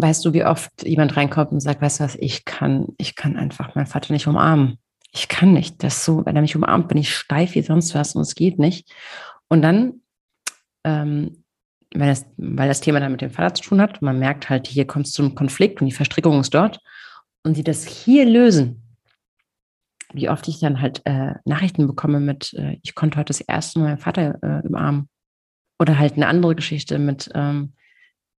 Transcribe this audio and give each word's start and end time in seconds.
weißt 0.00 0.24
du, 0.24 0.32
wie 0.32 0.44
oft 0.44 0.70
jemand 0.84 1.16
reinkommt 1.16 1.52
und 1.52 1.60
sagt, 1.60 1.82
weißt 1.82 2.00
du 2.00 2.04
was, 2.04 2.16
ich 2.16 2.44
kann, 2.44 2.88
ich 2.98 3.16
kann 3.16 3.36
einfach 3.36 3.74
meinen 3.74 3.86
Vater 3.86 4.12
nicht 4.12 4.26
umarmen. 4.26 4.78
Ich 5.12 5.28
kann 5.28 5.52
nicht. 5.52 5.82
Das 5.82 6.04
so, 6.04 6.24
wenn 6.24 6.36
er 6.36 6.42
mich 6.42 6.56
umarmt, 6.56 6.88
bin 6.88 6.98
ich 6.98 7.14
steif 7.14 7.54
wie 7.54 7.62
sonst 7.62 7.94
was 7.94 8.14
und 8.14 8.22
es 8.22 8.34
geht 8.34 8.58
nicht. 8.58 8.92
Und 9.48 9.62
dann, 9.62 10.00
ähm, 10.84 11.44
weil, 11.92 12.08
das, 12.08 12.26
weil 12.36 12.68
das 12.68 12.80
Thema 12.80 13.00
dann 13.00 13.12
mit 13.12 13.20
dem 13.20 13.30
Vater 13.30 13.54
zu 13.54 13.62
tun 13.62 13.80
hat, 13.80 14.00
man 14.02 14.18
merkt 14.18 14.48
halt, 14.48 14.68
hier 14.68 14.86
kommt 14.86 15.06
es 15.06 15.12
zum 15.12 15.34
Konflikt 15.34 15.80
und 15.80 15.86
die 15.86 15.94
Verstrickung 15.94 16.40
ist 16.40 16.54
dort 16.54 16.80
und 17.42 17.54
sie 17.54 17.64
das 17.64 17.84
hier 17.84 18.24
lösen, 18.24 18.82
wie 20.12 20.28
oft 20.28 20.46
ich 20.48 20.60
dann 20.60 20.80
halt 20.80 21.02
äh, 21.04 21.34
Nachrichten 21.44 21.86
bekomme 21.86 22.20
mit, 22.20 22.52
äh, 22.54 22.78
ich 22.82 22.94
konnte 22.94 23.18
heute 23.18 23.28
das 23.28 23.40
erste 23.40 23.78
Mal 23.78 23.86
meinen 23.86 23.98
Vater 23.98 24.38
äh, 24.42 24.66
umarmen. 24.66 25.08
Oder 25.78 25.98
halt 25.98 26.14
eine 26.14 26.26
andere 26.26 26.54
Geschichte 26.54 26.98
mit 26.98 27.30
ähm, 27.34 27.72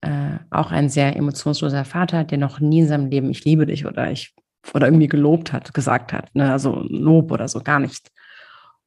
äh, 0.01 0.37
auch 0.49 0.71
ein 0.71 0.89
sehr 0.89 1.15
emotionsloser 1.15 1.85
Vater, 1.85 2.23
der 2.23 2.37
noch 2.37 2.59
nie 2.59 2.79
in 2.79 2.87
seinem 2.87 3.09
Leben 3.09 3.29
ich 3.29 3.45
liebe 3.45 3.65
dich 3.65 3.85
oder 3.85 4.11
ich 4.11 4.33
oder 4.73 4.87
irgendwie 4.87 5.07
gelobt 5.07 5.53
hat, 5.53 5.73
gesagt 5.73 6.13
hat. 6.13 6.33
Ne? 6.35 6.51
Also 6.51 6.85
Lob 6.89 7.31
oder 7.31 7.47
so, 7.47 7.61
gar 7.61 7.79
nicht. 7.79 8.09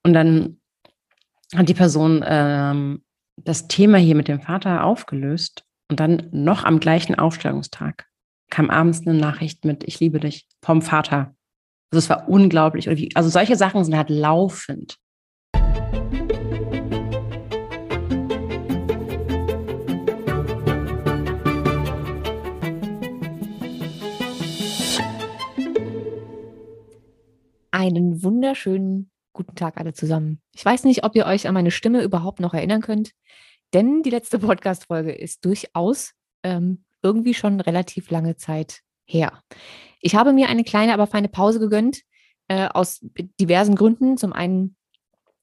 Und 0.03 0.13
dann 0.13 0.61
hat 1.55 1.69
die 1.69 1.75
Person 1.75 2.25
ähm, 2.27 3.03
das 3.37 3.69
Thema 3.69 3.99
hier 3.99 4.15
mit 4.15 4.29
dem 4.29 4.41
Vater 4.41 4.85
aufgelöst 4.85 5.65
und 5.91 6.01
dann 6.01 6.29
noch 6.31 6.65
am 6.65 6.81
gleichen 6.81 7.17
Aufstellungstag 7.17 8.07
kam 8.51 8.71
abends 8.71 9.07
eine 9.07 9.19
Nachricht 9.19 9.65
mit 9.65 9.85
Ich 9.85 10.01
liebe 10.01 10.21
dich 10.21 10.47
vom 10.63 10.83
Vater. 10.83 11.35
Also 11.91 11.99
es 11.99 12.11
war 12.11 12.29
unglaublich. 12.29 12.89
Also 13.17 13.29
solche 13.29 13.57
Sachen 13.57 13.85
sind 13.85 13.97
halt 13.97 14.11
laufend. 14.11 14.97
Einen 27.75 28.23
wunderschönen 28.23 29.11
guten 29.33 29.57
Tag 29.57 29.79
alle 29.79 29.93
zusammen. 29.93 30.41
Ich 30.55 30.65
weiß 30.65 30.85
nicht, 30.85 31.03
ob 31.03 31.17
ihr 31.17 31.27
euch 31.27 31.49
an 31.49 31.55
meine 31.55 31.73
Stimme 31.73 32.05
überhaupt 32.05 32.39
noch 32.39 32.55
erinnern 32.55 32.83
könnt, 32.83 33.11
denn 33.73 34.05
die 34.05 34.11
letzte 34.11 34.39
Podcast-Folge 34.47 35.11
ist 35.11 35.45
durchaus 35.45 36.13
ähm, 36.45 36.85
irgendwie 37.03 37.35
schon 37.35 37.61
relativ 37.61 38.13
lange 38.13 38.37
Zeit 38.37 38.83
her. 39.07 39.43
Ich 40.01 40.15
habe 40.15 40.33
mir 40.33 40.49
eine 40.51 40.63
kleine, 40.63 40.95
aber 40.95 41.09
feine 41.09 41.29
Pause 41.29 41.59
gegönnt, 41.59 42.03
äh, 42.47 42.69
aus 42.69 43.05
diversen 43.41 43.75
Gründen. 43.75 44.19
Zum 44.19 44.33
einen 44.33 44.77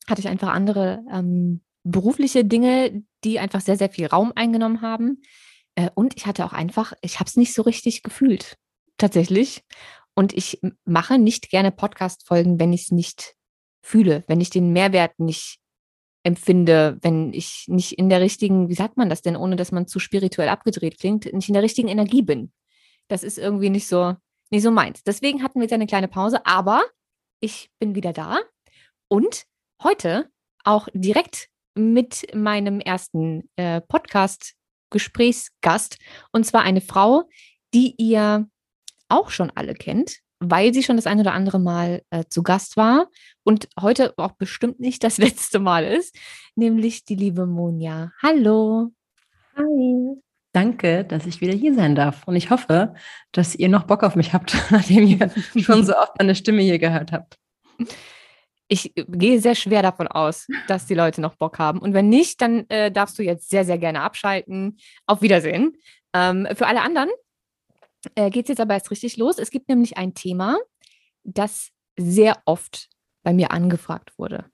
hatte 0.08 0.22
ich 0.22 0.30
einfach 0.30 0.54
andere 0.54 1.04
ähm, 1.12 1.60
berufliche 1.84 2.46
Dinge, 2.46 3.04
die 3.26 3.40
einfach 3.40 3.60
sehr, 3.60 3.76
sehr 3.76 3.90
viel 3.90 4.08
Raum 4.08 4.32
eingenommen 4.34 4.82
haben. 4.82 5.22
Äh, 5.76 5.90
und 5.96 6.16
ich 6.16 6.28
hatte 6.28 6.46
auch 6.46 6.54
einfach, 6.54 6.94
ich 7.02 7.20
habe 7.20 7.28
es 7.28 7.36
nicht 7.36 7.54
so 7.54 7.62
richtig 7.62 8.04
gefühlt, 8.04 8.56
tatsächlich. 8.98 9.66
Und 10.16 10.34
ich 10.34 10.60
mache 10.86 11.18
nicht 11.18 11.50
gerne 11.50 11.72
Podcast-Folgen, 11.72 12.60
wenn 12.60 12.74
ich 12.74 12.84
es 12.84 12.92
nicht 12.92 13.36
fühle, 13.82 14.24
wenn 14.28 14.42
ich 14.42 14.50
den 14.50 14.74
Mehrwert 14.74 15.18
nicht 15.20 15.60
empfinde, 16.24 16.98
wenn 17.02 17.34
ich 17.34 17.66
nicht 17.68 17.94
in 17.94 18.10
der 18.10 18.22
richtigen, 18.22 18.70
wie 18.70 18.76
sagt 18.76 18.98
man 18.98 19.10
das 19.10 19.22
denn, 19.22 19.36
ohne 19.36 19.56
dass 19.56 19.72
man 19.72 19.88
zu 19.88 20.00
spirituell 20.00 20.50
abgedreht 20.50 21.00
klingt, 21.00 21.34
nicht 21.34 21.50
in 21.50 21.54
der 21.54 21.64
richtigen 21.64 21.88
Energie 21.88 22.22
bin. 22.22 22.52
Das 23.08 23.24
ist 23.24 23.40
irgendwie 23.40 23.72
nicht 23.72 23.88
so, 23.88 24.16
nicht 24.52 24.64
so 24.64 24.72
meins. 24.72 25.04
Deswegen 25.04 25.44
hatten 25.44 25.60
wir 25.60 25.64
jetzt 25.64 25.74
eine 25.74 25.88
kleine 25.88 26.08
Pause, 26.08 26.46
aber 26.46 26.84
ich 27.40 27.72
bin 27.80 27.96
wieder 27.96 28.14
da 28.14 28.40
und 29.08 29.46
heute 29.82 30.30
auch 30.64 30.88
direkt 30.94 31.50
mit 31.74 32.28
meinem 32.36 32.80
ersten 32.80 33.50
äh, 33.56 33.82
Podcast-Gesprächsgast 33.82 35.98
und 36.32 36.46
zwar 36.46 36.62
eine 36.62 36.82
Frau, 36.82 37.28
die 37.74 37.96
ihr 37.98 38.48
auch 39.12 39.30
schon 39.30 39.52
alle 39.56 39.74
kennt, 39.74 40.20
weil 40.40 40.74
sie 40.74 40.84
schon 40.84 40.96
das 40.96 41.06
ein 41.06 41.20
oder 41.20 41.34
andere 41.34 41.60
Mal 41.60 42.02
äh, 42.10 42.24
zu 42.30 42.42
Gast 42.44 42.78
war 42.78 43.08
und 43.44 43.68
heute 43.80 44.14
auch 44.18 44.34
bestimmt 44.34 44.80
nicht 44.80 45.04
das 45.04 45.18
letzte 45.20 45.60
Mal 45.60 45.86
ist, 45.86 46.18
nämlich 46.56 47.06
die 47.06 47.16
liebe 47.16 47.46
Monja. 47.46 48.12
Hallo. 48.22 48.92
Hi. 49.56 50.22
Danke, 50.54 51.06
dass 51.06 51.26
ich 51.28 51.40
wieder 51.40 51.54
hier 51.54 51.74
sein 51.74 51.96
darf. 51.96 52.28
Und 52.28 52.36
ich 52.36 52.50
hoffe, 52.50 52.94
dass 53.32 53.56
ihr 53.56 53.70
noch 53.70 53.84
Bock 53.84 54.04
auf 54.04 54.16
mich 54.16 54.34
habt, 54.34 54.56
nachdem 54.72 55.08
ihr 55.08 55.30
schon 55.58 55.86
so 55.86 55.96
oft 55.96 56.18
meine 56.18 56.36
Stimme 56.36 56.62
hier 56.62 56.80
gehört 56.80 57.12
habt. 57.12 57.38
Ich 58.68 58.94
gehe 58.96 59.40
sehr 59.40 59.56
schwer 59.56 59.82
davon 59.82 60.08
aus, 60.08 60.48
dass 60.68 60.86
die 60.86 60.94
Leute 60.94 61.20
noch 61.22 61.36
Bock 61.36 61.60
haben. 61.60 61.80
Und 61.80 61.94
wenn 61.94 62.10
nicht, 62.10 62.42
dann 62.42 62.70
äh, 62.70 62.92
darfst 62.92 63.20
du 63.20 63.24
jetzt 63.24 63.50
sehr, 63.50 63.66
sehr 63.66 63.78
gerne 63.78 64.02
abschalten. 64.02 64.78
Auf 65.06 65.22
Wiedersehen. 65.22 65.78
Ähm, 66.14 66.48
für 66.54 66.68
alle 66.68 66.82
anderen 66.82 67.10
äh, 68.16 68.30
geht 68.30 68.46
es 68.46 68.50
jetzt 68.50 68.62
aber 68.62 68.74
erst 68.74 68.92
richtig 68.92 69.18
los. 69.18 69.38
Es 69.38 69.52
gibt 69.52 69.70
nämlich 69.70 69.98
ein 69.98 70.14
Thema, 70.14 70.58
das 71.24 71.70
sehr 71.98 72.42
oft 72.46 72.90
bei 73.24 73.34
mir 73.34 73.52
angefragt 73.52 74.18
wurde. 74.18 74.46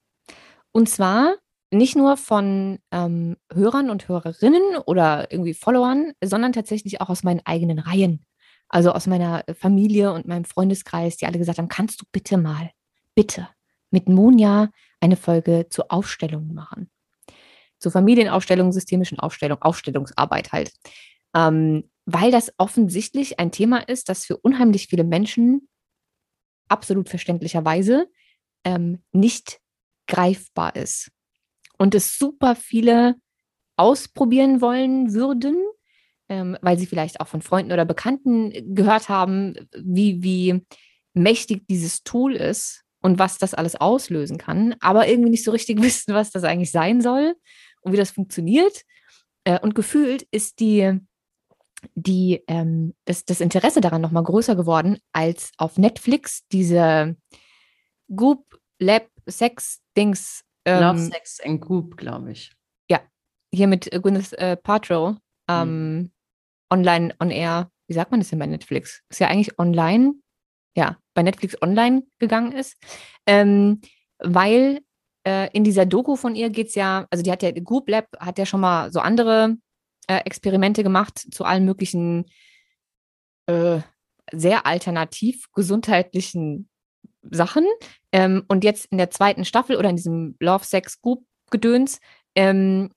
Und 0.71 0.89
zwar 0.89 1.35
nicht 1.71 1.95
nur 1.95 2.17
von 2.17 2.79
ähm, 2.91 3.37
Hörern 3.51 3.89
und 3.89 4.07
Hörerinnen 4.07 4.77
oder 4.85 5.31
irgendwie 5.31 5.53
Followern, 5.53 6.13
sondern 6.23 6.53
tatsächlich 6.53 7.01
auch 7.01 7.09
aus 7.09 7.23
meinen 7.23 7.41
eigenen 7.45 7.79
Reihen. 7.79 8.25
Also 8.69 8.91
aus 8.91 9.07
meiner 9.07 9.43
Familie 9.57 10.11
und 10.11 10.27
meinem 10.27 10.45
Freundeskreis, 10.45 11.17
die 11.17 11.25
alle 11.25 11.37
gesagt 11.37 11.57
haben, 11.57 11.69
kannst 11.69 12.01
du 12.01 12.05
bitte 12.11 12.37
mal, 12.37 12.71
bitte 13.15 13.47
mit 13.91 14.09
Monja 14.09 14.69
eine 14.99 15.15
Folge 15.15 15.67
zur 15.69 15.91
Aufstellung 15.91 16.53
machen. 16.53 16.89
Zur 17.79 17.91
Familienaufstellung, 17.91 18.71
systemischen 18.71 19.19
Aufstellung, 19.19 19.61
Aufstellungsarbeit 19.61 20.51
halt. 20.51 20.71
Ähm, 21.35 21.89
weil 22.09 22.31
das 22.31 22.53
offensichtlich 22.57 23.38
ein 23.38 23.51
Thema 23.51 23.79
ist, 23.79 24.07
das 24.07 24.23
für 24.25 24.38
unheimlich 24.38 24.88
viele 24.88 25.03
Menschen 25.03 25.68
absolut 26.69 27.09
verständlicherweise 27.09 28.07
ähm, 28.63 29.03
nicht 29.12 29.59
greifbar 30.07 30.78
ist. 30.78 31.12
Und 31.78 31.94
es 31.95 32.18
super 32.18 32.56
viele 32.56 33.16
ausprobieren 33.75 34.62
wollen 34.62 35.13
würden, 35.13 35.57
ähm, 36.29 36.57
weil 36.62 36.79
sie 36.79 36.85
vielleicht 36.85 37.19
auch 37.19 37.28
von 37.28 37.41
Freunden 37.41 37.73
oder 37.73 37.84
Bekannten 37.84 38.74
gehört 38.74 39.09
haben, 39.09 39.56
wie, 39.78 40.24
wie 40.24 40.66
mächtig 41.13 41.68
dieses 41.68 42.03
Tool 42.03 42.38
ist 42.38 42.85
und 43.01 43.19
was 43.19 43.38
das 43.38 43.53
alles 43.53 43.75
auslösen 43.75 44.38
kann, 44.38 44.75
aber 44.79 45.09
irgendwie 45.09 45.31
nicht 45.31 45.44
so 45.44 45.51
richtig 45.51 45.81
wissen, 45.81 46.13
was 46.13 46.31
das 46.31 46.45
eigentlich 46.45 46.72
sein 46.72 47.01
soll 47.01 47.35
und 47.81 47.91
wie 47.91 47.97
das 47.97 48.12
funktioniert. 48.12 48.84
Äh, 49.44 49.59
und 49.59 49.75
gefühlt 49.75 50.25
ist 50.31 50.62
die 50.62 51.01
die, 51.95 52.43
ähm, 52.47 52.95
das, 53.05 53.25
das 53.25 53.41
Interesse 53.41 53.81
daran 53.81 54.01
nochmal 54.01 54.23
größer 54.23 54.55
geworden, 54.55 54.99
als 55.11 55.51
auf 55.57 55.77
Netflix 55.77 56.47
diese 56.51 57.15
Goop 58.13 58.59
Lab 58.79 59.07
Sex 59.27 59.81
Dings. 59.95 60.43
Ähm, 60.65 60.81
Love 60.81 60.99
Sex 60.99 61.39
and 61.41 61.61
Goop, 61.61 61.97
glaube 61.97 62.31
ich. 62.31 62.51
Ja, 62.89 63.01
hier 63.53 63.67
mit 63.67 63.89
Gwyneth 63.91 64.33
äh, 64.33 64.57
Paltrow 64.57 65.17
ähm, 65.49 65.97
mhm. 65.97 66.11
online 66.71 67.15
on 67.19 67.31
air. 67.31 67.71
Wie 67.88 67.94
sagt 67.94 68.11
man 68.11 68.19
das 68.19 68.29
denn 68.29 68.39
bei 68.39 68.47
Netflix? 68.47 69.03
Ist 69.09 69.19
ja 69.19 69.27
eigentlich 69.27 69.57
online, 69.59 70.15
ja, 70.75 70.97
bei 71.13 71.23
Netflix 71.23 71.59
online 71.61 72.03
gegangen 72.19 72.51
ist, 72.51 72.75
ähm, 73.25 73.81
weil 74.19 74.81
äh, 75.25 75.49
in 75.53 75.63
dieser 75.63 75.85
Doku 75.85 76.15
von 76.15 76.35
ihr 76.35 76.49
geht 76.49 76.67
es 76.67 76.75
ja, 76.75 77.07
also 77.09 77.23
die 77.23 77.31
hat 77.31 77.44
ja, 77.44 77.51
Goop 77.51 77.89
Lab 77.89 78.07
hat 78.19 78.38
ja 78.38 78.45
schon 78.45 78.61
mal 78.61 78.91
so 78.91 78.99
andere 78.99 79.57
äh, 80.07 80.19
Experimente 80.25 80.84
gemacht 80.84 81.19
zu 81.31 81.44
allen 81.44 81.66
möglichen 81.66 82.25
äh, 83.47 83.79
sehr 84.31 84.66
alternativ 84.66 85.51
gesundheitlichen 85.53 86.69
Sachen. 87.22 87.66
Ähm, 88.12 88.44
und 88.47 88.63
jetzt 88.63 88.88
in 88.88 88.97
der 88.97 89.09
zweiten 89.09 89.45
Staffel 89.45 89.78
oder 89.78 89.90
in 89.90 89.95
diesem 89.95 90.35
Love 90.40 90.66
Sex 90.66 91.01
Group 91.01 91.25
Gedöns 91.50 92.00
ähm, 92.35 92.91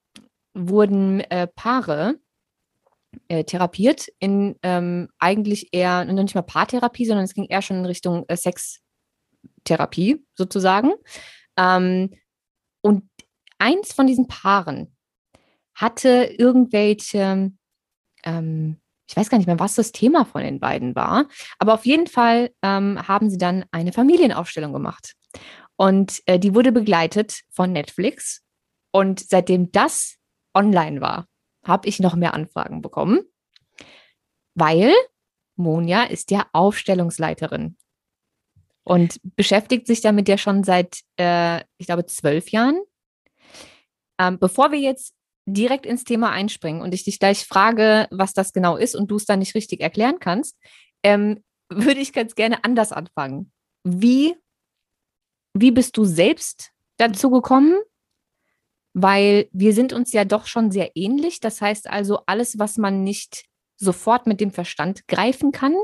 wurden 0.54 1.20
äh, 1.20 1.46
Paare 1.46 2.18
äh, 3.28 3.44
therapiert 3.44 4.08
in 4.18 4.56
ähm, 4.62 5.08
eigentlich 5.18 5.68
eher 5.72 6.04
noch 6.04 6.22
nicht 6.22 6.34
mal 6.34 6.42
Paartherapie, 6.42 7.06
sondern 7.06 7.24
es 7.24 7.34
ging 7.34 7.46
eher 7.46 7.62
schon 7.62 7.78
in 7.78 7.86
Richtung 7.86 8.24
äh, 8.28 8.36
Sextherapie 8.36 10.24
sozusagen. 10.34 10.92
Ähm, 11.56 12.10
und 12.82 13.08
eins 13.58 13.92
von 13.92 14.06
diesen 14.06 14.26
Paaren 14.26 14.96
hatte 15.80 16.34
irgendwelche, 16.38 17.52
ähm, 18.24 18.76
ich 19.08 19.16
weiß 19.16 19.30
gar 19.30 19.38
nicht 19.38 19.46
mehr, 19.46 19.58
was 19.58 19.74
das 19.74 19.92
Thema 19.92 20.24
von 20.24 20.42
den 20.42 20.60
beiden 20.60 20.94
war, 20.94 21.26
aber 21.58 21.74
auf 21.74 21.86
jeden 21.86 22.06
Fall 22.06 22.50
ähm, 22.62 23.08
haben 23.08 23.30
sie 23.30 23.38
dann 23.38 23.64
eine 23.72 23.92
Familienaufstellung 23.92 24.72
gemacht. 24.72 25.14
Und 25.76 26.20
äh, 26.26 26.38
die 26.38 26.54
wurde 26.54 26.72
begleitet 26.72 27.40
von 27.50 27.72
Netflix. 27.72 28.42
Und 28.92 29.20
seitdem 29.20 29.72
das 29.72 30.16
online 30.54 31.00
war, 31.00 31.26
habe 31.64 31.88
ich 31.88 32.00
noch 32.00 32.14
mehr 32.14 32.34
Anfragen 32.34 32.82
bekommen, 32.82 33.20
weil 34.54 34.92
Monja 35.56 36.02
ist 36.04 36.30
ja 36.30 36.46
Aufstellungsleiterin 36.52 37.76
und 38.84 39.20
beschäftigt 39.36 39.86
sich 39.86 40.00
damit 40.00 40.28
ja 40.28 40.36
schon 40.36 40.64
seit, 40.64 41.00
äh, 41.18 41.60
ich 41.78 41.86
glaube, 41.86 42.06
zwölf 42.06 42.50
Jahren. 42.50 42.80
Ähm, 44.18 44.38
bevor 44.38 44.72
wir 44.72 44.78
jetzt 44.78 45.14
direkt 45.52 45.86
ins 45.86 46.04
Thema 46.04 46.30
einspringen 46.30 46.82
und 46.82 46.94
ich 46.94 47.04
dich 47.04 47.18
gleich 47.18 47.46
frage, 47.46 48.06
was 48.10 48.34
das 48.34 48.52
genau 48.52 48.76
ist 48.76 48.94
und 48.94 49.10
du 49.10 49.16
es 49.16 49.24
dann 49.24 49.38
nicht 49.38 49.54
richtig 49.54 49.80
erklären 49.80 50.18
kannst, 50.20 50.56
ähm, 51.02 51.42
würde 51.68 52.00
ich 52.00 52.12
ganz 52.12 52.34
gerne 52.34 52.64
anders 52.64 52.92
anfangen. 52.92 53.52
Wie, 53.84 54.34
wie 55.54 55.70
bist 55.70 55.96
du 55.96 56.04
selbst 56.04 56.72
dazu 56.96 57.30
gekommen? 57.30 57.74
Weil 58.92 59.48
wir 59.52 59.72
sind 59.72 59.92
uns 59.92 60.12
ja 60.12 60.24
doch 60.24 60.46
schon 60.46 60.70
sehr 60.70 60.90
ähnlich. 60.96 61.40
Das 61.40 61.60
heißt 61.60 61.88
also, 61.88 62.20
alles, 62.26 62.58
was 62.58 62.76
man 62.76 63.04
nicht 63.04 63.44
sofort 63.76 64.26
mit 64.26 64.40
dem 64.40 64.50
Verstand 64.50 65.06
greifen 65.06 65.52
kann, 65.52 65.74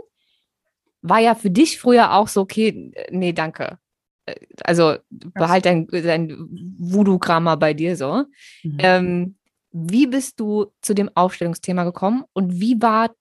war 1.03 1.21
ja 1.21 1.35
für 1.35 1.51
dich 1.51 1.79
früher 1.79 2.15
auch 2.15 2.29
so, 2.29 2.41
okay, 2.41 2.93
nee, 3.11 3.33
danke. 3.33 3.79
Äh, 4.27 4.35
also 4.65 4.97
behalt 5.11 5.65
dein, 5.65 5.87
dein 5.87 6.31
Voodoo-Krammer 6.79 7.57
bei 7.57 7.75
dir 7.75 7.97
so. 7.97 8.25
Mhm. 8.65 8.77
Ähm, 8.79 9.36
wie 9.77 10.07
bist 10.07 10.41
du 10.41 10.73
zu 10.81 10.95
dem 10.95 11.11
Aufstellungsthema 11.15 11.85
gekommen 11.85 12.25
und 12.33 12.61
wie 12.61 12.81
war 12.81 13.15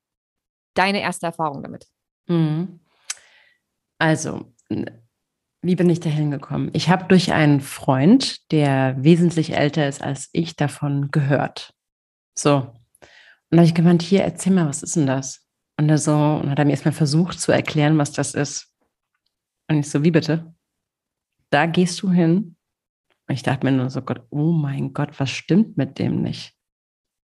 deine 0.74 1.02
erste 1.02 1.26
Erfahrung 1.26 1.62
damit? 1.62 1.88
Mhm. 2.28 2.80
Also, 3.98 4.54
wie 5.62 5.76
bin 5.76 5.90
ich 5.90 6.00
da 6.00 6.10
hingekommen? 6.10 6.70
Ich 6.74 6.90
habe 6.90 7.06
durch 7.06 7.34
einen 7.34 7.60
Freund, 7.60 8.52
der 8.52 8.96
wesentlich 9.04 9.54
älter 9.54 9.88
ist 9.88 10.02
als 10.02 10.30
ich, 10.32 10.56
davon 10.56 11.12
gehört. 11.12 11.74
So. 12.38 12.56
Und 12.58 13.52
da 13.52 13.58
habe 13.58 13.68
ich 13.68 13.76
gemeint, 13.76 14.02
hier, 14.02 14.24
erzähl 14.24 14.54
mal, 14.54 14.68
was 14.68 14.84
ist 14.84 14.96
denn 14.96 15.08
das? 15.08 15.46
Und 15.78 15.90
er 15.90 15.98
so, 15.98 16.16
und 16.16 16.50
hat 16.50 16.60
er 16.60 16.66
mir 16.66 16.72
erstmal 16.72 16.94
versucht 16.94 17.40
zu 17.40 17.52
erklären, 17.52 17.98
was 17.98 18.12
das 18.12 18.34
ist. 18.34 18.74
Und 19.70 19.80
ich 19.80 19.90
so, 19.90 20.04
wie 20.04 20.12
bitte? 20.12 20.54
Da 21.50 21.66
gehst 21.66 22.02
du 22.02 22.12
hin. 22.12 22.56
Und 23.28 23.36
ich 23.36 23.44
dachte 23.44 23.66
mir 23.66 23.72
nur 23.72 23.90
so, 23.90 24.02
Gott, 24.02 24.22
oh 24.30 24.52
mein 24.52 24.94
Gott, 24.94 25.20
was 25.20 25.32
stimmt 25.32 25.78
mit 25.78 26.00
dem 26.00 26.22
nicht? 26.22 26.54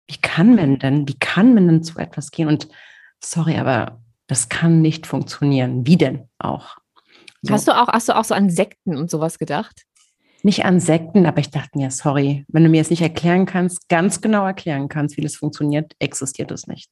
Wie 0.08 0.18
kann 0.18 0.56
man 0.56 0.80
denn, 0.80 1.08
wie 1.08 1.18
kann 1.20 1.54
man 1.54 1.68
denn 1.68 1.84
zu 1.84 1.98
etwas 2.00 2.32
gehen? 2.32 2.48
Und 2.48 2.68
sorry, 3.22 3.58
aber 3.58 4.02
das 4.28 4.50
kann 4.50 4.82
nicht 4.82 5.08
funktionieren. 5.08 5.86
Wie 5.86 5.98
denn 5.98 6.30
auch? 6.38 6.78
So. 7.42 7.54
Hast 7.54 7.68
du 7.68 7.72
auch, 7.72 7.88
hast 7.88 8.10
du 8.10 8.16
auch 8.16 8.24
so 8.24 8.34
an 8.34 8.50
Sekten 8.50 8.96
und 8.96 9.10
sowas 9.10 9.38
gedacht? 9.40 9.84
Nicht 10.44 10.66
an 10.66 10.80
Sekten, 10.80 11.26
aber 11.26 11.40
ich 11.40 11.50
dachte 11.50 11.78
mir, 11.78 11.92
sorry, 11.92 12.46
wenn 12.48 12.64
du 12.64 12.70
mir 12.70 12.78
jetzt 12.78 12.92
nicht 12.92 13.02
erklären 13.02 13.46
kannst, 13.46 13.90
ganz 13.90 14.22
genau 14.22 14.46
erklären 14.46 14.88
kannst, 14.88 15.18
wie 15.18 15.22
das 15.22 15.36
funktioniert, 15.36 15.94
existiert 16.00 16.52
es 16.52 16.68
nicht. 16.68 16.90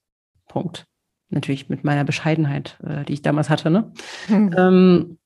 Punkt 0.47 0.87
natürlich 1.29 1.69
mit 1.69 1.83
meiner 1.83 2.03
Bescheidenheit, 2.03 2.77
äh, 2.83 3.03
die 3.05 3.13
ich 3.13 3.21
damals 3.21 3.49
hatte. 3.49 3.69
Ne? 3.69 3.91
Mhm. 4.27 4.55
Ähm, 4.57 5.17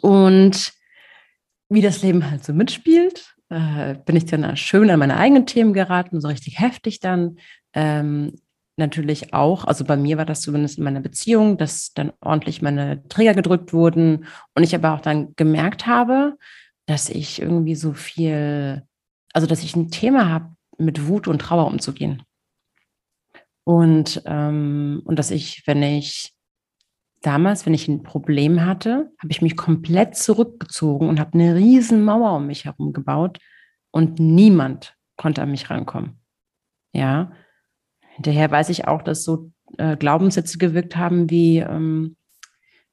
und 0.00 0.72
wie 1.72 1.80
das 1.80 2.02
Leben 2.02 2.30
halt 2.30 2.44
so 2.44 2.52
mitspielt, 2.52 3.34
äh, 3.48 3.94
bin 4.04 4.16
ich 4.16 4.26
dann 4.26 4.56
schön 4.56 4.90
an 4.90 4.98
meine 4.98 5.16
eigenen 5.16 5.46
Themen 5.46 5.72
geraten, 5.72 6.20
so 6.20 6.28
richtig 6.28 6.58
heftig 6.58 7.00
dann. 7.00 7.38
Ähm, 7.74 8.34
natürlich 8.76 9.34
auch, 9.34 9.64
also 9.64 9.84
bei 9.84 9.96
mir 9.96 10.16
war 10.16 10.24
das 10.24 10.40
zumindest 10.40 10.78
in 10.78 10.84
meiner 10.84 11.00
Beziehung, 11.00 11.58
dass 11.58 11.92
dann 11.92 12.12
ordentlich 12.20 12.62
meine 12.62 13.06
Träger 13.08 13.34
gedrückt 13.34 13.72
wurden 13.72 14.26
und 14.54 14.62
ich 14.62 14.74
aber 14.74 14.94
auch 14.94 15.00
dann 15.00 15.34
gemerkt 15.36 15.86
habe, 15.86 16.36
dass 16.86 17.10
ich 17.10 17.40
irgendwie 17.40 17.74
so 17.74 17.92
viel, 17.92 18.82
also 19.32 19.46
dass 19.46 19.62
ich 19.62 19.76
ein 19.76 19.90
Thema 19.90 20.28
habe, 20.28 20.54
mit 20.78 21.06
Wut 21.06 21.28
und 21.28 21.40
Trauer 21.40 21.66
umzugehen. 21.66 22.22
Und, 23.64 24.22
ähm, 24.26 25.02
und 25.04 25.18
dass 25.18 25.30
ich, 25.30 25.62
wenn 25.66 25.82
ich 25.82 26.32
damals, 27.22 27.64
wenn 27.64 27.74
ich 27.74 27.88
ein 27.88 28.02
Problem 28.02 28.64
hatte, 28.64 29.12
habe 29.18 29.30
ich 29.30 29.42
mich 29.42 29.56
komplett 29.56 30.16
zurückgezogen 30.16 31.08
und 31.08 31.20
habe 31.20 31.34
eine 31.34 31.54
riesen 31.54 32.04
Mauer 32.04 32.36
um 32.36 32.46
mich 32.46 32.64
herum 32.64 32.92
gebaut 32.92 33.38
und 33.90 34.18
niemand 34.18 34.96
konnte 35.16 35.42
an 35.42 35.50
mich 35.50 35.70
rankommen. 35.70 36.20
Ja. 36.92 37.32
Hinterher 38.14 38.50
weiß 38.50 38.68
ich 38.68 38.86
auch, 38.86 39.02
dass 39.02 39.24
so 39.24 39.50
äh, 39.78 39.96
Glaubenssätze 39.96 40.58
gewirkt 40.58 40.96
haben 40.96 41.30
wie, 41.30 41.58
ähm, 41.58 42.16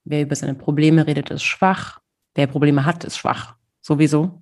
wer 0.05 0.21
über 0.21 0.35
seine 0.35 0.55
Probleme 0.55 1.07
redet, 1.07 1.29
ist 1.29 1.43
schwach. 1.43 1.99
Wer 2.35 2.47
Probleme 2.47 2.85
hat, 2.85 3.03
ist 3.03 3.17
schwach. 3.17 3.55
Sowieso. 3.81 4.41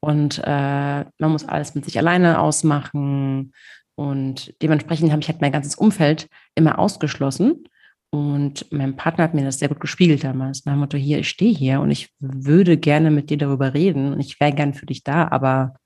Und 0.00 0.38
äh, 0.44 1.04
man 1.18 1.30
muss 1.30 1.48
alles 1.48 1.74
mit 1.74 1.84
sich 1.84 1.98
alleine 1.98 2.40
ausmachen. 2.40 3.52
Und 3.94 4.54
dementsprechend 4.60 5.12
habe 5.12 5.22
ich 5.22 5.28
halt 5.28 5.40
mein 5.40 5.52
ganzes 5.52 5.76
Umfeld 5.76 6.28
immer 6.54 6.78
ausgeschlossen. 6.78 7.64
Und 8.14 8.70
mein 8.70 8.94
Partner 8.94 9.24
hat 9.24 9.32
mir 9.32 9.42
das 9.42 9.58
sehr 9.58 9.68
gut 9.68 9.80
gespiegelt 9.80 10.22
damals. 10.22 10.66
Nach 10.66 10.74
dem 10.74 10.80
Motto, 10.80 10.98
hier, 10.98 11.18
ich 11.18 11.30
stehe 11.30 11.54
hier 11.54 11.80
und 11.80 11.90
ich 11.90 12.12
würde 12.18 12.76
gerne 12.76 13.10
mit 13.10 13.30
dir 13.30 13.38
darüber 13.38 13.72
reden 13.72 14.12
und 14.12 14.20
ich 14.20 14.38
wäre 14.38 14.52
gern 14.52 14.74
für 14.74 14.84
dich 14.84 15.02
da, 15.02 15.28
aber 15.28 15.76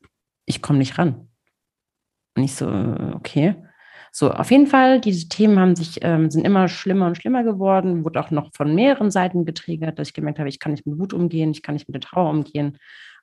ich 0.44 0.60
komme 0.60 0.80
nicht 0.80 0.98
ran. 0.98 1.28
Und 2.36 2.42
ich 2.42 2.54
so, 2.54 2.66
okay. 3.14 3.54
So, 4.10 4.32
auf 4.32 4.50
jeden 4.50 4.66
Fall, 4.66 5.00
diese 5.00 5.28
Themen 5.28 5.58
haben 5.60 5.76
sich, 5.76 6.00
ähm, 6.02 6.28
sind 6.30 6.44
immer 6.44 6.66
schlimmer 6.66 7.06
und 7.06 7.16
schlimmer 7.16 7.44
geworden, 7.44 8.04
wurde 8.04 8.18
auch 8.18 8.30
noch 8.32 8.50
von 8.54 8.74
mehreren 8.74 9.10
Seiten 9.12 9.44
getriggert, 9.44 9.98
dass 9.98 10.08
ich 10.08 10.14
gemerkt 10.14 10.40
habe, 10.40 10.48
ich 10.48 10.58
kann 10.58 10.72
nicht 10.72 10.86
mit 10.86 10.98
Wut 10.98 11.12
umgehen, 11.12 11.52
ich 11.52 11.62
kann 11.62 11.74
nicht 11.74 11.86
mit 11.86 11.94
der 11.94 12.00
Trauer 12.00 12.30
umgehen. 12.30 12.78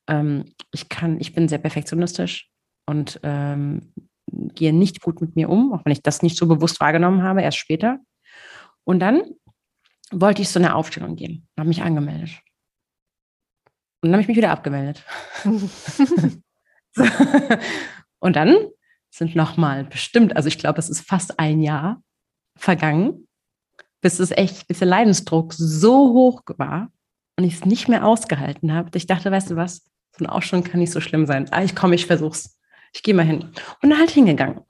Ähm, 0.07 0.45
ich 0.71 0.87
kann, 0.87 1.19
ich 1.19 1.33
bin 1.33 1.49
sehr 1.49 1.57
perfektionistisch 1.57 2.49
und 2.85 3.19
ähm, 3.23 3.91
gehe 4.31 4.71
nicht 4.71 5.01
gut 5.01 5.19
mit 5.19 5.35
mir 5.35 5.49
um, 5.49 5.73
auch 5.73 5.83
wenn 5.83 5.91
ich 5.91 6.03
das 6.03 6.21
nicht 6.21 6.37
so 6.37 6.47
bewusst 6.47 6.79
wahrgenommen 6.79 7.21
habe, 7.23 7.41
erst 7.41 7.57
später. 7.57 7.99
Und 8.85 8.99
dann 8.99 9.23
wollte 10.11 10.41
ich 10.41 10.49
so 10.49 10.59
eine 10.59 10.75
Aufstellung 10.75 11.15
gehen, 11.15 11.47
habe 11.57 11.69
mich 11.69 11.81
angemeldet. 11.81 12.39
Und 14.01 14.09
dann 14.09 14.13
habe 14.13 14.21
ich 14.21 14.27
mich 14.27 14.37
wieder 14.37 14.51
abgemeldet. 14.51 15.03
und 18.19 18.35
dann 18.35 18.55
sind 19.09 19.35
nochmal 19.35 19.85
bestimmt, 19.85 20.35
also 20.35 20.47
ich 20.47 20.57
glaube, 20.57 20.79
es 20.79 20.89
ist 20.89 21.07
fast 21.07 21.39
ein 21.39 21.61
Jahr 21.61 22.01
vergangen, 22.57 23.27
bis 24.01 24.19
es 24.19 24.31
echt, 24.31 24.67
bis 24.67 24.79
der 24.79 24.87
Leidensdruck 24.87 25.53
so 25.53 26.13
hoch 26.13 26.41
war 26.57 26.91
und 27.37 27.45
ich 27.45 27.55
es 27.55 27.65
nicht 27.65 27.87
mehr 27.87 28.05
ausgehalten 28.05 28.73
habe. 28.73 28.89
Ich 28.97 29.07
dachte, 29.07 29.31
weißt 29.31 29.51
du 29.51 29.55
was, 29.55 29.85
so 30.11 30.25
eine 30.25 30.31
Aufstellung 30.31 30.63
kann 30.65 30.79
nicht 30.79 30.91
so 30.91 30.99
schlimm 30.99 31.25
sein. 31.25 31.47
Ah, 31.51 31.63
ich 31.63 31.75
komme, 31.75 31.95
ich 31.95 32.05
versuch's 32.05 32.57
ich 32.93 33.03
gehe 33.03 33.13
mal 33.13 33.25
hin. 33.25 33.51
Und 33.81 33.89
dann 33.89 33.99
halt 33.99 34.11
hingegangen 34.11 34.61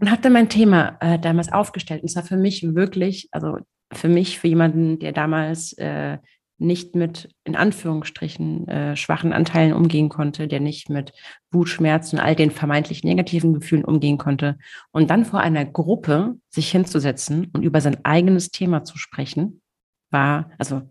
und 0.00 0.10
habe 0.10 0.22
dann 0.22 0.32
mein 0.32 0.48
Thema 0.48 0.96
äh, 1.00 1.18
damals 1.18 1.52
aufgestellt. 1.52 2.02
Und 2.02 2.08
es 2.08 2.16
war 2.16 2.24
für 2.24 2.36
mich 2.36 2.74
wirklich, 2.74 3.28
also 3.32 3.58
für 3.92 4.08
mich, 4.08 4.38
für 4.38 4.48
jemanden, 4.48 4.98
der 4.98 5.12
damals 5.12 5.72
äh, 5.74 6.18
nicht 6.58 6.94
mit, 6.94 7.28
in 7.44 7.54
Anführungsstrichen, 7.54 8.66
äh, 8.68 8.96
schwachen 8.96 9.32
Anteilen 9.32 9.74
umgehen 9.74 10.08
konnte, 10.08 10.48
der 10.48 10.60
nicht 10.60 10.88
mit 10.88 11.12
Wut, 11.50 11.68
Schmerzen, 11.68 12.18
all 12.18 12.34
den 12.34 12.50
vermeintlich 12.50 13.04
negativen 13.04 13.54
Gefühlen 13.54 13.84
umgehen 13.84 14.18
konnte. 14.18 14.58
Und 14.90 15.10
dann 15.10 15.24
vor 15.24 15.40
einer 15.40 15.64
Gruppe 15.64 16.36
sich 16.48 16.70
hinzusetzen 16.70 17.50
und 17.52 17.62
über 17.62 17.80
sein 17.80 18.04
eigenes 18.04 18.50
Thema 18.50 18.84
zu 18.84 18.96
sprechen, 18.96 19.60
war, 20.10 20.50
also 20.58 20.82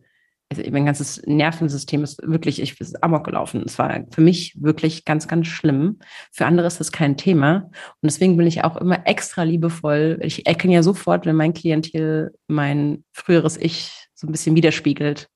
also 0.50 0.62
mein 0.72 0.86
ganzes 0.86 1.22
Nervensystem 1.26 2.04
ist 2.04 2.22
wirklich, 2.22 2.62
ich 2.62 2.78
bin 2.78 2.88
amok 3.02 3.26
gelaufen. 3.26 3.64
Es 3.66 3.80
war 3.80 4.06
für 4.12 4.22
mich 4.22 4.56
wirklich 4.60 5.04
ganz, 5.04 5.28
ganz 5.28 5.48
schlimm. 5.48 6.00
Für 6.32 6.46
andere 6.46 6.68
ist 6.68 6.80
das 6.80 6.92
kein 6.92 7.18
Thema. 7.18 7.70
Und 8.02 8.04
deswegen 8.04 8.38
bin 8.38 8.46
ich 8.46 8.64
auch 8.64 8.78
immer 8.78 9.08
extra 9.08 9.44
liebevoll. 9.44 10.20
Ich 10.22 10.46
erkenne 10.46 10.76
ja 10.76 10.84
sofort, 10.84 11.26
wenn 11.26 11.36
mein 11.36 11.54
Klientel 11.54 12.36
mein 12.48 13.04
früheres 13.12 13.58
Ich 13.58 14.08
so 14.14 14.28
ein 14.28 14.32
bisschen 14.32 14.56
widerspiegelt. 14.56 15.30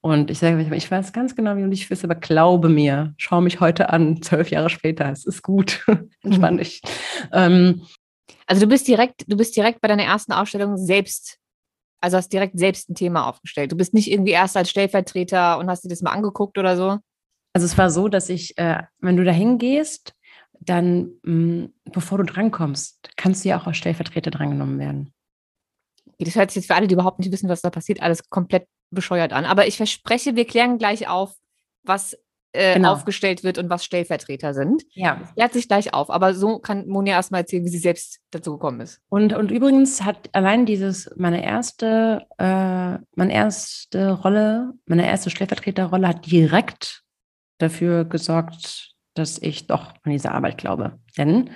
Und 0.00 0.30
ich 0.30 0.38
sage, 0.38 0.74
ich 0.74 0.90
weiß 0.90 1.12
ganz 1.12 1.36
genau, 1.36 1.56
wie 1.56 1.62
du 1.62 1.68
dich 1.68 1.86
fühlst, 1.86 2.04
aber 2.04 2.14
glaube 2.14 2.68
mir, 2.68 3.14
schau 3.16 3.40
mich 3.40 3.60
heute 3.60 3.90
an, 3.90 4.22
zwölf 4.22 4.50
Jahre 4.50 4.70
später, 4.70 5.10
es 5.10 5.26
ist 5.26 5.42
gut. 5.42 5.84
Entspann 6.22 6.58
dich. 6.58 6.80
Ähm, 7.32 7.82
also 8.46 8.62
du 8.62 8.68
bist 8.68 8.88
direkt, 8.88 9.24
du 9.26 9.36
bist 9.36 9.56
direkt 9.56 9.80
bei 9.80 9.88
deiner 9.88 10.04
ersten 10.04 10.32
Ausstellung 10.32 10.76
selbst 10.76 11.38
also 12.02 12.16
hast 12.16 12.32
direkt 12.32 12.58
selbst 12.58 12.90
ein 12.90 12.94
Thema 12.94 13.28
aufgestellt. 13.28 13.72
Du 13.72 13.76
bist 13.76 13.94
nicht 13.94 14.10
irgendwie 14.10 14.32
erst 14.32 14.56
als 14.56 14.70
Stellvertreter 14.70 15.58
und 15.58 15.68
hast 15.70 15.84
dir 15.84 15.88
das 15.88 16.02
mal 16.02 16.10
angeguckt 16.10 16.58
oder 16.58 16.76
so? 16.76 16.98
Also 17.54 17.64
es 17.64 17.78
war 17.78 17.90
so, 17.90 18.08
dass 18.08 18.28
ich, 18.28 18.58
äh, 18.58 18.82
wenn 18.98 19.16
du 19.16 19.24
da 19.24 19.32
hingehst, 19.32 20.14
dann, 20.60 21.12
mh, 21.22 21.32
mm, 21.32 21.72
bevor 21.92 22.18
du 22.18 22.24
drankommst, 22.24 23.10
kannst 23.16 23.44
du 23.44 23.50
ja 23.50 23.60
auch 23.60 23.66
als 23.66 23.76
Stellvertreter 23.76 24.30
drangenommen 24.30 24.78
werden. 24.78 25.12
Das 26.18 26.36
hört 26.36 26.50
sich 26.50 26.62
jetzt 26.62 26.66
für 26.66 26.74
alle, 26.74 26.86
die 26.86 26.94
überhaupt 26.94 27.18
nicht 27.18 27.32
wissen, 27.32 27.48
was 27.48 27.62
da 27.62 27.70
passiert, 27.70 28.00
alles 28.00 28.28
komplett 28.28 28.66
bescheuert 28.90 29.32
an. 29.32 29.44
Aber 29.44 29.66
ich 29.66 29.76
verspreche, 29.76 30.36
wir 30.36 30.46
klären 30.46 30.78
gleich 30.78 31.08
auf, 31.08 31.34
was 31.84 32.16
äh, 32.52 32.74
genau. 32.74 32.92
aufgestellt 32.92 33.44
wird 33.44 33.58
und 33.58 33.70
was 33.70 33.84
Stellvertreter 33.84 34.54
sind. 34.54 34.82
Ja. 34.92 35.16
Das 35.16 35.34
klärt 35.34 35.52
sich 35.52 35.68
gleich 35.68 35.94
auf. 35.94 36.10
Aber 36.10 36.34
so 36.34 36.58
kann 36.58 36.86
Monja 36.86 37.14
erstmal 37.14 37.42
erzählen, 37.42 37.64
wie 37.64 37.70
sie 37.70 37.78
selbst 37.78 38.20
dazu 38.30 38.52
gekommen 38.52 38.80
ist. 38.80 39.00
Und, 39.08 39.32
und 39.32 39.50
übrigens 39.50 40.02
hat 40.02 40.28
allein 40.32 40.66
dieses, 40.66 41.10
meine 41.16 41.44
erste, 41.44 42.26
äh, 42.38 42.98
meine 43.14 43.32
erste 43.32 44.12
Rolle, 44.12 44.72
meine 44.86 45.06
erste 45.06 45.30
Stellvertreterrolle 45.30 46.08
hat 46.08 46.30
direkt 46.30 47.02
dafür 47.58 48.04
gesorgt, 48.04 48.94
dass 49.14 49.38
ich 49.38 49.66
doch 49.66 49.94
an 50.02 50.12
diese 50.12 50.32
Arbeit 50.32 50.58
glaube. 50.58 50.98
Denn 51.16 51.50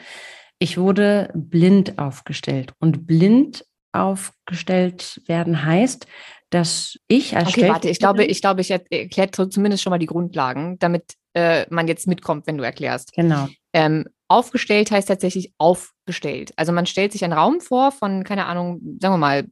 ich 0.59 0.79
wurde 0.79 1.31
blind 1.35 1.99
aufgestellt. 1.99 2.73
Und 2.79 3.07
blind 3.07 3.65
aufgestellt 3.93 5.23
werden 5.27 5.65
heißt, 5.65 6.07
dass 6.51 6.99
ich 7.09 7.37
als 7.37 7.49
Okay, 7.49 7.69
warte, 7.69 7.89
ich 7.89 7.99
glaube, 7.99 8.25
ich 8.25 8.41
glaube, 8.41 8.61
ich 8.61 8.71
erkläre 8.71 9.31
zumindest 9.31 9.83
schon 9.83 9.91
mal 9.91 9.99
die 9.99 10.07
Grundlagen, 10.07 10.79
damit 10.79 11.15
äh, 11.35 11.67
man 11.71 11.89
jetzt 11.89 12.07
mitkommt, 12.07 12.47
wenn 12.47 12.59
du 12.59 12.65
erklärst. 12.65 13.13
Genau. 13.13 13.49
Ähm, 13.73 14.07
Aufgestellt 14.29 14.91
heißt 14.91 15.07
tatsächlich 15.07 15.53
aufgestellt. 15.57 16.53
Also 16.57 16.73
man 16.73 16.87
stellt 16.87 17.13
sich 17.13 17.23
einen 17.23 17.33
Raum 17.33 17.61
vor 17.61 17.93
von, 17.93 18.25
keine 18.25 18.47
Ahnung, 18.47 18.81
sagen 19.01 19.15
wir 19.15 19.19
mal, 19.19 19.47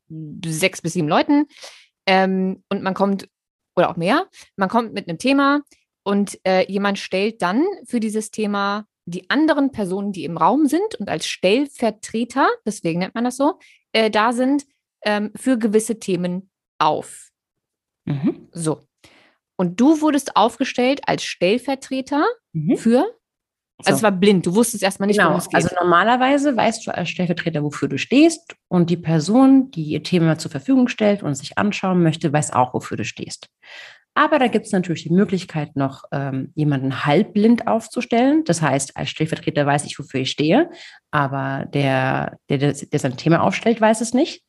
sechs 0.44 0.82
bis 0.82 0.94
sieben 0.94 1.06
Leuten 1.06 1.46
ähm, 2.06 2.64
und 2.68 2.82
man 2.82 2.94
kommt, 2.94 3.28
oder 3.76 3.90
auch 3.90 3.96
mehr, 3.96 4.26
man 4.56 4.68
kommt 4.68 4.92
mit 4.92 5.08
einem 5.08 5.18
Thema 5.18 5.60
und 6.02 6.40
äh, 6.44 6.70
jemand 6.70 6.98
stellt 6.98 7.40
dann 7.40 7.64
für 7.84 8.00
dieses 8.00 8.32
Thema 8.32 8.86
die 9.06 9.30
anderen 9.30 9.70
Personen, 9.70 10.10
die 10.10 10.24
im 10.24 10.36
Raum 10.36 10.66
sind 10.66 10.96
und 10.96 11.08
als 11.08 11.26
Stellvertreter, 11.26 12.48
deswegen 12.66 12.98
nennt 12.98 13.14
man 13.14 13.24
das 13.24 13.36
so, 13.36 13.58
äh, 13.92 14.10
da 14.10 14.32
sind, 14.32 14.64
ähm, 15.04 15.30
für 15.36 15.56
gewisse 15.56 16.00
Themen 16.00 16.50
auf. 16.78 17.30
Mhm. 18.04 18.48
So. 18.52 18.80
Und 19.56 19.80
du 19.80 20.00
wurdest 20.00 20.36
aufgestellt 20.36 21.02
als 21.06 21.24
Stellvertreter 21.24 22.26
mhm. 22.52 22.76
für 22.76 23.06
also 23.78 23.90
so. 23.90 23.96
es 23.96 24.02
war 24.04 24.12
blind, 24.12 24.46
du 24.46 24.54
wusstest 24.54 24.84
erstmal 24.84 25.08
nicht, 25.08 25.16
genau. 25.16 25.30
worum 25.30 25.40
es 25.40 25.48
geht. 25.48 25.56
Also 25.56 25.74
normalerweise 25.80 26.56
weißt 26.56 26.86
du 26.86 26.94
als 26.94 27.08
Stellvertreter, 27.08 27.62
wofür 27.64 27.88
du 27.88 27.98
stehst 27.98 28.54
und 28.68 28.88
die 28.88 28.96
Person, 28.96 29.70
die 29.72 29.82
ihr 29.84 30.02
Thema 30.02 30.38
zur 30.38 30.50
Verfügung 30.50 30.88
stellt 30.88 31.22
und 31.22 31.34
sich 31.34 31.58
anschauen 31.58 32.02
möchte, 32.02 32.32
weiß 32.32 32.52
auch, 32.52 32.72
wofür 32.72 32.96
du 32.96 33.04
stehst. 33.04 33.48
Aber 34.16 34.38
da 34.38 34.46
gibt 34.46 34.66
es 34.66 34.72
natürlich 34.72 35.02
die 35.02 35.12
Möglichkeit, 35.12 35.74
noch 35.74 36.04
ähm, 36.12 36.52
jemanden 36.54 37.04
halbblind 37.04 37.66
aufzustellen. 37.66 38.44
Das 38.44 38.62
heißt, 38.62 38.96
als 38.96 39.10
Stellvertreter 39.10 39.66
weiß 39.66 39.84
ich, 39.86 39.98
wofür 39.98 40.20
ich 40.20 40.30
stehe, 40.30 40.70
aber 41.10 41.66
der, 41.66 42.38
der, 42.48 42.58
der 42.74 42.98
sein 43.00 43.16
Thema 43.16 43.42
aufstellt, 43.42 43.80
weiß 43.80 44.00
es 44.02 44.14
nicht. 44.14 44.43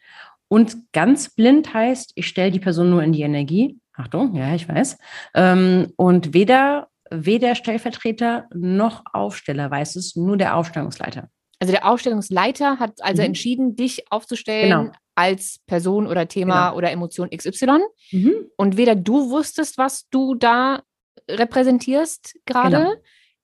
Und 0.48 0.92
ganz 0.94 1.34
blind 1.34 1.74
heißt, 1.74 2.12
ich 2.16 2.28
stelle 2.28 2.52
die 2.52 2.60
Person 2.60 2.90
nur 2.90 3.04
in 3.04 3.14
die 3.14 3.22
Energie. 3.22 3.80
Achtung, 3.94 4.36
ja, 4.36 4.54
ich 4.54 4.68
weiß. 4.68 4.98
Ähm, 5.34 5.94
und 5.96 6.34
weder 6.34 6.90
weder 7.12 7.56
Stellvertreter 7.56 8.48
noch 8.54 9.04
Aufsteller 9.14 9.70
weiß 9.70 9.96
es, 9.96 10.16
nur 10.16 10.38
der 10.38 10.56
Aufstellungsleiter. 10.56 11.30
Also 11.60 11.72
der 11.72 11.90
Aufstellungsleiter 11.90 12.80
hat 12.80 13.02
also 13.02 13.22
mhm. 13.22 13.28
entschieden, 13.28 13.76
dich 13.76 14.12
aufzustellen 14.12 14.70
genau. 14.70 14.92
als 15.16 15.60
Person 15.68 16.08
oder 16.08 16.28
Thema 16.28 16.68
genau. 16.68 16.78
oder 16.78 16.92
Emotion 16.92 17.30
XY. 17.30 17.80
Mhm. 18.12 18.34
Und 18.58 18.78
weder 18.78 18.96
du 18.96 19.30
wusstest, 19.30 19.78
was 19.78 20.08
du 20.10 20.36
da 20.36 20.82
repräsentierst 21.30 22.38
gerade, 22.46 22.78
genau. 22.78 22.96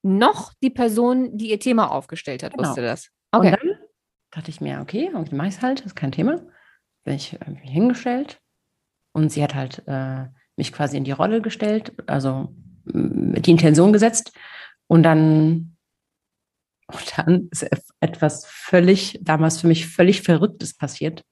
noch 0.03 0.53
die 0.61 0.69
Person, 0.69 1.37
die 1.37 1.51
ihr 1.51 1.59
Thema 1.59 1.91
aufgestellt 1.91 2.43
hat, 2.43 2.57
wusste 2.57 2.81
genau. 2.81 2.87
das. 2.87 3.09
Okay. 3.31 3.47
Und 3.47 3.51
dann 3.53 3.77
dachte 4.31 4.49
ich 4.49 4.61
mir, 4.61 4.81
okay, 4.81 5.09
dann 5.13 5.27
mache 5.31 5.47
ich 5.47 5.55
es 5.55 5.61
halt, 5.61 5.79
das 5.79 5.87
ist 5.87 5.95
kein 5.95 6.11
Thema. 6.11 6.41
Bin 7.03 7.15
ich 7.15 7.37
hingestellt 7.63 8.39
und 9.13 9.31
sie 9.31 9.43
hat 9.43 9.55
halt 9.55 9.83
äh, 9.87 10.27
mich 10.55 10.71
quasi 10.71 10.97
in 10.97 11.03
die 11.03 11.11
Rolle 11.11 11.41
gestellt, 11.41 11.93
also 12.07 12.53
die 12.85 13.51
Intention 13.51 13.93
gesetzt 13.93 14.31
und 14.87 15.03
dann, 15.03 15.77
und 16.87 17.17
dann 17.17 17.47
ist 17.51 17.67
etwas 17.99 18.45
völlig, 18.45 19.19
damals 19.21 19.61
für 19.61 19.67
mich 19.67 19.87
völlig 19.87 20.21
Verrücktes 20.21 20.75
passiert, 20.75 21.23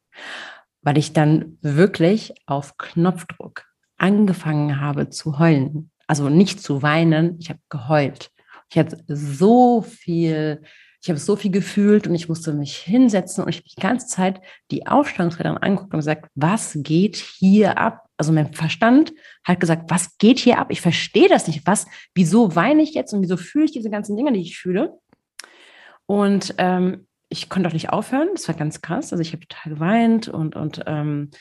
weil 0.82 0.98
ich 0.98 1.14
dann 1.14 1.58
wirklich 1.62 2.34
auf 2.46 2.78
Knopfdruck 2.78 3.66
angefangen 3.98 4.80
habe 4.80 5.10
zu 5.10 5.40
heulen. 5.40 5.92
Also 6.08 6.30
nicht 6.30 6.62
zu 6.62 6.82
weinen, 6.82 7.38
ich 7.40 7.50
habe 7.50 7.60
geheult. 7.70 8.32
Ich 8.70 8.78
hatte 8.78 9.04
so 9.08 9.82
viel 9.82 10.64
ich 11.02 11.10
habe 11.10 11.20
so 11.20 11.36
viel 11.36 11.52
gefühlt 11.52 12.08
und 12.08 12.16
ich 12.16 12.28
musste 12.28 12.54
mich 12.54 12.76
hinsetzen 12.78 13.44
und 13.44 13.50
ich 13.50 13.58
habe 13.58 13.70
die 13.70 13.82
ganze 13.82 14.08
Zeit 14.08 14.42
die 14.70 14.86
Aufstellungsräder 14.88 15.62
angeguckt 15.64 15.94
und 15.94 16.00
gesagt, 16.00 16.30
was 16.36 16.78
geht 16.78 17.16
hier 17.16 17.78
ab? 17.78 18.06
Also 18.18 18.34
mein 18.34 18.54
Verstand 18.54 19.14
hat 19.46 19.62
gesagt, 19.62 19.90
was 19.90 20.18
geht 20.18 20.40
hier 20.40 20.58
ab? 20.58 20.68
Ich 20.72 20.82
verstehe 20.82 21.30
das 21.30 21.48
nicht. 21.48 21.66
Was, 21.66 21.86
wieso 22.14 22.56
weine 22.56 22.82
ich 22.82 22.94
jetzt 22.94 23.14
und 23.14 23.22
wieso 23.22 23.38
fühle 23.38 23.66
ich 23.66 23.72
diese 23.72 23.90
ganzen 23.90 24.18
Dinge, 24.18 24.34
die 24.34 24.42
ich 24.42 24.58
fühle? 24.58 25.00
Und 26.06 26.56
ähm, 26.58 27.08
ich 27.30 27.48
konnte 27.48 27.70
auch 27.70 27.74
nicht 27.74 27.92
aufhören. 27.92 28.30
Das 28.34 28.48
war 28.50 28.56
ganz 28.56 28.82
krass. 28.82 29.14
Also 29.14 29.22
ich 29.22 29.32
habe 29.32 29.48
total 29.48 29.74
geweint 29.76 30.28
und, 30.28 30.58
und 30.58 30.84
ähm, 30.86 31.32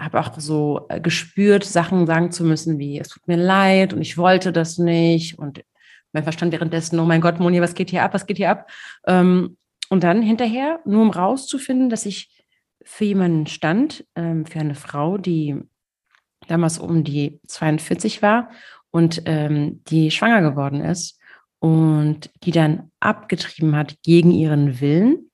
habe 0.00 0.18
auch 0.18 0.38
so 0.38 0.86
äh, 0.88 1.00
gespürt, 1.00 1.62
Sachen 1.62 2.06
sagen 2.06 2.32
zu 2.32 2.42
müssen, 2.42 2.78
wie 2.80 2.98
es 2.98 3.08
tut 3.08 3.28
mir 3.28 3.36
leid 3.36 3.92
und 3.92 4.02
ich 4.02 4.18
wollte 4.18 4.52
das 4.52 4.78
nicht 4.78 5.38
und 5.38 5.62
mein 6.16 6.24
Verstand 6.24 6.52
währenddessen, 6.52 6.98
oh 6.98 7.04
mein 7.04 7.20
Gott, 7.20 7.40
Moni, 7.40 7.60
was 7.60 7.74
geht 7.74 7.90
hier 7.90 8.02
ab, 8.02 8.14
was 8.14 8.24
geht 8.24 8.38
hier 8.38 8.50
ab? 8.50 8.70
Ähm, 9.06 9.58
und 9.90 10.02
dann 10.02 10.22
hinterher, 10.22 10.80
nur 10.86 11.02
um 11.02 11.10
rauszufinden, 11.10 11.90
dass 11.90 12.06
ich 12.06 12.42
für 12.82 13.04
jemanden 13.04 13.46
stand, 13.46 14.06
ähm, 14.14 14.46
für 14.46 14.58
eine 14.58 14.74
Frau, 14.74 15.18
die 15.18 15.60
damals 16.48 16.78
um 16.78 17.04
die 17.04 17.38
42 17.46 18.22
war 18.22 18.50
und 18.90 19.22
ähm, 19.26 19.82
die 19.88 20.10
schwanger 20.10 20.40
geworden 20.40 20.80
ist 20.80 21.20
und 21.58 22.30
die 22.44 22.50
dann 22.50 22.90
abgetrieben 22.98 23.76
hat 23.76 24.02
gegen 24.02 24.30
ihren 24.30 24.80
Willen 24.80 25.30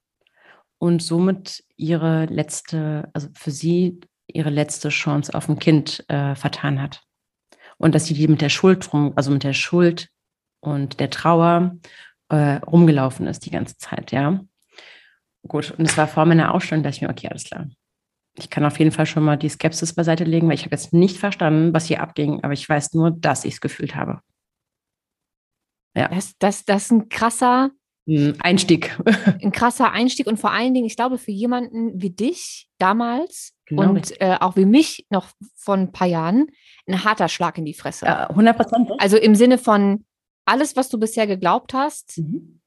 und 0.78 1.00
somit 1.00 1.62
ihre 1.76 2.24
letzte, 2.24 3.08
also 3.12 3.28
für 3.34 3.52
sie 3.52 4.00
ihre 4.26 4.50
letzte 4.50 4.88
Chance 4.88 5.32
auf 5.32 5.48
ein 5.48 5.60
Kind 5.60 6.04
äh, 6.08 6.34
vertan 6.34 6.82
hat. 6.82 7.02
Und 7.78 7.94
dass 7.94 8.06
sie 8.06 8.14
die 8.14 8.26
mit 8.26 8.40
der 8.40 8.48
Schuld 8.48 8.90
drum, 8.90 9.12
also 9.14 9.30
mit 9.30 9.44
der 9.44 9.52
Schuld 9.52 10.11
und 10.62 11.00
der 11.00 11.10
Trauer 11.10 11.76
äh, 12.28 12.54
rumgelaufen 12.56 13.26
ist 13.26 13.44
die 13.44 13.50
ganze 13.50 13.76
Zeit, 13.76 14.12
ja. 14.12 14.40
Gut, 15.46 15.72
und 15.76 15.84
es 15.84 15.98
war 15.98 16.06
vor 16.06 16.24
meiner 16.24 16.54
Ausstellung, 16.54 16.82
da 16.82 16.88
dachte 16.88 16.98
ich 16.98 17.02
mir, 17.02 17.10
okay, 17.10 17.28
alles 17.28 17.44
klar. 17.44 17.66
Ich 18.38 18.48
kann 18.48 18.64
auf 18.64 18.78
jeden 18.78 18.92
Fall 18.92 19.04
schon 19.04 19.24
mal 19.24 19.36
die 19.36 19.48
Skepsis 19.48 19.92
beiseite 19.92 20.24
legen, 20.24 20.48
weil 20.48 20.54
ich 20.54 20.64
habe 20.64 20.74
jetzt 20.74 20.92
nicht 20.92 21.18
verstanden, 21.18 21.74
was 21.74 21.86
hier 21.86 22.00
abging, 22.00 22.42
aber 22.42 22.52
ich 22.52 22.66
weiß 22.66 22.94
nur, 22.94 23.10
dass 23.10 23.44
ich 23.44 23.54
es 23.54 23.60
gefühlt 23.60 23.94
habe. 23.94 24.20
Ja. 25.94 26.08
Das, 26.08 26.38
das, 26.38 26.64
das 26.64 26.84
ist 26.84 26.92
ein 26.92 27.08
krasser 27.08 27.70
Einstieg. 28.06 28.98
Ein 29.42 29.52
krasser 29.52 29.92
Einstieg 29.92 30.26
und 30.26 30.36
vor 30.36 30.50
allen 30.50 30.74
Dingen, 30.74 30.86
ich 30.86 30.96
glaube, 30.96 31.18
für 31.18 31.30
jemanden 31.30 32.02
wie 32.02 32.10
dich 32.10 32.68
damals 32.78 33.52
genau 33.64 33.90
und 33.90 34.20
äh, 34.20 34.38
auch 34.40 34.56
wie 34.56 34.64
mich 34.64 35.06
noch 35.08 35.28
von 35.54 35.80
ein 35.80 35.92
paar 35.92 36.08
Jahren, 36.08 36.48
ein 36.88 37.04
harter 37.04 37.28
Schlag 37.28 37.58
in 37.58 37.64
die 37.64 37.74
Fresse. 37.74 38.06
Ja, 38.06 38.28
100 38.28 38.56
Prozent. 38.56 38.90
Also 38.98 39.18
im 39.18 39.36
Sinne 39.36 39.56
von, 39.56 40.04
alles, 40.44 40.76
was 40.76 40.88
du 40.88 40.98
bisher 40.98 41.26
geglaubt 41.26 41.74
hast, 41.74 42.18
mhm. 42.18 42.60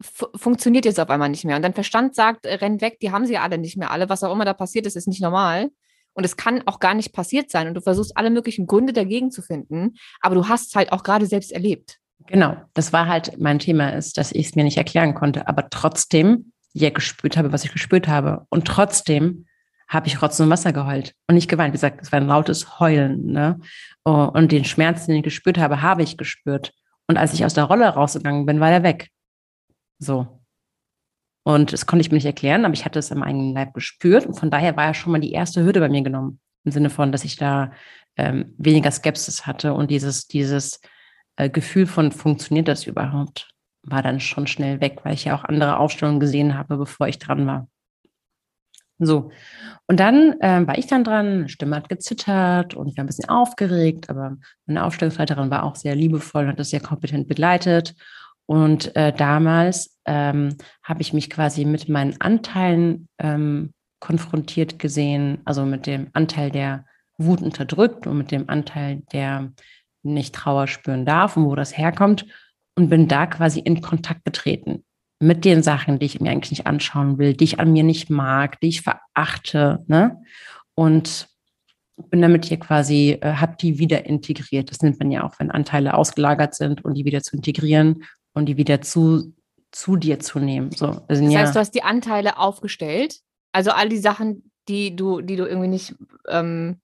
funktioniert 0.00 0.84
jetzt 0.84 1.00
auf 1.00 1.10
einmal 1.10 1.28
nicht 1.28 1.44
mehr. 1.44 1.56
Und 1.56 1.62
dein 1.62 1.74
Verstand 1.74 2.14
sagt, 2.14 2.46
äh, 2.46 2.54
renn 2.54 2.80
weg, 2.80 2.98
die 3.00 3.10
haben 3.10 3.26
sie 3.26 3.38
alle 3.38 3.58
nicht 3.58 3.76
mehr 3.76 3.90
alle. 3.90 4.08
Was 4.08 4.22
auch 4.22 4.32
immer 4.32 4.44
da 4.44 4.54
passiert 4.54 4.86
ist, 4.86 4.96
ist 4.96 5.08
nicht 5.08 5.22
normal. 5.22 5.70
Und 6.12 6.24
es 6.24 6.36
kann 6.36 6.62
auch 6.66 6.80
gar 6.80 6.94
nicht 6.94 7.12
passiert 7.12 7.50
sein. 7.50 7.68
Und 7.68 7.74
du 7.74 7.80
versuchst 7.80 8.16
alle 8.16 8.30
möglichen 8.30 8.66
Gründe 8.66 8.92
dagegen 8.92 9.30
zu 9.30 9.42
finden. 9.42 9.96
Aber 10.20 10.34
du 10.34 10.48
hast 10.48 10.68
es 10.68 10.74
halt 10.74 10.92
auch 10.92 11.02
gerade 11.02 11.26
selbst 11.26 11.52
erlebt. 11.52 11.98
Genau, 12.26 12.56
das 12.74 12.92
war 12.92 13.06
halt 13.08 13.38
mein 13.38 13.58
Thema, 13.58 13.90
ist, 13.90 14.18
dass 14.18 14.32
ich 14.32 14.46
es 14.46 14.54
mir 14.54 14.64
nicht 14.64 14.76
erklären 14.76 15.14
konnte, 15.14 15.48
aber 15.48 15.68
trotzdem 15.70 16.52
ja 16.72 16.90
gespürt 16.90 17.36
habe, 17.36 17.52
was 17.52 17.64
ich 17.64 17.72
gespürt 17.72 18.08
habe. 18.08 18.46
Und 18.50 18.66
trotzdem 18.66 19.46
habe 19.88 20.06
ich 20.06 20.22
Rotz 20.22 20.38
und 20.38 20.50
Wasser 20.50 20.72
geheult 20.72 21.14
und 21.26 21.34
nicht 21.34 21.48
geweint. 21.48 21.72
Wie 21.72 21.76
gesagt, 21.76 22.00
es 22.00 22.12
war 22.12 22.20
ein 22.20 22.28
lautes 22.28 22.78
Heulen. 22.78 23.26
Ne? 23.26 23.58
Oh, 24.04 24.30
und 24.32 24.52
den 24.52 24.64
Schmerz, 24.64 25.06
den 25.06 25.16
ich 25.16 25.22
gespürt 25.22 25.58
habe, 25.58 25.82
habe 25.82 26.02
ich 26.02 26.16
gespürt. 26.16 26.72
Und 27.06 27.16
als 27.16 27.34
ich 27.34 27.44
aus 27.44 27.54
der 27.54 27.64
Rolle 27.64 27.86
rausgegangen 27.88 28.46
bin, 28.46 28.60
war 28.60 28.70
er 28.70 28.82
weg. 28.82 29.10
So. 29.98 30.40
Und 31.42 31.72
das 31.72 31.86
konnte 31.86 32.02
ich 32.02 32.10
mir 32.10 32.16
nicht 32.16 32.26
erklären, 32.26 32.64
aber 32.64 32.74
ich 32.74 32.84
hatte 32.84 32.98
es 32.98 33.12
am 33.12 33.22
eigenen 33.22 33.54
Leib 33.54 33.74
gespürt. 33.74 34.26
Und 34.26 34.34
von 34.38 34.50
daher 34.50 34.76
war 34.76 34.86
ja 34.86 34.94
schon 34.94 35.12
mal 35.12 35.20
die 35.20 35.32
erste 35.32 35.64
Hürde 35.64 35.80
bei 35.80 35.88
mir 35.88 36.02
genommen. 36.02 36.40
Im 36.64 36.72
Sinne 36.72 36.90
von, 36.90 37.12
dass 37.12 37.24
ich 37.24 37.36
da 37.36 37.72
ähm, 38.16 38.54
weniger 38.58 38.90
Skepsis 38.90 39.46
hatte 39.46 39.74
und 39.74 39.90
dieses, 39.90 40.26
dieses 40.26 40.80
äh, 41.36 41.48
Gefühl 41.48 41.86
von, 41.86 42.12
funktioniert 42.12 42.68
das 42.68 42.86
überhaupt, 42.86 43.48
war 43.82 44.02
dann 44.02 44.20
schon 44.20 44.46
schnell 44.46 44.80
weg, 44.80 45.00
weil 45.04 45.14
ich 45.14 45.24
ja 45.24 45.34
auch 45.34 45.44
andere 45.44 45.78
Aufstellungen 45.78 46.20
gesehen 46.20 46.56
habe, 46.56 46.76
bevor 46.76 47.08
ich 47.08 47.18
dran 47.18 47.46
war. 47.46 47.68
So. 49.00 49.30
Und 49.86 49.98
dann 49.98 50.38
äh, 50.40 50.66
war 50.66 50.78
ich 50.78 50.86
dann 50.86 51.04
dran, 51.04 51.48
Stimme 51.48 51.76
hat 51.76 51.88
gezittert 51.88 52.74
und 52.74 52.86
ich 52.86 52.96
war 52.96 53.04
ein 53.04 53.06
bisschen 53.06 53.28
aufgeregt, 53.28 54.10
aber 54.10 54.36
meine 54.66 54.84
Aufstellungsleiterin 54.84 55.50
war 55.50 55.64
auch 55.64 55.74
sehr 55.74 55.96
liebevoll 55.96 56.44
und 56.44 56.50
hat 56.50 56.58
das 56.58 56.70
sehr 56.70 56.80
kompetent 56.80 57.26
begleitet. 57.26 57.94
Und 58.46 58.94
äh, 58.96 59.12
damals 59.12 59.98
ähm, 60.04 60.56
habe 60.82 61.00
ich 61.00 61.12
mich 61.12 61.30
quasi 61.30 61.64
mit 61.64 61.88
meinen 61.88 62.20
Anteilen 62.20 63.08
ähm, 63.18 63.72
konfrontiert 64.00 64.78
gesehen, 64.78 65.38
also 65.44 65.64
mit 65.64 65.86
dem 65.86 66.08
Anteil, 66.12 66.50
der 66.50 66.84
Wut 67.16 67.42
unterdrückt 67.42 68.06
und 68.06 68.18
mit 68.18 68.30
dem 68.30 68.48
Anteil, 68.48 69.02
der 69.12 69.52
nicht 70.02 70.34
Trauer 70.34 70.66
spüren 70.66 71.06
darf 71.06 71.36
und 71.36 71.44
wo 71.44 71.54
das 71.54 71.76
herkommt 71.76 72.26
und 72.76 72.90
bin 72.90 73.08
da 73.08 73.26
quasi 73.26 73.60
in 73.60 73.80
Kontakt 73.80 74.24
getreten 74.24 74.84
mit 75.20 75.44
den 75.44 75.62
Sachen, 75.62 75.98
die 75.98 76.06
ich 76.06 76.20
mir 76.20 76.30
eigentlich 76.30 76.50
nicht 76.50 76.66
anschauen 76.66 77.18
will, 77.18 77.34
die 77.34 77.44
ich 77.44 77.60
an 77.60 77.72
mir 77.72 77.84
nicht 77.84 78.08
mag, 78.08 78.58
die 78.60 78.68
ich 78.68 78.82
verachte, 78.82 79.84
ne? 79.86 80.22
Und 80.74 81.28
bin 82.08 82.22
damit 82.22 82.46
hier 82.46 82.58
quasi, 82.58 83.18
äh, 83.20 83.34
habe 83.34 83.56
die 83.60 83.78
wieder 83.78 84.06
integriert. 84.06 84.70
Das 84.70 84.80
nimmt 84.80 84.98
man 84.98 85.10
ja 85.10 85.22
auch, 85.22 85.38
wenn 85.38 85.50
Anteile 85.50 85.94
ausgelagert 85.94 86.54
sind 86.54 86.82
und 86.82 86.94
die 86.94 87.04
wieder 87.04 87.22
zu 87.22 87.36
integrieren 87.36 88.04
und 88.32 88.46
die 88.46 88.56
wieder 88.56 88.80
zu, 88.80 89.34
zu 89.70 89.96
dir 89.96 90.18
zu 90.18 90.38
nehmen. 90.38 90.70
So, 90.72 90.86
also, 91.06 91.22
das 91.22 91.34
heißt, 91.34 91.54
du 91.54 91.60
hast 91.60 91.74
die 91.74 91.82
Anteile 91.82 92.38
aufgestellt, 92.38 93.20
also 93.52 93.72
all 93.72 93.90
die 93.90 93.98
Sachen, 93.98 94.50
die 94.68 94.96
du, 94.96 95.20
die 95.20 95.36
du 95.36 95.44
irgendwie 95.44 95.68
nicht 95.68 95.94
ähm, 96.28 96.80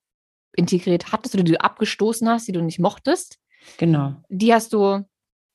integriert 0.54 1.12
hattest 1.12 1.34
oder 1.34 1.44
die 1.44 1.52
du 1.52 1.60
abgestoßen 1.60 2.28
hast, 2.28 2.48
die 2.48 2.52
du 2.52 2.62
nicht 2.62 2.80
mochtest. 2.80 3.38
Genau. 3.78 4.16
Die 4.28 4.52
hast 4.52 4.74
du 4.74 5.04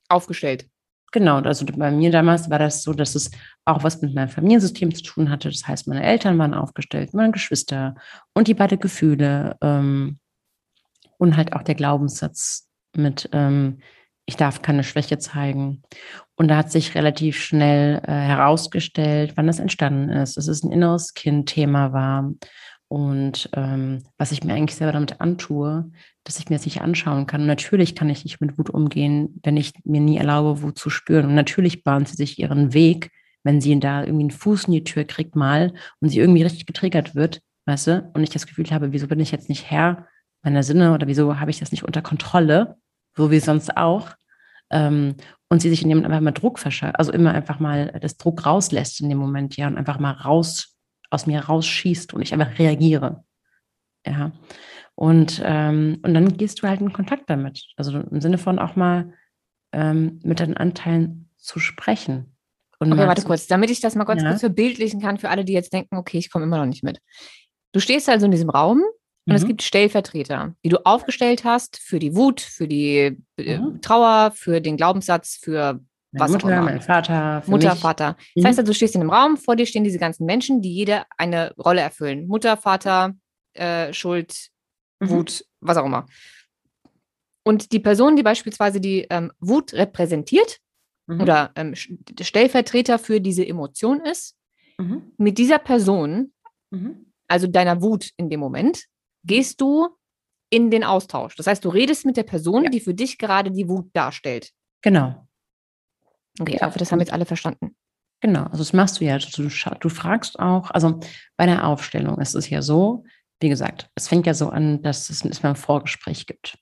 aufgestellt. 0.10 0.71
Genau, 1.12 1.40
also 1.40 1.66
bei 1.66 1.92
mir 1.92 2.10
damals 2.10 2.50
war 2.50 2.60
das 2.60 2.84
so, 2.84 2.94
dass 2.94 3.16
es 3.16 3.32
auch 3.66 3.84
was 3.84 4.02
mit 4.02 4.16
meinem 4.16 4.30
Familiensystem 4.30 4.96
zu 4.96 5.04
tun 5.04 5.30
hatte. 5.30 5.50
Das 5.50 5.68
heißt, 5.68 5.88
meine 5.88 6.04
Eltern 6.04 6.38
waren 6.38 6.54
aufgestellt, 6.54 7.14
meine 7.14 7.32
Geschwister 7.32 7.96
und 8.34 8.48
die 8.48 8.54
beiden 8.54 8.80
Gefühle 8.80 9.58
ähm, 9.62 10.20
und 11.18 11.36
halt 11.36 11.54
auch 11.54 11.64
der 11.64 11.76
Glaubenssatz 11.76 12.70
mit, 12.96 13.30
ähm, 13.34 13.80
ich 14.26 14.38
darf 14.38 14.62
keine 14.62 14.86
Schwäche 14.86 15.18
zeigen. 15.18 15.84
Und 16.36 16.48
da 16.48 16.56
hat 16.56 16.72
sich 16.72 16.96
relativ 16.96 17.38
schnell 17.38 18.02
äh, 18.06 18.12
herausgestellt, 18.12 19.34
wann 19.36 19.48
das 19.48 19.60
entstanden 19.60 20.10
ist, 20.10 20.38
dass 20.38 20.48
es 20.48 20.64
ein 20.64 20.72
inneres 20.72 21.14
Kind-Thema 21.14 21.92
war. 21.92 22.32
Und 22.92 23.50
ähm, 23.54 24.04
was 24.18 24.34
ich 24.34 24.44
mir 24.44 24.54
eigentlich 24.54 24.76
selber 24.76 24.92
damit 24.92 25.22
antue, 25.22 25.90
dass 26.26 26.40
ich 26.40 26.50
mir 26.50 26.58
das 26.58 26.66
nicht 26.66 26.82
anschauen 26.82 27.26
kann. 27.26 27.40
Und 27.40 27.48
natürlich 27.48 27.96
kann 27.96 28.10
ich 28.10 28.26
nicht 28.26 28.42
mit 28.42 28.58
Wut 28.58 28.70
umgehen, 28.70 29.40
wenn 29.44 29.56
ich 29.56 29.72
mir 29.86 30.02
nie 30.02 30.18
erlaube, 30.18 30.62
Wut 30.62 30.78
zu 30.78 30.90
spüren. 30.90 31.28
Und 31.28 31.36
natürlich 31.36 31.86
bahnt 31.86 32.10
sie 32.10 32.18
sich 32.18 32.38
ihren 32.38 32.74
Weg, 32.74 33.10
wenn 33.44 33.62
sie 33.62 33.80
da 33.80 34.02
irgendwie 34.02 34.24
einen 34.24 34.32
Fuß 34.32 34.66
in 34.66 34.74
die 34.74 34.84
Tür 34.84 35.06
kriegt 35.06 35.38
mal 35.38 35.72
und 36.02 36.10
sie 36.10 36.20
irgendwie 36.20 36.44
richtig 36.44 36.66
getriggert 36.66 37.16
wird, 37.16 37.42
weißt 37.66 37.88
du, 37.88 38.12
und 38.14 38.24
ich 38.24 38.30
das 38.30 38.46
Gefühl 38.46 38.70
habe, 38.72 38.92
wieso 38.92 39.08
bin 39.08 39.22
ich 39.22 39.32
jetzt 39.32 39.48
nicht 39.48 39.72
Herr 39.72 40.06
meiner 40.44 40.62
Sinne 40.62 40.94
oder 40.94 41.08
wieso 41.08 41.40
habe 41.40 41.50
ich 41.50 41.60
das 41.60 41.72
nicht 41.72 41.86
unter 41.86 42.02
Kontrolle, 42.02 42.76
so 43.16 43.32
wie 43.32 43.40
sonst 43.40 43.78
auch. 43.78 44.10
Ähm, 44.70 45.16
und 45.48 45.62
sie 45.62 45.70
sich 45.70 45.82
in 45.82 45.88
dem 45.88 46.04
einfach 46.04 46.20
mal 46.20 46.32
Druck 46.32 46.60
verschafft, 46.60 47.00
also 47.00 47.14
immer 47.14 47.34
einfach 47.34 47.62
mal 47.62 47.98
das 48.02 48.18
Druck 48.18 48.46
rauslässt 48.46 49.00
in 49.00 49.08
dem 49.08 49.18
Moment, 49.18 49.56
ja, 49.56 49.68
und 49.68 49.78
einfach 49.78 49.98
mal 49.98 50.12
raus, 50.12 50.76
aus 51.12 51.28
mir 51.28 51.42
rausschießt 51.42 52.14
und 52.14 52.22
ich 52.22 52.34
einfach 52.34 52.58
reagiere. 52.58 53.24
Ja. 54.06 54.32
Und, 54.96 55.42
ähm, 55.46 56.00
und 56.04 56.14
dann 56.14 56.38
gehst 56.38 56.62
du 56.62 56.68
halt 56.68 56.82
in 56.82 56.94
Kontakt 56.94 57.30
damit. 57.30 57.68
Also 57.78 58.00
im 58.00 58.22
Sinne 58.22 58.38
von 58.38 58.60
auch 58.60 58.76
mal 58.76 59.14
ähm, 59.72 60.20
mit 60.24 60.40
deinen 60.40 60.58
Anteilen 60.58 61.30
zu 61.38 61.60
sprechen. 61.60 62.36
Und 62.80 62.92
okay, 62.92 63.08
warte 63.08 63.24
kurz, 63.24 63.46
damit 63.46 63.70
ich 63.70 63.80
das 63.80 63.96
mal 63.96 64.06
kurz, 64.06 64.24
ja. 64.24 64.30
kurz 64.30 64.40
verbildlichen 64.40 65.00
kann 65.02 65.20
für 65.20 65.30
alle, 65.30 65.46
die 65.46 65.54
jetzt 65.54 65.72
denken, 65.72 65.98
okay, 65.98 66.18
ich 66.18 66.32
komme 66.32 66.46
immer 66.46 66.58
noch 66.58 66.66
nicht 66.66 66.84
mit. 66.84 67.00
Du 67.74 67.80
stehst 67.80 68.10
also 68.10 68.26
in 68.26 68.32
diesem 68.32 68.50
Raum 68.50 68.80
und 68.80 69.34
mhm. 69.34 69.36
es 69.36 69.46
gibt 69.46 69.62
Stellvertreter, 69.62 70.56
die 70.66 70.70
du 70.70 70.84
aufgestellt 70.86 71.44
hast 71.44 71.78
für 71.78 72.00
die 72.00 72.16
Wut, 72.16 72.42
für 72.42 72.68
die 72.68 73.18
äh, 73.38 73.60
mhm. 73.60 73.82
Trauer, 73.82 74.32
für 74.34 74.62
den 74.62 74.78
Glaubenssatz, 74.78 75.38
für 75.42 75.80
was 76.12 76.32
Mutter, 76.32 76.46
auch 76.46 76.52
immer. 76.52 76.62
Mein 76.64 76.82
Vater, 76.82 77.44
Mutter, 77.48 77.72
mich. 77.72 77.80
Vater. 77.80 78.18
Das 78.36 78.44
mhm. 78.44 78.48
heißt 78.48 78.60
also, 78.60 78.72
du 78.72 78.76
stehst 78.76 78.96
in 78.96 79.02
einem 79.02 79.10
Raum, 79.10 79.38
vor 79.38 79.56
dir 79.56 79.66
stehen 79.66 79.84
diese 79.84 80.00
ganzen 80.00 80.26
Menschen, 80.26 80.62
die 80.62 80.74
jede 80.74 81.04
eine 81.18 81.54
Rolle 81.58 81.82
erfüllen. 81.82 82.28
Mutter, 82.28 82.58
Vater, 82.58 83.14
äh, 83.54 83.94
Schuld, 83.94 84.50
mhm. 85.00 85.10
Wut, 85.10 85.46
was 85.62 85.78
auch 85.78 85.86
immer. 85.86 86.06
Und 87.44 87.72
die 87.72 87.80
Person, 87.80 88.16
die 88.16 88.24
beispielsweise 88.24 88.80
die 88.80 89.08
ähm, 89.10 89.32
Wut 89.40 89.74
repräsentiert 89.74 90.60
mhm. 91.08 91.22
oder 91.22 91.52
ähm, 91.56 91.74
Stellvertreter 91.76 93.00
für 93.00 93.20
diese 93.20 93.48
Emotion 93.48 94.02
ist, 94.02 94.36
mhm. 94.78 95.14
mit 95.18 95.38
dieser 95.38 95.60
Person, 95.60 96.34
mhm. 96.72 97.12
also 97.28 97.48
deiner 97.48 97.82
Wut 97.82 98.10
in 98.18 98.30
dem 98.30 98.40
Moment, 98.40 98.86
gehst 99.24 99.62
du 99.62 99.88
in 100.50 100.70
den 100.70 100.84
Austausch. 100.84 101.36
Das 101.36 101.48
heißt, 101.48 101.64
du 101.64 101.70
redest 101.70 102.06
mit 102.06 102.18
der 102.18 102.24
Person, 102.24 102.66
ja. 102.66 102.70
die 102.70 102.82
für 102.82 102.94
dich 102.94 103.18
gerade 103.18 103.52
die 103.52 103.70
Wut 103.70 103.90
darstellt. 103.94 104.52
Genau. 104.82 105.28
Okay, 106.40 106.60
hoffe, 106.62 106.80
das 106.80 106.92
haben 106.92 107.00
jetzt 107.00 107.14
alle 107.14 107.26
verstanden. 107.26 107.76
Genau, 108.22 108.44
also 108.44 108.60
das 108.60 108.74
machst 108.74 109.00
du 109.00 109.06
ja. 109.06 109.18
Du, 109.18 109.48
du 109.48 109.90
fragst 109.90 110.40
auch, 110.40 110.70
also 110.72 111.00
bei 111.38 111.46
der 111.46 111.66
Aufstellung 111.68 112.20
ist 112.20 112.36
es 112.36 112.50
ja 112.50 112.62
so, 112.62 113.04
wie 113.42 113.50
gesagt, 113.50 113.90
es 113.96 114.08
fängt 114.08 114.28
ja 114.28 114.34
so 114.34 114.50
an, 114.50 114.82
dass 114.84 115.10
es 115.10 115.26
erstmal 115.26 115.54
ein 115.54 115.58
Vorgespräch 115.58 116.28
gibt. 116.28 116.58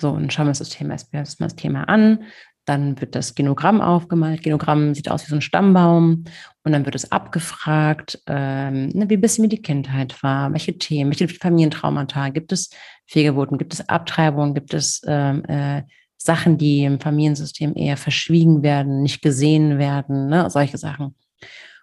So, 0.00 0.10
und 0.10 0.32
schauen 0.32 0.46
wir 0.46 0.50
uns 0.50 0.58
das 0.58 0.70
Thema 0.70 0.92
erstmal 0.94 1.48
das 1.48 1.56
Thema 1.56 1.84
an. 1.88 2.24
Dann 2.66 2.98
wird 2.98 3.14
das 3.14 3.34
Genogramm 3.34 3.82
aufgemalt. 3.82 4.42
Genogramm 4.42 4.94
sieht 4.94 5.10
aus 5.10 5.26
wie 5.26 5.30
so 5.30 5.36
ein 5.36 5.42
Stammbaum. 5.42 6.24
Und 6.64 6.72
dann 6.72 6.86
wird 6.86 6.94
es 6.94 7.12
abgefragt, 7.12 8.22
ähm, 8.26 8.88
ne, 8.88 9.08
wie 9.10 9.18
ein 9.18 9.20
bisschen 9.20 9.44
wie 9.44 9.48
die 9.48 9.60
Kindheit 9.60 10.20
war, 10.22 10.50
welche 10.52 10.78
Themen, 10.78 11.10
welche 11.10 11.28
Familientraumata, 11.28 12.30
gibt 12.30 12.52
es 12.52 12.70
Fehlgeburten, 13.06 13.58
gibt 13.58 13.74
es 13.74 13.86
Abtreibungen, 13.86 14.54
gibt 14.54 14.72
es 14.72 15.02
ähm, 15.06 15.44
äh, 15.44 15.82
Sachen, 16.24 16.56
die 16.56 16.84
im 16.84 17.00
Familiensystem 17.00 17.76
eher 17.76 17.98
verschwiegen 17.98 18.62
werden, 18.62 19.02
nicht 19.02 19.20
gesehen 19.20 19.78
werden, 19.78 20.28
ne, 20.28 20.48
solche 20.48 20.78
Sachen. 20.78 21.14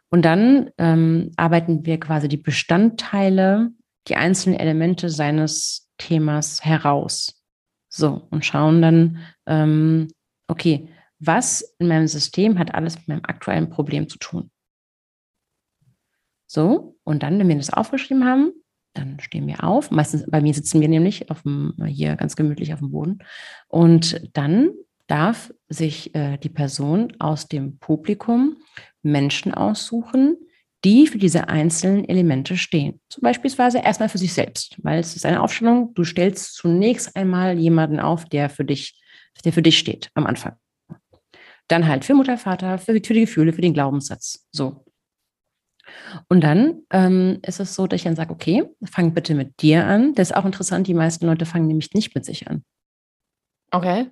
Und 0.09 0.25
dann 0.25 0.71
ähm, 0.79 1.31
arbeiten 1.37 1.85
wir 1.85 1.99
quasi 1.99 2.27
die 2.27 2.37
Bestandteile, 2.37 3.69
die 4.07 4.15
einzelnen 4.15 4.59
Elemente 4.59 5.09
seines 5.09 5.89
Themas 5.99 6.65
heraus. 6.65 7.39
So, 7.87 8.27
und 8.31 8.43
schauen 8.43 8.81
dann, 8.81 9.19
ähm, 9.45 10.07
okay, 10.47 10.89
was 11.19 11.61
in 11.77 11.87
meinem 11.87 12.07
System 12.07 12.57
hat 12.57 12.73
alles 12.73 12.95
mit 12.95 13.07
meinem 13.09 13.25
aktuellen 13.25 13.69
Problem 13.69 14.09
zu 14.09 14.17
tun? 14.17 14.49
So, 16.47 16.97
und 17.03 17.21
dann, 17.21 17.37
wenn 17.37 17.47
wir 17.47 17.57
das 17.57 17.71
aufgeschrieben 17.71 18.25
haben, 18.25 18.51
dann 18.93 19.19
stehen 19.19 19.47
wir 19.47 19.63
auf. 19.63 19.91
Meistens 19.91 20.25
bei 20.29 20.41
mir 20.41 20.53
sitzen 20.53 20.81
wir 20.81 20.87
nämlich 20.87 21.29
auf 21.31 21.43
dem, 21.43 21.73
hier 21.85 22.15
ganz 22.15 22.35
gemütlich 22.35 22.73
auf 22.73 22.79
dem 22.79 22.91
Boden. 22.91 23.19
Und 23.67 24.21
dann 24.33 24.71
darf 25.07 25.53
sich 25.69 26.13
äh, 26.15 26.37
die 26.37 26.49
Person 26.49 27.13
aus 27.19 27.47
dem 27.47 27.77
Publikum 27.77 28.57
Menschen 29.01 29.53
aussuchen, 29.53 30.37
die 30.83 31.07
für 31.07 31.17
diese 31.17 31.47
einzelnen 31.47 32.05
Elemente 32.07 32.57
stehen. 32.57 32.99
Zum 33.09 33.21
Beispielsweise 33.21 33.79
erstmal 33.79 34.09
für 34.09 34.17
sich 34.17 34.33
selbst, 34.33 34.77
weil 34.83 34.99
es 34.99 35.15
ist 35.15 35.25
eine 35.25 35.41
Aufstellung. 35.41 35.93
Du 35.93 36.03
stellst 36.03 36.55
zunächst 36.55 37.15
einmal 37.15 37.57
jemanden 37.57 37.99
auf, 37.99 38.25
der 38.25 38.49
für 38.49 38.65
dich 38.65 39.01
der 39.45 39.53
für 39.53 39.61
dich 39.61 39.77
steht 39.77 40.09
am 40.13 40.25
Anfang. 40.25 40.55
Dann 41.67 41.87
halt 41.87 42.05
für 42.05 42.13
Mutter, 42.13 42.37
Vater, 42.37 42.77
für, 42.77 42.93
für 42.93 43.13
die 43.13 43.21
Gefühle, 43.21 43.53
für 43.53 43.61
den 43.61 43.73
Glaubenssatz. 43.73 44.47
So. 44.51 44.85
Und 46.27 46.43
dann 46.43 46.81
ähm, 46.91 47.39
ist 47.45 47.59
es 47.59 47.75
so, 47.75 47.87
dass 47.87 47.97
ich 47.97 48.03
dann 48.03 48.15
sage, 48.15 48.31
okay, 48.31 48.63
fang 48.83 49.13
bitte 49.13 49.35
mit 49.35 49.61
dir 49.61 49.85
an. 49.85 50.13
Das 50.15 50.31
ist 50.31 50.35
auch 50.35 50.45
interessant, 50.45 50.87
die 50.87 50.93
meisten 50.93 51.25
Leute 51.25 51.45
fangen 51.45 51.67
nämlich 51.67 51.93
nicht 51.93 52.13
mit 52.15 52.25
sich 52.25 52.47
an. 52.47 52.63
Okay. 53.71 54.09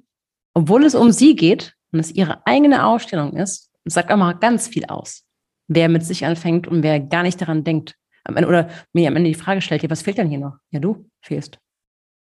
Obwohl 0.54 0.84
es 0.86 0.96
um 0.96 1.12
sie 1.12 1.36
geht 1.36 1.76
und 1.92 2.00
es 2.00 2.12
ihre 2.12 2.46
eigene 2.46 2.86
Ausstellung 2.86 3.36
ist, 3.36 3.72
sagt 3.86 4.12
auch 4.12 4.18
mal 4.18 4.34
ganz 4.34 4.68
viel 4.68 4.86
aus, 4.86 5.24
wer 5.68 5.90
mit 5.90 6.06
sich 6.06 6.26
anfängt 6.26 6.68
und 6.68 6.84
wer 6.84 7.00
gar 7.00 7.24
nicht 7.24 7.40
daran 7.42 7.64
denkt. 7.64 7.96
Oder 8.28 8.70
mir 8.94 9.08
am 9.08 9.16
Ende 9.16 9.30
die 9.30 9.36
Frage 9.36 9.62
stellt, 9.62 9.84
ja, 9.84 9.90
was 9.90 10.02
fehlt 10.02 10.18
denn 10.18 10.30
hier 10.30 10.40
noch? 10.40 10.58
Ja, 10.72 10.80
du 10.80 11.10
fehlst. 11.22 11.60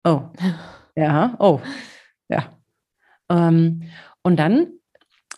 Oh. 0.04 0.22
Ja, 0.95 1.38
oh. 1.39 1.62
Ja. 2.28 2.60
Ähm, 3.30 3.84
und 4.22 4.38
dann 4.38 4.78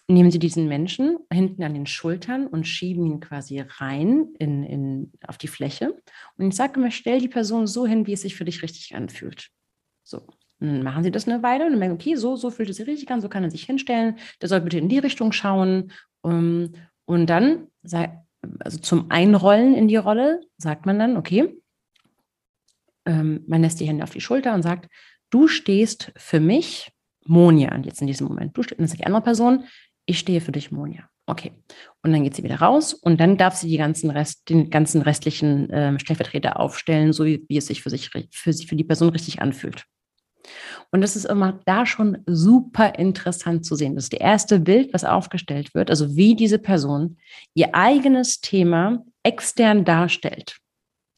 nehmen 0.07 0.31
Sie 0.31 0.39
diesen 0.39 0.67
Menschen 0.67 1.17
hinten 1.31 1.63
an 1.63 1.73
den 1.73 1.85
Schultern 1.85 2.47
und 2.47 2.67
schieben 2.67 3.05
ihn 3.05 3.19
quasi 3.19 3.59
rein 3.59 4.33
in, 4.39 4.63
in, 4.63 5.11
auf 5.27 5.37
die 5.37 5.47
Fläche. 5.47 5.95
Und 6.37 6.47
ich 6.49 6.55
sage 6.55 6.79
immer, 6.79 6.91
stell 6.91 7.19
die 7.19 7.27
Person 7.27 7.67
so 7.67 7.85
hin, 7.85 8.07
wie 8.07 8.13
es 8.13 8.21
sich 8.21 8.35
für 8.35 8.45
dich 8.45 8.61
richtig 8.61 8.95
anfühlt. 8.95 9.49
So. 10.03 10.27
Und 10.59 10.67
dann 10.67 10.83
machen 10.83 11.03
Sie 11.03 11.11
das 11.11 11.27
eine 11.27 11.41
Weile 11.41 11.65
und 11.65 11.71
dann 11.71 11.79
merken, 11.79 11.95
okay, 11.95 12.15
so, 12.15 12.35
so 12.35 12.51
fühlt 12.51 12.69
es 12.69 12.77
sich 12.77 12.87
richtig 12.87 13.09
an, 13.09 13.21
so 13.21 13.29
kann 13.29 13.43
er 13.43 13.51
sich 13.51 13.63
hinstellen. 13.63 14.17
Der 14.41 14.49
soll 14.49 14.61
bitte 14.61 14.77
in 14.77 14.89
die 14.89 14.99
Richtung 14.99 15.31
schauen. 15.31 15.91
Ähm, 16.23 16.73
und 17.05 17.27
dann, 17.27 17.67
also 18.59 18.77
zum 18.79 19.09
Einrollen 19.09 19.73
in 19.73 19.87
die 19.87 19.95
Rolle, 19.95 20.41
sagt 20.57 20.85
man 20.85 20.99
dann, 20.99 21.17
okay, 21.17 21.57
ähm, 23.05 23.43
man 23.47 23.61
lässt 23.61 23.79
die 23.79 23.87
Hände 23.87 24.03
auf 24.03 24.11
die 24.11 24.21
Schulter 24.21 24.53
und 24.53 24.61
sagt, 24.61 24.87
du 25.31 25.47
stehst 25.47 26.11
für 26.15 26.39
mich 26.39 26.91
Monja 27.25 27.75
jetzt 27.83 28.01
in 28.01 28.07
diesem 28.07 28.27
Moment. 28.27 28.55
Du 28.55 28.63
stehst, 28.63 28.79
das 28.79 28.91
ist 28.91 28.99
die 28.99 29.05
andere 29.05 29.23
Person, 29.23 29.65
ich 30.11 30.19
stehe 30.19 30.41
für 30.41 30.51
dich, 30.51 30.71
Monja. 30.71 31.09
Okay. 31.25 31.51
Und 32.03 32.11
dann 32.11 32.23
geht 32.23 32.35
sie 32.35 32.43
wieder 32.43 32.59
raus 32.59 32.93
und 32.93 33.19
dann 33.19 33.37
darf 33.37 33.55
sie 33.55 33.69
die 33.69 33.77
ganzen 33.77 34.09
Rest, 34.09 34.49
den 34.49 34.69
ganzen 34.69 35.01
restlichen 35.01 35.69
äh, 35.69 35.99
Stellvertreter 35.99 36.59
aufstellen, 36.59 37.13
so 37.13 37.25
wie, 37.25 37.45
wie 37.47 37.57
es 37.57 37.67
sich 37.67 37.81
für 37.81 37.89
sich 37.89 38.09
für, 38.09 38.53
für 38.53 38.75
die 38.75 38.83
Person 38.83 39.09
richtig 39.09 39.41
anfühlt. 39.41 39.85
Und 40.91 41.01
das 41.01 41.15
ist 41.15 41.25
immer 41.25 41.59
da 41.65 41.85
schon 41.85 42.17
super 42.25 42.95
interessant 42.97 43.65
zu 43.65 43.75
sehen. 43.75 43.95
Das 43.95 44.05
ist 44.05 44.13
das 44.13 44.19
erste 44.19 44.59
Bild, 44.59 44.93
was 44.93 45.03
aufgestellt 45.03 45.73
wird, 45.73 45.89
also 45.89 46.15
wie 46.15 46.35
diese 46.35 46.59
Person 46.59 47.17
ihr 47.53 47.75
eigenes 47.75 48.41
Thema 48.41 49.05
extern 49.23 49.85
darstellt 49.85 50.57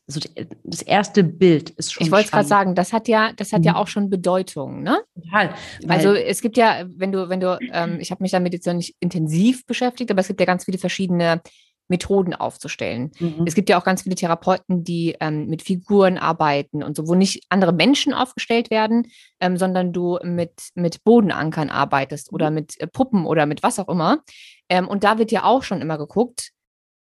also 0.07 0.19
das 0.63 0.81
erste 0.81 1.23
Bild 1.23 1.69
ist 1.71 1.93
schon. 1.93 2.05
Ich 2.05 2.11
wollte 2.11 2.29
gerade 2.29 2.47
sagen, 2.47 2.75
das 2.75 2.91
hat 2.91 3.07
ja, 3.07 3.31
das 3.33 3.53
hat 3.53 3.59
mhm. 3.59 3.65
ja 3.65 3.75
auch 3.75 3.87
schon 3.87 4.09
Bedeutung, 4.09 4.83
ne? 4.83 5.01
Total. 5.15 5.53
Also 5.87 6.13
es 6.13 6.41
gibt 6.41 6.57
ja, 6.57 6.83
wenn 6.97 7.11
du, 7.11 7.29
wenn 7.29 7.39
du, 7.39 7.57
ähm, 7.71 7.99
ich 7.99 8.11
habe 8.11 8.21
mich 8.21 8.31
damit 8.31 8.53
jetzt 8.53 8.67
noch 8.67 8.73
nicht 8.73 8.95
intensiv 8.99 9.65
beschäftigt, 9.65 10.11
aber 10.11 10.19
es 10.19 10.27
gibt 10.27 10.41
ja 10.41 10.45
ganz 10.45 10.65
viele 10.65 10.77
verschiedene 10.77 11.41
Methoden 11.87 12.33
aufzustellen. 12.33 13.11
Mhm. 13.19 13.43
Es 13.45 13.55
gibt 13.55 13.69
ja 13.69 13.79
auch 13.79 13.83
ganz 13.83 14.03
viele 14.03 14.15
Therapeuten, 14.15 14.83
die 14.83 15.15
ähm, 15.19 15.47
mit 15.47 15.61
Figuren 15.61 16.17
arbeiten 16.17 16.83
und 16.83 16.95
so, 16.95 17.07
wo 17.07 17.15
nicht 17.15 17.45
andere 17.49 17.73
Menschen 17.73 18.13
aufgestellt 18.13 18.71
werden, 18.71 19.07
ähm, 19.39 19.57
sondern 19.57 19.93
du 19.93 20.17
mit, 20.23 20.69
mit 20.75 21.03
Bodenankern 21.03 21.69
arbeitest 21.69 22.31
mhm. 22.31 22.35
oder 22.35 22.51
mit 22.51 22.79
äh, 22.79 22.87
Puppen 22.87 23.25
oder 23.25 23.45
mit 23.45 23.63
was 23.63 23.79
auch 23.79 23.89
immer. 23.89 24.21
Ähm, 24.69 24.87
und 24.87 25.03
da 25.03 25.17
wird 25.17 25.31
ja 25.31 25.43
auch 25.43 25.63
schon 25.63 25.81
immer 25.81 25.97
geguckt, 25.97 26.51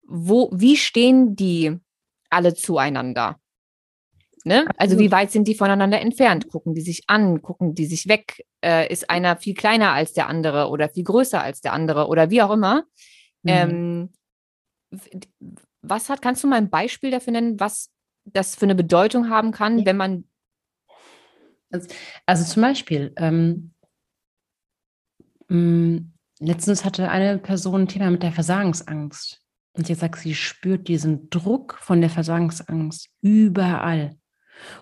wo, 0.06 0.50
wie 0.52 0.76
stehen 0.76 1.34
die 1.34 1.78
alle 2.34 2.54
zueinander. 2.54 3.38
Ne? 4.46 4.66
Also 4.76 4.98
wie 4.98 5.10
weit 5.10 5.30
sind 5.30 5.48
die 5.48 5.54
voneinander 5.54 6.00
entfernt? 6.00 6.48
Gucken 6.50 6.74
die 6.74 6.82
sich 6.82 7.04
an, 7.06 7.40
gucken 7.40 7.74
die 7.74 7.86
sich 7.86 8.08
weg? 8.08 8.44
Äh, 8.62 8.92
ist 8.92 9.08
einer 9.08 9.38
viel 9.38 9.54
kleiner 9.54 9.92
als 9.92 10.12
der 10.12 10.28
andere 10.28 10.68
oder 10.68 10.90
viel 10.90 11.04
größer 11.04 11.42
als 11.42 11.62
der 11.62 11.72
andere 11.72 12.08
oder 12.08 12.28
wie 12.28 12.42
auch 12.42 12.50
immer? 12.50 12.84
Mhm. 13.42 13.50
Ähm, 13.50 14.12
was 15.80 16.10
hat, 16.10 16.20
kannst 16.20 16.44
du 16.44 16.48
mal 16.48 16.56
ein 16.56 16.68
Beispiel 16.70 17.10
dafür 17.10 17.32
nennen, 17.32 17.58
was 17.58 17.90
das 18.24 18.54
für 18.54 18.66
eine 18.66 18.74
Bedeutung 18.74 19.30
haben 19.30 19.50
kann, 19.50 19.78
ja. 19.78 19.86
wenn 19.86 19.96
man. 19.96 20.24
Also, 21.70 21.88
also 22.26 22.44
zum 22.44 22.62
Beispiel, 22.62 23.12
ähm, 23.16 23.72
mh, 25.48 25.56
mm, 25.56 26.12
letztens 26.40 26.84
hatte 26.84 27.10
eine 27.10 27.38
Person 27.38 27.82
ein 27.82 27.88
Thema 27.88 28.10
mit 28.10 28.22
der 28.22 28.32
Versagensangst. 28.32 29.43
Und 29.74 29.86
sie 29.86 29.94
sagt, 29.94 30.20
sie 30.20 30.34
spürt 30.34 30.88
diesen 30.88 31.28
Druck 31.30 31.78
von 31.80 32.00
der 32.00 32.10
Versagensangst 32.10 33.08
überall. 33.20 34.16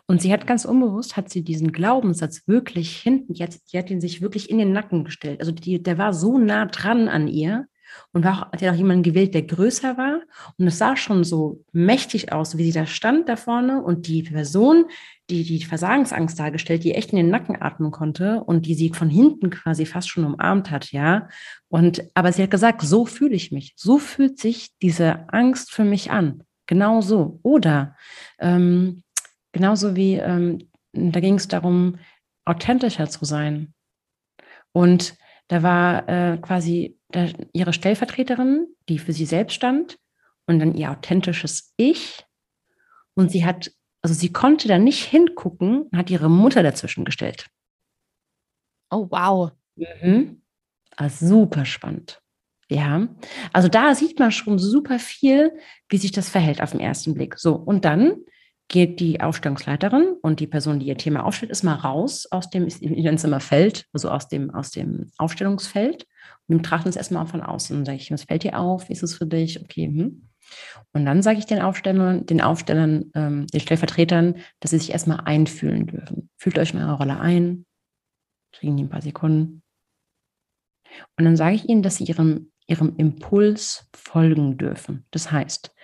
Und 0.07 0.21
sie 0.21 0.33
hat 0.33 0.47
ganz 0.47 0.67
unbewusst, 0.67 1.17
hat 1.17 1.31
sie 1.31 1.43
diesen 1.43 1.73
Glaubenssatz 1.73 2.47
wirklich 2.47 2.97
hinten, 2.99 3.35
die 3.35 3.43
hat, 3.43 3.57
hat 3.75 3.91
ihn 3.91 4.03
sich 4.03 4.21
wirklich 4.21 4.51
in 4.51 4.59
den 4.59 4.73
Nacken 4.73 5.05
gestellt. 5.05 5.41
Also 5.41 5.53
die, 5.53 5.83
der 5.83 5.97
war 5.97 6.13
so 6.13 6.39
nah 6.39 6.67
dran 6.67 7.09
an 7.09 7.27
ihr, 7.27 7.67
und 8.13 8.25
war, 8.25 8.51
hat 8.53 8.61
ja 8.61 8.73
auch 8.73 8.77
jemanden 8.77 9.03
gewählt, 9.03 9.35
der 9.35 9.43
größer 9.43 9.97
war. 9.97 10.21
Und 10.59 10.67
es 10.67 10.79
sah 10.79 10.97
schon 10.97 11.25
so 11.25 11.65
mächtig 11.73 12.33
aus, 12.33 12.59
wie 12.59 12.65
sie 12.65 12.73
da 12.73 12.87
stand 12.87 13.29
da 13.29 13.37
vorne 13.37 13.83
und 13.83 14.07
die 14.07 14.23
Person, 14.23 14.87
die 15.31 15.45
die 15.45 15.65
Versagensangst 15.65 16.39
dargestellt, 16.39 16.85
die 16.85 16.95
echt 16.95 17.11
in 17.11 17.17
den 17.17 17.31
Nacken 17.31 17.61
atmen 17.61 17.91
konnte 17.91 18.43
und 18.45 18.67
die 18.67 18.75
sie 18.75 18.91
von 18.91 19.09
hinten 19.09 19.51
quasi 19.51 19.87
fast 19.87 20.09
schon 20.09 20.25
umarmt 20.25 20.71
hat, 20.71 20.93
ja. 20.93 21.29
Und, 21.69 22.05
aber 22.15 22.33
sie 22.33 22.43
hat 22.43 22.51
gesagt, 22.51 22.83
so 22.83 23.07
fühle 23.07 23.35
ich 23.35 23.53
mich. 23.53 23.73
So 23.77 23.99
fühlt 23.99 24.39
sich 24.39 24.71
diese 24.83 25.29
Angst 25.33 25.73
für 25.73 25.85
mich 25.85 26.11
an. 26.11 26.43
Genau 26.67 27.01
so. 27.01 27.41
Oder 27.43 27.97
ähm, 28.39 29.03
genauso 29.53 29.97
wie, 29.97 30.15
ähm, 30.15 30.71
da 30.93 31.21
ging 31.21 31.35
es 31.35 31.49
darum, 31.49 31.99
authentischer 32.45 33.09
zu 33.09 33.25
sein. 33.25 33.75
Und 34.73 35.17
da 35.49 35.63
war 35.63 36.09
äh, 36.09 36.39
quasi 36.39 36.99
ihre 37.53 37.73
Stellvertreterin, 37.73 38.67
die 38.89 38.99
für 38.99 39.13
sie 39.13 39.27
selbst 39.27 39.55
stand, 39.55 39.99
und 40.47 40.59
dann 40.59 40.75
ihr 40.75 40.91
authentisches 40.91 41.73
Ich. 41.77 42.25
Und 43.15 43.31
sie 43.31 43.45
hat, 43.45 43.73
also 44.03 44.15
sie 44.15 44.33
konnte 44.33 44.69
da 44.69 44.79
nicht 44.79 45.05
hingucken 45.05 45.83
und 45.83 45.97
hat 45.97 46.11
ihre 46.11 46.31
Mutter 46.31 46.63
dazwischen 46.63 47.05
gestellt. 47.05 47.49
Oh, 48.91 49.07
wow. 49.11 49.53
Mhm. 49.77 50.43
Also 50.97 51.27
super 51.27 51.65
spannend. 51.65 52.21
Ja, 52.69 53.09
also 53.53 53.69
da 53.69 53.95
sieht 53.95 54.19
man 54.19 54.33
schon 54.33 54.59
super 54.59 54.99
viel, 54.99 55.53
wie 55.89 55.99
sich 55.99 56.11
das 56.11 56.31
verhält 56.31 56.63
auf 56.63 56.71
den 56.71 56.81
ersten 56.81 57.15
Blick. 57.15 57.39
So, 57.39 57.55
und 57.55 57.85
dann 57.85 58.17
geht 58.69 59.01
die 59.01 59.21
Aufstellungsleiterin 59.21 60.15
und 60.23 60.41
die 60.41 60.47
Person, 60.47 60.81
die 60.81 60.87
ihr 60.87 60.97
Thema 60.97 61.25
aufstellt, 61.25 61.53
ist 61.53 61.63
mal 61.63 61.75
raus 61.75 62.27
aus 62.31 62.49
dem, 62.49 62.67
ich 62.67 62.81
nenne 62.81 63.17
es 63.17 63.25
immer 63.25 63.41
Feld, 63.41 63.87
also 63.93 64.09
aus 64.09 64.29
dem, 64.29 64.51
aus 64.55 64.71
dem 64.71 65.11
Aufstellungsfeld 65.19 66.07
wir 66.53 66.59
betrachten 66.59 66.91
es 66.91 66.97
erstmal 66.97 67.27
von 67.27 67.41
außen. 67.41 67.75
Dann 67.77 67.87
sage 67.87 67.97
ich, 67.97 68.11
was 68.11 68.25
fällt 68.25 68.43
dir 68.43 68.59
auf? 68.59 68.89
Wie 68.89 68.93
ist 68.93 69.03
es 69.03 69.17
für 69.17 69.27
dich? 69.27 69.59
Okay. 69.63 69.87
Hm. 69.87 70.29
Und 70.93 71.07
dann 71.07 71.23
sage 71.23 71.39
ich 71.39 71.47
den 71.47 71.63
Aufstellern, 71.63 72.27
den 72.27 72.43
Aufstellern, 72.43 73.11
ähm, 73.15 73.47
den 73.47 73.61
Stellvertretern, 73.61 74.37
dass 74.61 74.73
sie 74.73 74.79
sich 74.79 74.93
erstmal 74.93 75.21
einfühlen 75.21 75.87
dürfen. 75.87 76.29
Fühlt 76.37 76.59
euch 76.59 76.75
in 76.75 76.81
eurer 76.81 76.99
Rolle 76.99 77.19
ein. 77.19 77.65
Kriegen 78.53 78.77
die 78.77 78.85
ein 78.85 78.91
paar 78.91 79.01
Sekunden. 79.01 79.63
Und 81.17 81.25
dann 81.25 81.39
sage 81.39 81.55
ich 81.55 81.71
ihnen, 81.71 81.83
dass 81.83 81.97
sie 81.97 82.05
ihrem, 82.05 82.53
ihrem 82.67 82.97
Impuls 82.97 83.89
folgen 83.97 84.59
dürfen. 84.59 85.07
Das 85.11 85.33
heißt, 85.33 85.75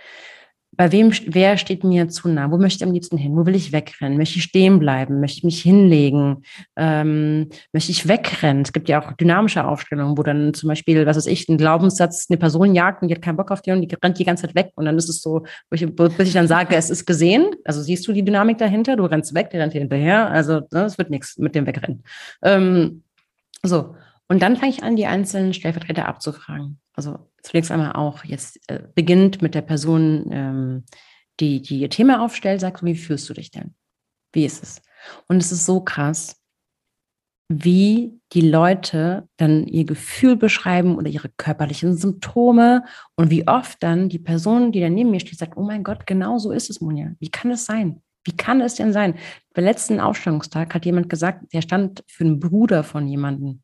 bei 0.78 0.92
wem, 0.92 1.10
wer 1.26 1.58
steht 1.58 1.82
mir 1.82 2.08
zu 2.08 2.28
nah? 2.28 2.52
Wo 2.52 2.56
möchte 2.56 2.76
ich 2.76 2.88
am 2.88 2.94
liebsten 2.94 3.18
hin? 3.18 3.36
Wo 3.36 3.44
will 3.44 3.56
ich 3.56 3.72
wegrennen? 3.72 4.16
Möchte 4.16 4.38
ich 4.38 4.44
stehen 4.44 4.78
bleiben? 4.78 5.18
Möchte 5.18 5.38
ich 5.38 5.44
mich 5.44 5.60
hinlegen? 5.60 6.44
Ähm, 6.76 7.48
möchte 7.72 7.90
ich 7.90 8.06
wegrennen? 8.06 8.62
Es 8.62 8.72
gibt 8.72 8.88
ja 8.88 9.02
auch 9.02 9.12
dynamische 9.14 9.66
Aufstellungen, 9.66 10.16
wo 10.16 10.22
dann 10.22 10.54
zum 10.54 10.68
Beispiel, 10.68 11.04
was 11.04 11.16
weiß 11.16 11.26
ich, 11.26 11.48
ein 11.48 11.58
Glaubenssatz 11.58 12.28
eine 12.30 12.38
Person 12.38 12.76
jagt 12.76 13.02
und 13.02 13.08
die 13.08 13.16
hat 13.16 13.22
keinen 13.22 13.36
Bock 13.36 13.50
auf 13.50 13.60
die 13.60 13.72
und 13.72 13.80
die 13.80 13.92
rennt 14.00 14.20
die 14.20 14.24
ganze 14.24 14.46
Zeit 14.46 14.54
weg. 14.54 14.70
Und 14.76 14.84
dann 14.84 14.96
ist 14.96 15.08
es 15.08 15.20
so, 15.20 15.42
ich, 15.72 15.84
bis 15.96 16.28
ich 16.28 16.34
dann 16.34 16.46
sage, 16.46 16.76
es 16.76 16.90
ist 16.90 17.06
gesehen. 17.06 17.50
Also 17.64 17.82
siehst 17.82 18.06
du 18.06 18.12
die 18.12 18.24
Dynamik 18.24 18.58
dahinter? 18.58 18.94
Du 18.94 19.04
rennst 19.04 19.34
weg, 19.34 19.50
der 19.50 19.62
rennt 19.62 19.72
hier 19.72 19.80
hinterher. 19.80 20.30
Also 20.30 20.60
ne, 20.70 20.84
es 20.84 20.96
wird 20.96 21.10
nichts 21.10 21.38
mit 21.38 21.56
dem 21.56 21.66
Wegrennen. 21.66 22.04
Ähm, 22.40 23.02
so. 23.64 23.96
Und 24.28 24.42
dann 24.42 24.56
fange 24.56 24.70
ich 24.70 24.82
an, 24.82 24.96
die 24.96 25.06
einzelnen 25.06 25.54
Stellvertreter 25.54 26.06
abzufragen. 26.06 26.80
Also 26.92 27.18
zunächst 27.42 27.70
einmal 27.70 27.92
auch 27.92 28.24
jetzt 28.24 28.60
äh, 28.68 28.82
beginnt 28.94 29.40
mit 29.40 29.54
der 29.54 29.62
Person, 29.62 30.28
ähm, 30.30 30.84
die, 31.40 31.62
die 31.62 31.80
ihr 31.80 31.90
Thema 31.90 32.22
aufstellt, 32.22 32.60
sagt, 32.60 32.84
wie 32.84 32.94
fühlst 32.94 33.28
du 33.28 33.34
dich 33.34 33.50
denn? 33.50 33.74
Wie 34.32 34.44
ist 34.44 34.62
es? 34.62 34.82
Und 35.28 35.38
es 35.38 35.52
ist 35.52 35.64
so 35.64 35.80
krass, 35.80 36.38
wie 37.48 38.20
die 38.34 38.42
Leute 38.42 39.26
dann 39.38 39.66
ihr 39.66 39.86
Gefühl 39.86 40.36
beschreiben 40.36 40.96
oder 40.96 41.08
ihre 41.08 41.30
körperlichen 41.30 41.96
Symptome 41.96 42.84
und 43.16 43.30
wie 43.30 43.48
oft 43.48 43.82
dann 43.82 44.10
die 44.10 44.18
Person, 44.18 44.70
die 44.70 44.80
da 44.80 44.90
neben 44.90 45.10
mir 45.10 45.20
steht, 45.20 45.38
sagt, 45.38 45.56
oh 45.56 45.62
mein 45.62 45.82
Gott, 45.82 46.06
genau 46.06 46.36
so 46.38 46.52
ist 46.52 46.68
es, 46.68 46.82
Monja. 46.82 47.12
Wie 47.20 47.30
kann 47.30 47.50
es 47.50 47.64
sein? 47.64 48.02
Wie 48.24 48.36
kann 48.36 48.60
es 48.60 48.74
denn 48.74 48.92
sein? 48.92 49.14
Beim 49.54 49.64
letzten 49.64 49.98
Ausstellungstag 50.00 50.74
hat 50.74 50.84
jemand 50.84 51.08
gesagt, 51.08 51.50
der 51.54 51.62
stand 51.62 52.04
für 52.06 52.24
einen 52.24 52.38
Bruder 52.38 52.84
von 52.84 53.06
jemandem. 53.08 53.62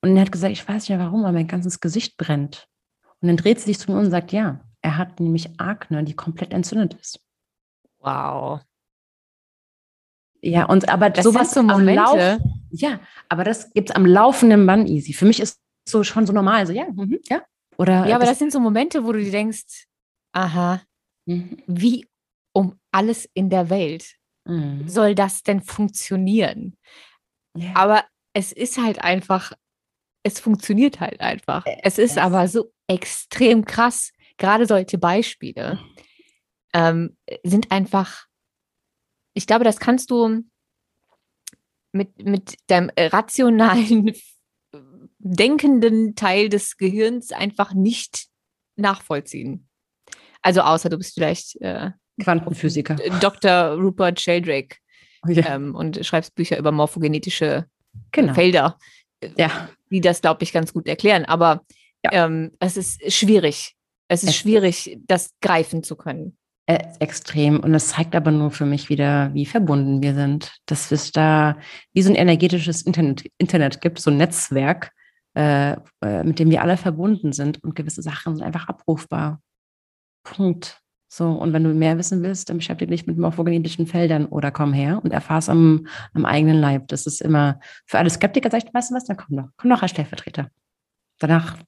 Und 0.00 0.16
er 0.16 0.22
hat 0.22 0.32
gesagt, 0.32 0.52
ich 0.52 0.66
weiß 0.66 0.88
nicht 0.88 0.98
warum, 0.98 1.24
aber 1.24 1.32
mein 1.32 1.46
ganzes 1.46 1.80
Gesicht 1.80 2.16
brennt. 2.16 2.68
Und 3.20 3.28
dann 3.28 3.36
dreht 3.36 3.60
sie 3.60 3.66
sich 3.66 3.78
zu 3.78 3.90
mir 3.90 3.98
und 3.98 4.10
sagt, 4.10 4.32
ja, 4.32 4.60
er 4.80 4.98
hat 4.98 5.20
nämlich 5.20 5.60
Akne, 5.60 6.04
die 6.04 6.14
komplett 6.14 6.52
entzündet 6.52 6.94
ist. 6.94 7.20
Wow. 8.00 8.60
Ja, 10.40 10.64
und 10.64 10.88
aber 10.88 11.08
das 11.08 11.24
sowas 11.24 11.52
so 11.52 11.62
Momente. 11.62 11.94
Lauf, 11.94 12.40
ja, 12.70 12.98
aber 13.28 13.44
das 13.44 13.72
gibt 13.72 13.90
es 13.90 13.96
am 13.96 14.04
laufenden 14.04 14.66
Band 14.66 14.88
easy. 14.88 15.12
Für 15.12 15.24
mich 15.24 15.38
ist 15.38 15.60
so 15.88 16.02
schon 16.02 16.26
so 16.26 16.32
normal, 16.32 16.66
so 16.66 16.72
ja, 16.72 16.86
mhm, 16.90 17.20
ja. 17.28 17.42
Oder 17.78 18.06
ja, 18.06 18.16
aber 18.16 18.24
das, 18.24 18.30
das, 18.30 18.38
sind 18.40 18.52
so 18.52 18.60
Momente, 18.60 19.04
wo 19.04 19.12
du 19.12 19.20
dir 19.20 19.30
denkst, 19.30 19.86
aha, 20.32 20.82
mhm. 21.26 21.58
wie 21.66 22.06
um 22.52 22.78
alles 22.90 23.28
in 23.34 23.50
der 23.50 23.70
Welt 23.70 24.16
mhm. 24.44 24.88
soll 24.88 25.14
das 25.14 25.42
denn 25.42 25.62
funktionieren? 25.62 26.76
Ja. 27.56 27.76
Aber 27.76 28.04
es 28.34 28.50
ist 28.52 28.78
halt 28.78 29.02
einfach 29.02 29.52
es 30.22 30.40
funktioniert 30.40 31.00
halt 31.00 31.20
einfach. 31.20 31.66
Äh, 31.66 31.78
es 31.82 31.98
ist 31.98 32.18
aber 32.18 32.48
so 32.48 32.72
extrem 32.86 33.64
krass. 33.64 34.12
Gerade 34.38 34.66
solche 34.66 34.98
Beispiele 34.98 35.78
ähm, 36.72 37.16
sind 37.42 37.70
einfach, 37.70 38.26
ich 39.34 39.46
glaube, 39.46 39.64
das 39.64 39.78
kannst 39.78 40.10
du 40.10 40.42
mit, 41.92 42.24
mit 42.24 42.56
deinem 42.68 42.90
rationalen, 42.96 44.12
denkenden 45.18 46.16
Teil 46.16 46.48
des 46.48 46.76
Gehirns 46.76 47.30
einfach 47.30 47.74
nicht 47.74 48.26
nachvollziehen. 48.76 49.68
Also 50.40 50.62
außer 50.62 50.88
du 50.88 50.98
bist 50.98 51.14
vielleicht 51.14 51.60
äh, 51.60 51.90
Quantenphysiker. 52.20 52.96
Dr. 53.20 53.74
Rupert 53.74 54.20
Sheldrake 54.20 54.76
ja. 55.28 55.54
ähm, 55.54 55.74
und 55.74 56.04
schreibst 56.04 56.34
Bücher 56.34 56.58
über 56.58 56.72
morphogenetische 56.72 57.66
genau. 58.10 58.34
Felder 58.34 58.78
ja. 59.36 59.68
die 59.90 60.00
das, 60.00 60.20
glaube 60.20 60.42
ich, 60.42 60.52
ganz 60.52 60.72
gut 60.72 60.86
erklären. 60.86 61.24
Aber 61.24 61.62
ja. 62.04 62.26
ähm, 62.26 62.52
es 62.58 62.76
ist 62.76 63.12
schwierig. 63.12 63.76
Es 64.08 64.22
ist 64.22 64.30
es 64.30 64.36
schwierig, 64.36 64.98
das 65.06 65.30
greifen 65.40 65.82
zu 65.82 65.96
können. 65.96 66.36
Extrem. 66.66 67.60
Und 67.60 67.74
es 67.74 67.88
zeigt 67.88 68.14
aber 68.14 68.30
nur 68.30 68.50
für 68.50 68.66
mich 68.66 68.88
wieder, 68.88 69.34
wie 69.34 69.46
verbunden 69.46 70.02
wir 70.02 70.14
sind. 70.14 70.54
Dass 70.66 70.92
es 70.92 71.12
da 71.12 71.58
wie 71.92 72.02
so 72.02 72.10
ein 72.10 72.16
energetisches 72.16 72.82
Internet, 72.82 73.24
Internet 73.36 73.80
gibt, 73.80 73.98
so 73.98 74.10
ein 74.10 74.16
Netzwerk, 74.16 74.92
äh, 75.34 75.72
äh 76.02 76.22
mit 76.22 76.38
dem 76.38 76.50
wir 76.50 76.62
alle 76.62 76.76
verbunden 76.76 77.32
sind 77.32 77.62
und 77.64 77.74
gewisse 77.74 78.02
Sachen 78.02 78.36
sind 78.36 78.44
einfach 78.44 78.68
abrufbar. 78.68 79.40
Punkt. 80.22 80.80
So, 81.14 81.28
und 81.28 81.52
wenn 81.52 81.62
du 81.62 81.74
mehr 81.74 81.98
wissen 81.98 82.22
willst, 82.22 82.48
dann 82.48 82.56
beschäftige 82.56 82.90
dich 82.90 83.06
mit 83.06 83.18
morphogenetischen 83.18 83.86
Feldern 83.86 84.24
oder 84.24 84.50
komm 84.50 84.72
her 84.72 84.98
und 85.04 85.12
erfahr's 85.12 85.50
am, 85.50 85.86
am 86.14 86.24
eigenen 86.24 86.56
Leib. 86.56 86.88
Das 86.88 87.06
ist 87.06 87.20
immer 87.20 87.60
für 87.84 87.98
alle 87.98 88.08
Skeptiker, 88.08 88.50
sag 88.50 88.64
ich, 88.64 88.72
weißt 88.72 88.90
du 88.90 88.94
was, 88.94 89.04
dann 89.04 89.18
komm 89.18 89.36
doch, 89.36 89.48
komm 89.58 89.68
doch 89.68 89.82
als 89.82 89.90
Stellvertreter. 89.90 90.48
Danach, 91.18 91.58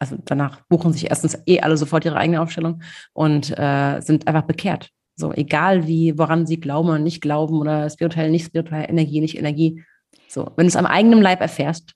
also 0.00 0.16
danach 0.24 0.62
buchen 0.62 0.92
sich 0.92 1.08
erstens 1.08 1.38
eh 1.46 1.60
alle 1.60 1.76
sofort 1.76 2.04
ihre 2.04 2.16
eigene 2.16 2.40
Aufstellung 2.40 2.82
und 3.12 3.56
äh, 3.56 4.00
sind 4.00 4.26
einfach 4.26 4.42
bekehrt. 4.42 4.90
So, 5.14 5.32
egal 5.34 5.86
wie, 5.86 6.18
woran 6.18 6.44
sie 6.48 6.58
glauben 6.58 6.88
oder 6.88 6.98
nicht 6.98 7.20
glauben 7.20 7.60
oder 7.60 7.88
spirituell, 7.90 8.28
nicht 8.28 8.46
spirituell, 8.46 8.90
Energie, 8.90 9.20
nicht 9.20 9.38
Energie. 9.38 9.84
So, 10.26 10.50
wenn 10.56 10.64
du 10.64 10.68
es 10.68 10.74
am 10.74 10.86
eigenen 10.86 11.22
Leib 11.22 11.40
erfährst, 11.40 11.94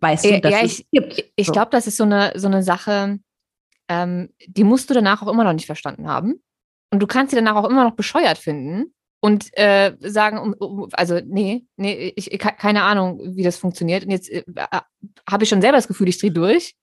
weißt 0.00 0.24
du, 0.24 0.40
dass 0.40 0.52
ja, 0.52 0.64
ich, 0.64 0.80
es 0.80 0.84
gibt. 0.90 1.30
Ich 1.36 1.46
so. 1.46 1.52
glaube, 1.52 1.70
das 1.70 1.86
ist 1.86 1.98
so 1.98 2.04
eine, 2.04 2.32
so 2.34 2.48
eine 2.48 2.64
Sache, 2.64 3.20
ähm, 3.88 4.30
die 4.46 4.64
musst 4.64 4.90
du 4.90 4.94
danach 4.94 5.22
auch 5.22 5.28
immer 5.28 5.44
noch 5.44 5.52
nicht 5.52 5.66
verstanden 5.66 6.08
haben. 6.08 6.42
Und 6.90 7.00
du 7.00 7.06
kannst 7.06 7.30
sie 7.30 7.36
danach 7.36 7.56
auch 7.56 7.68
immer 7.68 7.84
noch 7.84 7.96
bescheuert 7.96 8.38
finden 8.38 8.94
und 9.20 9.50
äh, 9.58 9.96
sagen, 10.00 10.54
also 10.92 11.20
nee, 11.24 11.66
nee, 11.76 12.12
ich, 12.16 12.30
keine 12.38 12.82
Ahnung, 12.82 13.20
wie 13.36 13.42
das 13.42 13.58
funktioniert. 13.58 14.04
Und 14.04 14.10
jetzt 14.10 14.30
äh, 14.30 14.44
äh, 14.54 14.80
habe 15.28 15.44
ich 15.44 15.50
schon 15.50 15.60
selber 15.60 15.76
das 15.76 15.88
Gefühl, 15.88 16.08
ich 16.08 16.18
drehe 16.18 16.30
durch, 16.30 16.74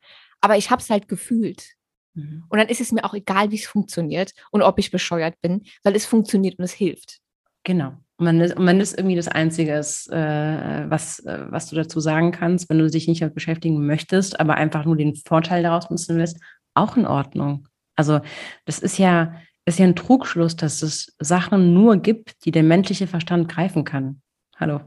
aber 0.41 0.57
ich 0.57 0.69
habe 0.69 0.81
es 0.81 0.89
halt 0.89 1.07
gefühlt. 1.07 1.75
Mhm. 2.13 2.43
Und 2.49 2.59
dann 2.59 2.67
ist 2.67 2.81
es 2.81 2.91
mir 2.91 3.05
auch 3.05 3.13
egal, 3.13 3.51
wie 3.51 3.55
es 3.55 3.65
funktioniert 3.65 4.33
und 4.51 4.61
ob 4.61 4.79
ich 4.79 4.91
bescheuert 4.91 5.39
bin, 5.41 5.63
weil 5.83 5.95
es 5.95 6.05
funktioniert 6.05 6.59
und 6.59 6.65
es 6.65 6.73
hilft. 6.73 7.19
Genau. 7.63 7.93
Und 8.17 8.27
wenn 8.27 8.39
das, 8.39 8.53
und 8.53 8.65
wenn 8.65 8.79
das 8.79 8.93
irgendwie 8.93 9.15
das 9.15 9.27
Einzige 9.27 9.75
ist, 9.75 10.09
äh, 10.09 10.89
was, 10.89 11.19
äh, 11.19 11.45
was 11.49 11.67
du 11.67 11.75
dazu 11.75 11.99
sagen 11.99 12.31
kannst, 12.31 12.69
wenn 12.69 12.79
du 12.79 12.89
dich 12.89 13.07
nicht 13.07 13.21
damit 13.21 13.33
beschäftigen 13.33 13.85
möchtest, 13.85 14.39
aber 14.39 14.55
einfach 14.55 14.85
nur 14.85 14.95
den 14.95 15.15
Vorteil 15.15 15.63
daraus 15.63 15.89
nutzen 15.89 16.17
willst, 16.17 16.39
auch 16.75 16.97
in 16.97 17.05
Ordnung. 17.05 17.67
Also 17.95 18.19
das 18.65 18.79
ist 18.79 18.97
ja, 18.97 19.35
ist 19.65 19.79
ja 19.79 19.85
ein 19.85 19.95
Trugschluss, 19.95 20.55
dass 20.55 20.81
es 20.81 21.15
Sachen 21.19 21.73
nur 21.73 21.97
gibt, 21.97 22.45
die 22.45 22.51
der 22.51 22.63
menschliche 22.63 23.07
Verstand 23.07 23.49
greifen 23.49 23.83
kann. 23.83 24.21
Hallo. 24.57 24.81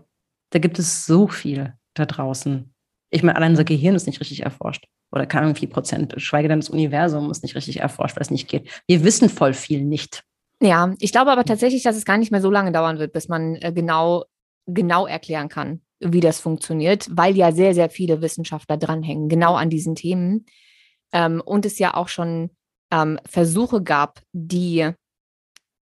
Da 0.50 0.58
gibt 0.58 0.78
es 0.78 1.04
so 1.04 1.26
viel 1.26 1.74
da 1.94 2.06
draußen. 2.06 2.72
Ich 3.10 3.22
meine, 3.22 3.36
allein 3.36 3.52
unser 3.52 3.64
Gehirn 3.64 3.94
ist 3.94 4.06
nicht 4.06 4.20
richtig 4.20 4.42
erforscht. 4.42 4.86
Oder 5.10 5.26
kann 5.26 5.44
irgendwie 5.44 5.66
Prozent, 5.66 6.14
schweige 6.18 6.48
denn 6.48 6.60
das 6.60 6.68
Universum 6.68 7.30
ist 7.30 7.42
nicht 7.42 7.54
richtig 7.54 7.80
erforscht, 7.80 8.16
weil 8.16 8.22
es 8.22 8.30
nicht 8.30 8.48
geht. 8.48 8.82
Wir 8.86 9.04
wissen 9.04 9.28
voll 9.30 9.54
viel 9.54 9.82
nicht. 9.82 10.22
Ja, 10.60 10.92
ich 10.98 11.12
glaube 11.12 11.30
aber 11.30 11.44
tatsächlich, 11.44 11.82
dass 11.82 11.96
es 11.96 12.04
gar 12.04 12.18
nicht 12.18 12.30
mehr 12.30 12.42
so 12.42 12.50
lange 12.50 12.72
dauern 12.72 12.98
wird, 12.98 13.12
bis 13.12 13.28
man 13.28 13.56
äh, 13.56 13.72
genau, 13.72 14.24
genau 14.66 15.06
erklären 15.06 15.48
kann, 15.48 15.80
wie 16.00 16.20
das 16.20 16.40
funktioniert, 16.40 17.08
weil 17.10 17.36
ja 17.36 17.52
sehr, 17.52 17.74
sehr 17.74 17.90
viele 17.90 18.20
Wissenschaftler 18.20 18.76
dranhängen, 18.76 19.28
genau 19.28 19.54
an 19.54 19.70
diesen 19.70 19.94
Themen. 19.94 20.44
Ähm, 21.12 21.40
und 21.44 21.66
es 21.66 21.78
ja 21.78 21.94
auch 21.94 22.08
schon 22.08 22.50
ähm, 22.90 23.18
Versuche 23.26 23.82
gab, 23.82 24.20
die 24.32 24.90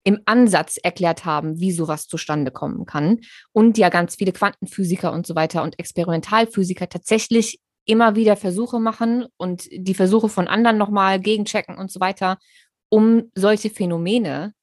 im 0.03 0.21
Ansatz 0.25 0.77
erklärt 0.81 1.25
haben, 1.25 1.59
wie 1.59 1.71
sowas 1.71 2.07
zustande 2.07 2.51
kommen 2.51 2.85
kann. 2.85 3.19
Und 3.51 3.77
ja 3.77 3.89
ganz 3.89 4.15
viele 4.15 4.31
Quantenphysiker 4.31 5.11
und 5.11 5.27
so 5.27 5.35
weiter 5.35 5.61
und 5.61 5.77
Experimentalphysiker 5.77 6.89
tatsächlich 6.89 7.59
immer 7.85 8.15
wieder 8.15 8.35
Versuche 8.35 8.79
machen 8.79 9.25
und 9.37 9.67
die 9.71 9.93
Versuche 9.93 10.29
von 10.29 10.47
anderen 10.47 10.77
nochmal 10.77 11.19
gegenchecken 11.19 11.77
und 11.77 11.91
so 11.91 11.99
weiter, 11.99 12.37
um 12.89 13.31
solche 13.35 13.69
Phänomene 13.69 14.53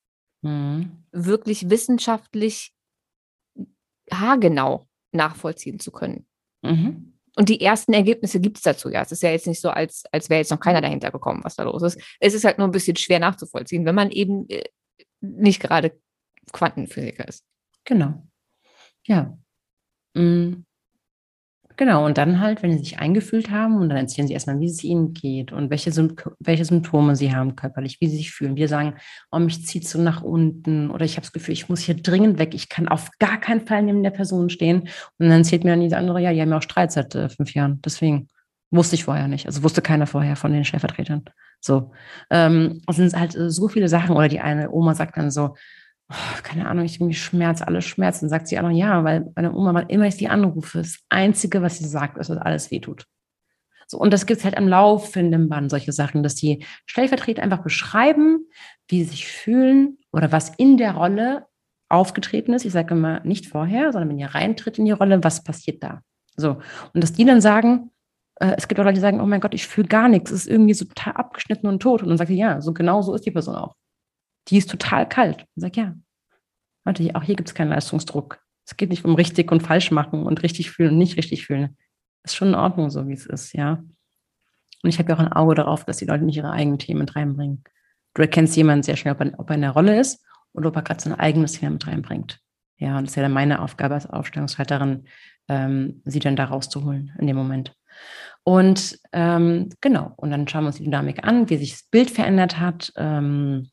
mhm. 0.42 1.04
wirklich 1.12 1.68
wissenschaftlich 1.70 2.72
haargenau 4.12 4.86
nachvollziehen 5.12 5.80
zu 5.80 5.90
können. 5.90 6.26
Mhm. 6.62 7.15
Und 7.37 7.49
die 7.51 7.61
ersten 7.61 7.92
Ergebnisse 7.92 8.40
gibt 8.40 8.57
es 8.57 8.62
dazu 8.62 8.90
ja. 8.90 9.03
Es 9.03 9.12
ist 9.12 9.22
ja 9.22 9.31
jetzt 9.31 9.46
nicht 9.46 9.61
so, 9.61 9.70
als, 9.70 10.05
als 10.11 10.31
wäre 10.31 10.40
jetzt 10.40 10.51
noch 10.51 10.61
keiner 10.61 10.81
dahinter 10.81 11.11
gekommen, 11.11 11.44
was 11.44 11.55
da 11.55 11.64
los 11.64 11.83
ist. 11.83 12.01
Es 12.18 12.35
ist 12.35 12.44
halt 12.44 12.59
nur 12.59 12.66
ein 12.66 12.72
bisschen 12.72 12.96
schwer 12.96 13.18
nachzuvollziehen, 13.18 13.85
wenn 13.85 13.94
man 13.94 14.11
eben 14.11 14.49
äh, 14.49 14.64
nicht 15.20 15.61
gerade 15.61 15.99
Quantenphysiker 16.53 17.29
ist. 17.29 17.44
Genau. 17.85 18.27
Ja. 19.07 19.38
Mhm. 20.14 20.65
Genau, 21.78 22.06
und 22.06 22.16
dann 22.16 22.40
halt, 22.40 22.62
wenn 22.62 22.72
sie 22.72 22.78
sich 22.78 22.98
eingefühlt 22.98 23.50
haben, 23.50 23.76
und 23.76 23.90
dann 23.90 23.98
erzählen 23.98 24.26
sie 24.26 24.32
erstmal, 24.32 24.58
wie 24.60 24.66
es 24.66 24.82
ihnen 24.82 25.12
geht 25.12 25.52
und 25.52 25.68
welche, 25.68 25.92
welche 26.38 26.64
Symptome 26.64 27.16
sie 27.16 27.34
haben 27.34 27.54
körperlich, 27.54 28.00
wie 28.00 28.08
sie 28.08 28.16
sich 28.16 28.30
fühlen. 28.30 28.56
Wir 28.56 28.68
sagen, 28.68 28.94
oh, 29.30 29.38
mich 29.38 29.66
zieht 29.66 29.86
so 29.86 30.00
nach 30.00 30.22
unten 30.22 30.90
oder 30.90 31.04
ich 31.04 31.16
habe 31.16 31.22
das 31.22 31.32
Gefühl, 31.32 31.52
ich 31.52 31.68
muss 31.68 31.80
hier 31.80 31.94
dringend 31.94 32.38
weg, 32.38 32.54
ich 32.54 32.70
kann 32.70 32.88
auf 32.88 33.10
gar 33.18 33.38
keinen 33.38 33.66
Fall 33.66 33.82
neben 33.82 34.02
der 34.02 34.10
Person 34.10 34.48
stehen. 34.48 34.80
Und 35.18 35.28
dann 35.28 35.32
erzählt 35.32 35.64
mir 35.64 35.70
dann 35.70 35.82
diese 35.82 35.98
andere, 35.98 36.22
ja, 36.22 36.32
die 36.32 36.40
haben 36.40 36.50
ja 36.50 36.56
auch 36.56 36.62
Streit 36.62 36.92
seit 36.92 37.14
äh, 37.14 37.28
fünf 37.28 37.52
Jahren. 37.52 37.82
Deswegen 37.84 38.28
wusste 38.70 38.94
ich 38.94 39.04
vorher 39.04 39.28
nicht. 39.28 39.46
Also 39.46 39.62
wusste 39.62 39.82
keiner 39.82 40.06
vorher 40.06 40.36
von 40.36 40.52
den 40.52 40.64
Stellvertretern. 40.64 41.24
So. 41.60 41.92
Ähm, 42.30 42.80
es 42.88 42.96
sind 42.96 43.14
halt 43.18 43.36
äh, 43.36 43.50
so 43.50 43.68
viele 43.68 43.88
Sachen. 43.88 44.16
Oder 44.16 44.28
die 44.28 44.40
eine 44.40 44.70
Oma 44.70 44.94
sagt 44.94 45.18
dann 45.18 45.30
so, 45.30 45.54
keine 46.42 46.68
Ahnung, 46.68 46.84
ich 46.84 46.96
irgendwie 46.96 47.14
Schmerz, 47.14 47.62
alles 47.62 47.84
Schmerzen. 47.84 48.28
Sagt 48.28 48.48
sie 48.48 48.58
auch 48.58 48.62
noch, 48.62 48.70
ja, 48.70 49.02
weil 49.04 49.32
meine 49.34 49.52
Oma, 49.52 49.74
wann 49.74 49.88
immer 49.88 50.06
ich 50.06 50.16
die 50.16 50.28
anrufe, 50.28 50.78
das 50.78 50.98
Einzige, 51.08 51.62
was 51.62 51.78
sie 51.78 51.86
sagt, 51.86 52.18
ist, 52.18 52.30
dass 52.30 52.38
alles 52.38 52.70
wehtut. 52.70 53.06
So, 53.88 53.98
und 53.98 54.12
das 54.12 54.26
gibt 54.26 54.38
es 54.38 54.44
halt 54.44 54.56
am 54.56 54.68
laufenden 54.68 55.48
Band, 55.48 55.70
solche 55.70 55.92
Sachen, 55.92 56.22
dass 56.22 56.34
die 56.34 56.64
Stellvertreter 56.86 57.42
einfach 57.42 57.62
beschreiben, 57.62 58.46
wie 58.88 59.04
sie 59.04 59.10
sich 59.10 59.28
fühlen 59.28 59.98
oder 60.12 60.32
was 60.32 60.50
in 60.56 60.76
der 60.76 60.94
Rolle 60.94 61.46
aufgetreten 61.88 62.52
ist. 62.52 62.64
Ich 62.64 62.72
sage 62.72 62.94
immer 62.94 63.20
nicht 63.20 63.46
vorher, 63.46 63.92
sondern 63.92 64.10
wenn 64.10 64.18
ihr 64.18 64.34
reintritt 64.34 64.78
in 64.78 64.86
die 64.86 64.92
Rolle, 64.92 65.22
was 65.22 65.44
passiert 65.44 65.84
da? 65.84 66.02
So. 66.36 66.58
Und 66.94 67.02
dass 67.02 67.12
die 67.12 67.24
dann 67.24 67.40
sagen, 67.40 67.92
äh, 68.40 68.54
es 68.56 68.66
gibt 68.66 68.80
auch 68.80 68.84
Leute, 68.84 68.96
die 68.96 69.00
sagen, 69.00 69.20
oh 69.20 69.26
mein 69.26 69.40
Gott, 69.40 69.54
ich 69.54 69.68
fühle 69.68 69.86
gar 69.86 70.08
nichts, 70.08 70.32
es 70.32 70.42
ist 70.42 70.50
irgendwie 70.50 70.74
so 70.74 70.84
total 70.84 71.14
abgeschnitten 71.14 71.68
und 71.68 71.80
tot. 71.80 72.02
Und 72.02 72.08
dann 72.08 72.18
sagt 72.18 72.28
sie, 72.28 72.36
ja, 72.36 72.60
so 72.60 72.72
genau 72.72 73.02
so 73.02 73.14
ist 73.14 73.24
die 73.24 73.30
Person 73.30 73.54
auch 73.54 73.76
die 74.48 74.59
ist 74.59 74.70
total 74.70 75.09
kalt. 75.09 75.42
Und 75.54 75.61
sage, 75.61 75.80
ja, 75.80 75.94
warte, 76.85 77.11
auch 77.14 77.22
hier 77.22 77.37
gibt 77.37 77.48
es 77.48 77.54
keinen 77.54 77.70
Leistungsdruck. 77.70 78.40
Es 78.64 78.76
geht 78.76 78.90
nicht 78.90 79.04
um 79.04 79.14
richtig 79.14 79.52
und 79.52 79.62
falsch 79.62 79.90
machen 79.90 80.24
und 80.24 80.42
richtig 80.42 80.70
fühlen 80.70 80.92
und 80.92 80.98
nicht 80.98 81.16
richtig 81.16 81.46
fühlen. 81.46 81.76
Ist 82.24 82.35
schon 82.35 82.48
in 82.48 82.54
Ordnung, 82.54 82.90
so 82.90 83.06
wie 83.09 83.12
es 83.12 83.26
ist, 83.26 83.52
ja. 83.52 83.82
Und 84.82 84.90
ich 84.90 84.98
habe 84.98 85.09
ja 85.09 85.16
auch 85.16 85.20
ein 85.20 85.32
Auge 85.32 85.54
darauf, 85.54 85.85
dass 85.85 85.98
die 85.98 86.04
Leute 86.04 86.24
nicht 86.24 86.37
ihre 86.37 86.50
eigenen 86.50 86.78
Themen 86.78 87.00
mit 87.00 87.16
reinbringen. 87.16 87.62
Du 88.14 88.22
erkennst 88.22 88.56
jemanden 88.56 88.82
sehr 88.82 88.96
schnell, 88.96 89.14
ob 89.14 89.20
er, 89.20 89.38
ob 89.38 89.50
er 89.50 89.54
in 89.54 89.62
der 89.62 89.70
Rolle 89.70 89.98
ist 89.98 90.24
oder 90.52 90.68
ob 90.68 90.76
er 90.76 90.82
gerade 90.82 91.02
sein 91.02 91.14
eigenes 91.14 91.52
Thema 91.52 91.72
mit 91.72 91.87
reinbringt. 91.87 92.40
Ja, 92.78 92.98
und 92.98 93.04
das 93.04 93.12
ist 93.12 93.16
ja 93.16 93.22
dann 93.22 93.32
meine 93.32 93.62
Aufgabe 93.62 93.94
als 93.94 94.06
Aufstellungsleiterin, 94.06 95.06
ähm, 95.48 96.02
sie 96.04 96.18
dann 96.18 96.37
da 96.37 96.44
rauszuholen 96.44 97.12
in 97.18 97.26
dem 97.26 97.37
Moment. 97.37 97.74
Und 98.42 98.98
ähm, 99.12 99.70
genau, 99.80 100.12
und 100.16 100.30
dann 100.30 100.46
schauen 100.46 100.64
wir 100.64 100.68
uns 100.68 100.76
die 100.76 100.85
Dynamik 100.85 101.24
an, 101.24 101.48
wie 101.48 101.56
sich 101.56 101.72
das 101.72 101.82
Bild 101.85 102.11
verändert 102.11 102.61
hat. 102.61 102.92
Ähm, 102.96 103.70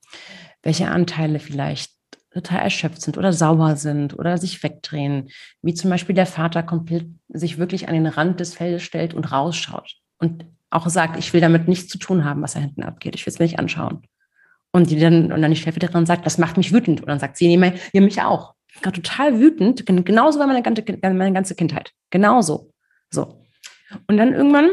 welche 0.63 0.89
Anteile 0.89 1.39
vielleicht 1.39 1.91
total 2.31 2.59
erschöpft 2.59 3.01
sind 3.01 3.17
oder 3.17 3.31
sauer 3.31 3.75
sind 3.75 4.17
oder 4.17 4.37
sich 4.37 4.63
wegdrehen, 4.63 5.29
wie 5.61 5.73
zum 5.73 5.89
Beispiel 5.89 6.15
der 6.15 6.25
Vater 6.25 6.63
komplett 6.63 7.07
sich 7.29 7.59
wirklich 7.59 7.87
an 7.87 7.93
den 7.93 8.07
Rand 8.07 8.39
des 8.39 8.55
Feldes 8.55 8.81
stellt 8.81 9.13
und 9.13 9.31
rausschaut 9.31 9.97
und 10.17 10.45
auch 10.71 10.87
sagt, 10.89 11.17
ich 11.17 11.31
will 11.33 11.41
damit 11.41 11.67
nichts 11.67 11.87
zu 11.87 11.99
tun 11.99 12.25
haben, 12.25 12.41
was 12.41 12.53
da 12.53 12.59
hinten 12.59 12.83
abgeht, 12.83 13.15
ich 13.15 13.25
will 13.25 13.31
es 13.31 13.39
mir 13.39 13.45
nicht 13.45 13.59
anschauen. 13.59 14.01
Und 14.71 14.89
die 14.89 14.99
dann, 14.99 15.31
und 15.31 15.41
dann 15.41 15.51
die 15.51 15.57
Stellvertreterin 15.57 16.07
sagt, 16.07 16.25
das 16.25 16.39
macht 16.39 16.57
mich 16.57 16.73
wütend. 16.73 17.01
Und 17.01 17.07
dann 17.07 17.19
sagt 17.19 17.37
sie, 17.37 17.55
nee, 17.55 17.73
ja, 17.93 18.01
mich 18.01 18.19
auch. 18.23 18.55
Ich 18.73 18.81
bin 18.81 18.91
total 18.91 19.39
wütend. 19.39 19.85
Genauso 19.85 20.39
war 20.39 20.47
meine 20.47 20.63
ganze, 20.63 20.83
meine 21.03 21.31
ganze 21.31 21.53
Kindheit. 21.53 21.91
Genauso. 22.09 22.71
So. 23.11 23.39
Und 24.07 24.17
dann 24.17 24.33
irgendwann 24.33 24.71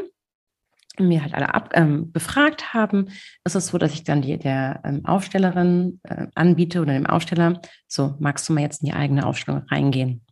mir 1.06 1.22
halt 1.22 1.34
alle 1.34 1.54
ab, 1.54 1.70
ähm, 1.74 2.12
befragt 2.12 2.74
haben, 2.74 3.08
ist 3.44 3.54
es 3.54 3.68
so, 3.68 3.78
dass 3.78 3.92
ich 3.92 4.04
dann 4.04 4.22
die, 4.22 4.38
der 4.38 4.80
ähm, 4.84 5.04
Aufstellerin 5.04 6.00
äh, 6.04 6.26
anbiete 6.34 6.80
oder 6.80 6.92
dem 6.92 7.06
Aufsteller, 7.06 7.60
so, 7.86 8.14
magst 8.18 8.48
du 8.48 8.52
mal 8.52 8.62
jetzt 8.62 8.82
in 8.82 8.86
die 8.86 8.94
eigene 8.94 9.26
Aufstellung 9.26 9.62
reingehen? 9.70 10.24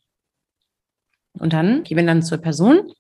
Und 1.35 1.53
dann 1.53 1.85
gehen 1.85 1.97
wir 1.97 2.07
dann 2.07 2.23
zur 2.23 2.39
Person, 2.39 2.93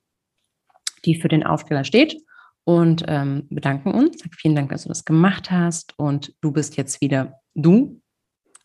die 1.04 1.20
für 1.20 1.28
den 1.28 1.44
Aufsteller 1.44 1.84
steht 1.84 2.20
und 2.64 3.04
ähm, 3.08 3.46
bedanken 3.50 3.92
uns. 3.92 4.18
Sag 4.18 4.34
vielen 4.34 4.54
Dank, 4.54 4.70
dass 4.70 4.82
du 4.82 4.88
das 4.88 5.04
gemacht 5.04 5.50
hast 5.50 5.98
und 5.98 6.34
du 6.40 6.52
bist 6.52 6.76
jetzt 6.76 7.00
wieder 7.00 7.40
du. 7.54 8.00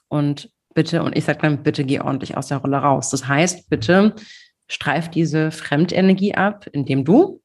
Und 0.08 0.52
bitte, 0.74 1.04
und 1.04 1.16
ich 1.16 1.26
sage 1.26 1.40
dann, 1.42 1.64
bitte 1.64 1.86
geh 1.86 2.00
ordentlich 2.00 2.38
aus 2.38 2.48
der 2.48 2.58
Rolle 2.58 2.78
raus. 2.78 3.10
Das 3.10 3.28
heißt, 3.28 3.70
bitte 3.70 4.16
streif 4.68 5.10
diese 5.10 5.52
Fremdenergie 5.52 6.36
ab, 6.36 6.68
indem 6.72 7.06
du 7.06 7.42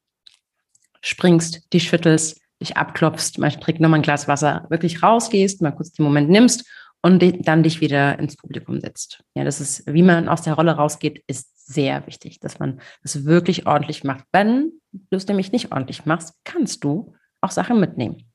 springst, 1.01 1.73
dich 1.73 1.87
schüttelst, 1.87 2.41
dich 2.61 2.77
abklopfst, 2.77 3.37
mal 3.37 3.51
trink 3.51 3.79
nochmal 3.79 3.99
ein 3.99 4.03
Glas 4.03 4.27
Wasser, 4.27 4.65
wirklich 4.69 5.01
rausgehst, 5.01 5.61
mal 5.61 5.71
kurz 5.71 5.91
den 5.91 6.03
Moment 6.03 6.29
nimmst 6.29 6.69
und 7.01 7.23
dann 7.47 7.63
dich 7.63 7.81
wieder 7.81 8.19
ins 8.19 8.35
Publikum 8.35 8.81
setzt. 8.81 9.23
Ja, 9.35 9.43
das 9.43 9.61
ist, 9.61 9.83
wie 9.87 10.03
man 10.03 10.27
aus 10.27 10.41
der 10.41 10.53
Rolle 10.53 10.73
rausgeht, 10.73 11.23
ist 11.27 11.65
sehr 11.65 12.05
wichtig, 12.07 12.39
dass 12.39 12.59
man 12.59 12.81
das 13.03 13.25
wirklich 13.25 13.65
ordentlich 13.67 14.03
macht. 14.03 14.25
Wenn 14.31 14.73
du 14.91 15.17
es 15.17 15.27
nämlich 15.27 15.51
nicht 15.51 15.71
ordentlich 15.71 16.05
machst, 16.05 16.33
kannst 16.43 16.83
du 16.83 17.13
auch 17.41 17.51
Sachen 17.51 17.79
mitnehmen. 17.79 18.29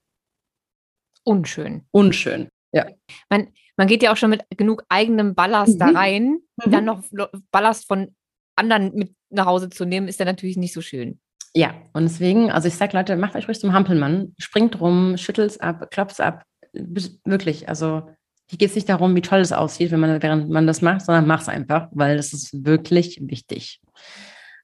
Unschön. 1.24 1.82
Unschön, 1.90 2.48
ja. 2.72 2.86
Man, 3.28 3.48
man 3.76 3.86
geht 3.86 4.02
ja 4.02 4.12
auch 4.12 4.16
schon 4.16 4.30
mit 4.30 4.44
genug 4.56 4.84
eigenem 4.88 5.34
Ballast 5.34 5.74
mhm. 5.74 5.78
da 5.78 5.86
rein. 5.88 6.38
Mhm. 6.64 6.70
Dann 6.70 6.84
noch 6.84 7.02
Ballast 7.50 7.86
von 7.86 8.14
anderen 8.56 8.94
mit 8.94 9.14
nach 9.30 9.46
Hause 9.46 9.68
zu 9.68 9.84
nehmen, 9.84 10.08
ist 10.08 10.20
ja 10.20 10.26
natürlich 10.26 10.56
nicht 10.56 10.72
so 10.72 10.80
schön. 10.80 11.20
Ja, 11.56 11.74
und 11.92 12.02
deswegen, 12.04 12.50
also 12.50 12.66
ich 12.66 12.74
sage 12.74 12.96
Leute, 12.96 13.16
macht 13.16 13.36
euch 13.36 13.46
ruhig 13.46 13.60
zum 13.60 13.72
Hampelmann, 13.72 14.34
springt 14.38 14.80
rum, 14.80 15.16
schüttelt 15.16 15.60
ab, 15.60 15.88
klopft 15.90 16.20
ab. 16.20 16.44
Wirklich, 16.72 17.68
also 17.68 18.08
hier 18.48 18.58
geht 18.58 18.70
es 18.70 18.74
nicht 18.74 18.88
darum, 18.88 19.14
wie 19.14 19.22
toll 19.22 19.38
es 19.38 19.52
aussieht, 19.52 19.92
wenn 19.92 20.00
man, 20.00 20.20
während 20.20 20.50
man 20.50 20.66
das 20.66 20.82
macht, 20.82 21.02
sondern 21.02 21.26
mach 21.26 21.40
es 21.40 21.48
einfach, 21.48 21.88
weil 21.92 22.16
das 22.16 22.32
ist 22.32 22.64
wirklich 22.64 23.20
wichtig. 23.22 23.80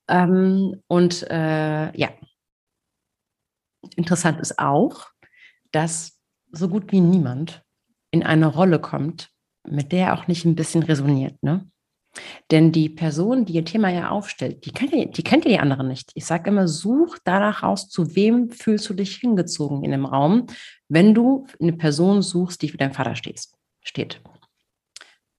Ähm, 0.08 0.82
und 0.88 1.22
äh, 1.30 1.96
ja, 1.96 2.10
interessant 3.96 4.40
ist 4.40 4.58
auch, 4.58 5.08
dass 5.70 6.18
so 6.50 6.68
gut 6.68 6.90
wie 6.90 7.00
niemand 7.00 7.62
in 8.10 8.24
eine 8.24 8.46
Rolle 8.48 8.80
kommt, 8.80 9.30
mit 9.66 9.92
der 9.92 10.08
er 10.08 10.14
auch 10.14 10.26
nicht 10.26 10.44
ein 10.44 10.56
bisschen 10.56 10.82
resoniert. 10.82 11.40
Ne? 11.42 11.70
Denn 12.50 12.72
die 12.72 12.88
Person, 12.88 13.44
die 13.44 13.54
ihr 13.54 13.64
Thema 13.64 13.88
ja 13.88 14.10
aufstellt, 14.10 14.64
die 14.64 14.72
kennt 14.72 14.92
ja 14.92 15.04
die, 15.04 15.22
kennt 15.22 15.44
ja 15.44 15.50
die 15.52 15.58
anderen 15.58 15.88
nicht. 15.88 16.10
Ich 16.14 16.26
sage 16.26 16.50
immer, 16.50 16.66
such 16.66 17.18
danach 17.24 17.62
aus, 17.62 17.88
zu 17.88 18.14
wem 18.16 18.50
fühlst 18.50 18.88
du 18.88 18.94
dich 18.94 19.16
hingezogen 19.16 19.84
in 19.84 19.92
dem 19.92 20.06
Raum, 20.06 20.46
wenn 20.88 21.14
du 21.14 21.46
eine 21.60 21.72
Person 21.72 22.22
suchst, 22.22 22.62
die 22.62 22.68
für 22.68 22.78
deinen 22.78 22.92
Vater 22.92 23.14
stehst, 23.14 23.56
steht. 23.82 24.20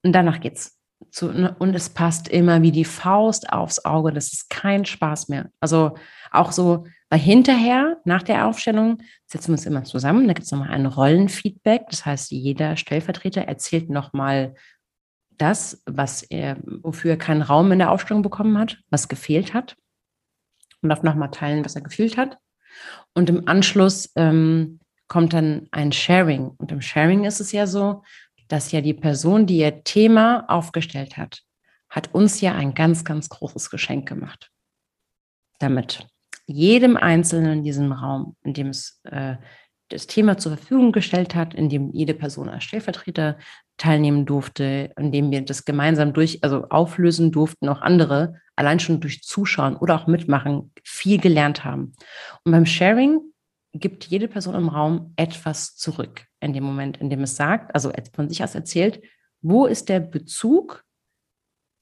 Und 0.02 0.12
danach 0.12 0.40
geht's. 0.40 0.78
Zu, 1.10 1.32
ne, 1.32 1.54
und 1.58 1.74
es 1.74 1.90
passt 1.90 2.28
immer 2.28 2.62
wie 2.62 2.70
die 2.70 2.84
Faust 2.84 3.52
aufs 3.52 3.84
Auge. 3.84 4.12
Das 4.12 4.32
ist 4.32 4.48
kein 4.48 4.84
Spaß 4.84 5.28
mehr. 5.28 5.50
Also 5.60 5.96
auch 6.30 6.52
so, 6.52 6.86
weil 7.10 7.18
hinterher, 7.18 7.98
nach 8.04 8.22
der 8.22 8.46
Aufstellung, 8.46 8.98
setzen 9.26 9.48
wir 9.48 9.54
uns 9.54 9.66
immer 9.66 9.82
zusammen. 9.82 10.28
Da 10.28 10.32
gibt 10.32 10.46
es 10.46 10.52
nochmal 10.52 10.70
ein 10.70 10.86
Rollenfeedback. 10.86 11.86
Das 11.90 12.06
heißt, 12.06 12.30
jeder 12.30 12.76
Stellvertreter 12.76 13.42
erzählt 13.42 13.90
nochmal 13.90 14.54
das, 15.38 15.82
was 15.86 16.22
er, 16.22 16.58
wofür 16.64 17.12
er 17.12 17.16
keinen 17.16 17.42
Raum 17.42 17.72
in 17.72 17.78
der 17.78 17.90
Aufstellung 17.90 18.22
bekommen 18.22 18.58
hat, 18.58 18.78
was 18.90 19.08
gefehlt 19.08 19.54
hat. 19.54 19.76
Und 20.80 20.88
darf 20.88 21.02
nochmal 21.02 21.30
teilen, 21.30 21.64
was 21.64 21.76
er 21.76 21.82
gefühlt 21.82 22.16
hat. 22.16 22.38
Und 23.14 23.30
im 23.30 23.46
Anschluss 23.46 24.10
ähm, 24.16 24.80
kommt 25.06 25.32
dann 25.32 25.68
ein 25.70 25.92
Sharing. 25.92 26.48
Und 26.56 26.72
im 26.72 26.80
Sharing 26.80 27.24
ist 27.24 27.40
es 27.40 27.52
ja 27.52 27.66
so, 27.66 28.02
dass 28.48 28.72
ja 28.72 28.80
die 28.80 28.94
Person, 28.94 29.46
die 29.46 29.58
ihr 29.58 29.84
Thema 29.84 30.44
aufgestellt 30.48 31.16
hat, 31.16 31.42
hat 31.88 32.14
uns 32.14 32.40
ja 32.40 32.54
ein 32.54 32.74
ganz, 32.74 33.04
ganz 33.04 33.28
großes 33.28 33.70
Geschenk 33.70 34.08
gemacht. 34.08 34.50
Damit 35.58 36.06
jedem 36.46 36.96
Einzelnen 36.96 37.58
in 37.58 37.64
diesem 37.64 37.92
Raum, 37.92 38.36
in 38.42 38.54
dem 38.54 38.68
es 38.68 39.00
äh, 39.04 39.36
das 39.92 40.06
Thema 40.06 40.38
zur 40.38 40.56
Verfügung 40.56 40.92
gestellt 40.92 41.34
hat, 41.34 41.54
in 41.54 41.68
dem 41.68 41.90
jede 41.92 42.14
Person 42.14 42.48
als 42.48 42.64
Stellvertreter 42.64 43.38
teilnehmen 43.76 44.26
durfte, 44.26 44.92
in 44.98 45.12
dem 45.12 45.30
wir 45.30 45.42
das 45.42 45.64
gemeinsam 45.64 46.12
durch, 46.12 46.42
also 46.42 46.68
auflösen 46.68 47.32
durften, 47.32 47.68
auch 47.68 47.80
andere, 47.80 48.40
allein 48.56 48.80
schon 48.80 49.00
durch 49.00 49.22
Zuschauen 49.22 49.76
oder 49.76 49.94
auch 49.94 50.06
Mitmachen, 50.06 50.72
viel 50.82 51.18
gelernt 51.18 51.64
haben. 51.64 51.92
Und 52.44 52.52
beim 52.52 52.66
Sharing 52.66 53.20
gibt 53.72 54.04
jede 54.06 54.28
Person 54.28 54.54
im 54.54 54.68
Raum 54.68 55.12
etwas 55.16 55.76
zurück 55.76 56.26
in 56.40 56.52
dem 56.52 56.64
Moment, 56.64 56.98
in 56.98 57.10
dem 57.10 57.22
es 57.22 57.36
sagt, 57.36 57.74
also 57.74 57.92
von 58.14 58.28
sich 58.28 58.42
aus 58.42 58.54
erzählt, 58.54 59.02
wo 59.40 59.66
ist 59.66 59.88
der 59.88 60.00
Bezug 60.00 60.84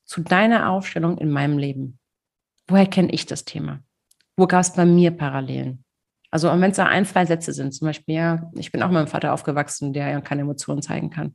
zu 0.05 0.23
deiner 0.23 0.71
Aufstellung 0.71 1.19
in 1.19 1.31
meinem 1.31 1.59
Leben? 1.59 1.99
Woher 2.67 2.87
kenne 2.87 3.13
ich 3.13 3.27
das 3.27 3.45
Thema? 3.45 3.81
Wo 4.37 4.47
gab 4.47 4.61
es 4.61 4.73
bei 4.73 4.85
mir 4.85 5.11
Parallelen? 5.11 5.85
Also 6.31 6.49
wenn 6.49 6.71
es 6.71 6.77
da 6.77 6.87
ein, 6.87 7.05
zwei 7.05 7.27
Sätze 7.27 7.53
sind, 7.53 7.73
zum 7.73 7.87
Beispiel, 7.87 8.15
ja, 8.15 8.51
ich 8.55 8.71
bin 8.71 8.83
auch 8.83 8.89
mit 8.89 8.95
meinem 8.95 9.09
Vater 9.09 9.33
aufgewachsen, 9.33 9.93
der 9.93 10.09
ja 10.09 10.21
keine 10.21 10.43
Emotionen 10.43 10.83
zeigen 10.83 11.11
kann. 11.11 11.35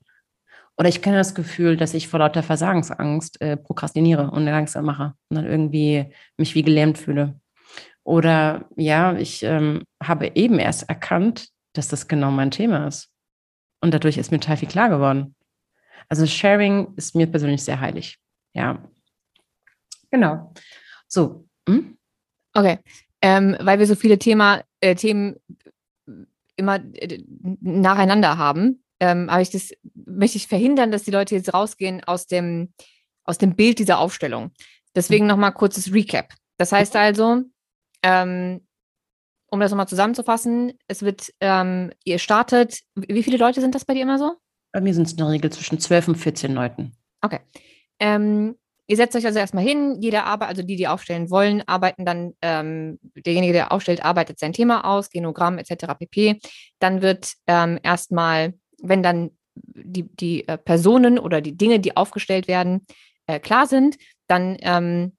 Oder 0.77 0.89
ich 0.89 1.01
kenne 1.01 1.17
das 1.17 1.35
Gefühl, 1.35 1.77
dass 1.77 1.93
ich 1.93 2.07
vor 2.07 2.19
lauter 2.19 2.43
Versagensangst 2.43 3.39
äh, 3.41 3.57
prokrastiniere 3.57 4.31
und 4.31 4.45
langsam 4.45 4.85
mache 4.85 5.13
und 5.29 5.37
dann 5.37 5.45
irgendwie 5.45 6.13
mich 6.37 6.55
wie 6.55 6.63
gelähmt 6.63 6.97
fühle. 6.97 7.39
Oder 8.03 8.69
ja, 8.75 9.15
ich 9.15 9.43
ähm, 9.43 9.83
habe 10.01 10.31
eben 10.35 10.59
erst 10.59 10.87
erkannt, 10.89 11.49
dass 11.73 11.87
das 11.87 12.07
genau 12.07 12.31
mein 12.31 12.51
Thema 12.51 12.87
ist. 12.87 13.09
Und 13.81 13.93
dadurch 13.93 14.17
ist 14.17 14.31
mir 14.31 14.39
total 14.39 14.57
viel 14.57 14.67
klar 14.67 14.89
geworden. 14.89 15.35
Also 16.09 16.25
Sharing 16.25 16.93
ist 16.95 17.15
mir 17.15 17.27
persönlich 17.27 17.63
sehr 17.63 17.79
heilig. 17.79 18.17
Ja. 18.53 18.83
Genau. 20.11 20.53
So. 21.07 21.47
Hm? 21.67 21.97
Okay. 22.53 22.79
Ähm, 23.25 23.57
weil 23.59 23.79
wir 23.79 23.87
so 23.87 23.95
viele 23.95 24.19
Thema, 24.19 24.63
äh, 24.81 24.93
Themen 24.93 25.37
immer 26.57 26.75
äh, 26.75 27.23
nacheinander 27.59 28.37
haben, 28.37 28.83
ähm, 28.99 29.29
aber 29.29 29.41
ich 29.41 29.49
das 29.49 29.71
möchte 29.95 30.37
ich 30.37 30.47
verhindern, 30.47 30.91
dass 30.91 31.05
die 31.05 31.11
Leute 31.11 31.33
jetzt 31.33 31.51
rausgehen 31.51 32.03
aus 32.03 32.27
dem, 32.27 32.71
aus 33.23 33.39
dem 33.39 33.55
Bild 33.55 33.79
dieser 33.79 33.97
Aufstellung. 33.97 34.51
Deswegen 34.93 35.25
nochmal 35.25 35.53
kurzes 35.53 35.91
Recap. 35.91 36.35
Das 36.57 36.71
heißt 36.71 36.95
also, 36.95 37.41
ähm, 38.03 38.61
um 39.49 39.59
das 39.59 39.71
nochmal 39.71 39.87
zusammenzufassen, 39.87 40.73
es 40.87 41.01
wird, 41.01 41.33
ähm, 41.39 41.91
ihr 42.03 42.19
startet, 42.19 42.81
wie 42.93 43.23
viele 43.23 43.37
Leute 43.37 43.59
sind 43.59 43.73
das 43.73 43.85
bei 43.85 43.95
dir 43.95 44.03
immer 44.03 44.19
so? 44.19 44.35
Bei 44.71 44.81
mir 44.81 44.93
sind 44.93 45.07
es 45.07 45.13
in 45.13 45.17
der 45.17 45.29
Regel 45.29 45.51
zwischen 45.51 45.79
12 45.79 46.09
und 46.09 46.15
14 46.15 46.53
Leuten. 46.53 46.91
Okay. 47.21 47.39
Ähm, 47.99 48.55
ihr 48.87 48.97
setzt 48.97 49.15
euch 49.15 49.25
also 49.25 49.39
erstmal 49.39 49.63
hin, 49.63 49.97
jeder 50.01 50.25
arbeitet, 50.25 50.57
also 50.57 50.67
die, 50.67 50.75
die 50.75 50.87
aufstellen 50.87 51.29
wollen, 51.29 51.63
arbeiten 51.67 52.05
dann, 52.05 52.33
ähm, 52.41 52.99
derjenige, 53.15 53.53
der 53.53 53.71
aufstellt, 53.71 54.03
arbeitet 54.03 54.39
sein 54.39 54.53
Thema 54.53 54.85
aus, 54.85 55.09
Genogramm 55.09 55.57
etc. 55.57 55.93
pp. 55.97 56.39
Dann 56.79 57.01
wird 57.01 57.33
ähm, 57.47 57.79
erstmal, 57.81 58.53
wenn 58.81 59.03
dann 59.03 59.31
die, 59.55 60.03
die 60.03 60.47
äh, 60.47 60.57
Personen 60.57 61.17
oder 61.17 61.41
die 61.41 61.57
Dinge, 61.57 61.79
die 61.79 61.97
aufgestellt 61.97 62.47
werden, 62.47 62.85
äh, 63.27 63.39
klar 63.39 63.67
sind, 63.67 63.97
dann 64.27 64.57
ähm, 64.61 65.13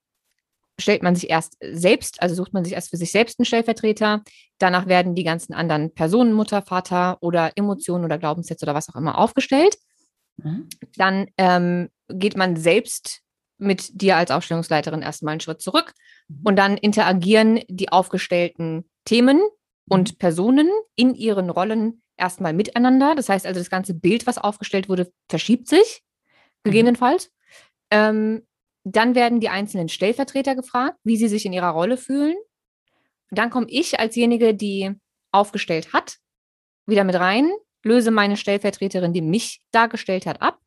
stellt 0.79 1.02
man 1.02 1.14
sich 1.14 1.31
erst 1.31 1.57
selbst, 1.61 2.22
also 2.22 2.35
sucht 2.35 2.52
man 2.52 2.64
sich 2.64 2.74
erst 2.74 2.90
für 2.90 2.96
sich 2.96 3.11
selbst 3.11 3.38
einen 3.38 3.46
Stellvertreter. 3.46 4.22
Danach 4.59 4.87
werden 4.87 5.14
die 5.14 5.24
ganzen 5.24 5.55
anderen 5.55 5.94
Personen, 5.94 6.33
Mutter, 6.33 6.62
Vater 6.62 7.16
oder 7.22 7.52
Emotionen 7.57 8.05
oder 8.05 8.18
Glaubenssätze 8.18 8.64
oder 8.64 8.74
was 8.74 8.88
auch 8.88 8.96
immer 8.96 9.18
aufgestellt. 9.18 9.76
Mhm. 10.37 10.68
Dann 10.96 11.29
ähm, 11.38 11.88
geht 12.09 12.37
man 12.37 12.57
selbst 12.57 13.22
mit 13.59 14.01
dir 14.01 14.16
als 14.16 14.31
Aufstellungsleiterin 14.31 15.03
erstmal 15.03 15.33
einen 15.33 15.40
Schritt 15.40 15.61
zurück 15.61 15.95
mhm. 16.29 16.40
und 16.45 16.57
dann 16.57 16.77
interagieren 16.77 17.61
die 17.69 17.90
aufgestellten 17.90 18.88
Themen 19.05 19.40
und 19.88 20.12
mhm. 20.12 20.19
Personen 20.19 20.71
in 20.95 21.14
ihren 21.14 21.51
Rollen 21.51 22.03
erstmal 22.16 22.53
miteinander. 22.53 23.14
Das 23.14 23.29
heißt 23.29 23.47
also, 23.47 23.61
das 23.61 23.71
ganze 23.71 23.95
Bild, 23.95 24.27
was 24.27 24.38
aufgestellt 24.38 24.88
wurde, 24.88 25.11
verschiebt 25.29 25.69
sich, 25.69 26.03
mhm. 26.64 26.71
gegebenenfalls. 26.71 27.31
Ähm, 27.90 28.47
dann 28.85 29.14
werden 29.14 29.40
die 29.40 29.49
einzelnen 29.49 29.88
Stellvertreter 29.88 30.55
gefragt, 30.55 30.99
wie 31.03 31.16
sie 31.16 31.29
sich 31.29 31.45
in 31.45 31.53
ihrer 31.53 31.71
Rolle 31.71 31.97
fühlen. 31.97 32.37
Dann 33.31 33.51
komme 33.51 33.66
ich 33.69 33.99
alsjenige, 33.99 34.55
die 34.55 34.92
aufgestellt 35.33 35.92
hat, 35.92 36.19
wieder 36.87 37.03
mit 37.03 37.16
rein, 37.16 37.51
löse 37.83 38.12
meine 38.12 38.37
Stellvertreterin, 38.37 39.12
die 39.12 39.23
mich 39.23 39.61
dargestellt 39.73 40.27
hat, 40.27 40.40
ab. 40.40 40.61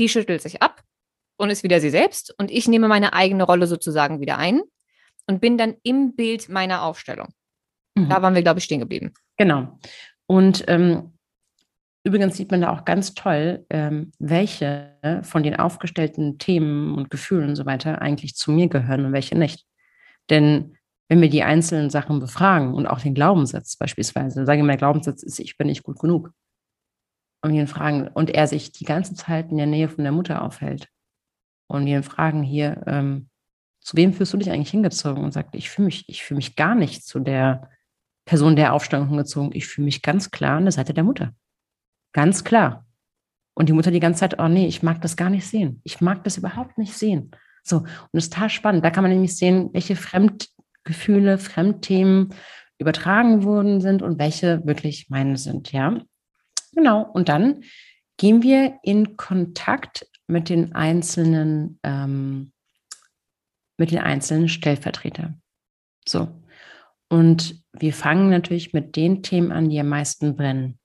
Die 0.00 0.08
schüttelt 0.08 0.42
sich 0.42 0.60
ab 0.60 0.82
und 1.40 1.50
ist 1.50 1.62
wieder 1.62 1.80
sie 1.80 1.90
selbst. 1.90 2.34
Und 2.38 2.50
ich 2.50 2.68
nehme 2.68 2.88
meine 2.88 3.12
eigene 3.12 3.44
Rolle 3.44 3.66
sozusagen 3.66 4.20
wieder 4.20 4.38
ein 4.38 4.60
und 5.26 5.40
bin 5.40 5.58
dann 5.58 5.74
im 5.82 6.14
Bild 6.14 6.48
meiner 6.48 6.82
Aufstellung. 6.82 7.28
Mhm. 7.96 8.08
Da 8.08 8.22
waren 8.22 8.34
wir, 8.34 8.42
glaube 8.42 8.58
ich, 8.58 8.64
stehen 8.64 8.80
geblieben. 8.80 9.12
Genau. 9.36 9.78
Und 10.26 10.64
ähm, 10.68 11.12
Übrigens 12.02 12.36
sieht 12.36 12.50
man 12.50 12.62
da 12.62 12.72
auch 12.72 12.86
ganz 12.86 13.12
toll, 13.12 13.66
ähm, 13.68 14.12
welche 14.18 15.20
von 15.22 15.42
den 15.42 15.56
aufgestellten 15.56 16.38
Themen 16.38 16.94
und 16.94 17.10
Gefühlen 17.10 17.50
und 17.50 17.56
so 17.56 17.66
weiter 17.66 18.00
eigentlich 18.00 18.36
zu 18.36 18.52
mir 18.52 18.68
gehören 18.68 19.04
und 19.04 19.12
welche 19.12 19.36
nicht. 19.36 19.66
Denn 20.30 20.76
wenn 21.08 21.20
wir 21.20 21.28
die 21.28 21.42
einzelnen 21.42 21.90
Sachen 21.90 22.20
befragen 22.20 22.72
und 22.72 22.86
auch 22.86 23.00
den 23.00 23.14
Glaubenssatz 23.14 23.76
beispielsweise, 23.76 24.46
sagen 24.46 24.62
wir, 24.62 24.68
der 24.68 24.76
Glaubenssatz 24.78 25.22
ist, 25.22 25.40
ich 25.40 25.58
bin 25.58 25.66
nicht 25.66 25.82
gut 25.82 25.98
genug. 25.98 26.30
Und 27.42 27.52
ihn 27.52 27.66
fragen, 27.66 28.08
und 28.08 28.30
er 28.30 28.46
sich 28.46 28.72
die 28.72 28.84
ganze 28.84 29.14
Zeit 29.14 29.50
in 29.50 29.56
der 29.56 29.66
Nähe 29.66 29.88
von 29.88 30.04
der 30.04 30.12
Mutter 30.12 30.42
aufhält. 30.42 30.88
Und 31.70 31.86
ihn 31.86 32.02
fragen 32.02 32.42
hier, 32.42 32.82
ähm, 32.86 33.28
zu 33.80 33.96
wem 33.96 34.12
fühlst 34.12 34.32
du 34.32 34.36
dich 34.36 34.50
eigentlich 34.50 34.70
hingezogen? 34.70 35.24
Und 35.24 35.32
sagt, 35.32 35.54
ich 35.54 35.70
fühle 35.70 35.86
mich, 35.86 36.04
ich 36.08 36.22
fühle 36.22 36.36
mich 36.36 36.56
gar 36.56 36.74
nicht 36.74 37.04
zu 37.04 37.20
der 37.20 37.70
Person 38.24 38.56
der 38.56 38.72
Aufstellung 38.72 39.08
hingezogen. 39.08 39.52
Ich 39.54 39.66
fühle 39.66 39.86
mich 39.86 40.02
ganz 40.02 40.30
klar 40.30 40.56
an 40.56 40.64
der 40.64 40.72
Seite 40.72 40.94
der 40.94 41.04
Mutter. 41.04 41.34
Ganz 42.12 42.44
klar. 42.44 42.86
Und 43.54 43.68
die 43.68 43.72
Mutter 43.72 43.90
die 43.90 44.00
ganze 44.00 44.20
Zeit, 44.20 44.38
oh 44.38 44.48
nee, 44.48 44.66
ich 44.66 44.82
mag 44.82 45.00
das 45.00 45.16
gar 45.16 45.30
nicht 45.30 45.46
sehen. 45.46 45.80
Ich 45.84 46.00
mag 46.00 46.24
das 46.24 46.36
überhaupt 46.36 46.78
nicht 46.78 46.92
sehen. 46.92 47.30
So, 47.62 47.78
und 47.78 47.88
das 48.12 48.24
ist 48.24 48.32
total 48.32 48.50
spannend. 48.50 48.84
Da 48.84 48.90
kann 48.90 49.04
man 49.04 49.12
nämlich 49.12 49.36
sehen, 49.36 49.70
welche 49.72 49.96
Fremdgefühle, 49.96 51.38
Fremdthemen 51.38 52.34
übertragen 52.78 53.44
worden 53.44 53.80
sind 53.80 54.02
und 54.02 54.18
welche 54.18 54.64
wirklich 54.64 55.10
meine 55.10 55.36
sind, 55.36 55.72
ja. 55.72 56.00
Genau. 56.72 57.02
Und 57.02 57.28
dann 57.28 57.62
gehen 58.16 58.42
wir 58.42 58.78
in 58.82 59.16
Kontakt 59.16 60.06
mit 60.30 60.48
den 60.48 60.74
einzelnen, 60.74 61.78
ähm, 61.82 62.52
mit 63.76 63.90
den 63.90 63.98
einzelnen 63.98 64.48
Stellvertretern. 64.48 65.42
So. 66.06 66.28
Und 67.08 67.62
wir 67.72 67.92
fangen 67.92 68.30
natürlich 68.30 68.72
mit 68.72 68.96
den 68.96 69.22
Themen 69.22 69.52
an, 69.52 69.68
die 69.68 69.80
am 69.80 69.88
meisten 69.88 70.36
brennen. 70.36 70.78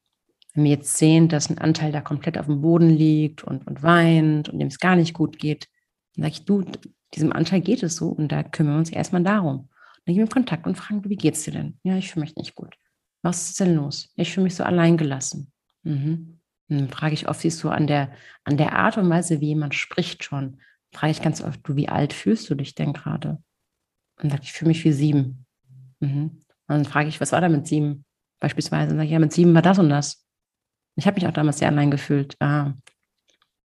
Wenn 0.54 0.64
wir 0.64 0.72
jetzt 0.72 0.98
sehen, 0.98 1.28
dass 1.30 1.50
ein 1.50 1.58
Anteil 1.58 1.92
da 1.92 2.02
komplett 2.02 2.38
auf 2.38 2.46
dem 2.46 2.62
Boden 2.62 2.90
liegt 2.90 3.44
und, 3.44 3.68
und 3.68 3.84
weint 3.84 4.50
und 4.50 4.60
dem 4.60 4.70
es 4.70 4.80
gar 4.80 4.96
nicht 4.96 5.14
gut 5.14 5.38
geht, 5.38 5.68
dann 6.16 6.24
sage 6.24 6.34
ich, 6.34 6.46
du, 6.46 6.64
diesem 7.14 7.34
Anteil 7.34 7.62
geht 7.62 7.84
es 7.84 7.98
so 7.98 8.08
und 8.08 8.32
da 8.32 8.44
kümmern 8.44 8.76
wir 8.76 8.80
uns 8.80 8.90
erstmal 8.90 9.24
darum. 9.24 9.70
Dann 10.06 10.14
gehen 10.14 10.18
wir 10.18 10.24
in 10.24 10.30
Kontakt 10.30 10.66
und 10.66 10.78
fragen, 10.78 11.08
wie 11.10 11.16
geht's 11.16 11.44
dir 11.44 11.52
denn? 11.52 11.80
Ja, 11.84 11.98
ich 11.98 12.12
fühle 12.12 12.26
mich 12.26 12.36
nicht 12.36 12.56
gut. 12.56 12.76
Was 13.22 13.50
ist 13.50 13.60
denn 13.60 13.76
los? 13.76 14.12
Ich 14.16 14.32
fühle 14.32 14.46
mich 14.46 14.56
so 14.56 14.64
allein 14.64 14.98
gelassen. 14.98 15.52
Mhm. 15.84 16.40
Dann 16.68 16.90
frage 16.90 17.14
ich 17.14 17.28
oft, 17.28 17.42
siehst 17.42 17.64
du 17.64 17.70
an 17.70 17.88
der, 17.88 18.12
an 18.44 18.58
der 18.58 18.74
Art 18.74 18.98
und 18.98 19.10
Weise, 19.10 19.42
wie 19.42 19.48
jemand 19.48 19.76
spricht 19.76 20.24
schon, 20.24 20.60
frage 20.94 21.12
ich 21.12 21.22
ganz 21.22 21.42
oft, 21.42 21.60
du, 21.64 21.76
wie 21.76 21.90
alt 21.90 22.14
fühlst 22.14 22.50
du 22.50 22.56
dich 22.56 22.76
denn 22.76 22.94
gerade? 22.94 23.42
Und 24.22 24.32
sage 24.32 24.44
ich, 24.44 24.54
fühle 24.54 24.70
mich 24.70 24.84
wie 24.84 24.94
sieben. 24.94 25.46
Mhm. 26.00 26.42
Und 26.68 26.76
dann 26.76 26.86
frage 26.86 27.10
ich, 27.10 27.22
was 27.22 27.32
war 27.32 27.42
da 27.42 27.50
mit 27.50 27.68
sieben? 27.68 28.06
Beispielsweise, 28.40 28.92
und 28.92 28.98
sage 28.98 29.06
ich, 29.06 29.12
ja, 29.12 29.20
mit 29.20 29.34
sieben 29.34 29.54
war 29.54 29.62
das 29.62 29.80
und 29.80 29.90
das. 29.90 30.26
Ich 30.96 31.06
habe 31.06 31.16
mich 31.16 31.28
auch 31.28 31.34
damals 31.34 31.60
sehr 31.60 31.68
allein 31.68 31.92
gefühlt. 31.92 32.36
Ah. 32.40 32.74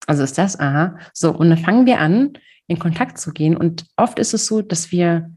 Also 0.07 0.23
ist 0.23 0.37
das, 0.37 0.59
aha. 0.59 0.97
So, 1.13 1.35
und 1.35 1.49
dann 1.49 1.59
fangen 1.59 1.85
wir 1.85 1.99
an, 1.99 2.33
in 2.67 2.79
Kontakt 2.79 3.17
zu 3.17 3.31
gehen. 3.31 3.55
Und 3.57 3.85
oft 3.97 4.19
ist 4.19 4.33
es 4.33 4.45
so, 4.45 4.61
dass 4.61 4.91
wir 4.91 5.33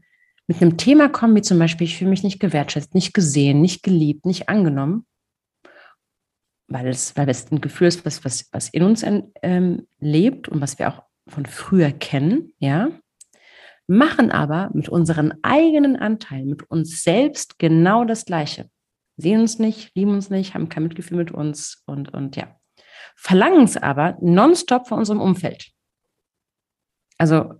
mit 0.47 0.61
einem 0.61 0.77
Thema 0.77 1.09
kommen, 1.09 1.35
wie 1.35 1.41
zum 1.41 1.59
Beispiel, 1.59 1.85
ich 1.85 1.97
fühle 1.97 2.09
mich 2.09 2.23
nicht 2.23 2.39
gewertschätzt, 2.39 2.93
nicht 2.93 3.13
gesehen, 3.13 3.61
nicht 3.61 3.83
geliebt, 3.83 4.25
nicht 4.25 4.49
angenommen, 4.49 5.05
weil 6.71 6.87
es, 6.87 7.15
weil 7.17 7.29
es 7.29 7.51
ein 7.51 7.61
Gefühl 7.61 7.87
ist, 7.87 8.05
was, 8.05 8.23
was, 8.25 8.49
was 8.51 8.69
in 8.69 8.83
uns 8.83 9.03
ähm, 9.41 9.87
lebt 9.99 10.49
und 10.49 10.61
was 10.61 10.79
wir 10.79 10.89
auch 10.89 11.03
von 11.27 11.45
früher 11.45 11.91
kennen, 11.91 12.53
ja, 12.59 12.89
machen 13.87 14.31
aber 14.31 14.69
mit 14.73 14.89
unseren 14.89 15.33
eigenen 15.43 15.95
Anteilen, 15.95 16.49
mit 16.49 16.69
uns 16.69 17.03
selbst 17.03 17.59
genau 17.59 18.05
das 18.05 18.25
Gleiche 18.25 18.69
sehen 19.21 19.41
uns 19.41 19.59
nicht, 19.59 19.95
lieben 19.95 20.11
uns 20.11 20.29
nicht, 20.29 20.53
haben 20.53 20.69
kein 20.69 20.83
Mitgefühl 20.83 21.17
mit 21.17 21.31
uns 21.31 21.83
und, 21.85 22.13
und 22.13 22.35
ja. 22.35 22.55
verlangen 23.15 23.63
es 23.63 23.77
aber 23.77 24.17
nonstop 24.21 24.87
von 24.87 24.99
unserem 24.99 25.21
Umfeld. 25.21 25.71
Also, 27.17 27.53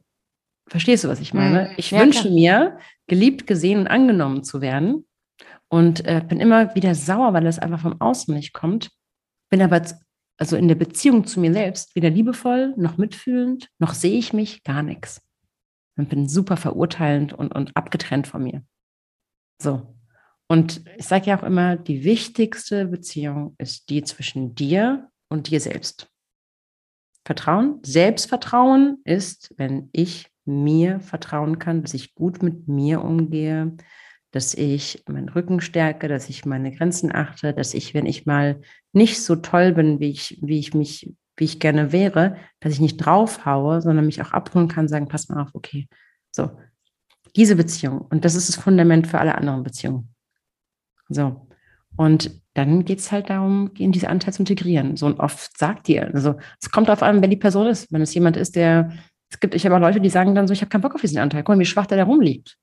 verstehst 0.67 1.03
du, 1.03 1.07
was 1.07 1.19
ich 1.19 1.33
meine? 1.33 1.69
Mhm. 1.69 1.73
Ich 1.77 1.91
Ja, 1.91 1.99
wünsche 1.99 2.21
klar. 2.23 2.33
mir, 2.33 2.77
geliebt, 3.07 3.45
gesehen 3.45 3.81
und 3.81 3.87
angenommen 3.87 4.43
zu 4.43 4.61
werden 4.61 5.05
und 5.67 6.05
äh, 6.05 6.21
bin 6.27 6.39
immer 6.39 6.73
wieder 6.75 6.95
sauer, 6.95 7.33
weil 7.33 7.45
es 7.45 7.59
einfach 7.59 7.81
vom 7.81 7.99
Außen 8.01 8.33
nicht 8.33 8.53
kommt. 8.53 8.89
Bin 9.51 9.61
aber 9.61 9.81
also 10.37 10.55
in 10.55 10.67
der 10.67 10.75
Beziehung 10.75 11.27
zu 11.27 11.39
mir 11.39 11.53
selbst 11.53 11.95
weder 11.95 12.09
liebevoll 12.09 12.73
noch 12.75 12.97
mitfühlend, 12.97 13.69
noch 13.77 13.93
sehe 13.93 14.17
ich 14.17 14.33
mich 14.33 14.63
gar 14.63 14.81
nichts. 14.81 15.21
Und 15.97 16.09
bin 16.09 16.27
super 16.27 16.57
verurteilend 16.57 17.33
und, 17.33 17.53
und 17.53 17.77
abgetrennt 17.77 18.25
von 18.25 18.43
mir. 18.43 18.63
So. 19.61 19.95
Und 20.47 20.81
ich 20.97 21.05
sage 21.05 21.27
ja 21.27 21.39
auch 21.39 21.43
immer, 21.43 21.75
die 21.75 22.03
wichtigste 22.03 22.87
Beziehung 22.87 23.53
ist 23.59 23.89
die 23.89 24.03
zwischen 24.03 24.55
dir 24.55 25.11
und 25.29 25.49
dir 25.49 25.59
selbst. 25.59 26.09
Vertrauen, 27.23 27.79
Selbstvertrauen 27.83 28.99
ist, 29.03 29.53
wenn 29.57 29.89
ich 29.91 30.27
mir 30.45 30.99
vertrauen 31.01 31.59
kann, 31.59 31.83
dass 31.83 31.93
ich 31.93 32.15
gut 32.15 32.41
mit 32.41 32.67
mir 32.67 33.03
umgehe, 33.03 33.77
dass 34.31 34.53
ich 34.53 35.03
meinen 35.07 35.29
Rücken 35.29 35.61
stärke, 35.61 36.07
dass 36.07 36.29
ich 36.29 36.45
meine 36.45 36.71
Grenzen 36.71 37.13
achte, 37.13 37.53
dass 37.53 37.73
ich, 37.73 37.93
wenn 37.93 38.05
ich 38.05 38.25
mal 38.25 38.61
nicht 38.93 39.21
so 39.21 39.35
toll 39.35 39.73
bin, 39.73 39.99
wie 39.99 40.09
ich, 40.09 40.39
wie 40.41 40.59
ich 40.59 40.73
mich, 40.73 41.13
wie 41.37 41.43
ich 41.43 41.59
gerne 41.59 41.91
wäre, 41.91 42.37
dass 42.59 42.73
ich 42.73 42.79
nicht 42.79 42.97
draufhaue, 42.97 43.81
sondern 43.81 44.05
mich 44.05 44.21
auch 44.21 44.31
abholen 44.31 44.67
kann, 44.67 44.87
sagen, 44.87 45.07
pass 45.07 45.29
mal 45.29 45.41
auf, 45.41 45.49
okay. 45.53 45.87
So. 46.31 46.51
Diese 47.35 47.55
Beziehung. 47.55 48.01
Und 48.01 48.25
das 48.25 48.35
ist 48.35 48.49
das 48.49 48.57
Fundament 48.57 49.07
für 49.07 49.19
alle 49.19 49.35
anderen 49.35 49.63
Beziehungen. 49.63 50.13
So. 51.07 51.47
Und 51.95 52.41
dann 52.53 52.85
geht 52.85 52.99
es 52.99 53.11
halt 53.11 53.29
darum, 53.29 53.71
in 53.77 53.91
diese 53.91 54.09
Anteil 54.09 54.33
zu 54.33 54.41
integrieren. 54.41 54.97
So 54.97 55.05
und 55.05 55.19
oft 55.19 55.57
sagt 55.57 55.87
ihr, 55.89 56.13
also 56.13 56.35
es 56.61 56.69
kommt 56.69 56.87
darauf 56.87 57.03
an, 57.03 57.21
wer 57.21 57.29
die 57.29 57.37
Person 57.37 57.67
ist. 57.67 57.91
Wenn 57.91 58.01
es 58.01 58.13
jemand 58.13 58.37
ist, 58.37 58.55
der, 58.55 58.91
es 59.29 59.39
gibt, 59.39 59.55
ich 59.55 59.65
habe 59.65 59.75
auch 59.75 59.79
Leute, 59.79 60.01
die 60.01 60.09
sagen 60.09 60.35
dann 60.35 60.47
so, 60.47 60.53
ich 60.53 60.61
habe 60.61 60.69
keinen 60.69 60.81
Bock 60.81 60.95
auf 60.95 61.01
diesen 61.01 61.19
Anteil. 61.19 61.43
Guck 61.43 61.55
mal, 61.55 61.59
wie 61.59 61.65
schwach 61.65 61.85
der 61.85 61.97
da 61.97 62.03
rumliegt. 62.03 62.57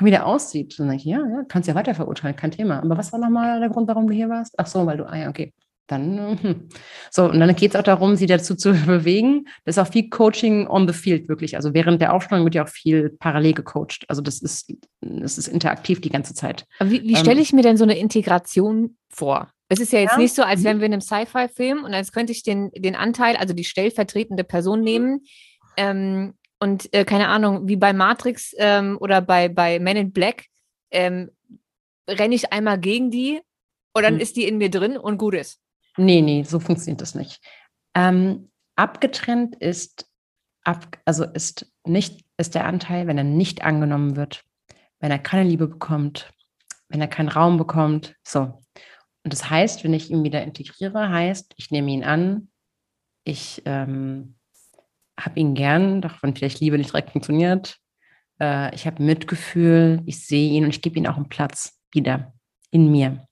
Mal, 0.00 0.06
wie 0.06 0.10
der 0.10 0.26
aussieht. 0.26 0.78
Und 0.78 0.86
dann 0.86 0.88
denke 0.88 1.02
ich, 1.02 1.10
ja, 1.10 1.18
ja, 1.18 1.44
kannst 1.48 1.68
ja 1.68 1.74
weiter 1.74 1.94
verurteilen, 1.94 2.36
kein 2.36 2.50
Thema. 2.50 2.80
Aber 2.82 2.96
was 2.96 3.12
war 3.12 3.20
nochmal 3.20 3.60
der 3.60 3.68
Grund, 3.68 3.88
warum 3.88 4.06
du 4.06 4.14
hier 4.14 4.28
warst? 4.28 4.54
Ach 4.58 4.66
so, 4.66 4.84
weil 4.86 4.96
du, 4.96 5.08
ah 5.08 5.16
ja, 5.16 5.28
okay. 5.28 5.52
Dann, 5.88 6.38
hm. 6.40 6.68
so, 7.10 7.24
und 7.28 7.38
dann 7.40 7.54
geht 7.56 7.74
es 7.74 7.76
auch 7.78 7.82
darum, 7.82 8.16
sie 8.16 8.26
dazu 8.26 8.54
zu 8.54 8.72
bewegen. 8.86 9.46
Das 9.64 9.76
ist 9.76 9.82
auch 9.82 9.92
viel 9.92 10.08
Coaching 10.08 10.66
on 10.66 10.86
the 10.88 10.94
field, 10.94 11.28
wirklich. 11.28 11.56
Also 11.56 11.74
während 11.74 12.00
der 12.00 12.14
Aufstellung 12.14 12.44
wird 12.44 12.54
ja 12.54 12.64
auch 12.64 12.68
viel 12.68 13.10
parallel 13.18 13.52
gecoacht. 13.52 14.04
Also 14.08 14.22
das 14.22 14.40
ist, 14.40 14.72
das 15.00 15.36
ist 15.38 15.48
interaktiv 15.48 16.00
die 16.00 16.08
ganze 16.10 16.34
Zeit. 16.34 16.64
Aber 16.78 16.90
wie, 16.90 17.02
wie 17.02 17.12
Ähm, 17.14 17.16
stelle 17.16 17.40
ich 17.40 17.52
mir 17.52 17.62
denn 17.62 17.76
so 17.76 17.84
eine 17.84 17.98
Integration 17.98 18.96
vor? 19.10 19.50
Es 19.68 19.80
ist 19.80 19.92
ja 19.92 20.00
jetzt 20.00 20.12
Ja. 20.12 20.18
nicht 20.18 20.34
so, 20.34 20.42
als 20.42 20.60
Mhm. 20.60 20.64
wären 20.64 20.78
wir 20.80 20.86
in 20.86 20.92
einem 20.92 21.00
Sci-Fi-Film 21.02 21.84
und 21.84 21.92
als 21.92 22.12
könnte 22.12 22.32
ich 22.32 22.42
den, 22.42 22.70
den 22.76 22.94
Anteil, 22.94 23.36
also 23.36 23.52
die 23.52 23.64
stellvertretende 23.64 24.44
Person 24.44 24.80
nehmen 24.80 25.22
ähm, 25.76 26.34
und 26.62 26.94
äh, 26.94 27.04
keine 27.04 27.26
Ahnung, 27.26 27.66
wie 27.66 27.74
bei 27.74 27.92
Matrix 27.92 28.54
ähm, 28.56 28.96
oder 29.00 29.20
bei, 29.20 29.48
bei 29.48 29.80
Men 29.80 29.96
in 29.96 30.12
Black, 30.12 30.44
ähm, 30.92 31.32
renne 32.08 32.36
ich 32.36 32.52
einmal 32.52 32.78
gegen 32.78 33.10
die 33.10 33.40
und 33.92 34.04
dann 34.04 34.14
Mhm. 34.14 34.20
ist 34.20 34.36
die 34.36 34.46
in 34.46 34.58
mir 34.58 34.70
drin 34.70 34.96
und 34.96 35.18
gut 35.18 35.34
ist. 35.34 35.60
Nee, 35.96 36.22
nee, 36.22 36.44
so 36.44 36.60
funktioniert 36.60 37.00
das 37.00 37.16
nicht. 37.16 37.40
Ähm, 37.96 38.52
abgetrennt 38.76 39.56
ist, 39.56 40.08
ab, 40.62 40.98
also 41.04 41.24
ist 41.24 41.66
nicht, 41.84 42.24
ist 42.36 42.54
der 42.54 42.64
Anteil, 42.66 43.08
wenn 43.08 43.18
er 43.18 43.24
nicht 43.24 43.62
angenommen 43.62 44.14
wird, 44.14 44.44
wenn 45.00 45.10
er 45.10 45.18
keine 45.18 45.48
Liebe 45.48 45.66
bekommt, 45.66 46.30
wenn 46.88 47.00
er 47.00 47.08
keinen 47.08 47.28
Raum 47.28 47.56
bekommt. 47.56 48.14
So. 48.22 48.62
Und 49.24 49.32
das 49.32 49.50
heißt, 49.50 49.82
wenn 49.82 49.94
ich 49.94 50.12
ihn 50.12 50.22
wieder 50.22 50.44
integriere, 50.44 51.08
heißt, 51.08 51.54
ich 51.56 51.72
nehme 51.72 51.90
ihn 51.90 52.04
an, 52.04 52.52
ich 53.24 53.62
ähm, 53.64 54.36
habe 55.18 55.40
ihn 55.40 55.54
gern, 55.54 56.00
doch 56.00 56.22
wenn 56.22 56.34
vielleicht 56.34 56.60
Liebe 56.60 56.78
nicht 56.78 56.90
direkt 56.90 57.10
funktioniert. 57.10 57.78
Äh, 58.40 58.74
ich 58.74 58.86
habe 58.86 59.02
Mitgefühl, 59.02 60.02
ich 60.06 60.26
sehe 60.26 60.50
ihn 60.52 60.64
und 60.64 60.70
ich 60.70 60.82
gebe 60.82 60.98
ihm 60.98 61.06
auch 61.06 61.16
einen 61.16 61.28
Platz 61.28 61.78
wieder 61.92 62.32
in 62.70 62.90
mir. 62.90 63.26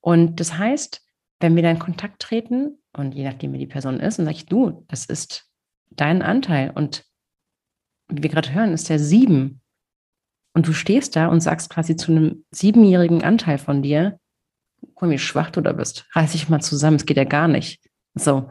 Und 0.00 0.40
das 0.40 0.58
heißt, 0.58 1.00
wenn 1.40 1.56
wir 1.56 1.62
da 1.62 1.70
in 1.70 1.78
Kontakt 1.78 2.20
treten 2.20 2.78
und 2.92 3.14
je 3.14 3.24
nachdem, 3.24 3.52
wie 3.52 3.58
die 3.58 3.66
Person 3.66 4.00
ist, 4.00 4.18
dann 4.18 4.26
sage 4.26 4.36
ich, 4.36 4.46
du, 4.46 4.84
das 4.88 5.06
ist 5.06 5.48
dein 5.90 6.22
Anteil. 6.22 6.70
Und 6.70 7.04
wie 8.08 8.22
wir 8.22 8.30
gerade 8.30 8.52
hören, 8.52 8.72
ist 8.72 8.88
der 8.88 8.98
sieben. 8.98 9.60
Und 10.54 10.68
du 10.68 10.72
stehst 10.72 11.16
da 11.16 11.28
und 11.28 11.40
sagst 11.40 11.70
quasi 11.70 11.96
zu 11.96 12.12
einem 12.12 12.44
siebenjährigen 12.50 13.22
Anteil 13.22 13.58
von 13.58 13.82
dir, 13.82 14.18
guck 14.94 15.02
mal, 15.02 15.10
wie 15.10 15.18
schwach 15.18 15.50
du 15.50 15.60
da 15.60 15.72
bist. 15.72 16.06
Reiß 16.12 16.32
dich 16.32 16.48
mal 16.48 16.60
zusammen, 16.60 16.96
es 16.96 17.06
geht 17.06 17.16
ja 17.16 17.24
gar 17.24 17.48
nicht. 17.48 17.80
So. 18.14 18.50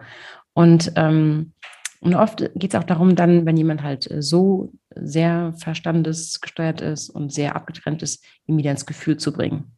Und, 0.54 0.94
ähm, 0.96 1.54
und 2.02 2.16
oft 2.16 2.50
geht 2.56 2.74
es 2.74 2.80
auch 2.80 2.84
darum, 2.84 3.16
dann, 3.16 3.46
wenn 3.46 3.56
jemand 3.56 3.84
halt 3.84 4.10
äh, 4.10 4.24
so 4.24 4.74
sehr 4.96 5.54
verstandesgesteuert 5.58 6.82
ist 6.82 7.10
und 7.10 7.32
sehr 7.32 7.56
abgetrennt 7.56 8.02
ist, 8.02 8.26
ihn 8.48 8.58
wieder 8.58 8.72
ins 8.72 8.88
Gefühl 8.88 9.18
zu 9.18 9.32
bringen. 9.32 9.78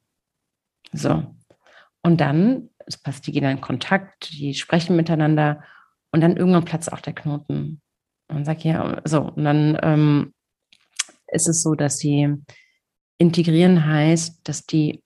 So. 0.94 1.36
Und 2.02 2.22
dann, 2.22 2.70
es 2.86 2.98
passt, 2.98 3.28
die 3.28 3.34
gehen 3.34 3.44
dann 3.44 3.58
in 3.58 3.62
Kontakt, 3.62 4.32
die 4.32 4.54
sprechen 4.54 4.96
miteinander 4.96 5.64
und 6.12 6.22
dann 6.22 6.38
irgendwann 6.38 6.64
platzt 6.64 6.94
auch 6.94 7.02
der 7.02 7.14
Knoten. 7.14 7.82
Und 8.30 8.46
sag 8.46 8.64
ja, 8.64 9.02
so, 9.04 9.24
und 9.24 9.44
dann 9.44 9.78
ähm, 9.82 10.34
ist 11.28 11.50
es 11.50 11.62
so, 11.62 11.76
dass 11.76 11.98
sie 11.98 12.36
integrieren 13.18 13.86
heißt, 13.86 14.48
dass 14.48 14.66
die, 14.66 15.04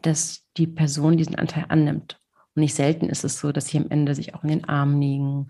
dass 0.00 0.46
die 0.56 0.66
Person 0.66 1.18
diesen 1.18 1.34
Anteil 1.34 1.66
annimmt. 1.68 2.18
Und 2.54 2.60
nicht 2.60 2.74
selten 2.74 3.10
ist 3.10 3.24
es 3.24 3.38
so, 3.38 3.52
dass 3.52 3.66
sie 3.66 3.76
am 3.76 3.90
Ende 3.90 4.14
sich 4.14 4.34
auch 4.34 4.42
in 4.42 4.48
den 4.48 4.64
Armen 4.64 5.02
liegen 5.02 5.48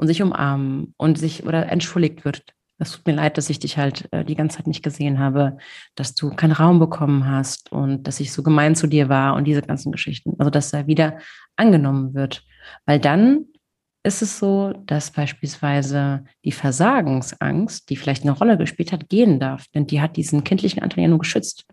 und 0.00 0.06
sich 0.06 0.22
umarmen 0.22 0.94
und 0.96 1.18
sich 1.18 1.44
oder 1.44 1.68
entschuldigt 1.70 2.24
wird. 2.24 2.42
Es 2.78 2.92
tut 2.92 3.06
mir 3.06 3.12
leid, 3.12 3.36
dass 3.36 3.50
ich 3.50 3.58
dich 3.58 3.76
halt 3.76 4.08
äh, 4.10 4.24
die 4.24 4.34
ganze 4.34 4.56
Zeit 4.56 4.66
nicht 4.66 4.82
gesehen 4.82 5.18
habe, 5.18 5.58
dass 5.94 6.14
du 6.14 6.30
keinen 6.30 6.52
Raum 6.52 6.78
bekommen 6.78 7.26
hast 7.28 7.70
und 7.70 8.04
dass 8.04 8.20
ich 8.20 8.32
so 8.32 8.42
gemein 8.42 8.74
zu 8.74 8.86
dir 8.86 9.10
war 9.10 9.34
und 9.36 9.44
diese 9.44 9.60
ganzen 9.60 9.92
Geschichten. 9.92 10.32
Also, 10.38 10.48
dass 10.48 10.72
er 10.72 10.86
wieder 10.86 11.18
angenommen 11.56 12.14
wird. 12.14 12.42
Weil 12.86 12.98
dann 12.98 13.44
ist 14.02 14.22
es 14.22 14.38
so, 14.38 14.72
dass 14.86 15.10
beispielsweise 15.10 16.24
die 16.46 16.52
Versagensangst, 16.52 17.90
die 17.90 17.96
vielleicht 17.96 18.22
eine 18.22 18.32
Rolle 18.32 18.56
gespielt 18.56 18.92
hat, 18.92 19.10
gehen 19.10 19.38
darf. 19.38 19.66
Denn 19.74 19.86
die 19.86 20.00
hat 20.00 20.16
diesen 20.16 20.42
kindlichen 20.44 20.82
Anteil 20.82 21.02
ja 21.02 21.08
nur 21.08 21.18
geschützt. 21.18 21.66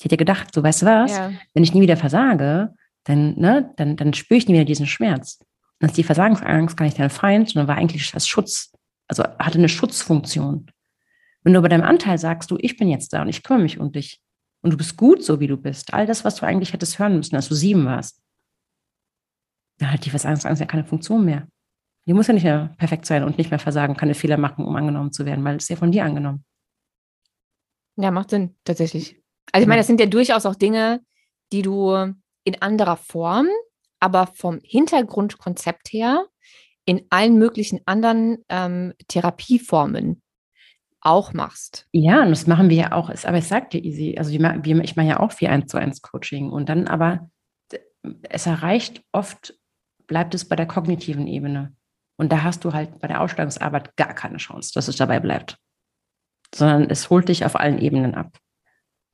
Die 0.00 0.04
hat 0.04 0.12
ja 0.12 0.18
gedacht, 0.18 0.54
so 0.54 0.62
weißt 0.62 0.82
du 0.82 0.86
was, 0.86 1.12
Ja. 1.16 1.32
wenn 1.54 1.62
ich 1.62 1.72
nie 1.72 1.80
wieder 1.80 1.96
versage, 1.96 2.74
dann, 3.04 3.34
ne, 3.38 3.72
dann, 3.76 3.96
dann 3.96 4.12
spüre 4.12 4.36
ich 4.36 4.46
nie 4.48 4.54
wieder 4.54 4.66
diesen 4.66 4.86
Schmerz. 4.86 5.38
Dann 5.82 5.90
ist 5.90 5.96
die 5.96 6.04
Versagensangst 6.04 6.76
gar 6.76 6.84
nicht 6.84 7.00
dein 7.00 7.10
Feind, 7.10 7.48
sondern 7.48 7.66
war 7.66 7.76
eigentlich 7.76 8.12
das 8.12 8.28
Schutz. 8.28 8.70
Also 9.08 9.24
hatte 9.24 9.58
eine 9.58 9.68
Schutzfunktion. 9.68 10.70
Wenn 11.42 11.54
du 11.54 11.60
bei 11.60 11.68
deinem 11.68 11.82
Anteil 11.82 12.18
sagst, 12.18 12.52
du, 12.52 12.58
ich 12.60 12.76
bin 12.76 12.88
jetzt 12.88 13.12
da 13.12 13.22
und 13.22 13.28
ich 13.28 13.42
kümmere 13.42 13.64
mich 13.64 13.80
um 13.80 13.90
dich 13.90 14.22
und 14.60 14.72
du 14.72 14.76
bist 14.76 14.96
gut 14.96 15.24
so, 15.24 15.40
wie 15.40 15.48
du 15.48 15.56
bist, 15.56 15.92
all 15.92 16.06
das, 16.06 16.24
was 16.24 16.36
du 16.36 16.46
eigentlich 16.46 16.72
hättest 16.72 17.00
hören 17.00 17.16
müssen, 17.16 17.34
als 17.34 17.48
du 17.48 17.56
sieben 17.56 17.84
warst, 17.84 18.22
dann 19.78 19.90
hat 19.90 20.04
die 20.04 20.10
Versagensangst 20.10 20.60
ja 20.60 20.66
keine 20.66 20.84
Funktion 20.84 21.24
mehr. 21.24 21.48
Die 22.06 22.12
muss 22.12 22.28
ja 22.28 22.34
nicht 22.34 22.44
mehr 22.44 22.72
perfekt 22.78 23.04
sein 23.04 23.24
und 23.24 23.36
nicht 23.36 23.50
mehr 23.50 23.58
versagen, 23.58 23.96
keine 23.96 24.14
Fehler 24.14 24.36
machen, 24.36 24.64
um 24.64 24.76
angenommen 24.76 25.10
zu 25.10 25.26
werden, 25.26 25.42
weil 25.42 25.56
es 25.56 25.64
ist 25.64 25.70
ja 25.70 25.76
von 25.76 25.90
dir 25.90 26.04
angenommen. 26.04 26.44
Ja, 27.96 28.12
macht 28.12 28.30
Sinn, 28.30 28.54
tatsächlich. 28.62 29.20
Also 29.50 29.64
ich 29.64 29.68
meine, 29.68 29.80
das 29.80 29.88
sind 29.88 29.98
ja 29.98 30.06
durchaus 30.06 30.46
auch 30.46 30.54
Dinge, 30.54 31.04
die 31.50 31.62
du 31.62 32.14
in 32.44 32.62
anderer 32.62 32.96
Form, 32.96 33.48
aber 34.02 34.26
vom 34.26 34.58
Hintergrundkonzept 34.64 35.92
her 35.92 36.26
in 36.84 37.06
allen 37.10 37.38
möglichen 37.38 37.80
anderen 37.86 38.38
ähm, 38.48 38.94
Therapieformen 39.06 40.20
auch 41.00 41.32
machst. 41.32 41.86
Ja, 41.92 42.22
und 42.22 42.30
das 42.30 42.48
machen 42.48 42.68
wir 42.68 42.76
ja 42.76 42.92
auch. 42.92 43.10
Aber 43.10 43.38
ich 43.38 43.46
sag 43.46 43.70
dir, 43.70 43.84
Easy, 43.84 44.16
also 44.18 44.32
wir, 44.32 44.40
wir, 44.40 44.82
ich 44.82 44.96
mache 44.96 45.06
ja 45.06 45.20
auch 45.20 45.30
viel 45.30 45.48
1 45.48 45.70
zu 45.70 45.78
1 45.78 46.02
Coaching 46.02 46.50
und 46.50 46.68
dann 46.68 46.88
aber, 46.88 47.30
es 48.28 48.46
erreicht 48.46 49.04
oft, 49.12 49.54
bleibt 50.08 50.34
es 50.34 50.48
bei 50.48 50.56
der 50.56 50.66
kognitiven 50.66 51.28
Ebene. 51.28 51.76
Und 52.16 52.32
da 52.32 52.42
hast 52.42 52.64
du 52.64 52.72
halt 52.72 52.98
bei 52.98 53.06
der 53.06 53.20
Ausstellungsarbeit 53.20 53.96
gar 53.96 54.14
keine 54.14 54.38
Chance, 54.38 54.72
dass 54.74 54.88
es 54.88 54.96
dabei 54.96 55.20
bleibt. 55.20 55.58
Sondern 56.52 56.90
es 56.90 57.08
holt 57.08 57.28
dich 57.28 57.44
auf 57.44 57.54
allen 57.54 57.78
Ebenen 57.78 58.16
ab. 58.16 58.36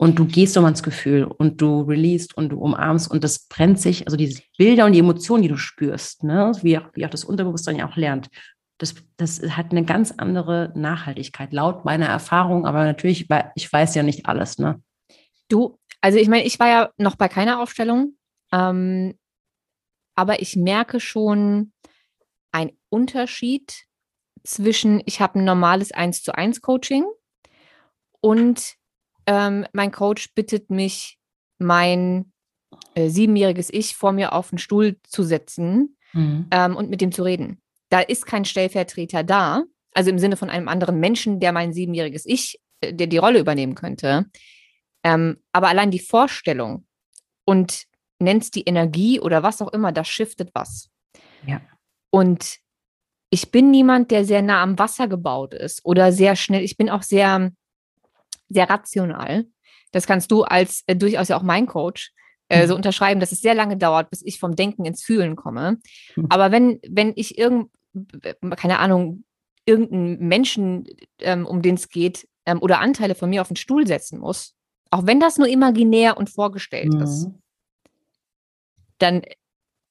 Und 0.00 0.18
du 0.18 0.26
gehst 0.26 0.56
um 0.56 0.64
ans 0.64 0.84
Gefühl 0.84 1.24
und 1.24 1.60
du 1.60 1.82
releasest 1.82 2.36
und 2.36 2.50
du 2.50 2.58
umarmst 2.58 3.10
und 3.10 3.24
das 3.24 3.48
brennt 3.48 3.80
sich, 3.80 4.06
also 4.06 4.16
diese 4.16 4.42
Bilder 4.56 4.86
und 4.86 4.92
die 4.92 5.00
Emotionen, 5.00 5.42
die 5.42 5.48
du 5.48 5.56
spürst, 5.56 6.22
ne, 6.22 6.52
wie, 6.62 6.78
auch, 6.78 6.88
wie 6.94 7.04
auch 7.04 7.10
das 7.10 7.24
Unterbewusstsein 7.24 7.76
ja 7.76 7.88
auch 7.88 7.96
lernt, 7.96 8.28
das, 8.78 8.94
das 9.16 9.42
hat 9.56 9.72
eine 9.72 9.84
ganz 9.84 10.14
andere 10.16 10.72
Nachhaltigkeit, 10.76 11.52
laut 11.52 11.84
meiner 11.84 12.06
Erfahrung, 12.06 12.64
aber 12.64 12.84
natürlich, 12.84 13.26
ich 13.56 13.72
weiß 13.72 13.96
ja 13.96 14.04
nicht 14.04 14.26
alles, 14.26 14.58
ne? 14.58 14.80
Du, 15.48 15.78
also 16.00 16.18
ich 16.18 16.28
meine, 16.28 16.44
ich 16.44 16.60
war 16.60 16.68
ja 16.68 16.90
noch 16.96 17.16
bei 17.16 17.26
keiner 17.26 17.60
Aufstellung, 17.60 18.16
ähm, 18.52 19.18
aber 20.14 20.40
ich 20.40 20.54
merke 20.54 21.00
schon 21.00 21.72
einen 22.52 22.70
Unterschied 22.88 23.84
zwischen, 24.44 25.02
ich 25.06 25.20
habe 25.20 25.40
ein 25.40 25.44
normales 25.44 25.90
1 25.90 26.22
zu 26.22 26.34
1 26.34 26.60
Coaching 26.60 27.04
und 28.20 28.76
ähm, 29.28 29.66
mein 29.72 29.92
Coach 29.92 30.34
bittet 30.34 30.70
mich, 30.70 31.18
mein 31.58 32.32
äh, 32.94 33.08
siebenjähriges 33.08 33.70
Ich 33.72 33.94
vor 33.94 34.12
mir 34.12 34.32
auf 34.32 34.50
den 34.50 34.58
Stuhl 34.58 34.96
zu 35.04 35.22
setzen 35.22 35.94
Mhm. 36.12 36.46
ähm, 36.50 36.76
und 36.76 36.90
mit 36.90 37.00
dem 37.00 37.12
zu 37.12 37.22
reden. 37.22 37.60
Da 37.90 38.00
ist 38.00 38.26
kein 38.26 38.44
Stellvertreter 38.44 39.24
da, 39.24 39.64
also 39.94 40.10
im 40.10 40.18
Sinne 40.18 40.36
von 40.36 40.50
einem 40.50 40.68
anderen 40.68 41.00
Menschen, 41.00 41.40
der 41.40 41.52
mein 41.52 41.72
siebenjähriges 41.72 42.24
Ich, 42.26 42.58
äh, 42.80 42.92
der 42.92 43.06
die 43.06 43.18
Rolle 43.18 43.38
übernehmen 43.38 43.74
könnte. 43.74 44.26
Ähm, 45.04 45.38
aber 45.52 45.68
allein 45.68 45.90
die 45.90 45.98
Vorstellung 45.98 46.86
und 47.44 47.84
nennst 48.18 48.54
die 48.54 48.62
Energie 48.62 49.20
oder 49.20 49.42
was 49.42 49.62
auch 49.62 49.72
immer, 49.72 49.92
das 49.92 50.08
shiftet 50.08 50.50
was. 50.54 50.90
Ja. 51.46 51.60
Und 52.10 52.58
ich 53.30 53.50
bin 53.50 53.70
niemand, 53.70 54.10
der 54.10 54.24
sehr 54.24 54.42
nah 54.42 54.62
am 54.62 54.78
Wasser 54.78 55.06
gebaut 55.08 55.54
ist 55.54 55.84
oder 55.84 56.10
sehr 56.12 56.36
schnell. 56.36 56.62
Ich 56.62 56.76
bin 56.76 56.88
auch 56.88 57.02
sehr, 57.02 57.52
sehr 58.48 58.68
rational. 58.68 59.46
Das 59.92 60.06
kannst 60.06 60.30
du 60.30 60.42
als 60.44 60.82
äh, 60.86 60.96
durchaus 60.96 61.28
ja 61.28 61.36
auch 61.36 61.42
mein 61.42 61.66
Coach 61.66 62.12
äh, 62.48 62.66
so 62.66 62.74
Mhm. 62.74 62.78
unterschreiben, 62.78 63.20
dass 63.20 63.32
es 63.32 63.40
sehr 63.40 63.54
lange 63.54 63.76
dauert, 63.76 64.10
bis 64.10 64.22
ich 64.24 64.38
vom 64.40 64.56
Denken 64.56 64.84
ins 64.84 65.02
Fühlen 65.02 65.36
komme. 65.36 65.78
Mhm. 66.16 66.26
Aber 66.30 66.50
wenn, 66.50 66.80
wenn 66.88 67.12
ich 67.16 67.38
irgend, 67.38 67.70
keine 68.56 68.78
Ahnung, 68.78 69.24
irgendeinen 69.66 70.18
Menschen, 70.28 70.84
ähm, 71.20 71.46
um 71.46 71.62
den 71.62 71.74
es 71.74 71.88
geht, 71.88 72.26
ähm, 72.46 72.62
oder 72.62 72.80
Anteile 72.80 73.14
von 73.14 73.28
mir 73.30 73.42
auf 73.42 73.48
den 73.48 73.56
Stuhl 73.56 73.86
setzen 73.86 74.18
muss, 74.18 74.54
auch 74.90 75.04
wenn 75.06 75.20
das 75.20 75.36
nur 75.36 75.48
imaginär 75.48 76.16
und 76.16 76.30
vorgestellt 76.30 76.94
ist, 77.02 77.26
Mhm. 77.26 77.34
dann 78.98 79.22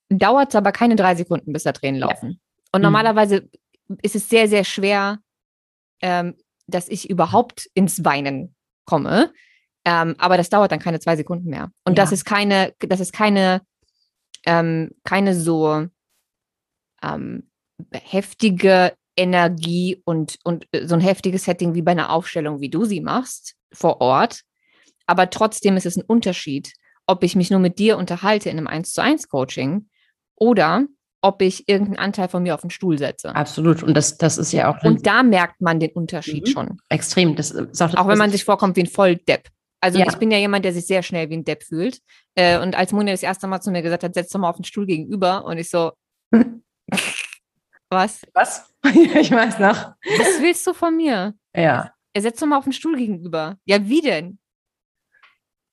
dauert 0.09 0.49
es 0.49 0.55
aber 0.55 0.71
keine 0.71 0.95
drei 0.95 1.15
Sekunden, 1.15 1.53
bis 1.53 1.63
da 1.63 1.71
Tränen 1.71 2.01
Ja. 2.01 2.07
laufen. 2.07 2.39
Und 2.71 2.81
Mhm. 2.81 2.85
normalerweise 2.85 3.49
ist 4.01 4.15
es 4.15 4.29
sehr, 4.29 4.47
sehr 4.47 4.63
schwer, 4.63 5.19
ähm, 6.01 6.35
dass 6.67 6.87
ich 6.87 7.09
überhaupt 7.09 7.69
ins 7.73 8.03
Weinen 8.05 8.55
komme. 8.85 9.33
Ähm, 9.85 10.15
aber 10.17 10.37
das 10.37 10.49
dauert 10.49 10.71
dann 10.71 10.79
keine 10.79 10.99
zwei 10.99 11.15
Sekunden 11.15 11.49
mehr. 11.49 11.71
Und 11.85 11.97
das 11.97 12.09
Ja. 12.11 12.15
ist 12.15 12.25
keine, 12.25 12.73
das 12.79 12.99
ist 12.99 13.13
keine, 13.13 13.61
ähm, 14.45 14.91
keine 15.03 15.33
so 15.33 15.87
ähm, 17.01 17.49
heftige 17.93 18.93
Energie 19.15 20.01
und, 20.05 20.37
und 20.43 20.67
äh, 20.71 20.87
so 20.87 20.95
ein 20.95 21.01
heftiges 21.01 21.45
Setting 21.45 21.73
wie 21.73 21.81
bei 21.81 21.91
einer 21.91 22.11
Aufstellung, 22.11 22.59
wie 22.59 22.69
du 22.69 22.85
sie 22.85 23.01
machst, 23.01 23.55
vor 23.71 24.01
Ort. 24.01 24.41
Aber 25.05 25.29
trotzdem 25.29 25.77
ist 25.77 25.85
es 25.85 25.95
ein 25.97 26.03
Unterschied, 26.03 26.73
ob 27.05 27.23
ich 27.23 27.35
mich 27.35 27.49
nur 27.49 27.59
mit 27.59 27.79
dir 27.79 27.97
unterhalte 27.97 28.49
in 28.49 28.57
einem 28.57 28.67
1 28.67 28.91
zu 28.93 29.01
1 29.01 29.29
Coaching 29.29 29.89
oder 30.35 30.85
ob 31.21 31.41
ich 31.41 31.67
irgendeinen 31.67 31.97
Anteil 31.99 32.27
von 32.29 32.43
mir 32.43 32.53
auf 32.53 32.61
den 32.61 32.69
Stuhl 32.69 32.97
setze. 32.97 33.35
Absolut. 33.35 33.83
Und 33.83 33.95
das, 33.95 34.17
das 34.17 34.37
ist 34.37 34.51
ja 34.51 34.69
auch 34.69 34.83
Und 34.83 35.05
da 35.07 35.23
merkt 35.23 35.61
man 35.61 35.79
den 35.79 35.91
Unterschied 35.91 36.45
Mhm. 36.47 36.51
schon. 36.51 36.81
extrem. 36.89 37.35
Das 37.35 37.51
ist 37.51 37.81
auch, 37.81 37.89
das, 37.91 37.95
Auch 37.99 38.07
wenn 38.07 38.17
man 38.17 38.29
sich 38.31 38.43
vorkommt 38.45 38.75
wie 38.75 38.81
ein 38.81 38.87
Volldepp. 38.87 39.49
Also 39.81 39.99
Ja. 39.99 40.05
ich 40.07 40.15
bin 40.17 40.31
ja 40.31 40.37
jemand, 40.37 40.65
der 40.65 40.73
sich 40.73 40.85
sehr 40.87 41.03
schnell 41.03 41.29
wie 41.29 41.35
ein 41.37 41.43
Depp 41.45 41.63
fühlt. 41.63 41.99
Äh, 42.35 42.59
und 42.59 42.75
als 42.75 42.91
Moni 42.91 43.11
das 43.11 43.23
erste 43.23 43.47
Mal 43.47 43.61
zu 43.61 43.71
mir 43.71 43.81
gesagt 43.81 44.03
hat, 44.03 44.13
setz 44.13 44.29
doch 44.31 44.39
mal 44.39 44.49
auf 44.49 44.55
den 44.57 44.63
Stuhl 44.65 44.85
gegenüber. 44.85 45.45
Und 45.45 45.57
ich 45.57 45.69
so, 45.69 45.91
was? 47.89 48.21
Was? 48.33 48.73
ich 48.83 49.31
weiß 49.31 49.59
noch. 49.59 49.93
Was 50.17 50.41
willst 50.41 50.65
du 50.67 50.73
von 50.73 50.95
mir? 50.95 51.33
Ja. 51.55 51.91
Er 52.13 52.21
setzt 52.21 52.41
doch 52.41 52.47
mal 52.47 52.57
auf 52.57 52.63
den 52.63 52.73
Stuhl 52.73 52.97
gegenüber. 52.97 53.57
Ja, 53.65 53.85
wie 53.87 54.01
denn? 54.01 54.39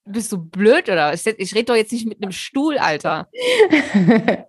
Bist 0.07 0.31
du 0.33 0.39
blöd 0.39 0.89
oder? 0.91 1.15
Ich, 1.15 1.27
ich 1.27 1.55
rede 1.55 1.65
doch 1.65 1.77
jetzt 1.77 1.93
nicht 1.93 2.07
mit 2.07 2.23
einem 2.23 2.33
Stuhl, 2.33 2.77
Alter. 2.77 3.29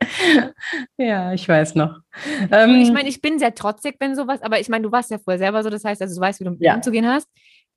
ja, 0.97 1.33
ich 1.33 1.47
weiß 1.47 1.75
noch. 1.75 1.99
Ähm, 2.51 2.81
ich 2.81 2.91
meine, 2.91 3.07
ich 3.07 3.21
bin 3.21 3.39
sehr 3.39 3.55
trotzig, 3.55 3.95
wenn 3.99 4.15
sowas, 4.15 4.41
aber 4.41 4.59
ich 4.59 4.67
meine, 4.67 4.83
du 4.83 4.91
warst 4.91 5.11
ja 5.11 5.17
vorher 5.17 5.39
selber 5.39 5.63
so, 5.63 5.69
das 5.69 5.85
heißt, 5.85 6.01
also 6.01 6.15
du 6.15 6.21
weißt, 6.21 6.39
wie 6.41 6.43
du 6.45 6.57
Ja. 6.59 6.75
umzugehen 6.75 7.07
hast. 7.07 7.29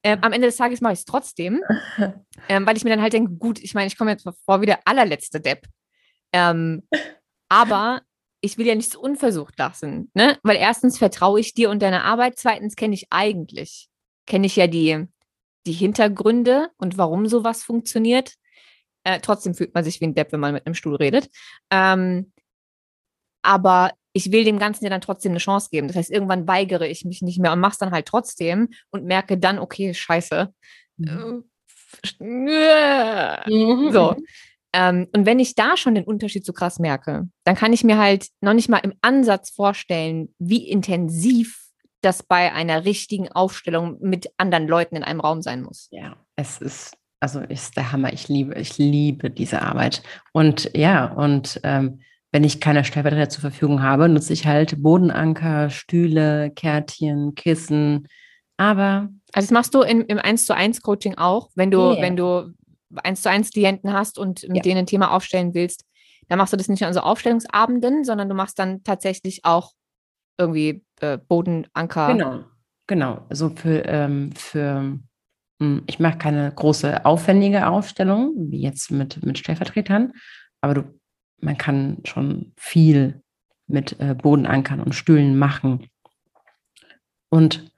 Ähm, 0.02 0.18
am 0.22 0.32
Ende 0.32 0.46
des 0.48 0.56
Tages 0.56 0.80
mache 0.80 0.92
ich 0.94 1.00
es 1.00 1.04
trotzdem, 1.04 1.60
ähm, 2.48 2.66
weil 2.66 2.76
ich 2.76 2.84
mir 2.84 2.90
dann 2.90 3.02
halt 3.02 3.12
denke, 3.12 3.32
gut, 3.34 3.60
ich 3.60 3.74
meine, 3.74 3.86
ich 3.88 3.96
komme 3.98 4.10
jetzt 4.12 4.28
vor 4.44 4.60
wie 4.60 4.66
der 4.66 4.80
allerletzte 4.84 5.40
Depp. 5.40 5.66
Ähm, 6.32 6.82
aber 7.48 8.02
ich 8.40 8.58
will 8.58 8.66
ja 8.66 8.74
nichts 8.74 8.94
unversucht 8.94 9.58
lassen, 9.58 10.10
ne? 10.14 10.36
Weil 10.44 10.56
erstens 10.56 10.98
vertraue 10.98 11.40
ich 11.40 11.54
dir 11.54 11.70
und 11.70 11.80
deiner 11.82 12.04
Arbeit, 12.04 12.38
zweitens 12.38 12.76
kenne 12.76 12.94
ich 12.94 13.06
eigentlich, 13.10 13.88
kenne 14.26 14.46
ich 14.46 14.54
ja 14.54 14.68
die, 14.68 15.06
die 15.68 15.72
Hintergründe 15.72 16.70
und 16.78 16.98
warum 16.98 17.26
sowas 17.28 17.62
funktioniert. 17.62 18.34
Äh, 19.04 19.20
trotzdem 19.20 19.54
fühlt 19.54 19.74
man 19.74 19.84
sich 19.84 20.00
wie 20.00 20.06
ein 20.06 20.14
Depp, 20.14 20.32
wenn 20.32 20.40
man 20.40 20.54
mit 20.54 20.66
einem 20.66 20.74
Stuhl 20.74 20.96
redet. 20.96 21.28
Ähm, 21.70 22.32
aber 23.42 23.92
ich 24.12 24.32
will 24.32 24.44
dem 24.44 24.58
Ganzen 24.58 24.84
ja 24.84 24.90
dann 24.90 25.00
trotzdem 25.00 25.32
eine 25.32 25.38
Chance 25.38 25.68
geben. 25.70 25.86
Das 25.86 25.96
heißt, 25.96 26.10
irgendwann 26.10 26.48
weigere 26.48 26.88
ich 26.88 27.04
mich 27.04 27.22
nicht 27.22 27.38
mehr 27.38 27.52
und 27.52 27.60
mache 27.60 27.72
es 27.72 27.78
dann 27.78 27.92
halt 27.92 28.06
trotzdem 28.06 28.70
und 28.90 29.04
merke 29.04 29.38
dann, 29.38 29.58
okay, 29.58 29.94
scheiße. 29.94 30.52
Mhm. 30.96 31.44
Äh, 32.20 33.50
Mhm. 33.50 33.92
So. 33.92 34.16
Ähm, 34.72 35.08
und 35.14 35.24
wenn 35.24 35.38
ich 35.38 35.54
da 35.54 35.76
schon 35.76 35.94
den 35.94 36.04
Unterschied 36.04 36.44
so 36.44 36.52
krass 36.52 36.78
merke, 36.78 37.28
dann 37.44 37.54
kann 37.56 37.72
ich 37.72 37.84
mir 37.84 37.98
halt 37.98 38.28
noch 38.40 38.52
nicht 38.52 38.68
mal 38.68 38.78
im 38.78 38.94
Ansatz 39.00 39.50
vorstellen, 39.50 40.34
wie 40.38 40.68
intensiv 40.68 41.67
das 42.08 42.22
bei 42.22 42.52
einer 42.52 42.84
richtigen 42.86 43.30
Aufstellung 43.30 43.98
mit 44.00 44.30
anderen 44.38 44.66
Leuten 44.66 44.96
in 44.96 45.04
einem 45.04 45.20
Raum 45.20 45.42
sein 45.42 45.62
muss. 45.62 45.88
Ja, 45.92 46.16
es 46.36 46.58
ist, 46.58 46.96
also 47.20 47.40
ist 47.40 47.76
der 47.76 47.92
Hammer. 47.92 48.12
Ich 48.14 48.28
liebe, 48.28 48.54
ich 48.54 48.78
liebe 48.78 49.30
diese 49.30 49.60
Arbeit. 49.62 50.02
Und 50.32 50.70
ja, 50.74 51.04
und 51.12 51.60
ähm, 51.64 52.00
wenn 52.32 52.44
ich 52.44 52.60
keine 52.60 52.84
Stellvertreter 52.84 53.28
zur 53.28 53.42
Verfügung 53.42 53.82
habe, 53.82 54.08
nutze 54.08 54.32
ich 54.32 54.46
halt 54.46 54.82
Bodenanker, 54.82 55.68
Stühle, 55.70 56.50
Kärtchen, 56.50 57.34
Kissen. 57.34 58.08
Aber 58.56 59.08
Also 59.34 59.46
das 59.46 59.50
machst 59.50 59.74
du 59.74 59.82
in, 59.82 60.02
im 60.02 60.18
1 60.18 60.46
zu 60.46 60.54
1 60.54 60.80
Coaching 60.82 61.16
auch, 61.16 61.50
wenn 61.54 61.70
du, 61.70 61.92
Ja. 61.92 62.00
wenn 62.00 62.16
du 62.16 62.52
1 63.02 63.20
zu 63.22 63.30
1 63.30 63.50
Klienten 63.50 63.92
hast 63.92 64.18
und 64.18 64.42
mit 64.48 64.56
Ja. 64.56 64.62
denen 64.62 64.78
ein 64.78 64.86
Thema 64.86 65.10
aufstellen 65.12 65.52
willst, 65.54 65.84
dann 66.28 66.38
machst 66.38 66.52
du 66.52 66.56
das 66.56 66.68
nicht 66.68 66.80
nur 66.80 66.88
an 66.88 66.94
so 66.94 67.00
Aufstellungsabenden, 67.00 68.04
sondern 68.04 68.28
du 68.28 68.34
machst 68.34 68.58
dann 68.58 68.82
tatsächlich 68.82 69.44
auch 69.44 69.72
irgendwie 70.38 70.84
äh, 71.02 71.18
Bodenanker. 71.18 72.12
Genau, 72.12 72.44
genau. 72.86 73.26
So 73.30 73.50
für, 73.50 73.84
ähm, 73.86 74.32
für 74.32 74.98
hm, 75.60 75.82
ich 75.86 75.98
mache 75.98 76.18
keine 76.18 76.52
große, 76.52 77.04
aufwendige 77.04 77.66
Aufstellung, 77.66 78.34
wie 78.50 78.60
jetzt 78.60 78.90
mit, 78.90 79.24
mit 79.24 79.38
Stellvertretern, 79.38 80.12
aber 80.60 80.74
du, 80.74 81.00
man 81.40 81.56
kann 81.56 81.98
schon 82.04 82.52
viel 82.56 83.22
mit 83.66 83.98
äh, 84.00 84.14
Bodenankern 84.14 84.80
und 84.80 84.94
Stühlen 84.94 85.38
machen. 85.38 85.88
Und 87.30 87.70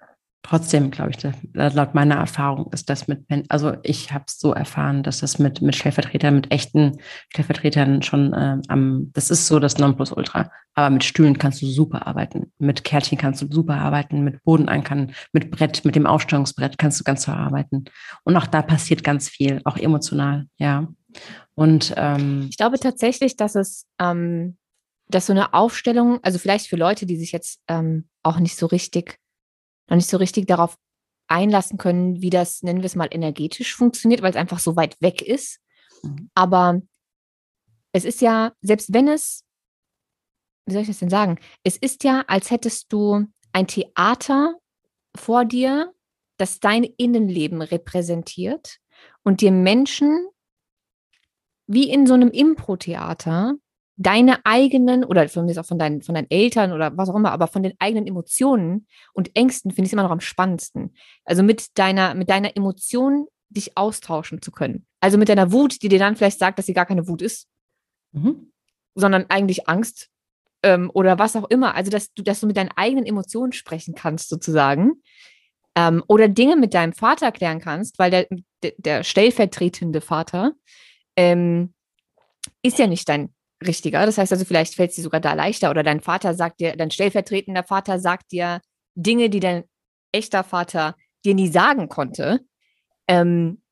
trotzdem, 0.43 0.91
glaube 0.91 1.11
ich, 1.11 1.19
laut 1.53 1.95
meiner 1.95 2.17
Erfahrung 2.17 2.73
ist 2.73 2.89
das 2.89 3.09
mit, 3.09 3.25
also 3.49 3.75
ich 3.83 4.13
habe 4.13 4.25
es 4.27 4.39
so 4.39 4.53
erfahren, 4.53 5.03
dass 5.03 5.21
das 5.21 5.39
mit, 5.39 5.61
mit 5.63 5.77
Stellvertretern, 5.77 6.35
mit 6.35 6.53
echten 6.53 6.99
Stellvertretern 7.29 8.03
schon 8.03 8.35
ähm, 8.37 8.63
am, 8.69 9.11
das 9.13 9.31
ist 9.31 9.47
so 9.47 9.59
das 9.59 9.79
Nonplusultra. 9.79 10.51
Aber 10.75 10.91
mit 10.91 11.05
Stühlen 11.05 11.37
kannst 11.37 11.61
du 11.63 11.67
super 11.67 12.07
arbeiten. 12.07 12.53
Mit 12.59 12.85
Kärtchen 12.85 13.19
kannst 13.19 13.43
du 13.43 13.49
super 13.51 13.75
arbeiten. 13.75 14.23
Mit 14.23 14.43
Bodenankern, 14.45 15.13
mit 15.33 15.51
Brett, 15.51 15.85
mit 15.85 15.97
dem 15.97 16.07
Aufstellungsbrett 16.07 16.79
kannst 16.79 17.01
du 17.01 17.05
ganz 17.05 17.25
toll 17.25 17.35
arbeiten. 17.35 17.85
Und 18.25 18.37
auch 18.37 18.47
da 18.47 18.63
passiert 18.63 19.05
ganz 19.05 19.29
viel, 19.29 19.61
auch 19.65 19.77
emotional, 19.77 20.47
ja. 20.57 20.89
Und 21.55 21.93
ähm, 21.97 22.47
Ich 22.49 22.57
glaube 22.57 22.79
tatsächlich, 22.79 23.37
dass 23.37 23.57
es, 23.57 23.87
ähm, 24.01 24.57
dass 25.09 25.27
so 25.27 25.33
eine 25.33 25.55
Aufstellung, 25.55 26.21
also 26.23 26.39
vielleicht 26.39 26.69
für 26.69 26.77
Leute, 26.77 27.05
die 27.05 27.17
sich 27.17 27.33
jetzt 27.33 27.61
ähm, 27.69 28.09
auch 28.23 28.39
nicht 28.39 28.57
so 28.57 28.67
richtig, 28.67 29.19
noch 29.91 29.97
nicht 29.97 30.09
so 30.09 30.17
richtig 30.17 30.47
darauf 30.47 30.77
einlassen 31.29 31.79
können, 31.79 32.23
wie 32.23 32.31
das, 32.31 32.63
nennen 32.63 32.81
wir 32.81 32.87
es 32.87 32.97
mal, 32.97 33.09
energetisch 33.11 33.77
funktioniert, 33.77 34.23
weil 34.23 34.31
es 34.31 34.37
einfach 34.37 34.59
so 34.59 34.77
weit 34.77 35.01
weg 35.01 35.23
ist. 35.23 35.61
Mhm. 36.03 36.31
Aber 36.35 36.81
es 37.93 38.05
ist 38.05 38.21
ja, 38.21 38.53
selbst 38.61 38.93
wenn 38.93 39.09
es, 39.09 39.45
wie 40.67 40.73
soll 40.73 40.83
ich 40.83 40.89
das 40.89 40.99
denn 40.99 41.11
sagen? 41.11 41.39
Es 41.65 41.77
ist 41.77 42.05
ja, 42.05 42.25
als 42.27 42.51
hättest 42.51 42.93
du 42.93 43.27
ein 43.53 43.67
Theater 43.67 44.57
vor 45.17 45.45
dir, 45.45 45.93
das 46.37 46.61
dein 46.61 46.85
Innenleben 46.85 47.63
repräsentiert 47.63 48.79
und 49.23 49.41
dir 49.41 49.53
Menschen 49.53 50.27
wie 51.67 51.91
in 51.91 52.07
so 52.07 52.15
einem 52.15 52.31
Impro-Theater 52.31 53.55
deine 54.01 54.47
eigenen, 54.47 55.05
oder 55.05 55.29
von 55.29 55.45
mir 55.45 55.51
ist 55.51 55.59
auch 55.59 55.67
von 55.67 55.79
deinen, 55.79 56.01
von 56.01 56.15
deinen 56.15 56.31
Eltern 56.31 56.73
oder 56.73 56.97
was 56.97 57.11
auch 57.11 57.15
immer, 57.15 57.33
aber 57.33 57.49
von 57.49 57.63
den 57.63 57.75
eigenen 57.79 58.07
Emotionen 58.07 58.87
und 59.13 59.37
Ängsten 59.37 59.73
finde 59.73 59.83
ich 59.83 59.89
es 59.91 59.93
immer 59.93 60.05
noch 60.05 60.11
am 60.11 60.21
spannendsten. 60.21 60.95
Also 61.27 61.43
mit 61.43 61.79
deiner, 61.79 62.15
mit 62.15 62.31
deiner 62.31 62.57
Emotion 62.57 63.27
dich 63.51 63.77
austauschen 63.77 64.41
zu 64.41 64.53
können. 64.53 64.87
Also 65.01 65.19
mit 65.19 65.29
deiner 65.29 65.53
Wut, 65.53 65.83
die 65.83 65.91
dir 65.91 65.99
dann 65.99 66.17
vielleicht 66.17 66.39
sagt, 66.39 66.59
dass 66.59 66.65
sie 66.65 66.73
gar 66.73 66.87
keine 66.87 67.09
Wut 67.09 67.21
ist, 67.21 67.47
mhm. 68.13 68.53
sondern 68.95 69.27
eigentlich 69.29 69.69
Angst 69.69 70.09
ähm, 70.63 70.91
oder 70.95 71.19
was 71.19 71.37
auch 71.37 71.51
immer. 71.51 71.75
Also 71.75 71.91
dass 71.91 72.11
du, 72.15 72.23
dass 72.23 72.41
du 72.41 72.47
mit 72.47 72.57
deinen 72.57 72.71
eigenen 72.77 73.05
Emotionen 73.05 73.53
sprechen 73.53 73.95
kannst, 73.95 74.31
sozusagen. 74.31 75.03
Ähm, 75.75 76.03
oder 76.07 76.27
Dinge 76.27 76.57
mit 76.57 76.73
deinem 76.73 76.95
Vater 76.95 77.33
klären 77.33 77.61
kannst, 77.61 77.99
weil 77.99 78.11
der, 78.11 78.27
der, 78.63 78.73
der 78.79 79.05
stellvertretende 79.05 80.01
Vater 80.01 80.53
ähm, 81.17 81.75
ist 82.63 82.79
ja 82.79 82.87
nicht 82.87 83.07
dein 83.07 83.35
richtiger. 83.65 84.07
Das 84.07 84.19
heißt 84.19 84.33
also, 84.33 84.45
vielleicht 84.45 84.75
fällt 84.75 84.91
es 84.91 84.97
dir 84.97 85.03
sogar 85.03 85.21
da 85.21 85.35
leichter 85.35 85.71
oder 85.71 85.83
dein 85.83 86.01
Vater 86.01 86.35
sagt 86.35 86.61
dir, 86.61 86.77
dein 86.77 86.91
stellvertretender 86.91 87.65
Vater 87.65 87.99
sagt 87.99 88.33
dir 88.33 88.61
Dinge, 88.95 89.31
die 89.31 89.41
dein 89.41 89.65
echter 90.13 90.45
Vater 90.45 90.97
dir 91.25 91.35
nie 91.35 91.49
sagen 91.49 91.89
konnte. 91.89 92.41
Ähm, 93.07 93.63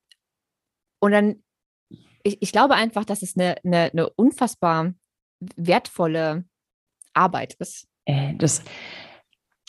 und 1.00 1.12
dann 1.12 1.42
ich, 2.22 2.38
ich 2.40 2.52
glaube 2.52 2.74
einfach, 2.74 3.04
dass 3.04 3.22
es 3.22 3.36
eine, 3.36 3.56
eine, 3.64 3.90
eine 3.92 4.10
unfassbar 4.10 4.92
wertvolle 5.56 6.44
Arbeit 7.14 7.54
ist. 7.54 7.86
Äh, 8.04 8.34
das, 8.36 8.62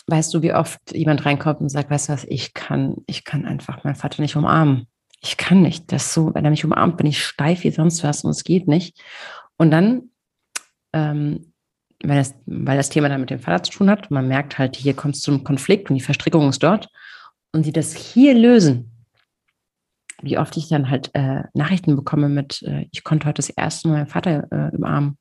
weißt 0.08 0.34
du, 0.34 0.42
wie 0.42 0.54
oft 0.54 0.80
jemand 0.94 1.26
reinkommt 1.26 1.62
und 1.62 1.70
sagt, 1.70 1.90
weißt 1.90 2.10
du 2.10 2.14
was, 2.14 2.26
ich 2.26 2.54
kann, 2.54 2.98
ich 3.08 3.24
kann 3.24 3.46
einfach 3.46 3.84
meinen 3.84 3.96
Vater 3.96 4.22
nicht 4.22 4.36
umarmen. 4.36 4.88
Ich 5.22 5.38
kann 5.38 5.62
nicht. 5.62 5.92
Das 5.92 6.14
so, 6.14 6.34
wenn 6.34 6.46
er 6.46 6.52
mich 6.52 6.66
umarmt, 6.66 6.98
bin 6.98 7.08
ich 7.08 7.24
steif 7.24 7.64
wie 7.64 7.72
sonst 7.72 8.04
was 8.04 8.24
und 8.24 8.32
es 8.32 8.44
geht 8.44 8.68
nicht. 8.68 9.02
Und 9.58 9.72
dann, 9.72 10.09
ähm, 10.94 11.54
weil, 12.04 12.18
das, 12.18 12.36
weil 12.46 12.78
das 12.78 12.90
Thema 12.90 13.10
dann 13.10 13.22
mit 13.22 13.30
dem 13.30 13.40
Vater 13.40 13.64
zu 13.64 13.72
tun 13.72 13.90
hat, 13.90 14.10
man 14.12 14.28
merkt 14.28 14.58
halt, 14.58 14.76
hier 14.76 14.94
kommt 14.94 15.16
es 15.16 15.22
zum 15.22 15.44
Konflikt 15.44 15.90
und 15.90 15.96
die 15.96 16.04
Verstrickung 16.04 16.50
ist 16.50 16.64
dort 16.64 16.90
und 17.52 17.64
sie 17.64 17.74
das 17.74 17.94
hier 17.96 18.34
lösen, 18.34 18.92
wie 20.22 20.38
oft 20.38 20.56
ich 20.58 20.70
dann 20.70 20.90
halt 20.90 21.12
äh, 21.14 21.44
Nachrichten 21.54 21.96
bekomme 21.96 22.30
mit, 22.30 22.62
äh, 22.64 22.88
ich 22.92 23.04
konnte 23.04 23.28
heute 23.28 23.38
das 23.38 23.50
erste 23.50 23.88
Mal 23.88 23.96
meinen 23.96 24.08
Vater 24.08 24.48
äh, 24.52 24.76
umarmen. 24.76 25.18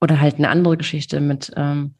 Oder 0.00 0.20
halt 0.20 0.36
eine 0.36 0.48
andere 0.48 0.76
Geschichte 0.76 1.20
mit 1.20 1.52
ähm, 1.56 1.94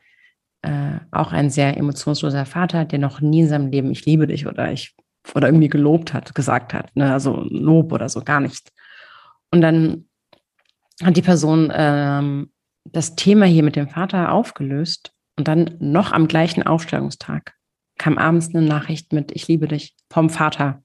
äh, 0.63 0.99
auch 1.11 1.33
ein 1.33 1.51
sehr 1.51 1.77
emotionsloser 1.77 2.47
Vater, 2.47 2.85
der 2.85 2.99
noch 2.99 3.21
nie 3.21 3.41
in 3.43 3.49
seinem 3.49 3.71
Leben 3.71 3.93
ich 3.93 4.05
liebe 4.07 4.27
dich 4.27 4.47
oder 4.47 4.73
ich 4.73 4.97
oder 5.35 5.49
irgendwie 5.49 5.69
gelobt 5.69 6.13
hat, 6.13 6.35
gesagt 6.35 6.75
hat. 6.75 6.95
Ne? 6.97 7.13
Also 7.13 7.47
Lob 7.49 7.93
oder 7.93 8.09
so, 8.09 8.23
gar 8.23 8.41
nicht. 8.41 8.71
Und 9.51 9.61
dann 9.61 10.09
hat 11.03 11.17
die 11.17 11.23
Person 11.23 11.73
ähm, 11.75 12.52
das 12.85 13.15
Thema 13.15 13.47
hier 13.47 13.63
mit 13.63 13.77
dem 13.77 13.89
Vater 13.89 14.33
aufgelöst 14.33 15.13
und 15.39 15.49
dann 15.49 15.77
noch 15.79 16.13
am 16.13 16.29
gleichen 16.29 16.63
Aufstellungstag 16.63 17.55
kam 17.99 18.19
abends 18.19 18.55
eine 18.55 18.67
Nachricht 18.67 19.13
mit 19.13 19.33
Ich 19.33 19.49
liebe 19.49 19.69
dich 19.69 19.95
vom 20.11 20.31
Vater. 20.31 20.83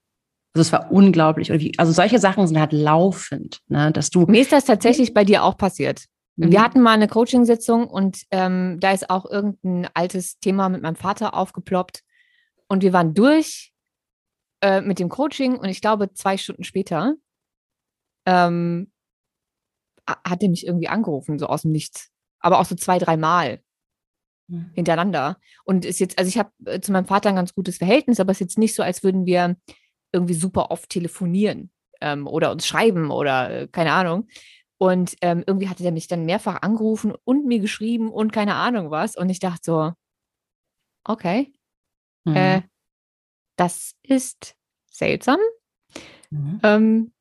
Also 0.53 0.61
es 0.61 0.71
war 0.71 0.91
unglaublich. 0.91 1.51
Also 1.79 1.91
solche 1.91 2.19
Sachen 2.19 2.47
sind 2.47 2.59
halt 2.59 2.73
laufend, 2.73 3.61
ne? 3.67 3.91
dass 3.91 4.09
du. 4.09 4.25
Mir 4.27 4.41
ist 4.41 4.51
das 4.51 4.65
tatsächlich 4.65 5.13
bei 5.13 5.23
dir 5.23 5.43
auch 5.43 5.57
passiert. 5.57 6.05
Mhm. 6.35 6.51
Wir 6.51 6.61
hatten 6.61 6.81
mal 6.81 6.93
eine 6.93 7.07
Coaching-Sitzung 7.07 7.87
und 7.87 8.23
ähm, 8.31 8.77
da 8.79 8.91
ist 8.91 9.09
auch 9.09 9.25
irgendein 9.25 9.89
altes 9.93 10.39
Thema 10.39 10.69
mit 10.69 10.81
meinem 10.81 10.95
Vater 10.95 11.33
aufgeploppt. 11.33 12.03
Und 12.67 12.83
wir 12.83 12.93
waren 12.93 13.13
durch 13.13 13.73
äh, 14.61 14.81
mit 14.81 14.99
dem 14.99 15.09
Coaching 15.09 15.57
und 15.57 15.69
ich 15.69 15.81
glaube, 15.81 16.13
zwei 16.13 16.37
Stunden 16.37 16.63
später 16.63 17.15
ähm, 18.25 18.91
hat 20.07 20.41
er 20.41 20.49
mich 20.49 20.65
irgendwie 20.65 20.87
angerufen, 20.87 21.39
so 21.39 21.47
aus 21.47 21.63
dem 21.63 21.71
Nichts. 21.71 22.09
Aber 22.39 22.59
auch 22.59 22.65
so 22.65 22.75
zwei, 22.75 22.99
dreimal 22.99 23.61
mhm. 24.47 24.71
hintereinander. 24.73 25.37
Und 25.63 25.85
ist 25.85 25.99
jetzt, 25.99 26.17
also 26.17 26.29
ich 26.29 26.37
habe 26.37 26.51
äh, 26.65 26.79
zu 26.79 26.91
meinem 26.91 27.05
Vater 27.05 27.29
ein 27.29 27.35
ganz 27.35 27.53
gutes 27.53 27.77
Verhältnis, 27.77 28.19
aber 28.19 28.31
es 28.31 28.37
ist 28.37 28.41
jetzt 28.41 28.57
nicht 28.57 28.75
so, 28.75 28.83
als 28.83 29.03
würden 29.03 29.25
wir 29.25 29.57
irgendwie 30.11 30.33
super 30.33 30.71
oft 30.71 30.89
telefonieren 30.89 31.71
ähm, 32.01 32.27
oder 32.27 32.51
uns 32.51 32.65
schreiben 32.65 33.11
oder 33.11 33.49
äh, 33.63 33.67
keine 33.67 33.93
Ahnung. 33.93 34.27
Und 34.79 35.15
ähm, 35.21 35.43
irgendwie 35.45 35.69
hatte 35.69 35.83
der 35.83 35.91
mich 35.91 36.07
dann 36.07 36.25
mehrfach 36.25 36.61
angerufen 36.61 37.13
und 37.23 37.45
mir 37.45 37.59
geschrieben 37.59 38.11
und 38.11 38.31
keine 38.31 38.55
Ahnung 38.55 38.91
was. 38.91 39.15
Und 39.15 39.29
ich 39.29 39.39
dachte 39.39 39.61
so, 39.63 39.93
okay, 41.03 41.51
mhm. 42.25 42.35
äh, 42.35 42.61
das 43.55 43.95
ist 44.03 44.55
seltsam, 44.91 45.39
mhm. 46.29 46.59
ähm, 46.63 47.13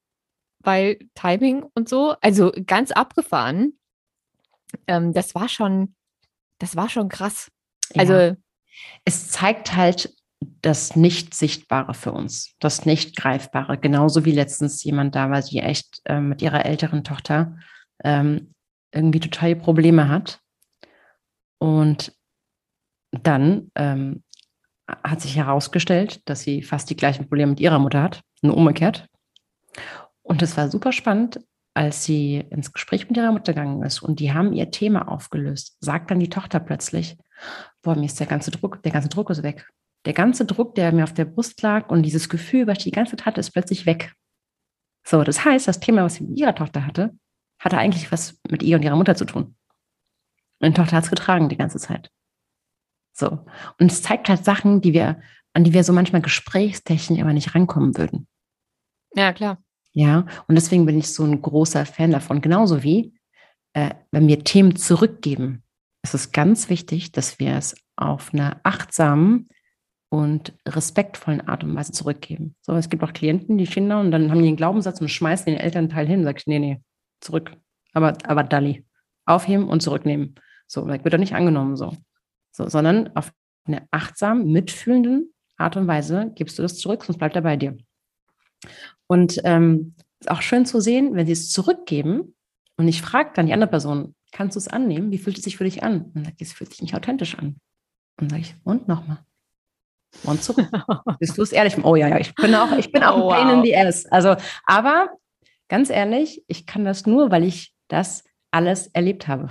weil 0.67 0.99
Timing 1.15 1.65
und 1.75 1.89
so, 1.89 2.17
also 2.21 2.53
ganz 2.67 2.91
abgefahren. 2.91 3.79
Ähm, 4.87 5.13
das 5.13 5.35
war 5.35 5.49
schon, 5.49 5.95
das 6.59 6.77
war 6.77 6.89
schon 6.89 7.09
krass. 7.09 7.51
Also 7.97 8.15
ja. 8.15 8.37
es 9.05 9.31
zeigt 9.31 9.75
halt 9.77 10.13
das 10.63 10.97
Nicht-Sichtbare 10.97 11.95
für 11.95 12.13
uns, 12.13 12.55
das 12.59 12.85
Nicht-Greifbare. 12.85 13.79
Genauso 13.79 14.25
wie 14.25 14.33
letztens 14.33 14.83
jemand 14.85 15.15
da 15.15 15.31
war, 15.31 15.41
die 15.41 15.61
echt 15.61 16.01
äh, 16.05 16.21
mit 16.21 16.43
ihrer 16.43 16.67
älteren 16.67 17.05
Tochter 17.05 17.57
ähm, 18.05 18.53
irgendwie 18.93 19.21
total 19.21 19.57
Probleme 19.57 20.09
hat. 20.09 20.41
Und 21.59 22.13
dann 23.13 23.71
ähm, 23.77 24.25
hat 24.89 25.21
sich 25.21 25.37
herausgestellt, 25.37 26.21
dass 26.29 26.43
sie 26.43 26.63
fast 26.63 26.91
die 26.91 26.97
gleichen 26.97 27.29
Probleme 27.29 27.51
mit 27.51 27.61
ihrer 27.61 27.79
Mutter 27.79 28.03
hat, 28.03 28.23
nur 28.43 28.57
umgekehrt. 28.57 29.09
Und 30.27 30.43
es 30.43 30.57
war 30.57 30.69
super 30.71 30.91
spannend, 30.91 31.41
als 31.73 32.05
sie 32.05 32.39
ins 32.51 32.73
Gespräch 32.73 33.09
mit 33.09 33.17
ihrer 33.17 33.31
Mutter 33.31 33.53
gegangen 33.53 33.83
ist 33.85 34.03
und 34.03 34.19
die 34.19 34.33
haben 34.33 34.53
ihr 34.53 34.73
Thema 34.73 35.09
aufgelöst, 35.09 35.77
sagt 35.81 36.11
dann 36.11 36.19
die 36.19 36.29
Tochter 36.31 36.59
plötzlich, 36.59 37.17
boah, 37.83 37.95
mir 37.95 38.07
ist 38.07 38.19
der 38.19 38.27
ganze 38.27 38.51
Druck, 38.51 38.83
der 38.83 38.91
ganze 38.91 39.09
Druck 39.09 39.31
ist 39.31 39.45
weg. 39.45 39.69
Der 40.05 40.15
ganze 40.15 40.45
Druck, 40.45 40.75
der 40.75 40.91
mir 40.93 41.05
auf 41.05 41.15
der 41.15 41.27
Brust 41.27 41.63
lag 41.63 41.89
und 41.91 42.03
dieses 42.03 42.29
Gefühl, 42.29 42.67
was 42.67 42.79
ich 42.79 42.85
die 42.85 42.91
ganze 42.91 43.17
Zeit 43.17 43.27
hatte, 43.27 43.41
ist 43.41 43.53
plötzlich 43.53 43.87
weg. 43.87 44.15
So, 45.07 45.23
das 45.23 45.45
heißt, 45.45 45.69
das 45.69 45.79
Thema, 45.79 46.03
was 46.03 46.15
sie 46.15 46.25
mit 46.25 46.39
ihrer 46.39 46.55
Tochter 46.55 46.85
hatte, 46.87 47.17
hatte 47.61 47.79
eigentlich 47.79 48.11
was 48.11 48.41
mit 48.51 48.65
ihr 48.65 48.77
und 48.77 48.83
ihrer 48.83 48.97
Mutter 48.97 49.15
zu 49.15 49.25
tun. 49.25 49.55
Und 50.59 50.69
die 50.69 50.73
Tochter 50.73 50.97
hat 50.97 51.05
es 51.05 51.11
getragen 51.11 51.49
die 51.49 51.57
ganze 51.57 51.79
Zeit. 51.79 52.11
So. 53.13 53.47
Und 53.79 53.93
es 53.93 54.03
zeigt 54.03 54.29
halt 54.29 54.45
Sachen, 54.45 54.81
die 54.81 54.93
wir, 54.93 55.21
an 55.53 55.63
die 55.63 55.73
wir 55.73 55.85
so 55.85 55.93
manchmal 55.93 56.23
gesprächstechnisch 56.23 57.21
aber 57.21 57.33
nicht 57.33 57.55
rankommen 57.55 57.97
würden. 57.97 58.27
Ja, 59.15 59.33
klar. 59.33 59.63
Ja, 59.97 60.27
und 60.47 60.55
deswegen 60.57 60.85
bin 60.85 60.99
ich 60.99 61.13
so 61.13 61.25
ein 61.25 61.41
großer 61.41 61.87
Fan 61.87 62.11
davon. 62.11 62.41
Genauso 62.41 62.83
wie, 62.83 63.15
äh, 63.73 63.91
wenn 64.11 64.29
wir 64.29 64.45
Themen 64.45 64.77
zurückgeben, 64.77 65.63
ist 66.03 66.15
es 66.15 66.33
ganz 66.33 66.69
wichtig, 66.69 67.13
dass 67.13 67.39
wir 67.39 67.57
es 67.57 67.75
auf 67.97 68.35
einer 68.35 68.61
achtsamen, 68.63 69.49
und 70.09 70.55
respektvollen 70.67 71.47
Art 71.49 71.65
und 71.65 71.75
Weise 71.75 71.93
zurückgeben. 71.93 72.55
So, 72.61 72.75
es 72.75 72.89
gibt 72.89 73.03
auch 73.03 73.13
Klienten, 73.13 73.59
die 73.59 73.67
Kinder, 73.67 74.01
und 74.01 74.11
dann 74.11 74.31
haben 74.31 74.41
die 74.41 74.49
einen 74.49 74.57
Glaubenssatz 74.57 75.01
und 75.01 75.09
schmeißen 75.09 75.47
den 75.47 75.59
Elternteil 75.61 76.07
hin. 76.07 76.25
Sag 76.25 76.39
ich, 76.39 76.47
nee, 76.47 76.59
nee, 76.59 76.81
zurück. 77.21 77.53
Aber, 77.93 78.17
aber 78.25 78.45
Dalli. 78.45 78.85
Aufheben 79.25 79.69
und 79.69 79.83
zurücknehmen. 79.83 80.37
So, 80.67 80.87
wird 80.87 81.13
doch 81.13 81.19
nicht 81.19 81.35
angenommen 81.35 81.77
so. 81.77 81.93
so. 82.53 82.69
Sondern 82.69 83.15
auf 83.17 83.33
eine 83.65 83.89
achtsam, 83.91 84.47
mitfühlenden 84.47 85.33
Art 85.57 85.77
und 85.77 85.89
Weise 85.89 86.31
gibst 86.35 86.59
du 86.59 86.63
das 86.63 86.79
zurück, 86.79 87.05
sonst 87.05 87.19
bleibt 87.19 87.35
er 87.35 87.43
bei 87.43 87.57
dir. 87.57 87.77
Und 89.09 89.41
ähm, 89.45 89.95
ist 90.21 90.31
auch 90.31 90.43
schön 90.43 90.67
zu 90.67 90.81
sehen, 90.81 91.15
wenn 91.15 91.27
sie 91.27 91.33
es 91.33 91.51
zurückgeben 91.51 92.35
und 92.77 92.89
ich 92.89 93.03
frage 93.03 93.31
dann 93.35 93.47
die 93.47 93.53
andere 93.53 93.71
Person, 93.71 94.15
kannst 94.33 94.57
du 94.57 94.59
es 94.59 94.69
annehmen? 94.69 95.11
Wie 95.11 95.19
fühlt 95.19 95.39
es 95.39 95.45
sich 95.45 95.57
für 95.57 95.65
dich 95.65 95.83
an? 95.83 96.03
Und 96.03 96.17
dann 96.17 96.25
sagt, 96.25 96.43
es 96.43 96.53
fühlt 96.53 96.71
sich 96.71 96.83
nicht 96.83 96.95
authentisch 96.95 97.39
an. 97.39 97.57
Und 98.21 98.31
sage 98.31 98.43
ich, 98.43 98.55
und 98.65 98.89
nochmal. 98.89 99.19
Und 100.25 100.43
so. 100.43 100.55
Bist 101.19 101.37
du 101.37 101.43
es 101.43 101.53
ehrlich? 101.53 101.83
Oh 101.83 101.97
ja, 101.97 102.09
ja, 102.09 102.19
ich 102.19 102.35
bin 102.35 102.55
auch, 102.55 102.73
ich 102.73 102.93
bin 102.93 103.03
auch 103.03 103.19
oh, 103.19 103.31
ein 103.31 103.37
Pain 103.37 103.49
wow. 103.49 103.57
in 103.57 103.63
the 103.65 103.77
Ass. 103.77 104.07
Also, 104.07 104.37
aber 104.65 105.11
ganz 105.69 105.91
ehrlich, 105.91 106.45
ich 106.49 106.67
kann 106.67 106.85
das 106.85 107.07
nur, 107.07 107.31
weil 107.31 107.45
ich 107.45 107.75
das 107.89 108.25
alles 108.51 108.89
erlebt 108.89 109.29
habe. 109.29 109.49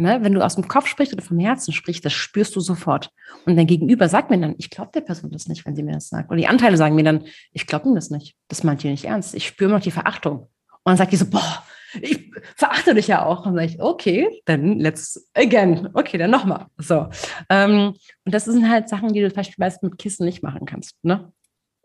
Ne? 0.00 0.20
Wenn 0.22 0.32
du 0.32 0.44
aus 0.44 0.54
dem 0.54 0.68
Kopf 0.68 0.86
sprichst 0.86 1.12
oder 1.12 1.22
vom 1.22 1.40
Herzen 1.40 1.72
sprichst, 1.72 2.04
das 2.04 2.12
spürst 2.12 2.54
du 2.54 2.60
sofort. 2.60 3.10
Und 3.46 3.56
dein 3.56 3.66
Gegenüber 3.66 4.08
sagt 4.08 4.30
mir 4.30 4.38
dann, 4.38 4.54
ich 4.56 4.70
glaube 4.70 4.92
der 4.94 5.00
Person 5.00 5.32
das 5.32 5.48
nicht, 5.48 5.66
wenn 5.66 5.74
sie 5.74 5.82
mir 5.82 5.94
das 5.94 6.08
sagt. 6.08 6.30
Oder 6.30 6.38
die 6.38 6.46
Anteile 6.46 6.76
sagen 6.76 6.94
mir 6.94 7.02
dann, 7.02 7.24
ich 7.52 7.66
glaube 7.66 7.88
ihm 7.88 7.96
das 7.96 8.10
nicht. 8.10 8.36
Das 8.46 8.62
meint 8.62 8.84
ihr 8.84 8.92
nicht 8.92 9.06
ernst. 9.06 9.34
Ich 9.34 9.46
spüre 9.46 9.70
noch 9.70 9.80
die 9.80 9.90
Verachtung. 9.90 10.38
Und 10.38 10.84
dann 10.84 10.96
sagt 10.96 11.12
die 11.12 11.16
so, 11.16 11.28
boah, 11.28 11.64
ich 12.00 12.30
verachte 12.56 12.94
dich 12.94 13.08
ja 13.08 13.24
auch. 13.24 13.38
Und 13.38 13.46
dann 13.46 13.54
sage 13.56 13.66
ich, 13.66 13.82
okay, 13.82 14.40
dann 14.44 14.78
let's 14.78 15.28
again. 15.34 15.88
Okay, 15.94 16.16
dann 16.16 16.30
nochmal. 16.30 16.66
So. 16.76 17.08
Ähm, 17.50 17.94
und 18.24 18.34
das 18.34 18.44
sind 18.44 18.70
halt 18.70 18.88
Sachen, 18.88 19.12
die 19.12 19.20
du 19.20 19.30
beispielsweise 19.30 19.80
mit 19.82 19.98
Kissen 19.98 20.26
nicht 20.26 20.44
machen 20.44 20.64
kannst. 20.64 20.94
Ne? 21.02 21.32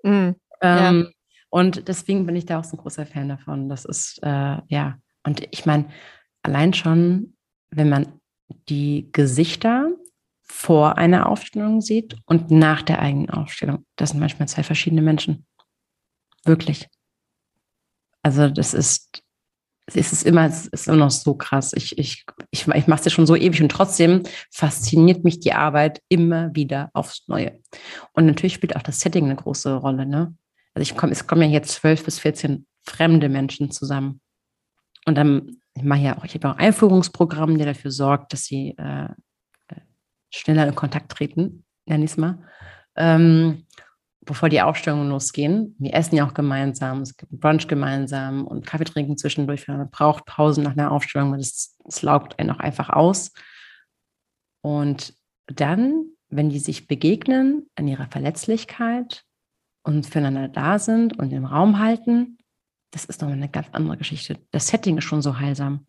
Mm, 0.04 0.10
ähm, 0.10 0.36
ja. 0.62 1.06
Und 1.50 1.88
deswegen 1.88 2.28
bin 2.28 2.36
ich 2.36 2.46
da 2.46 2.60
auch 2.60 2.64
so 2.64 2.78
ein 2.78 2.80
großer 2.80 3.08
Fan 3.08 3.30
davon. 3.30 3.70
Das 3.70 3.86
ist, 3.86 4.20
äh, 4.22 4.58
ja. 4.68 4.98
Und 5.24 5.48
ich 5.52 5.66
meine, 5.66 5.86
allein 6.44 6.74
schon, 6.74 7.36
wenn 7.76 7.90
man 7.90 8.20
die 8.70 9.10
Gesichter 9.12 9.90
vor 10.42 10.98
einer 10.98 11.28
Aufstellung 11.28 11.82
sieht 11.82 12.16
und 12.26 12.52
nach 12.52 12.82
der 12.82 13.00
eigenen 13.00 13.30
Aufstellung, 13.30 13.86
das 13.96 14.12
sind 14.12 14.20
manchmal 14.20 14.48
zwei 14.48 14.64
verschiedene 14.64 15.02
Menschen. 15.02 15.46
Wirklich. 16.46 16.90
Also 18.22 18.50
das 18.50 18.74
ist 18.74 19.24
es 19.86 20.14
ist 20.14 20.24
immer, 20.26 20.46
es 20.46 20.68
ist 20.68 20.88
immer 20.88 20.98
noch 20.98 21.12
so 21.12 21.36
krass. 21.36 21.74
Ich, 21.76 21.98
ich, 21.98 22.26
ich, 22.52 22.68
ich 22.68 22.88
mache 22.88 23.00
es 23.00 23.06
ja 23.06 23.12
schon 23.12 23.28
so 23.28 23.36
ewig 23.36 23.62
und 23.62 23.70
trotzdem 23.70 24.24
fasziniert 24.50 25.24
mich 25.24 25.40
die 25.40 25.54
Arbeit 25.54 26.02
immer 26.08 26.56
wieder 26.56 26.90
aufs 26.94 27.28
Neue. 27.28 27.60
Und 28.14 28.26
natürlich 28.26 28.54
spielt 28.54 28.76
auch 28.76 28.82
das 28.82 29.00
Setting 29.00 29.26
eine 29.26 29.36
große 29.36 29.76
Rolle. 29.76 30.06
Ne? 30.06 30.36
Also 30.74 30.90
ich 30.90 30.98
komme, 30.98 31.12
es 31.12 31.28
kommen 31.28 31.42
ja 31.42 31.50
jetzt 31.50 31.74
zwölf 31.74 32.04
bis 32.06 32.20
14 32.20 32.66
fremde 32.86 33.30
Menschen 33.30 33.72
zusammen. 33.72 34.22
Und 35.06 35.16
dann, 35.16 35.58
ich 35.76 35.84
mache 35.84 36.02
ja 36.02 36.18
auch, 36.18 36.24
ich 36.24 36.36
habe 36.36 36.50
auch 36.50 36.56
ein 36.56 36.68
Einführungsprogramm, 36.68 37.58
der 37.58 37.68
dafür 37.68 37.92
sorgt, 37.92 38.34
dass 38.34 38.46
sie 38.46 38.76
äh, 38.78 39.10
äh 39.68 39.82
schneller 40.32 40.68
in 40.68 40.76
Kontakt 40.76 41.12
treten, 41.12 41.66
nenne 41.86 42.06
ich 42.06 42.12
es 42.12 42.18
mal. 42.18 42.40
Ähm, 42.96 43.66
bevor 44.26 44.50
die 44.50 44.62
Aufstellungen 44.62 45.10
losgehen. 45.10 45.76
Wir 45.80 45.94
essen 45.94 46.16
ja 46.16 46.26
auch 46.26 46.34
gemeinsam, 46.34 47.02
es 47.02 47.18
gibt 47.18 47.32
Brunch 47.32 47.68
gemeinsam 47.68 48.48
und 48.48 48.66
Kaffee 48.66 48.86
trinken 48.86 49.18
zwischendurch. 49.18 49.68
Man 49.68 49.90
braucht 49.90 50.26
Pausen 50.26 50.64
nach 50.64 50.74
einer 50.74 50.92
Aufstellung, 50.92 51.32
weil 51.32 51.40
das, 51.40 51.76
das 51.84 52.02
laugt 52.02 52.40
einen 52.40 52.52
auch 52.52 52.60
einfach 52.60 52.90
aus. 52.90 53.32
Und 54.62 55.14
dann, 55.48 56.06
wenn 56.30 56.50
die 56.50 56.60
sich 56.60 56.88
begegnen 56.88 57.70
an 57.76 57.88
ihrer 57.88 58.08
Verletzlichkeit 58.08 59.24
und 59.84 60.06
füreinander 60.06 60.48
da 60.48 60.80
sind 60.80 61.20
und 61.20 61.34
im 61.34 61.46
Raum 61.46 61.80
halten, 61.80 62.38
das 62.94 63.06
ist 63.06 63.22
nochmal 63.22 63.38
eine 63.38 63.50
ganz 63.50 63.68
andere 63.72 63.98
Geschichte. 63.98 64.38
Das 64.52 64.68
Setting 64.68 64.98
ist 64.98 65.06
schon 65.06 65.22
so 65.22 65.40
heilsam. 65.40 65.88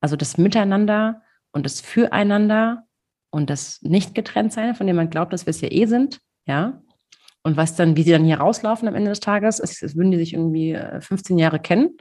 Also 0.00 0.16
das 0.16 0.38
Miteinander 0.38 1.22
und 1.52 1.66
das 1.66 1.80
Füreinander 1.80 2.86
und 3.30 3.50
das 3.50 3.82
Nicht-Getrenntsein, 3.82 4.74
von 4.74 4.86
dem 4.86 4.96
man 4.96 5.10
glaubt, 5.10 5.32
dass 5.32 5.44
wir 5.44 5.50
es 5.50 5.60
ja 5.60 5.70
eh 5.70 5.86
sind, 5.86 6.20
ja. 6.46 6.82
Und 7.42 7.56
was 7.56 7.76
dann, 7.76 7.96
wie 7.96 8.02
sie 8.02 8.10
dann 8.10 8.24
hier 8.24 8.40
rauslaufen 8.40 8.88
am 8.88 8.94
Ende 8.94 9.10
des 9.10 9.20
Tages, 9.20 9.58
ist, 9.58 9.82
als 9.82 9.94
würden 9.94 10.10
die 10.10 10.18
sich 10.18 10.32
irgendwie 10.34 10.78
15 11.00 11.38
äh, 11.38 11.42
Jahre 11.42 11.60
kennen, 11.60 11.96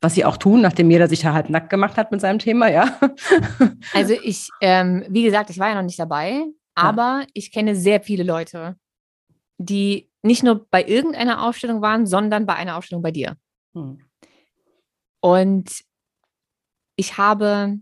was 0.00 0.14
sie 0.14 0.24
auch 0.24 0.36
tun, 0.36 0.60
nachdem 0.60 0.90
jeder 0.90 1.08
sich 1.08 1.20
da 1.20 1.32
halt 1.32 1.50
nackt 1.50 1.70
gemacht 1.70 1.96
hat 1.96 2.12
mit 2.12 2.20
seinem 2.20 2.38
Thema, 2.38 2.70
ja. 2.70 2.98
Also 3.92 4.14
ich, 4.22 4.48
ähm, 4.60 5.04
wie 5.08 5.24
gesagt, 5.24 5.50
ich 5.50 5.58
war 5.58 5.68
ja 5.68 5.74
noch 5.74 5.82
nicht 5.82 5.98
dabei, 5.98 6.44
aber 6.74 7.20
ja. 7.20 7.26
ich 7.32 7.50
kenne 7.50 7.74
sehr 7.74 8.00
viele 8.00 8.22
Leute, 8.22 8.76
die 9.58 10.08
nicht 10.22 10.44
nur 10.44 10.66
bei 10.70 10.84
irgendeiner 10.84 11.42
Ausstellung 11.42 11.82
waren, 11.82 12.06
sondern 12.06 12.46
bei 12.46 12.54
einer 12.54 12.76
Ausstellung 12.76 13.02
bei 13.02 13.10
dir. 13.10 13.36
Hm. 13.78 14.04
Und 15.20 15.84
ich 16.96 17.18
habe 17.18 17.78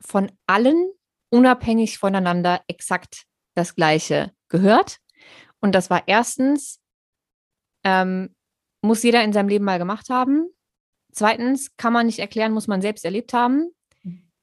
von 0.00 0.30
allen 0.46 0.90
unabhängig 1.30 1.98
voneinander 1.98 2.62
exakt 2.68 3.24
das 3.54 3.74
Gleiche 3.74 4.32
gehört. 4.48 4.98
Und 5.60 5.74
das 5.74 5.90
war 5.90 6.02
erstens, 6.06 6.80
ähm, 7.84 8.34
muss 8.82 9.02
jeder 9.02 9.24
in 9.24 9.32
seinem 9.32 9.48
Leben 9.48 9.64
mal 9.64 9.78
gemacht 9.78 10.10
haben. 10.10 10.48
Zweitens, 11.12 11.76
kann 11.76 11.92
man 11.92 12.06
nicht 12.06 12.18
erklären, 12.18 12.52
muss 12.52 12.66
man 12.66 12.82
selbst 12.82 13.04
erlebt 13.04 13.32
haben. 13.32 13.70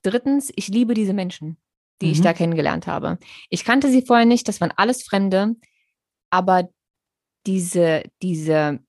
Drittens, 0.04 0.52
ich 0.56 0.68
liebe 0.68 0.94
diese 0.94 1.14
Menschen, 1.14 1.58
die 2.02 2.08
mhm. 2.08 2.12
ich 2.14 2.22
da 2.22 2.34
kennengelernt 2.34 2.88
habe. 2.88 3.20
Ich 3.50 3.64
kannte 3.64 3.90
sie 3.90 4.02
vorher 4.02 4.26
nicht, 4.26 4.48
das 4.48 4.62
waren 4.62 4.74
alles 4.76 5.04
Fremde, 5.04 5.56
aber 6.30 6.70
diese, 7.46 8.04
diese, 8.22 8.80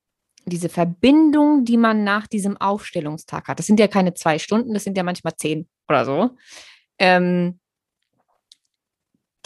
diese 0.45 0.69
Verbindung, 0.69 1.65
die 1.65 1.77
man 1.77 2.05
nach 2.05 2.27
diesem 2.27 2.57
Aufstellungstag 2.57 3.49
hat, 3.49 3.59
das 3.59 3.67
sind 3.67 3.81
ja 3.81 3.89
keine 3.89 4.15
zwei 4.15 4.39
Stunden, 4.39 4.75
das 4.75 4.85
sind 4.85 4.97
ja 4.97 5.03
manchmal 5.03 5.37
zehn 5.37 5.69
oder 5.89 6.05
so, 6.05 6.31
ähm, 6.99 7.61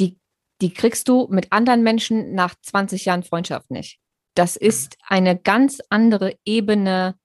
die, 0.01 0.19
die 0.61 0.73
kriegst 0.73 1.09
du 1.09 1.29
mit 1.31 1.53
anderen 1.53 1.83
Menschen 1.83 2.35
nach 2.35 2.55
20 2.61 3.05
Jahren 3.05 3.23
Freundschaft 3.23 3.71
nicht. 3.71 3.99
Das 4.35 4.61
mhm. 4.61 4.67
ist 4.67 4.99
eine 5.07 5.37
ganz 5.37 5.81
andere 5.91 6.37
Ebene, 6.45 7.17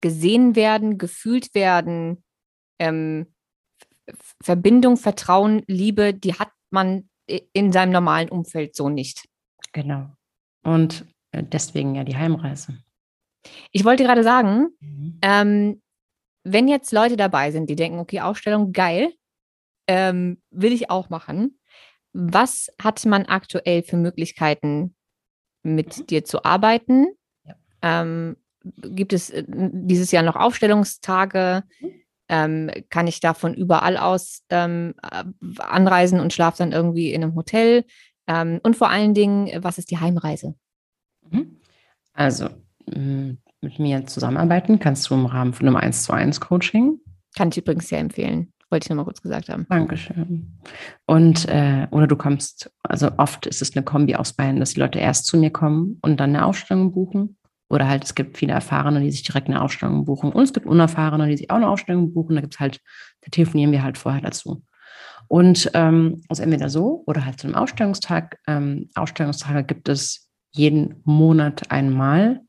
gesehen 0.00 0.56
werden, 0.56 0.98
gefühlt 0.98 1.54
werden, 1.54 2.24
ähm, 2.78 3.26
Verbindung, 4.42 4.96
Vertrauen, 4.96 5.62
Liebe, 5.66 6.14
die 6.14 6.34
hat 6.34 6.50
man 6.70 7.08
in 7.52 7.70
seinem 7.70 7.92
normalen 7.92 8.28
Umfeld 8.28 8.74
so 8.74 8.88
nicht. 8.88 9.28
Genau. 9.72 10.10
Und 10.62 11.06
äh, 11.32 11.44
deswegen 11.44 11.94
ja 11.94 12.04
die 12.04 12.16
Heimreise. 12.16 12.82
Ich 13.72 13.84
wollte 13.84 14.04
gerade 14.04 14.22
sagen, 14.22 14.68
mhm. 14.80 15.18
ähm, 15.22 15.82
wenn 16.44 16.68
jetzt 16.68 16.92
Leute 16.92 17.16
dabei 17.16 17.50
sind, 17.50 17.68
die 17.68 17.76
denken, 17.76 17.98
okay, 17.98 18.20
Ausstellung 18.20 18.72
geil, 18.72 19.12
ähm, 19.86 20.40
will 20.50 20.72
ich 20.72 20.90
auch 20.90 21.10
machen. 21.10 21.58
Was 22.12 22.70
hat 22.82 23.04
man 23.06 23.26
aktuell 23.26 23.82
für 23.82 23.96
Möglichkeiten, 23.96 24.94
mit 25.62 25.98
mhm. 25.98 26.06
dir 26.06 26.24
zu 26.24 26.44
arbeiten? 26.44 27.06
Ja. 27.44 27.54
Ähm, 27.82 28.36
gibt 28.62 29.12
es 29.12 29.30
äh, 29.30 29.44
dieses 29.48 30.10
Jahr 30.10 30.22
noch 30.22 30.36
Aufstellungstage? 30.36 31.64
Mhm. 31.80 31.92
Ähm, 32.32 32.70
kann 32.90 33.08
ich 33.08 33.18
da 33.18 33.34
von 33.34 33.54
überall 33.54 33.96
aus 33.96 34.44
ähm, 34.50 34.94
äh, 35.02 35.24
anreisen 35.58 36.20
und 36.20 36.32
schlafe 36.32 36.58
dann 36.58 36.72
irgendwie 36.72 37.12
in 37.12 37.24
einem 37.24 37.34
Hotel? 37.34 37.84
Ähm, 38.28 38.60
und 38.62 38.76
vor 38.76 38.88
allen 38.88 39.14
Dingen, 39.14 39.50
was 39.64 39.78
ist 39.78 39.90
die 39.90 39.98
Heimreise? 39.98 40.54
Mhm. 41.28 41.60
Also, 42.12 42.48
mit 43.60 43.78
mir 43.78 44.06
zusammenarbeiten 44.06 44.78
kannst 44.78 45.08
du 45.10 45.14
im 45.14 45.26
Rahmen 45.26 45.52
von 45.52 45.66
einem 45.66 45.76
1 45.76 46.04
zu 46.04 46.12
1 46.12 46.40
Coaching. 46.40 46.98
Kann 47.36 47.48
ich 47.50 47.58
übrigens 47.58 47.88
sehr 47.88 47.98
empfehlen. 47.98 48.52
Wollte 48.70 48.86
ich 48.86 48.90
nochmal 48.90 49.04
kurz 49.04 49.20
gesagt 49.20 49.48
haben. 49.48 49.66
Dankeschön. 49.68 50.58
Und, 51.06 51.48
äh, 51.48 51.88
oder 51.90 52.06
du 52.06 52.16
kommst, 52.16 52.70
also 52.84 53.10
oft 53.16 53.46
ist 53.46 53.62
es 53.62 53.74
eine 53.74 53.84
Kombi 53.84 54.14
aus 54.14 54.32
beiden, 54.32 54.60
dass 54.60 54.74
die 54.74 54.80
Leute 54.80 55.00
erst 55.00 55.26
zu 55.26 55.36
mir 55.36 55.50
kommen 55.50 55.98
und 56.02 56.20
dann 56.20 56.30
eine 56.30 56.44
Ausstellung 56.44 56.92
buchen. 56.92 57.36
Oder 57.68 57.88
halt, 57.88 58.04
es 58.04 58.14
gibt 58.14 58.38
viele 58.38 58.52
Erfahrene, 58.52 59.00
die 59.00 59.10
sich 59.10 59.22
direkt 59.22 59.48
eine 59.48 59.62
Ausstellung 59.62 60.04
buchen. 60.04 60.32
Und 60.32 60.42
es 60.42 60.52
gibt 60.52 60.66
Unerfahrene, 60.66 61.28
die 61.28 61.36
sich 61.36 61.50
auch 61.50 61.56
eine 61.56 61.68
Ausstellung 61.68 62.12
buchen. 62.12 62.34
Da 62.34 62.42
gibt 62.42 62.54
es 62.54 62.60
halt, 62.60 62.80
da 63.22 63.30
telefonieren 63.30 63.72
wir 63.72 63.82
halt 63.82 63.98
vorher 63.98 64.20
dazu. 64.20 64.62
Und 65.28 65.70
ähm, 65.74 66.22
also 66.28 66.42
entweder 66.42 66.68
so 66.68 67.04
oder 67.06 67.24
halt 67.24 67.40
zu 67.40 67.46
einem 67.46 67.54
Ausstellungstag. 67.54 68.38
Ähm, 68.48 68.88
Ausstellungstage 68.96 69.62
gibt 69.62 69.88
es 69.88 70.28
jeden 70.52 71.00
Monat 71.04 71.70
einmal. 71.70 72.40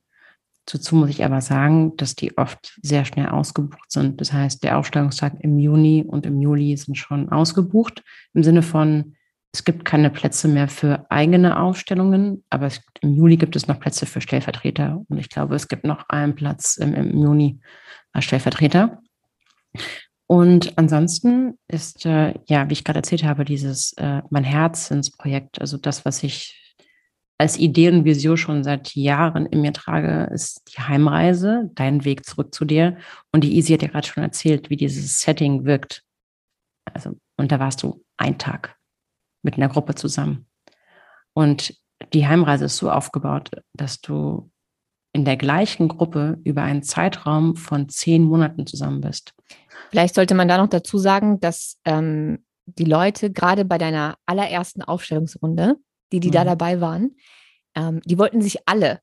Dazu 0.66 0.96
muss 0.96 1.10
ich 1.10 1.26
aber 1.26 1.42
sagen, 1.42 1.96
dass 1.98 2.16
die 2.16 2.38
oft 2.38 2.78
sehr 2.82 3.04
schnell 3.06 3.30
ausgebucht 3.30 3.92
sind. 3.92 4.22
Das 4.22 4.32
heißt, 4.32 4.64
der 4.64 4.78
Ausstellungstag 4.78 5.34
im 5.40 5.58
Juni 5.60 6.04
und 6.08 6.26
im 6.26 6.40
Juli 6.40 6.76
sind 6.78 6.96
schon 6.96 7.30
ausgebucht. 7.30 8.04
Im 8.34 8.44
Sinne 8.44 8.62
von, 8.62 9.16
es 9.54 9.64
gibt 9.64 9.86
keine 9.86 10.10
Plätze 10.10 10.48
mehr 10.48 10.68
für 10.68 11.06
eigene 11.10 11.60
Ausstellungen, 11.60 12.44
aber 12.50 12.68
es, 12.68 12.82
im 13.02 13.16
Juli 13.16 13.38
gibt 13.38 13.56
es 13.56 13.68
noch 13.68 13.80
Plätze 13.80 14.06
für 14.06 14.22
Stellvertreter. 14.22 15.02
Und 15.10 15.18
ich 15.18 15.30
glaube, 15.30 15.56
es 15.56 15.68
gibt 15.68 15.84
noch 15.84 16.08
einen 16.10 16.36
Platz 16.36 16.78
im, 16.78 16.94
im 16.94 17.18
Juni 17.18 17.60
als 18.14 18.26
Stellvertreter. 18.26 19.02
Und 20.28 20.78
ansonsten 20.78 21.58
ist, 21.68 22.06
äh, 22.06 22.36
ja, 22.46 22.70
wie 22.70 22.74
ich 22.74 22.86
gerade 22.86 23.00
erzählt 23.00 23.26
habe, 23.26 23.44
dieses 23.44 23.94
äh, 23.98 24.22
Mein 24.30 24.46
Herz 24.46 24.90
ins 24.90 25.12
Projekt, 25.12 25.60
also 25.60 25.78
das, 25.78 26.06
was 26.06 26.24
ich 26.24 26.61
als 27.42 27.58
Idee 27.58 27.90
und 27.90 28.06
Vision 28.06 28.38
schon 28.38 28.64
seit 28.64 28.94
Jahren 28.94 29.48
in 29.48 29.62
mir 29.62 29.74
trage, 29.74 30.30
ist 30.32 30.62
die 30.72 30.80
Heimreise, 30.80 31.72
dein 31.74 32.06
Weg 32.06 32.24
zurück 32.24 32.54
zu 32.54 32.66
dir. 32.66 32.98
Und 33.32 33.44
die 33.44 33.56
Easy 33.56 33.74
hat 33.74 33.82
ja 33.82 33.88
gerade 33.88 34.06
schon 34.06 34.22
erzählt, 34.22 34.70
wie 34.70 34.76
dieses 34.76 35.22
Setting 35.22 35.66
wirkt. 35.66 36.04
Also, 36.94 37.18
und 37.38 37.52
da 37.52 37.60
warst 37.60 37.82
du 37.82 38.06
ein 38.18 38.38
Tag 38.38 38.78
mit 39.42 39.56
einer 39.56 39.70
Gruppe 39.70 39.96
zusammen. 39.96 40.46
Und 41.34 41.74
die 42.14 42.28
Heimreise 42.28 42.66
ist 42.66 42.78
so 42.78 42.92
aufgebaut, 42.92 43.50
dass 43.74 44.02
du 44.02 44.52
in 45.12 45.26
der 45.26 45.36
gleichen 45.36 45.88
Gruppe 45.88 46.38
über 46.44 46.62
einen 46.62 46.84
Zeitraum 46.84 47.56
von 47.56 47.90
zehn 47.90 48.22
Monaten 48.22 48.68
zusammen 48.68 49.02
bist. 49.02 49.34
Vielleicht 49.90 50.14
sollte 50.14 50.36
man 50.36 50.48
da 50.48 50.60
noch 50.60 50.70
dazu 50.70 51.00
sagen, 51.00 51.40
dass 51.40 51.80
ähm, 51.86 52.46
die 52.68 52.86
Leute 52.86 53.32
gerade 53.32 53.66
bei 53.66 53.80
deiner 53.80 54.14
allerersten 54.28 54.84
Aufstellungsrunde, 54.84 55.78
die, 56.12 56.20
die 56.20 56.30
mhm. 56.30 56.34
da 56.34 56.44
dabei 56.44 56.82
waren, 56.82 57.16
ähm, 57.76 58.02
die 58.06 58.18
wollten 58.18 58.42
sich 58.42 58.68
alle 58.68 59.00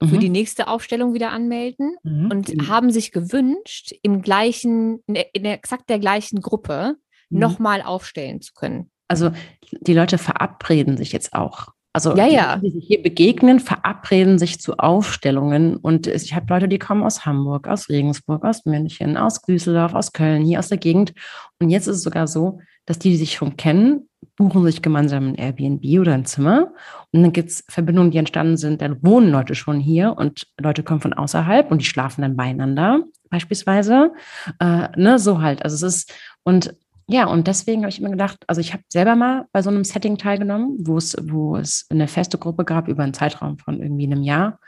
mhm. 0.00 0.08
für 0.08 0.18
die 0.18 0.28
nächste 0.28 0.68
Aufstellung 0.68 1.14
wieder 1.14 1.30
anmelden 1.30 1.96
mhm. 2.02 2.30
und 2.30 2.68
haben 2.68 2.90
sich 2.90 3.12
gewünscht, 3.12 3.92
im 4.02 4.22
gleichen, 4.22 5.00
in, 5.06 5.14
der, 5.14 5.34
in 5.34 5.44
exakt 5.44 5.88
der 5.88 5.98
gleichen 5.98 6.40
Gruppe 6.40 6.96
mhm. 7.30 7.38
nochmal 7.38 7.82
aufstellen 7.82 8.40
zu 8.40 8.52
können. 8.54 8.90
Also 9.08 9.30
die 9.70 9.94
Leute 9.94 10.18
verabreden 10.18 10.96
sich 10.96 11.12
jetzt 11.12 11.32
auch. 11.32 11.68
Also 11.96 12.14
ja, 12.14 12.26
ja. 12.26 12.56
Die, 12.56 12.68
die 12.68 12.80
sich 12.80 12.86
hier 12.88 13.02
begegnen, 13.02 13.58
verabreden 13.58 14.38
sich 14.38 14.60
zu 14.60 14.76
Aufstellungen. 14.76 15.76
Und 15.76 16.06
ich 16.06 16.34
habe 16.34 16.44
Leute, 16.52 16.68
die 16.68 16.78
kommen 16.78 17.02
aus 17.02 17.24
Hamburg, 17.24 17.68
aus 17.68 17.88
Regensburg, 17.88 18.44
aus 18.44 18.66
München, 18.66 19.16
aus 19.16 19.40
Düsseldorf, 19.40 19.94
aus 19.94 20.12
Köln, 20.12 20.44
hier 20.44 20.58
aus 20.58 20.68
der 20.68 20.76
Gegend. 20.76 21.14
Und 21.58 21.70
jetzt 21.70 21.86
ist 21.86 21.96
es 21.96 22.02
sogar 22.02 22.26
so, 22.26 22.60
dass 22.86 22.98
die, 22.98 23.10
die 23.10 23.16
sich 23.16 23.34
schon 23.34 23.56
kennen, 23.56 24.08
buchen 24.36 24.64
sich 24.64 24.82
gemeinsam 24.82 25.28
ein 25.28 25.34
Airbnb 25.34 25.84
oder 26.00 26.14
ein 26.14 26.24
Zimmer. 26.24 26.72
Und 27.12 27.22
dann 27.22 27.32
gibt 27.32 27.50
es 27.50 27.64
Verbindungen, 27.68 28.10
die 28.10 28.18
entstanden 28.18 28.56
sind, 28.56 28.82
dann 28.82 29.02
wohnen 29.02 29.30
Leute 29.30 29.54
schon 29.54 29.80
hier 29.80 30.14
und 30.16 30.46
Leute 30.58 30.82
kommen 30.82 31.00
von 31.00 31.12
außerhalb 31.12 31.70
und 31.70 31.80
die 31.80 31.86
schlafen 31.86 32.22
dann 32.22 32.36
beieinander, 32.36 33.02
beispielsweise. 33.30 34.12
Äh, 34.60 34.88
ne, 34.96 35.18
so 35.18 35.40
halt. 35.40 35.62
Also 35.64 35.74
es 35.74 35.82
ist, 35.82 36.12
und 36.42 36.74
ja, 37.08 37.26
und 37.26 37.46
deswegen 37.46 37.82
habe 37.82 37.90
ich 37.90 38.00
immer 38.00 38.10
gedacht, 38.10 38.38
also 38.48 38.60
ich 38.60 38.72
habe 38.72 38.82
selber 38.88 39.14
mal 39.14 39.46
bei 39.52 39.62
so 39.62 39.70
einem 39.70 39.84
Setting 39.84 40.18
teilgenommen, 40.18 40.76
wo 40.80 40.96
es, 40.96 41.16
wo 41.22 41.56
es 41.56 41.86
eine 41.88 42.08
feste 42.08 42.36
Gruppe 42.36 42.64
gab 42.64 42.88
über 42.88 43.04
einen 43.04 43.14
Zeitraum 43.14 43.58
von 43.58 43.80
irgendwie 43.80 44.06
einem 44.06 44.22
Jahr. 44.22 44.58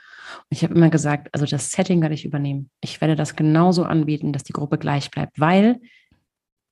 Und 0.50 0.56
ich 0.56 0.62
habe 0.62 0.74
immer 0.74 0.88
gesagt, 0.88 1.28
also 1.32 1.46
das 1.46 1.72
Setting 1.72 2.00
werde 2.00 2.14
ich 2.14 2.24
übernehmen. 2.24 2.70
Ich 2.80 3.00
werde 3.00 3.16
das 3.16 3.34
genauso 3.34 3.84
anbieten, 3.84 4.32
dass 4.32 4.44
die 4.44 4.52
Gruppe 4.52 4.78
gleich 4.78 5.10
bleibt, 5.10 5.40
weil 5.40 5.80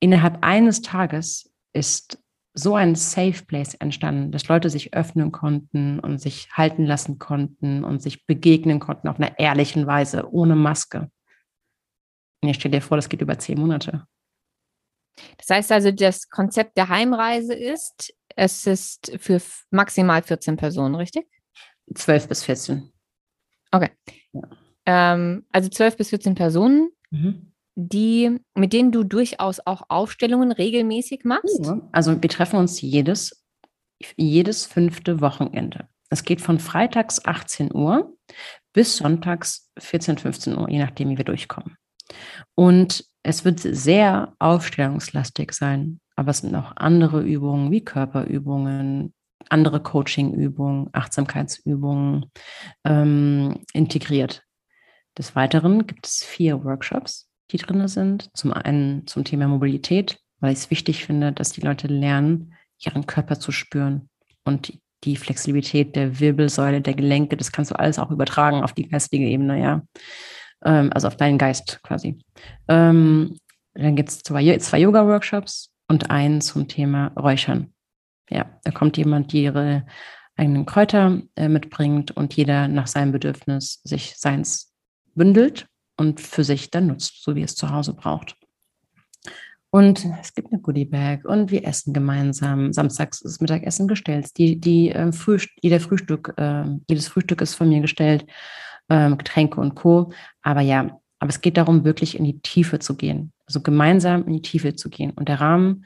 innerhalb 0.01 0.45
eines 0.45 0.83
Tages 0.83 1.53
ist 1.73 2.19
so 2.55 2.75
ein 2.75 2.95
Safe 2.95 3.45
Place 3.47 3.75
entstanden, 3.75 4.33
dass 4.33 4.49
Leute 4.49 4.71
sich 4.71 4.95
öffnen 4.95 5.31
konnten 5.31 6.01
und 6.01 6.19
sich 6.19 6.51
halten 6.53 6.87
lassen 6.87 7.19
konnten 7.19 7.85
und 7.85 8.01
sich 8.01 8.27
begegnen 8.27 8.81
konnten 8.81 9.09
auf 9.09 9.19
einer 9.19 9.39
ehrlichen 9.39 9.87
Weise, 9.87 10.33
ohne 10.33 10.57
Maske. 10.57 11.11
Und 12.43 12.49
ich 12.49 12.57
stelle 12.57 12.79
dir 12.79 12.81
vor, 12.81 12.97
das 12.97 13.11
geht 13.11 13.21
über 13.21 13.39
zehn 13.39 13.61
Monate. 13.61 14.07
Das 15.37 15.51
heißt 15.51 15.73
also, 15.73 15.91
das 15.91 16.29
Konzept 16.31 16.77
der 16.77 16.89
Heimreise 16.89 17.55
ist, 17.55 18.15
es 18.37 18.67
ist 18.67 19.13
für 19.19 19.41
maximal 19.71 20.23
14 20.23 20.57
Personen, 20.57 20.95
richtig? 20.95 21.27
12 21.95 22.29
bis 22.29 22.45
14. 22.45 22.93
Okay. 23.71 23.91
Ja. 24.33 24.43
Ähm, 24.87 25.47
also 25.53 25.69
12 25.69 25.97
bis 25.97 26.11
14 26.11 26.35
Personen, 26.35 26.91
mhm. 27.11 27.53
Die, 27.77 28.41
mit 28.55 28.73
denen 28.73 28.91
du 28.91 29.05
durchaus 29.05 29.61
auch 29.65 29.83
Aufstellungen 29.89 30.51
regelmäßig 30.51 31.25
machst? 31.25 31.65
Ja. 31.65 31.81
Also 31.93 32.21
wir 32.21 32.29
treffen 32.29 32.59
uns 32.59 32.81
jedes, 32.81 33.45
jedes 34.17 34.67
fünfte 34.67 35.21
Wochenende. 35.21 35.89
Es 36.09 36.25
geht 36.25 36.41
von 36.41 36.59
freitags 36.59 37.25
18 37.25 37.75
Uhr 37.75 38.17
bis 38.73 38.97
sonntags 38.97 39.71
14, 39.79 40.19
15 40.19 40.57
Uhr, 40.57 40.69
je 40.71 40.79
nachdem, 40.79 41.11
wie 41.11 41.19
wir 41.19 41.25
durchkommen. 41.25 41.77
Und 42.55 43.05
es 43.23 43.45
wird 43.45 43.61
sehr 43.61 44.35
aufstellungslastig 44.39 45.53
sein, 45.53 46.01
aber 46.15 46.31
es 46.31 46.39
sind 46.39 46.55
auch 46.55 46.73
andere 46.77 47.23
Übungen 47.23 47.71
wie 47.71 47.85
Körperübungen, 47.85 49.13
andere 49.49 49.83
Coachingübungen, 49.83 50.89
Achtsamkeitsübungen 50.93 52.31
ähm, 52.85 53.61
integriert. 53.73 54.43
Des 55.19 55.35
Weiteren 55.35 55.87
gibt 55.87 56.07
es 56.07 56.23
vier 56.23 56.63
Workshops, 56.65 57.26
die 57.51 57.59
drin 57.59 57.87
sind. 57.89 58.31
Zum 58.35 58.53
einen 58.53 59.07
zum 59.07 59.25
Thema 59.25 59.49
Mobilität, 59.49 60.19
weil 60.41 60.53
ich 60.53 60.59
es 60.61 60.71
wichtig 60.71 61.05
finde, 61.05 61.33
dass 61.33 61.53
die 61.53 61.61
Leute 61.61 61.87
lernen, 61.87 62.55
ihren 62.79 63.07
Körper 63.07 63.39
zu 63.39 63.53
spüren 63.53 64.09
und 64.45 64.79
die 65.05 65.17
Flexibilität 65.17 65.95
der 65.95 66.21
Wirbelsäule, 66.21 66.81
der 66.81 66.95
Gelenke, 66.95 67.37
das 67.37 67.53
kannst 67.53 67.71
du 67.71 67.79
alles 67.79 67.99
auch 67.99 68.11
übertragen 68.11 68.63
auf 68.63 68.73
die 68.73 68.89
geistige 68.89 69.27
Ebene, 69.27 69.61
ja. 69.61 69.83
Ähm, 70.65 70.91
also 70.93 71.09
auf 71.09 71.17
deinen 71.17 71.39
Geist 71.39 71.81
quasi. 71.83 72.19
Ähm, 72.69 73.39
dann 73.75 73.95
gibt 73.95 74.09
es 74.09 74.23
zwei, 74.23 74.57
zwei 74.59 74.81
Yoga-Workshops 74.81 75.71
und 75.89 76.11
einen 76.11 76.41
zum 76.41 76.67
Thema 76.67 77.09
Räuchern. 77.09 77.73
Ja, 78.31 78.47
da 78.65 78.71
kommt 78.73 78.97
jemand, 78.97 79.33
die 79.33 79.45
ihre 79.45 79.87
eigenen 80.37 80.67
Kräuter 80.67 81.23
äh, 81.37 81.49
mitbringt 81.49 82.11
und 82.11 82.35
jeder 82.35 82.69
nach 82.69 82.87
seinem 82.87 83.13
Bedürfnis 83.13 83.81
sich 83.85 84.17
seins 84.17 84.73
bündelt 85.15 85.67
und 85.97 86.21
für 86.21 86.45
sich 86.45 86.71
dann 86.71 86.89
nutzt, 86.89 87.23
so 87.23 87.35
wie 87.35 87.43
es 87.43 87.55
zu 87.55 87.71
Hause 87.71 87.95
braucht. 87.95 88.37
Und 89.71 90.07
es 90.21 90.33
gibt 90.33 90.53
eine 90.53 90.61
Goodie 90.63 90.85
Bag 90.85 91.25
und 91.25 91.51
wir 91.51 91.67
essen 91.67 91.93
gemeinsam. 91.93 92.73
Samstags 92.73 93.21
ist 93.21 93.41
Mittagessen 93.41 93.89
gestellt. 93.89 94.31
Die, 94.39 94.59
die, 94.59 94.91
äh, 94.91 95.13
Frühst 95.13 95.51
jeder 95.61 95.81
Frühstück, 95.81 96.35
äh, 96.37 96.65
jedes 96.89 97.09
Frühstück 97.09 97.41
ist 97.41 97.55
von 97.55 97.69
mir 97.69 97.81
gestellt, 97.81 98.27
äh, 98.89 99.11
Getränke 99.15 99.61
und 99.61 99.75
Co. 99.75 100.13
Aber 100.43 100.61
ja, 100.61 100.99
aber 101.19 101.31
es 101.31 101.41
geht 101.41 101.57
darum, 101.57 101.85
wirklich 101.85 102.19
in 102.19 102.25
die 102.25 102.41
Tiefe 102.41 102.79
zu 102.79 102.97
gehen. 102.97 103.33
Also 103.47 103.61
gemeinsam 103.61 104.27
in 104.27 104.35
die 104.35 104.43
Tiefe 104.43 104.75
zu 104.75 104.89
gehen. 104.89 105.11
Und 105.11 105.29
der 105.29 105.41
Rahmen 105.41 105.85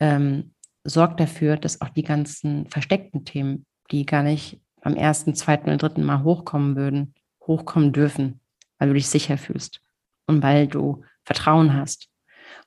ähm, 0.00 0.52
sorgt 0.84 1.20
dafür, 1.20 1.56
dass 1.56 1.80
auch 1.80 1.90
die 1.90 2.02
ganzen 2.02 2.66
versteckten 2.68 3.24
Themen, 3.24 3.64
die 3.90 4.06
gar 4.06 4.22
nicht 4.22 4.60
beim 4.82 4.96
ersten, 4.96 5.34
zweiten 5.34 5.68
oder 5.68 5.76
dritten 5.76 6.04
Mal 6.04 6.24
hochkommen 6.24 6.76
würden, 6.76 7.14
hochkommen 7.46 7.92
dürfen 7.92 8.39
weil 8.80 8.88
du 8.88 8.94
dich 8.94 9.06
sicher 9.06 9.38
fühlst 9.38 9.80
und 10.26 10.42
weil 10.42 10.66
du 10.66 11.04
Vertrauen 11.24 11.74
hast. 11.74 12.08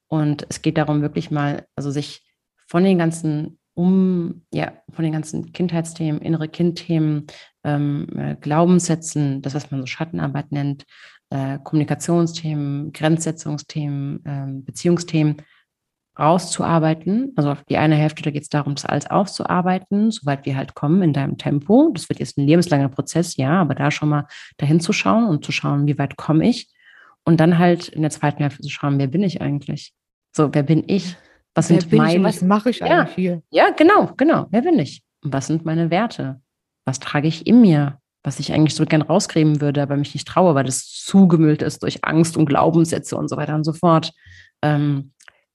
Und 0.07 0.45
es 0.49 0.61
geht 0.61 0.78
darum, 0.78 1.01
wirklich 1.01 1.32
mal, 1.32 1.66
also 1.76 1.91
sich 1.91 2.24
von 2.68 2.86
den 2.86 2.97
ganzen 2.97 3.59
um, 3.76 4.45
ja, 4.53 4.74
von 4.91 5.03
den 5.03 5.14
ganzen 5.14 5.51
Kindheitsthemen, 5.51 6.22
innere 6.22 6.47
Kindthemen, 6.47 7.26
ähm, 7.64 8.07
äh, 8.16 8.36
Glaubenssätzen, 8.36 9.41
das, 9.41 9.55
was 9.55 9.72
man 9.72 9.82
so 9.82 9.88
Schattenarbeit 9.88 10.51
nennt, 10.51 10.86
äh, 11.32 11.57
Kommunikationsthemen, 11.64 12.93
Grenzsetzungsthemen, 12.93 14.26
äh, 14.26 14.61
Beziehungsthemen, 14.64 15.38
rauszuarbeiten. 16.18 17.34
Also 17.36 17.51
auf 17.51 17.64
die 17.64 17.78
eine 17.78 17.95
Hälfte, 17.95 18.22
da 18.24 18.32
geht 18.32 18.43
es 18.43 18.49
darum, 18.49 18.76
das 18.76 18.86
alles 18.86 19.09
aufzuarbeiten, 19.09 20.11
soweit 20.11 20.45
wir 20.45 20.55
halt 20.55 20.76
kommen 20.76 21.01
in 21.01 21.14
deinem 21.14 21.38
Tempo. 21.38 21.91
Das 21.93 22.09
wird 22.09 22.20
jetzt 22.20 22.38
ein 22.38 22.47
lebenslanger 22.47 22.89
Prozess, 22.89 23.36
ja, 23.38 23.61
aber 23.61 23.76
da 23.76 23.89
schon 23.89 24.09
mal 24.09 24.28
dahin 24.57 24.80
zu 24.80 24.93
schauen 24.93 25.26
und 25.26 25.43
zu 25.43 25.51
schauen, 25.51 25.88
wie 25.88 25.97
weit 25.97 26.16
komme 26.16 26.47
ich. 26.47 26.70
Und 27.26 27.39
dann 27.39 27.57
halt 27.57 27.88
in 27.88 28.01
der 28.01 28.11
zweiten 28.11 28.43
Hälfte 28.43 28.61
zu 28.61 28.70
schauen, 28.70 28.99
wer 28.99 29.07
bin 29.07 29.24
ich 29.24 29.41
eigentlich? 29.41 29.93
So, 30.36 30.53
wer 30.53 30.64
bin 30.64 30.84
ich? 30.88 31.16
Was 31.55 31.70
wer 31.70 31.80
sind 31.80 31.93
meine? 31.93 32.24
was 32.24 32.41
mache 32.41 32.70
ich 32.70 32.80
ja, 32.80 33.01
eigentlich 33.01 33.16
hier? 33.16 33.41
Ja, 33.51 33.70
genau, 33.70 34.11
genau. 34.18 34.47
Wer 34.49 34.61
bin 34.61 34.78
ich? 34.80 35.03
Und 35.24 35.34
was 35.34 35.47
sind 35.47 35.66
meine 35.66 35.89
Werte? 35.89 36.41
Was 36.86 36.99
trage 36.99 37.28
ich 37.28 37.47
in 37.47 37.61
mir? 37.61 37.99
Was 38.24 38.39
ich 38.39 38.53
eigentlich 38.53 38.76
so 38.76 38.86
gern 38.86 39.01
rauskriegen 39.01 39.61
würde, 39.61 39.82
aber 39.82 39.97
mich 39.97 40.14
nicht 40.14 40.28
traue, 40.28 40.55
weil 40.55 40.64
das 40.64 40.88
zugemüllt 40.88 41.61
ist 41.61 41.84
durch 41.84 42.03
Angst 42.03 42.38
und 42.38 42.45
Glaubenssätze 42.45 43.18
und 43.18 43.30
so 43.30 43.38
weiter 43.38 43.55
und 43.55 43.64
so 43.64 43.74
fort. 43.74 44.11
Ähm, 44.61 45.14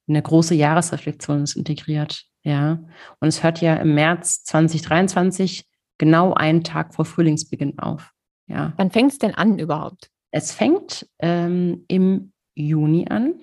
eine 0.09 0.23
große 0.23 0.55
Jahresreflexion 0.55 1.43
ist 1.43 1.57
integriert. 1.57 2.25
Ja. 2.43 2.81
Und 3.21 3.29
es 3.29 3.43
hört 3.43 3.61
ja 3.61 3.75
im 3.77 3.95
März 3.95 4.45
2023 4.45 5.67
genau 5.99 6.33
einen 6.33 6.65
Tag 6.65 6.95
vor 6.95 7.05
Frühlingsbeginn 7.05 7.79
auf. 7.79 8.13
Ja. 8.47 8.73
Wann 8.77 8.91
fängt 8.91 9.13
es 9.13 9.19
denn 9.19 9.35
an 9.35 9.59
überhaupt? 9.59 10.11
Es 10.31 10.53
fängt 10.53 11.09
ähm, 11.19 11.85
im 11.89 12.33
Juni 12.55 13.07
an, 13.09 13.35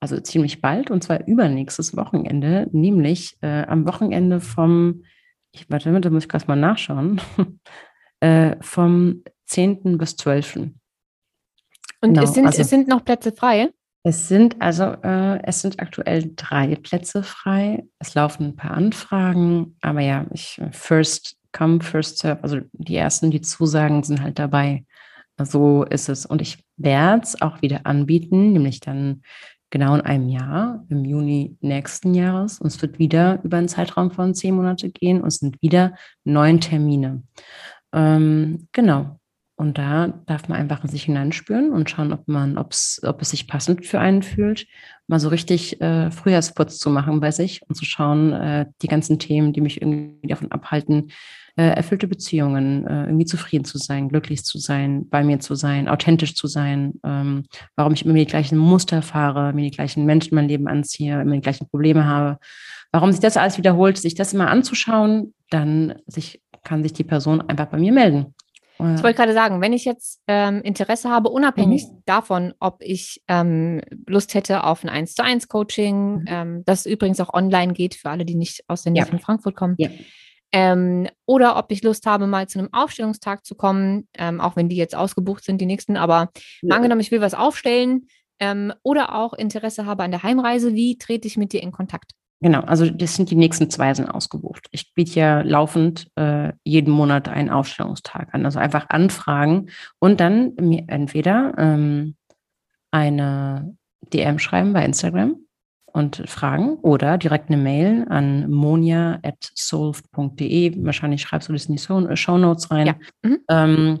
also 0.00 0.18
ziemlich 0.20 0.60
bald, 0.60 0.90
und 0.90 1.02
zwar 1.02 1.26
übernächstes 1.26 1.96
Wochenende, 1.96 2.68
nämlich 2.72 3.36
äh, 3.40 3.64
am 3.64 3.86
Wochenende 3.86 4.40
vom, 4.40 5.04
ich 5.52 5.68
warte, 5.70 6.00
da 6.00 6.10
muss 6.10 6.24
ich 6.24 6.28
gerade 6.28 6.46
mal 6.46 6.56
nachschauen, 6.56 7.20
äh, 8.20 8.56
vom 8.60 9.22
10. 9.46 9.98
bis 9.98 10.16
12. 10.16 10.56
Und 10.56 10.74
genau, 12.00 12.22
es, 12.22 12.34
sind, 12.34 12.46
also, 12.46 12.62
es 12.62 12.70
sind 12.70 12.88
noch 12.88 13.04
Plätze 13.04 13.32
frei? 13.32 13.70
Es 14.04 14.28
sind 14.28 14.60
also, 14.60 14.84
äh, 15.02 15.42
es 15.42 15.60
sind 15.60 15.80
aktuell 15.80 16.32
drei 16.36 16.76
Plätze 16.76 17.22
frei. 17.22 17.84
Es 17.98 18.14
laufen 18.14 18.46
ein 18.46 18.56
paar 18.56 18.70
Anfragen, 18.70 19.76
aber 19.80 20.00
ja, 20.00 20.26
ich 20.32 20.60
first 20.70 21.36
come, 21.52 21.80
first 21.80 22.18
serve. 22.18 22.42
Also 22.42 22.60
die 22.72 22.96
ersten, 22.96 23.30
die 23.30 23.40
zusagen, 23.40 24.02
sind 24.02 24.22
halt 24.22 24.38
dabei. 24.38 24.84
So 25.42 25.84
ist 25.84 26.08
es. 26.08 26.26
Und 26.26 26.42
ich 26.42 26.64
werde 26.76 27.22
es 27.22 27.40
auch 27.40 27.62
wieder 27.62 27.86
anbieten, 27.86 28.52
nämlich 28.52 28.80
dann 28.80 29.22
genau 29.70 29.94
in 29.94 30.00
einem 30.00 30.28
Jahr, 30.28 30.84
im 30.88 31.04
Juni 31.04 31.56
nächsten 31.60 32.14
Jahres. 32.14 32.60
Und 32.60 32.68
es 32.68 32.80
wird 32.80 32.98
wieder 32.98 33.40
über 33.42 33.58
einen 33.58 33.68
Zeitraum 33.68 34.10
von 34.10 34.34
zehn 34.34 34.54
Monate 34.54 34.90
gehen 34.90 35.20
und 35.20 35.28
es 35.28 35.36
sind 35.36 35.60
wieder 35.62 35.94
neun 36.24 36.60
Termine. 36.60 37.22
Ähm, 37.92 38.68
genau. 38.72 39.18
Und 39.58 39.76
da 39.76 40.14
darf 40.26 40.48
man 40.48 40.56
einfach 40.56 40.84
in 40.84 40.88
sich 40.88 41.02
hineinspüren 41.02 41.72
und 41.72 41.90
schauen, 41.90 42.12
ob 42.12 42.28
man, 42.28 42.56
ob's, 42.58 43.00
ob 43.02 43.20
es 43.20 43.30
sich 43.30 43.48
passend 43.48 43.84
für 43.84 43.98
einen 43.98 44.22
fühlt, 44.22 44.68
mal 45.08 45.18
so 45.18 45.28
richtig 45.28 45.80
äh, 45.80 46.12
Frühjahrsputz 46.12 46.78
zu 46.78 46.90
machen 46.90 47.18
bei 47.18 47.32
sich 47.32 47.62
und 47.68 47.74
zu 47.74 47.84
schauen, 47.84 48.32
äh, 48.32 48.66
die 48.82 48.86
ganzen 48.86 49.18
Themen, 49.18 49.52
die 49.52 49.60
mich 49.60 49.82
irgendwie 49.82 50.28
davon 50.28 50.52
abhalten, 50.52 51.10
äh, 51.56 51.70
erfüllte 51.70 52.06
Beziehungen, 52.06 52.86
äh, 52.86 53.06
irgendwie 53.06 53.24
zufrieden 53.24 53.64
zu 53.64 53.78
sein, 53.78 54.08
glücklich 54.08 54.44
zu 54.44 54.58
sein, 54.58 55.08
bei 55.08 55.24
mir 55.24 55.40
zu 55.40 55.56
sein, 55.56 55.88
authentisch 55.88 56.36
zu 56.36 56.46
sein, 56.46 56.94
ähm, 57.02 57.42
warum 57.74 57.94
ich 57.94 58.04
immer 58.04 58.14
die 58.14 58.26
gleichen 58.26 58.58
Muster 58.58 59.02
fahre, 59.02 59.52
mir 59.54 59.68
die 59.68 59.76
gleichen 59.76 60.06
Menschen 60.06 60.30
in 60.30 60.36
mein 60.36 60.48
Leben 60.48 60.68
anziehe, 60.68 61.20
immer 61.20 61.34
die 61.34 61.40
gleichen 61.40 61.68
Probleme 61.68 62.04
habe, 62.04 62.38
warum 62.92 63.10
sich 63.10 63.20
das 63.20 63.36
alles 63.36 63.58
wiederholt, 63.58 63.98
sich 63.98 64.14
das 64.14 64.32
immer 64.32 64.50
anzuschauen, 64.50 65.34
dann 65.50 65.96
sich, 66.06 66.40
kann 66.62 66.84
sich 66.84 66.92
die 66.92 67.02
Person 67.02 67.40
einfach 67.40 67.66
bei 67.66 67.78
mir 67.78 67.92
melden 67.92 68.36
ich 68.80 69.02
wollte 69.02 69.14
gerade 69.14 69.32
sagen, 69.32 69.60
wenn 69.60 69.72
ich 69.72 69.84
jetzt 69.84 70.22
ähm, 70.28 70.62
Interesse 70.62 71.10
habe, 71.10 71.30
unabhängig 71.30 71.84
mhm. 71.84 72.02
davon, 72.06 72.54
ob 72.60 72.80
ich 72.80 73.22
ähm, 73.26 73.80
Lust 74.06 74.34
hätte 74.34 74.62
auf 74.62 74.84
ein 74.84 74.88
1 74.88 75.14
zu 75.14 75.24
1 75.24 75.48
Coaching, 75.48 76.20
mhm. 76.20 76.24
ähm, 76.28 76.62
das 76.64 76.86
übrigens 76.86 77.18
auch 77.20 77.34
online 77.34 77.72
geht 77.72 77.96
für 77.96 78.10
alle, 78.10 78.24
die 78.24 78.36
nicht 78.36 78.62
aus 78.68 78.82
der 78.82 78.92
Nähe 78.92 79.02
ja. 79.02 79.06
von 79.06 79.18
Frankfurt 79.18 79.56
kommen. 79.56 79.74
Ja. 79.78 79.90
Ähm, 80.52 81.08
oder 81.26 81.56
ob 81.56 81.72
ich 81.72 81.82
Lust 81.82 82.06
habe, 82.06 82.26
mal 82.26 82.48
zu 82.48 82.58
einem 82.58 82.72
Aufstellungstag 82.72 83.44
zu 83.44 83.54
kommen, 83.54 84.08
ähm, 84.16 84.40
auch 84.40 84.56
wenn 84.56 84.68
die 84.68 84.76
jetzt 84.76 84.94
ausgebucht 84.94 85.44
sind, 85.44 85.60
die 85.60 85.66
nächsten. 85.66 85.96
Aber 85.96 86.30
ja. 86.62 86.74
angenommen, 86.74 87.00
ich 87.00 87.10
will 87.10 87.20
was 87.20 87.34
aufstellen 87.34 88.06
ähm, 88.38 88.72
oder 88.82 89.14
auch 89.14 89.34
Interesse 89.34 89.86
habe 89.86 90.04
an 90.04 90.10
der 90.12 90.22
Heimreise, 90.22 90.74
wie 90.74 90.96
trete 90.98 91.26
ich 91.26 91.36
mit 91.36 91.52
dir 91.52 91.62
in 91.62 91.72
Kontakt? 91.72 92.12
Genau, 92.40 92.60
also 92.60 92.88
das 92.88 93.16
sind 93.16 93.30
die 93.30 93.36
nächsten 93.36 93.68
zwei 93.68 93.92
sind 93.94 94.08
ausgebucht. 94.08 94.68
Ich 94.70 94.94
biete 94.94 95.18
ja 95.18 95.40
laufend 95.40 96.08
äh, 96.14 96.52
jeden 96.62 96.92
Monat 96.92 97.28
einen 97.28 97.50
Aufstellungstag 97.50 98.32
an. 98.32 98.44
Also 98.44 98.60
einfach 98.60 98.86
anfragen 98.90 99.70
und 99.98 100.20
dann 100.20 100.52
mir 100.60 100.84
entweder 100.86 101.54
ähm, 101.58 102.14
eine 102.92 103.74
DM 104.12 104.38
schreiben 104.38 104.72
bei 104.72 104.84
Instagram 104.84 105.34
und 105.86 106.22
fragen 106.26 106.76
oder 106.76 107.18
direkt 107.18 107.50
eine 107.50 107.60
Mail 107.60 108.06
an 108.08 108.48
monia.solved.de. 108.50 110.84
Wahrscheinlich 110.84 111.22
schreibst 111.22 111.48
du 111.48 111.52
das 111.52 111.66
in 111.66 111.74
die 111.74 111.82
Show 111.82 112.38
Notes 112.38 112.70
rein. 112.70 112.86
Ja. 112.86 112.94
Mhm. 113.22 113.38
Ähm, 113.50 113.98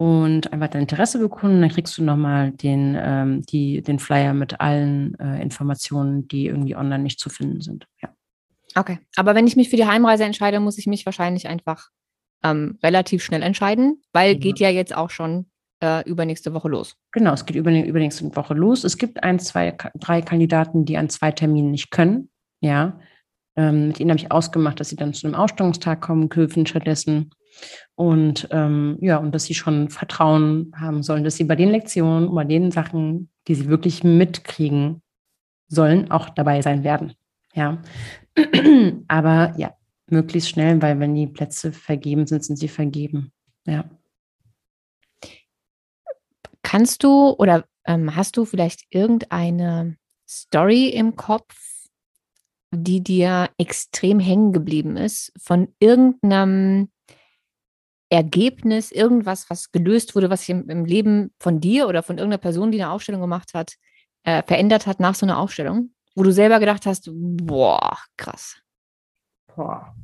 und 0.00 0.50
einfach 0.50 0.68
dein 0.68 0.80
Interesse 0.80 1.18
bekunden. 1.18 1.60
Dann 1.60 1.68
kriegst 1.68 1.98
du 1.98 2.02
nochmal 2.02 2.52
den, 2.52 2.96
ähm, 2.98 3.42
die, 3.42 3.82
den 3.82 3.98
Flyer 3.98 4.32
mit 4.32 4.58
allen 4.58 5.14
äh, 5.20 5.42
Informationen, 5.42 6.26
die 6.26 6.46
irgendwie 6.46 6.74
online 6.74 7.02
nicht 7.02 7.20
zu 7.20 7.28
finden 7.28 7.60
sind. 7.60 7.86
Ja. 8.00 8.08
Okay, 8.74 8.98
aber 9.16 9.34
wenn 9.34 9.46
ich 9.46 9.56
mich 9.56 9.68
für 9.68 9.76
die 9.76 9.84
Heimreise 9.84 10.24
entscheide, 10.24 10.58
muss 10.58 10.78
ich 10.78 10.86
mich 10.86 11.04
wahrscheinlich 11.04 11.48
einfach 11.48 11.90
ähm, 12.42 12.78
relativ 12.82 13.22
schnell 13.22 13.42
entscheiden, 13.42 14.00
weil 14.14 14.32
ja. 14.32 14.38
geht 14.38 14.58
ja 14.58 14.70
jetzt 14.70 14.96
auch 14.96 15.10
schon 15.10 15.50
äh, 15.82 16.08
übernächste 16.08 16.54
Woche 16.54 16.70
los. 16.70 16.96
Genau, 17.12 17.34
es 17.34 17.44
geht 17.44 17.56
über, 17.56 17.70
übernächste 17.70 18.34
Woche 18.34 18.54
los. 18.54 18.84
Es 18.84 18.96
gibt 18.96 19.22
ein, 19.22 19.38
zwei, 19.38 19.76
drei 19.96 20.22
Kandidaten, 20.22 20.86
die 20.86 20.96
an 20.96 21.10
zwei 21.10 21.30
Terminen 21.30 21.72
nicht 21.72 21.90
können. 21.90 22.30
Ja, 22.62 22.98
ähm, 23.54 23.88
mit 23.88 24.00
ihnen 24.00 24.08
habe 24.08 24.20
ich 24.20 24.32
ausgemacht, 24.32 24.80
dass 24.80 24.88
sie 24.88 24.96
dann 24.96 25.12
zu 25.12 25.26
einem 25.26 25.36
Ausstellungstag 25.36 26.00
kommen 26.00 26.30
dürfen 26.30 26.64
stattdessen. 26.64 27.32
Und 27.94 28.48
ähm, 28.50 28.98
ja, 29.00 29.18
und 29.18 29.34
dass 29.34 29.44
sie 29.44 29.54
schon 29.54 29.90
Vertrauen 29.90 30.72
haben 30.76 31.02
sollen, 31.02 31.24
dass 31.24 31.36
sie 31.36 31.44
bei 31.44 31.56
den 31.56 31.70
Lektionen, 31.70 32.34
bei 32.34 32.44
den 32.44 32.70
Sachen, 32.70 33.30
die 33.48 33.54
sie 33.54 33.68
wirklich 33.68 34.04
mitkriegen 34.04 35.02
sollen, 35.68 36.10
auch 36.10 36.30
dabei 36.30 36.62
sein 36.62 36.84
werden. 36.84 37.14
Ja. 37.54 37.82
Aber 39.08 39.54
ja, 39.56 39.74
möglichst 40.08 40.50
schnell, 40.50 40.80
weil 40.82 40.98
wenn 41.00 41.14
die 41.14 41.26
Plätze 41.26 41.72
vergeben 41.72 42.26
sind, 42.26 42.44
sind 42.44 42.56
sie 42.56 42.68
vergeben. 42.68 43.32
Ja. 43.66 43.84
Kannst 46.62 47.02
du 47.02 47.30
oder 47.30 47.64
ähm, 47.86 48.14
hast 48.14 48.36
du 48.36 48.44
vielleicht 48.44 48.82
irgendeine 48.90 49.96
Story 50.28 50.88
im 50.88 51.16
Kopf, 51.16 51.54
die 52.72 53.02
dir 53.02 53.50
extrem 53.58 54.20
hängen 54.20 54.52
geblieben 54.52 54.96
ist, 54.96 55.32
von 55.36 55.74
irgendeinem 55.80 56.90
Ergebnis, 58.10 58.90
irgendwas, 58.90 59.48
was 59.48 59.70
gelöst 59.70 60.14
wurde, 60.14 60.30
was 60.30 60.40
sich 60.40 60.50
im, 60.50 60.68
im 60.68 60.84
Leben 60.84 61.32
von 61.38 61.60
dir 61.60 61.88
oder 61.88 62.02
von 62.02 62.18
irgendeiner 62.18 62.40
Person, 62.40 62.72
die 62.72 62.82
eine 62.82 62.90
Aufstellung 62.90 63.20
gemacht 63.20 63.54
hat, 63.54 63.74
äh, 64.24 64.42
verändert 64.42 64.86
hat 64.86 65.00
nach 65.00 65.14
so 65.14 65.24
einer 65.24 65.38
Aufstellung, 65.38 65.94
wo 66.14 66.24
du 66.24 66.32
selber 66.32 66.58
gedacht 66.58 66.86
hast, 66.86 67.08
boah, 67.12 67.96
krass. 68.16 68.60
Boah. 69.54 69.94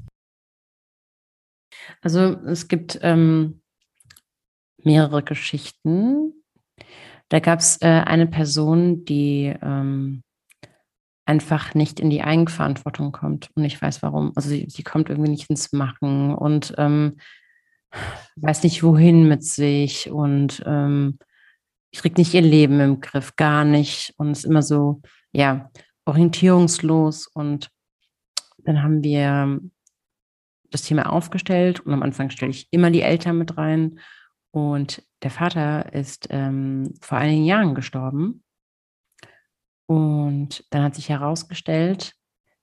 Also 2.01 2.21
es 2.47 2.69
gibt 2.69 2.99
ähm, 3.03 3.61
mehrere 4.83 5.23
Geschichten. 5.23 6.33
Da 7.29 7.41
gab 7.41 7.59
es 7.59 7.81
äh, 7.83 7.87
eine 7.87 8.29
Person, 8.29 9.05
die 9.05 9.55
ähm, 9.61 10.23
einfach 11.27 11.75
nicht 11.75 11.99
in 11.99 12.09
die 12.09 12.23
Eigenverantwortung 12.23 13.11
kommt. 13.11 13.51
Und 13.55 13.65
ich 13.65 13.83
weiß 13.83 14.03
warum. 14.03 14.33
Also 14.37 14.49
sie, 14.49 14.67
sie 14.69 14.85
kommt 14.85 15.11
irgendwie 15.11 15.31
nicht 15.31 15.51
ins 15.51 15.73
Machen 15.73 16.35
und 16.35 16.75
ähm, 16.79 17.17
weiß 18.37 18.63
nicht 18.63 18.83
wohin 18.83 19.29
mit 19.29 19.45
sich 19.45 20.11
und 20.11 20.63
ähm, 20.67 21.19
kriegt 21.97 22.19
nicht 22.19 22.35
ihr 22.35 22.43
Leben 22.43 22.81
im 22.81 23.01
Griff, 23.01 23.37
gar 23.37 23.65
nicht. 23.65 24.15
Und 24.17 24.33
ist 24.33 24.45
immer 24.45 24.63
so, 24.63 25.01
ja, 25.33 25.71
orientierungslos. 26.05 27.27
Und 27.27 27.71
dann 28.59 28.83
haben 28.83 29.03
wir 29.03 29.61
das 30.71 30.83
Thema 30.83 31.11
aufgestellt 31.11 31.81
und 31.81 31.93
am 31.93 32.03
Anfang 32.03 32.31
stelle 32.31 32.51
ich 32.51 32.69
immer 32.71 32.91
die 32.91 33.03
Eltern 33.03 33.39
mit 33.39 33.57
rein. 33.57 34.01
Und 34.51 35.03
der 35.23 35.31
Vater 35.31 35.93
ist 35.93 36.29
ähm, 36.31 36.95
vor 37.01 37.19
einigen 37.19 37.45
Jahren 37.45 37.75
gestorben. 37.75 38.43
Und 39.87 40.65
dann 40.71 40.83
hat 40.83 40.95
sich 40.95 41.09
herausgestellt, 41.09 42.15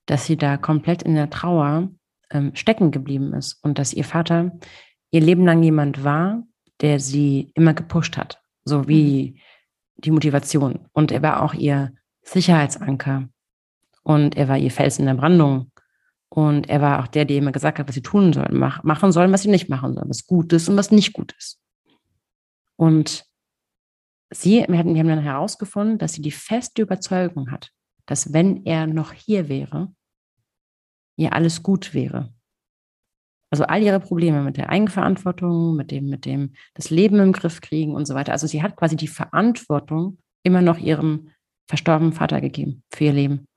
dass 0.06 0.26
sie 0.26 0.38
da 0.38 0.58
komplett 0.58 1.04
in 1.04 1.16
der 1.16 1.30
Trauer 1.30 1.90
ähm, 2.30 2.56
stecken 2.56 2.92
geblieben 2.92 3.34
ist 3.34 3.64
und 3.64 3.80
dass 3.80 3.94
ihr 3.94 4.04
Vater 4.04 4.52
ihr 5.14 5.22
Leben 5.22 5.46
lang 5.46 5.62
jemand 5.62 6.04
war, 6.04 6.44
der 6.82 7.00
sie 7.00 7.52
immer 7.54 7.74
gepusht 7.76 8.18
hat, 8.18 8.42
so 8.66 8.88
wie 8.88 9.32
mhm. 9.32 9.40
die 9.98 10.12
Motivation. 10.12 10.90
Und 10.92 11.12
er 11.12 11.22
war 11.22 11.44
auch 11.44 11.54
ihr 11.54 11.94
Sicherheitsanker 12.24 13.30
und 14.02 14.36
er 14.36 14.48
war 14.48 14.58
ihr 14.58 14.72
Fels 14.72 14.98
in 14.98 15.06
der 15.06 15.14
Brandung. 15.14 15.72
Und 16.30 16.68
er 16.68 16.82
war 16.82 17.04
auch 17.04 17.08
der, 17.08 17.26
der 17.26 17.38
immer 17.38 17.52
gesagt 17.52 17.78
hat, 17.78 17.88
was 17.88 17.94
sie 17.94 18.02
tun 18.02 18.34
sollen, 18.34 18.58
mach, 18.58 18.84
machen 18.84 19.12
sollen, 19.12 19.32
was 19.32 19.44
sie 19.44 19.52
nicht 19.52 19.70
machen 19.70 19.94
sollen, 19.94 20.10
was 20.10 20.26
gut 20.26 20.52
ist 20.52 20.68
und 20.68 20.78
was 20.78 20.90
nicht 20.90 21.14
gut 21.14 21.36
ist. 21.38 21.62
Und 22.76 23.24
sie, 24.32 24.66
wir, 24.68 24.80
hatten, 24.80 24.96
wir 24.96 25.00
haben 25.00 25.10
dann 25.10 25.20
herausgefunden, 25.20 26.00
dass 26.00 26.14
sie 26.14 26.24
die 26.24 26.32
feste 26.32 26.82
Überzeugung 26.82 27.52
hat, 27.52 27.70
dass 28.08 28.34
wenn 28.34 28.66
er 28.66 28.88
noch 28.88 29.14
hier 29.14 29.48
wäre, 29.48 29.94
ihr 31.18 31.34
alles 31.34 31.62
gut 31.62 31.94
wäre. 31.94 32.34
Also 33.54 33.66
all 33.66 33.84
ihre 33.84 34.00
Probleme 34.00 34.42
mit 34.42 34.58
der 34.58 34.70
Eigenverantwortung, 34.70 35.76
mit 35.76 35.92
dem, 35.92 36.10
mit 36.10 36.26
dem 36.26 36.56
das 36.74 36.90
Leben 36.90 37.20
im 37.20 37.34
Griff 37.34 37.62
kriegen 37.62 37.94
und 37.94 38.08
so 38.08 38.16
weiter. 38.16 38.32
Also 38.32 38.48
sie 38.48 38.64
hat 38.64 38.76
quasi 38.76 38.96
die 38.96 39.08
Verantwortung 39.08 40.18
immer 40.42 40.64
noch 40.64 40.80
ihrem 40.80 41.30
verstorbenen 41.68 42.14
Vater 42.14 42.42
gegeben 42.42 42.82
für 42.92 43.04
ihr 43.04 43.14
Leben. 43.14 43.48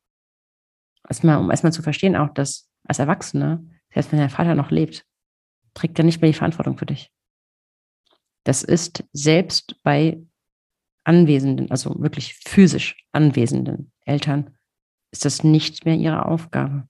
Erstmal, 1.09 1.39
um 1.39 1.51
erstmal 1.51 1.73
zu 1.73 1.81
verstehen, 1.81 2.15
auch 2.15 2.29
dass 2.35 2.69
als 2.87 2.99
Erwachsene, 2.99 3.65
selbst 3.91 4.13
wenn 4.13 4.19
der 4.19 4.29
Vater 4.29 4.55
noch 4.55 4.71
lebt, 4.71 5.07
trägt 5.73 5.99
er 5.99 6.05
nicht 6.05 6.21
mehr 6.21 6.31
die 6.31 6.37
Verantwortung 6.37 6.77
für 6.77 6.85
dich. 6.85 7.11
Das 8.45 8.63
ist 8.63 9.03
selbst 9.15 9.83
bei 9.83 10.21
anwesenden, 11.05 11.71
also 11.71 11.99
wirklich 12.03 12.35
physisch 12.45 13.03
anwesenden 13.13 13.93
Eltern, 14.05 14.59
ist 15.11 15.25
das 15.25 15.43
nicht 15.43 15.87
mehr 15.87 15.97
ihre 15.97 16.27
Aufgabe. 16.27 16.87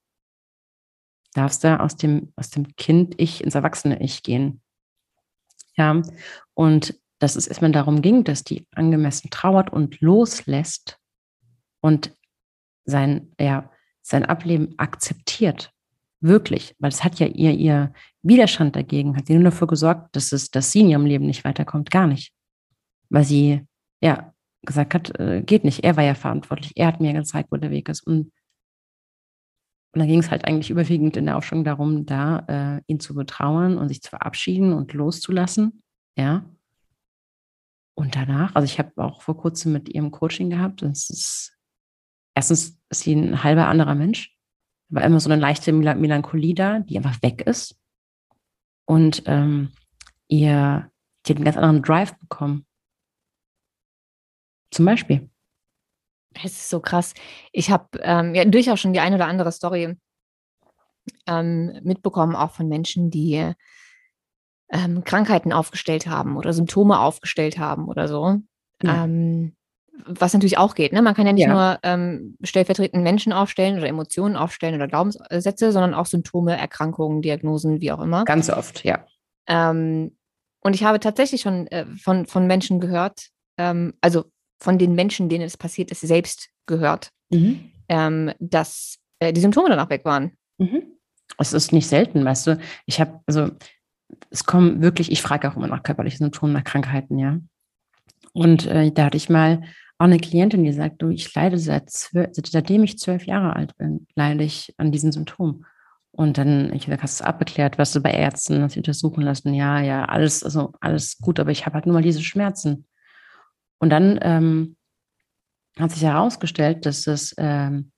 Darfst 1.37 1.64
du 1.64 1.78
aus 1.78 1.97
dem, 1.97 2.32
aus 2.37 2.49
dem 2.49 2.74
Kind-Ich 2.76 3.45
ins 3.45 3.55
Erwachsene-Ich 3.55 4.22
gehen. 4.22 4.62
Ja, 5.76 6.01
und 6.55 6.99
dass 7.18 7.37
es 7.37 7.47
erstmal 7.47 7.72
darum 7.72 8.01
ging, 8.01 8.24
dass 8.24 8.43
die 8.43 8.66
angemessen 8.74 9.28
trauert 9.28 9.70
und 9.70 10.01
loslässt 10.01 10.99
und 11.82 12.16
sein, 12.87 13.34
ja, 13.39 13.70
sein 14.01 14.24
Ableben 14.24 14.78
akzeptiert. 14.78 15.72
Wirklich, 16.20 16.74
weil 16.78 16.89
es 16.89 17.05
hat 17.05 17.18
ja 17.18 17.26
ihr, 17.26 17.53
ihr 17.53 17.93
Widerstand 18.22 18.74
dagegen, 18.74 19.14
hat 19.14 19.26
sie 19.26 19.34
nur 19.34 19.45
dafür 19.45 19.66
gesorgt, 19.66 20.16
dass 20.16 20.32
es, 20.32 20.51
dass 20.51 20.72
sie 20.72 20.80
in 20.80 20.89
ihrem 20.89 21.05
Leben 21.05 21.26
nicht 21.26 21.45
weiterkommt, 21.45 21.91
gar 21.91 22.07
nicht. 22.07 22.32
Weil 23.11 23.24
sie 23.24 23.61
ja, 24.01 24.32
gesagt 24.62 24.95
hat, 24.95 25.20
äh, 25.20 25.43
geht 25.43 25.64
nicht. 25.64 25.84
Er 25.84 25.99
war 25.99 26.05
ja 26.05 26.14
verantwortlich. 26.14 26.72
Er 26.76 26.87
hat 26.87 27.01
mir 27.03 27.12
gezeigt, 27.12 27.53
wo 27.53 27.59
der 27.59 27.70
Weg 27.70 27.91
ist. 27.91 28.07
Und, 28.07 28.32
und 29.97 30.01
dann 30.01 30.09
ging 30.09 30.20
es 30.20 30.30
halt 30.30 30.44
eigentlich 30.44 30.68
überwiegend 30.68 31.16
in 31.16 31.24
der 31.24 31.38
Aufstellung 31.38 31.64
darum, 31.64 32.05
da 32.05 32.40
äh, 32.49 32.82
ihn 32.86 33.01
zu 33.01 33.14
betrauern 33.14 33.78
und 33.78 33.88
sich 33.88 34.03
zu 34.03 34.11
verabschieden 34.11 34.74
und 34.74 34.92
loszulassen. 34.92 35.82
Ja. 36.18 36.44
Und 37.94 38.14
danach, 38.14 38.55
also 38.55 38.66
ich 38.66 38.78
habe 38.78 38.92
auch 39.03 39.22
vor 39.22 39.38
kurzem 39.38 39.72
mit 39.72 39.88
ihrem 39.88 40.11
Coaching 40.11 40.51
gehabt. 40.51 40.82
Das 40.82 41.09
ist, 41.09 41.57
erstens 42.34 42.78
ist 42.90 43.05
sie 43.05 43.14
ein 43.14 43.42
halber 43.42 43.68
anderer 43.68 43.94
Mensch. 43.94 44.36
War 44.90 45.03
immer 45.03 45.18
so 45.18 45.30
eine 45.30 45.40
leichte 45.40 45.72
Melancholie 45.72 46.55
da, 46.55 46.80
die 46.80 46.99
einfach 46.99 47.22
weg 47.22 47.47
ist. 47.47 47.80
Und 48.84 49.22
ähm, 49.24 49.72
ihr, 50.28 50.90
die 51.24 51.30
hat 51.30 51.36
einen 51.38 51.44
ganz 51.47 51.57
anderen 51.57 51.82
Drive 51.82 52.18
bekommen. 52.18 52.66
Zum 54.70 54.84
Beispiel. 54.84 55.30
Es 56.45 56.53
ist 56.53 56.70
so 56.70 56.80
krass. 56.80 57.14
Ich 57.53 57.70
habe 57.70 57.87
ähm, 58.01 58.34
ja 58.34 58.45
durchaus 58.45 58.80
schon 58.80 58.93
die 58.93 59.01
eine 59.01 59.16
oder 59.16 59.26
andere 59.26 59.53
Story 59.53 59.97
ähm, 61.26 61.80
mitbekommen, 61.82 62.37
auch 62.37 62.53
von 62.53 62.68
Menschen, 62.68 63.11
die 63.11 63.53
ähm, 64.70 65.05
Krankheiten 65.05 65.53
aufgestellt 65.53 66.07
haben 66.07 66.37
oder 66.37 66.53
Symptome 66.53 66.99
aufgestellt 66.99 67.59
haben 67.59 67.89
oder 67.89 68.09
so. 68.09 68.39
Ja. 68.82 69.05
Ähm, 69.05 69.55
was 70.05 70.34
natürlich 70.34 70.59
auch 70.59 70.74
geht. 70.74 70.93
Ne? 70.93 71.01
Man 71.01 71.14
kann 71.14 71.26
ja 71.26 71.32
nicht 71.32 71.47
ja. 71.47 71.53
nur 71.53 71.78
ähm, 71.82 72.37
stellvertretend 72.43 73.03
Menschen 73.03 73.32
aufstellen 73.32 73.78
oder 73.78 73.89
Emotionen 73.89 74.37
aufstellen 74.37 74.74
oder 74.74 74.89
Glaubenssätze, 74.89 75.72
sondern 75.72 75.95
auch 75.95 76.05
Symptome, 76.05 76.59
Erkrankungen, 76.59 77.22
Diagnosen, 77.22 77.80
wie 77.80 77.93
auch 77.93 78.01
immer. 78.01 78.24
Ganz 78.24 78.51
oft, 78.51 78.84
ja. 78.84 79.07
Ähm, 79.47 80.16
und 80.61 80.74
ich 80.74 80.84
habe 80.84 81.01
tatsächlich 81.01 81.41
schon 81.41 81.66
äh, 81.68 81.87
von, 82.03 82.26
von 82.26 82.47
Menschen 82.47 82.80
gehört, 82.80 83.28
also 83.59 84.24
von 84.59 84.78
den 84.78 84.94
Menschen, 84.94 85.28
denen 85.28 85.44
es 85.44 85.57
passiert 85.57 85.90
ist, 85.90 86.00
selbst 86.00 86.48
gehört, 86.66 87.11
mhm. 87.30 87.70
ähm, 87.88 88.32
dass 88.38 88.98
äh, 89.20 89.32
die 89.32 89.40
Symptome 89.40 89.68
danach 89.68 89.90
weg 89.90 90.04
waren. 90.04 90.32
Mhm. 90.59 90.82
Es 91.38 91.52
ist 91.52 91.72
nicht 91.72 91.86
selten, 91.86 92.24
weißt 92.24 92.46
du. 92.46 92.59
Ich 92.86 93.00
habe, 93.00 93.20
also 93.26 93.50
es 94.30 94.44
kommen 94.44 94.80
wirklich, 94.80 95.11
ich 95.11 95.22
frage 95.22 95.50
auch 95.50 95.57
immer 95.57 95.66
nach 95.66 95.82
körperlichen 95.82 96.18
Symptomen, 96.18 96.52
nach 96.52 96.64
Krankheiten, 96.64 97.18
ja. 97.18 97.38
Und 98.32 98.66
äh, 98.66 98.90
da 98.92 99.07
hatte 99.07 99.16
ich 99.16 99.28
mal 99.28 99.62
auch 99.98 100.04
eine 100.04 100.18
Klientin, 100.18 100.64
die 100.64 100.72
sagt, 100.72 101.00
du, 101.00 101.09
ich 101.09 101.34
leide 101.34 101.59
seit 101.59 101.90
zwölf, 101.90 102.30
seitdem 102.34 102.84
ich 102.84 102.98
zwölf 102.98 103.24
Jahre 103.26 103.57
alt 103.57 103.76
bin, 103.78 104.07
leide 104.14 104.44
ich 104.44 104.74
an 104.76 104.92
diesen 104.92 105.11
Symptomen. 105.11 105.64
Und 106.11 106.38
dann, 106.38 106.72
ich 106.72 106.88
habe 106.88 107.02
hast 107.02 107.20
du 107.20 107.24
abgeklärt, 107.24 107.78
was 107.78 107.92
du 107.92 108.00
bei 108.00 108.11
Ärzten, 108.11 108.62
hast 108.62 108.76
du 108.76 108.80
untersuchen 108.80 109.22
lassen, 109.22 109.52
ja, 109.54 109.80
ja, 109.80 110.04
alles, 110.04 110.42
also 110.42 110.72
alles 110.80 111.18
gut, 111.18 111.40
aber 111.40 111.50
ich 111.50 111.66
habe 111.66 111.74
halt 111.74 111.86
nur 111.86 111.94
mal 111.94 112.02
diese 112.02 112.22
Schmerzen. 112.22 112.86
Und 113.78 113.90
dann 113.90 114.18
ähm, 114.22 114.76
hat 115.78 115.90
sich 115.90 116.02
herausgestellt, 116.02 116.86
dass 116.86 117.06
es, 117.06 117.34
ähm, 117.38 117.92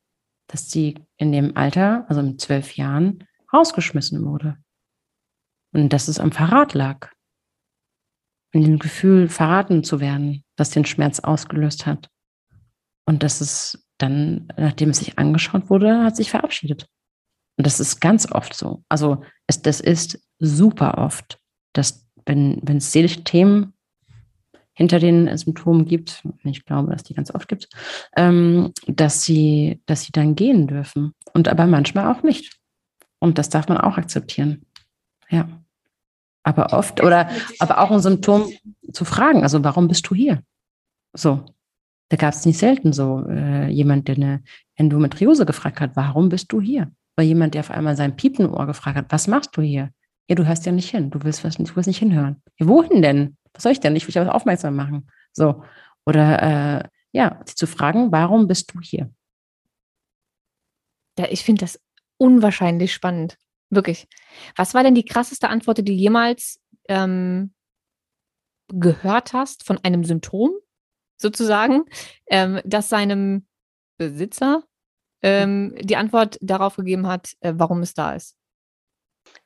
dass 0.49 0.71
sie 0.71 1.07
in 1.17 1.33
dem 1.33 1.57
Alter, 1.57 2.07
also 2.09 2.23
mit 2.23 2.41
zwölf 2.41 2.77
Jahren, 2.77 3.25
rausgeschmissen 3.53 4.25
wurde. 4.25 4.57
Und 5.73 5.93
dass 5.93 6.09
es 6.09 6.19
am 6.19 6.33
Verrat 6.33 6.75
lag. 6.75 7.11
In 8.53 8.65
dem 8.65 8.79
Gefühl, 8.79 9.29
verraten 9.29 9.85
zu 9.85 10.01
werden, 10.01 10.45
das 10.57 10.71
den 10.71 10.87
Schmerz 10.87 11.21
ausgelöst 11.21 11.87
hat. 11.87 12.09
Und 13.05 13.23
dass 13.23 13.41
es 13.41 13.87
dann, 13.99 14.49
nachdem 14.57 14.91
es 14.91 14.99
sich 14.99 15.19
angeschaut 15.19 15.71
wurde, 15.71 16.03
hat 16.03 16.17
sich 16.17 16.31
verabschiedet. 16.31 16.89
Und 17.57 17.67
das 17.67 17.81
ist 17.81 18.01
ganz 18.01 18.31
oft 18.31 18.55
so. 18.55 18.85
Also 18.89 19.23
es, 19.47 19.61
das 19.61 19.81
ist 19.81 20.21
super 20.39 20.99
oft, 20.99 21.39
dass 21.75 22.09
wenn, 22.25 22.61
wenn 22.63 22.79
es 22.79 22.93
seelische 22.93 23.25
Themen 23.25 23.75
hinter 24.79 25.01
den 25.01 25.37
Symptomen 25.37 25.87
gibt, 25.87 26.23
ich 26.45 26.65
glaube, 26.65 26.93
dass 26.93 27.03
die 27.03 27.13
ganz 27.13 27.35
oft 27.35 27.49
gibt, 27.49 27.69
ähm, 28.17 28.73
dass 28.87 29.25
sie, 29.25 29.83
dass 29.87 30.05
sie 30.05 30.13
dann 30.13 30.37
gehen 30.37 30.69
dürfen. 30.69 31.15
Und 31.35 31.49
aber 31.49 31.67
manchmal 31.67 32.15
auch 32.15 32.23
nicht. 32.23 32.57
Und 33.19 33.39
das 33.39 33.49
darf 33.49 33.67
man 33.67 33.79
auch 33.79 33.99
akzeptieren. 33.99 34.65
Ja. 35.31 35.49
Aber 36.45 36.73
oft, 36.73 37.03
oder 37.03 37.29
aber 37.59 37.81
auch 37.81 37.91
ein 37.91 37.99
Symptom 37.99 38.53
zu 38.93 39.05
fragen, 39.05 39.43
also 39.43 39.65
warum 39.65 39.89
bist 39.89 40.09
du 40.09 40.15
hier? 40.15 40.45
So. 41.13 41.45
Da 42.11 42.17
gab 42.17 42.33
es 42.33 42.47
nicht 42.47 42.59
selten 42.59 42.93
so 42.93 43.27
äh, 43.29 43.69
jemand, 43.69 44.07
der 44.07 44.15
eine 44.15 44.43
Endometriose 44.77 45.45
gefragt 45.45 45.81
hat, 45.81 45.97
warum 45.97 46.29
bist 46.29 46.53
du 46.53 46.61
hier? 46.61 46.93
Oder 47.17 47.27
jemand, 47.27 47.55
der 47.55 47.61
auf 47.61 47.73
einmal 47.73 47.97
sein 47.97 48.15
Piepenohr 48.15 48.65
gefragt 48.67 48.97
hat, 48.97 49.07
was 49.11 49.27
machst 49.27 49.57
du 49.57 49.61
hier? 49.61 49.91
Ja, 50.29 50.37
du 50.37 50.47
hörst 50.47 50.67
ja 50.67 50.73
nicht 50.73 50.91
hin. 50.91 51.11
Du 51.11 51.25
willst, 51.25 51.43
was, 51.43 51.57
du 51.57 51.75
willst 51.75 51.89
nicht 51.89 51.99
hinhören. 51.99 52.41
Ja, 52.61 52.69
wohin 52.69 53.03
denn? 53.03 53.38
Was 53.59 53.65
soll 53.65 53.73
ich 53.73 53.81
denn? 53.81 53.97
Ich 53.97 54.05
will 54.05 54.13
dich 54.13 54.21
aber 54.21 54.37
aufmerksam 54.37 54.77
machen. 54.77 55.11
So. 55.33 55.65
Oder 56.07 56.43
äh, 56.85 56.89
ja, 57.11 57.43
sie 57.45 57.57
zu 57.57 57.67
fragen, 57.67 58.13
warum 58.13 58.47
bist 58.47 58.73
du 58.73 58.81
hier? 58.81 59.13
Ja, 61.19 61.27
ich 61.29 61.43
finde 61.43 61.63
das 61.63 61.81
unwahrscheinlich 62.19 62.95
spannend. 62.95 63.37
Wirklich. 63.69 64.07
Was 64.55 64.75
war 64.75 64.85
denn 64.85 64.95
die 64.95 65.05
krasseste 65.05 65.49
Antwort, 65.49 65.79
die 65.79 65.85
du 65.85 65.91
jemals 65.91 66.61
ähm, 66.89 67.53
gehört 68.69 69.33
hast 69.33 69.65
von 69.65 69.81
einem 69.83 70.05
Symptom, 70.05 70.53
sozusagen, 71.17 71.83
ähm, 72.29 72.61
das 72.65 72.89
seinem 72.89 73.49
Besitzer 73.97 74.63
ähm, 75.21 75.75
die 75.81 75.97
Antwort 75.97 76.39
darauf 76.41 76.77
gegeben 76.77 77.09
hat, 77.09 77.33
äh, 77.41 77.55
warum 77.57 77.83
es 77.83 77.93
da 77.93 78.15
ist? 78.15 78.37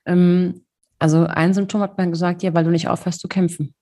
Ähm, 0.05 0.67
also 0.99 1.25
ein 1.25 1.55
Symptom 1.55 1.81
hat 1.81 1.97
man 1.97 2.11
gesagt, 2.11 2.43
ja, 2.43 2.53
weil 2.53 2.65
du 2.65 2.71
nicht 2.71 2.89
aufhörst 2.89 3.21
zu 3.21 3.29
kämpfen. 3.29 3.75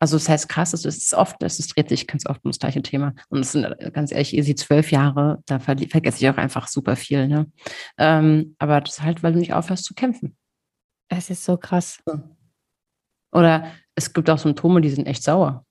Also 0.00 0.16
das 0.16 0.28
heißt 0.28 0.48
krass, 0.48 0.72
es 0.72 0.84
ist 0.84 1.14
oft, 1.14 1.42
es 1.42 1.66
dreht 1.68 1.88
sich 1.88 2.06
ganz 2.06 2.26
oft 2.26 2.44
um 2.44 2.50
das 2.50 2.58
gleiche 2.58 2.82
Thema. 2.82 3.14
Und 3.28 3.40
es 3.40 3.52
sind 3.52 3.64
äh, 3.64 3.90
ganz 3.92 4.12
ehrlich, 4.12 4.34
ihr 4.34 4.44
seht 4.44 4.58
zwölf 4.58 4.90
Jahre, 4.90 5.42
da 5.46 5.58
ver 5.58 5.76
vergesse 5.88 6.18
ich 6.18 6.28
auch 6.28 6.36
einfach 6.36 6.68
super 6.68 6.96
viel. 6.96 7.28
Ne? 7.28 7.50
Ähm, 7.96 8.56
aber 8.58 8.80
das 8.80 8.94
ist 8.94 9.02
halt, 9.02 9.22
weil 9.22 9.32
du 9.32 9.38
nicht 9.38 9.54
aufhörst 9.54 9.84
zu 9.84 9.94
kämpfen. 9.94 10.36
Es 11.08 11.30
ist 11.30 11.44
so 11.44 11.56
krass. 11.56 12.02
Oder 13.32 13.72
es 13.94 14.12
gibt 14.12 14.28
auch 14.30 14.38
Symptome, 14.38 14.80
die 14.80 14.90
sind 14.90 15.06
echt 15.06 15.22
sauer. 15.22 15.64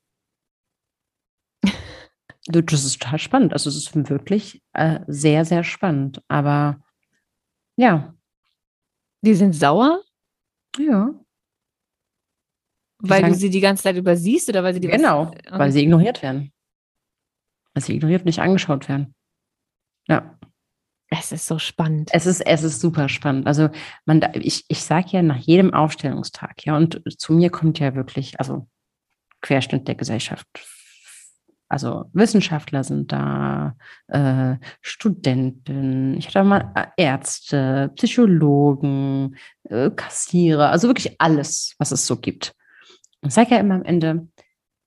das 2.45 2.83
ist 2.85 3.01
total 3.01 3.19
spannend. 3.19 3.53
Also 3.53 3.69
es 3.69 3.75
ist 3.75 4.09
wirklich 4.09 4.61
äh, 4.73 4.99
sehr, 5.07 5.45
sehr 5.45 5.63
spannend. 5.63 6.21
Aber 6.27 6.79
ja. 7.77 8.13
Die 9.21 9.33
sind 9.33 9.53
sauer? 9.53 10.03
Ja. 10.77 11.13
Weil 13.09 13.21
sagen, 13.21 13.33
du 13.33 13.39
sie 13.39 13.49
die 13.49 13.59
ganze 13.59 13.83
Zeit 13.83 13.97
übersiehst 13.97 14.49
oder 14.49 14.63
weil 14.63 14.73
sie 14.73 14.79
die 14.79 14.87
Genau, 14.87 15.27
was, 15.27 15.31
okay. 15.31 15.59
weil 15.59 15.71
sie 15.71 15.83
ignoriert 15.83 16.23
werden. 16.23 16.51
Weil 17.73 17.83
sie 17.83 17.95
ignoriert 17.95 18.25
nicht 18.25 18.39
angeschaut 18.39 18.87
werden. 18.87 19.13
Ja. 20.07 20.37
Es 21.09 21.31
ist 21.31 21.45
so 21.45 21.59
spannend. 21.59 22.09
Es 22.11 22.25
ist, 22.25 22.41
es 22.41 22.63
ist 22.63 22.79
super 22.79 23.07
spannend. 23.07 23.45
Also 23.45 23.69
man, 24.05 24.25
ich, 24.33 24.65
ich 24.67 24.83
sage 24.83 25.09
ja 25.09 25.21
nach 25.21 25.37
jedem 25.37 25.73
Aufstellungstag, 25.73 26.65
ja, 26.65 26.75
und 26.75 27.01
zu 27.19 27.33
mir 27.33 27.51
kommt 27.51 27.77
ja 27.79 27.93
wirklich, 27.93 28.39
also 28.39 28.67
Querschnitt 29.41 29.87
der 29.87 29.95
Gesellschaft. 29.95 30.47
Also 31.67 32.05
Wissenschaftler 32.13 32.83
sind 32.83 33.11
da, 33.11 33.75
äh, 34.07 34.55
Studenten, 34.81 36.17
ich 36.17 36.27
hatte 36.27 36.43
mal 36.43 36.71
äh, 36.75 36.85
Ärzte, 36.97 37.91
Psychologen, 37.95 39.35
äh, 39.63 39.89
Kassierer, 39.91 40.69
also 40.69 40.87
wirklich 40.87 41.19
alles, 41.19 41.75
was 41.79 41.91
es 41.91 42.07
so 42.07 42.17
gibt. 42.17 42.55
Ich 43.25 43.33
sage 43.33 43.51
ja 43.51 43.59
immer 43.59 43.75
am 43.75 43.83
Ende, 43.83 44.27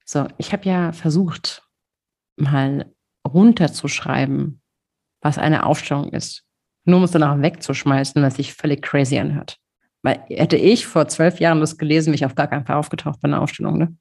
so, 0.05 0.28
ich 0.39 0.53
habe 0.53 0.68
ja 0.68 0.93
versucht, 0.93 1.62
mal 2.37 2.93
runterzuschreiben, 3.26 4.61
was 5.20 5.39
eine 5.39 5.64
Aufstellung 5.64 6.12
ist. 6.12 6.45
Nur 6.84 6.99
um 6.99 7.05
es 7.05 7.11
danach 7.11 7.41
wegzuschmeißen, 7.41 8.22
was 8.22 8.37
sich 8.37 8.55
völlig 8.55 8.82
crazy 8.82 9.18
anhört. 9.18 9.59
Weil 10.03 10.22
hätte 10.28 10.57
ich 10.57 10.87
vor 10.87 11.09
zwölf 11.09 11.41
Jahren 11.41 11.61
das 11.61 11.78
gelesen, 11.78 12.07
wäre 12.07 12.16
ich 12.16 12.24
auf 12.24 12.37
gar 12.37 12.47
keinen 12.47 12.64
Fall 12.64 12.76
aufgetaucht 12.76 13.20
bei 13.20 13.26
einer 13.26 13.43
Aufstellung. 13.43 13.78
Ne? 13.78 13.97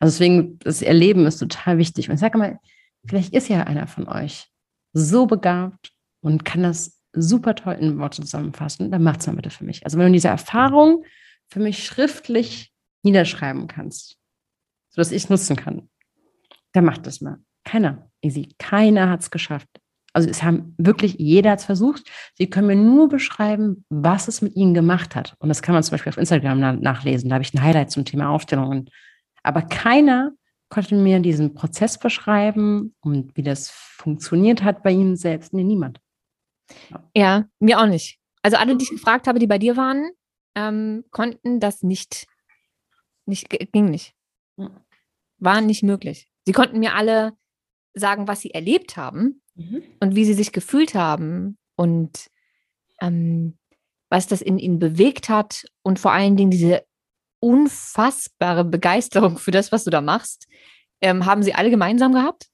Also 0.00 0.14
deswegen, 0.14 0.58
das 0.60 0.82
Erleben 0.82 1.26
ist 1.26 1.38
total 1.38 1.78
wichtig. 1.78 2.08
Und 2.08 2.14
ich 2.14 2.20
sage 2.20 2.38
mal, 2.38 2.58
vielleicht 3.06 3.32
ist 3.34 3.48
ja 3.48 3.62
einer 3.64 3.86
von 3.86 4.08
euch 4.08 4.48
so 4.92 5.26
begabt 5.26 5.92
und 6.20 6.44
kann 6.44 6.64
das 6.64 7.00
super 7.12 7.54
toll 7.54 7.74
in 7.74 7.98
Worte 7.98 8.22
zusammenfassen, 8.22 8.90
dann 8.90 9.02
macht 9.02 9.20
es 9.20 9.26
mal 9.26 9.36
bitte 9.36 9.50
für 9.50 9.64
mich. 9.64 9.84
Also 9.84 9.98
wenn 9.98 10.06
du 10.06 10.12
diese 10.12 10.28
Erfahrung 10.28 11.04
für 11.48 11.60
mich 11.60 11.84
schriftlich 11.84 12.72
niederschreiben 13.02 13.66
kannst, 13.66 14.16
sodass 14.90 15.12
ich 15.12 15.24
es 15.24 15.30
nutzen 15.30 15.56
kann, 15.56 15.88
dann 16.72 16.84
macht 16.84 17.06
das 17.06 17.20
mal. 17.20 17.38
Keiner, 17.64 18.10
easy. 18.22 18.54
Keiner 18.58 19.10
hat 19.10 19.20
es 19.20 19.30
geschafft. 19.30 19.68
Also 20.12 20.28
es 20.28 20.42
haben 20.42 20.74
wirklich, 20.78 21.16
jeder 21.18 21.52
hat 21.52 21.60
es 21.60 21.64
versucht. 21.64 22.10
Sie 22.34 22.48
können 22.48 22.66
mir 22.66 22.76
nur 22.76 23.08
beschreiben, 23.08 23.84
was 23.88 24.26
es 24.26 24.40
mit 24.40 24.56
ihnen 24.56 24.74
gemacht 24.74 25.14
hat. 25.14 25.36
Und 25.38 25.48
das 25.48 25.62
kann 25.62 25.74
man 25.74 25.82
zum 25.82 25.92
Beispiel 25.92 26.10
auf 26.10 26.16
Instagram 26.16 26.60
na 26.60 26.72
nachlesen. 26.72 27.28
Da 27.28 27.34
habe 27.34 27.44
ich 27.44 27.54
ein 27.54 27.62
Highlight 27.62 27.90
zum 27.90 28.04
Thema 28.04 28.30
Aufstellungen. 28.30 28.90
Aber 29.42 29.62
keiner 29.62 30.32
konnte 30.70 30.94
mir 30.94 31.20
diesen 31.20 31.54
Prozess 31.54 31.98
beschreiben 31.98 32.94
und 33.00 33.36
wie 33.36 33.42
das 33.42 33.70
funktioniert 33.70 34.62
hat 34.62 34.82
bei 34.82 34.90
ihnen 34.90 35.16
selbst. 35.16 35.52
Nee, 35.52 35.64
niemand. 35.64 36.00
Ja, 36.90 37.10
ja 37.14 37.44
mir 37.58 37.80
auch 37.80 37.86
nicht. 37.86 38.18
Also 38.42 38.56
alle, 38.56 38.76
die 38.76 38.84
ich 38.84 38.90
gefragt 38.90 39.26
habe, 39.26 39.38
die 39.38 39.46
bei 39.46 39.58
dir 39.58 39.76
waren, 39.76 40.10
ähm, 40.54 41.04
konnten 41.10 41.60
das 41.60 41.82
nicht 41.82 42.26
nicht, 43.28 43.48
ging 43.50 43.86
nicht. 43.86 44.14
War 45.38 45.60
nicht 45.60 45.82
möglich. 45.82 46.28
Sie 46.46 46.52
konnten 46.52 46.80
mir 46.80 46.94
alle 46.94 47.34
sagen, 47.94 48.26
was 48.26 48.40
sie 48.40 48.50
erlebt 48.50 48.96
haben 48.96 49.42
mhm. 49.54 49.82
und 50.00 50.14
wie 50.14 50.24
sie 50.24 50.34
sich 50.34 50.52
gefühlt 50.52 50.94
haben 50.94 51.58
und 51.76 52.28
ähm, 53.00 53.58
was 54.10 54.26
das 54.26 54.40
in 54.40 54.58
ihnen 54.58 54.78
bewegt 54.78 55.28
hat 55.28 55.64
und 55.82 55.98
vor 55.98 56.12
allen 56.12 56.36
Dingen 56.36 56.50
diese 56.50 56.84
unfassbare 57.40 58.64
Begeisterung 58.64 59.38
für 59.38 59.50
das, 59.50 59.70
was 59.70 59.84
du 59.84 59.90
da 59.90 60.00
machst, 60.00 60.48
ähm, 61.00 61.26
haben 61.26 61.42
sie 61.42 61.54
alle 61.54 61.70
gemeinsam 61.70 62.12
gehabt. 62.12 62.48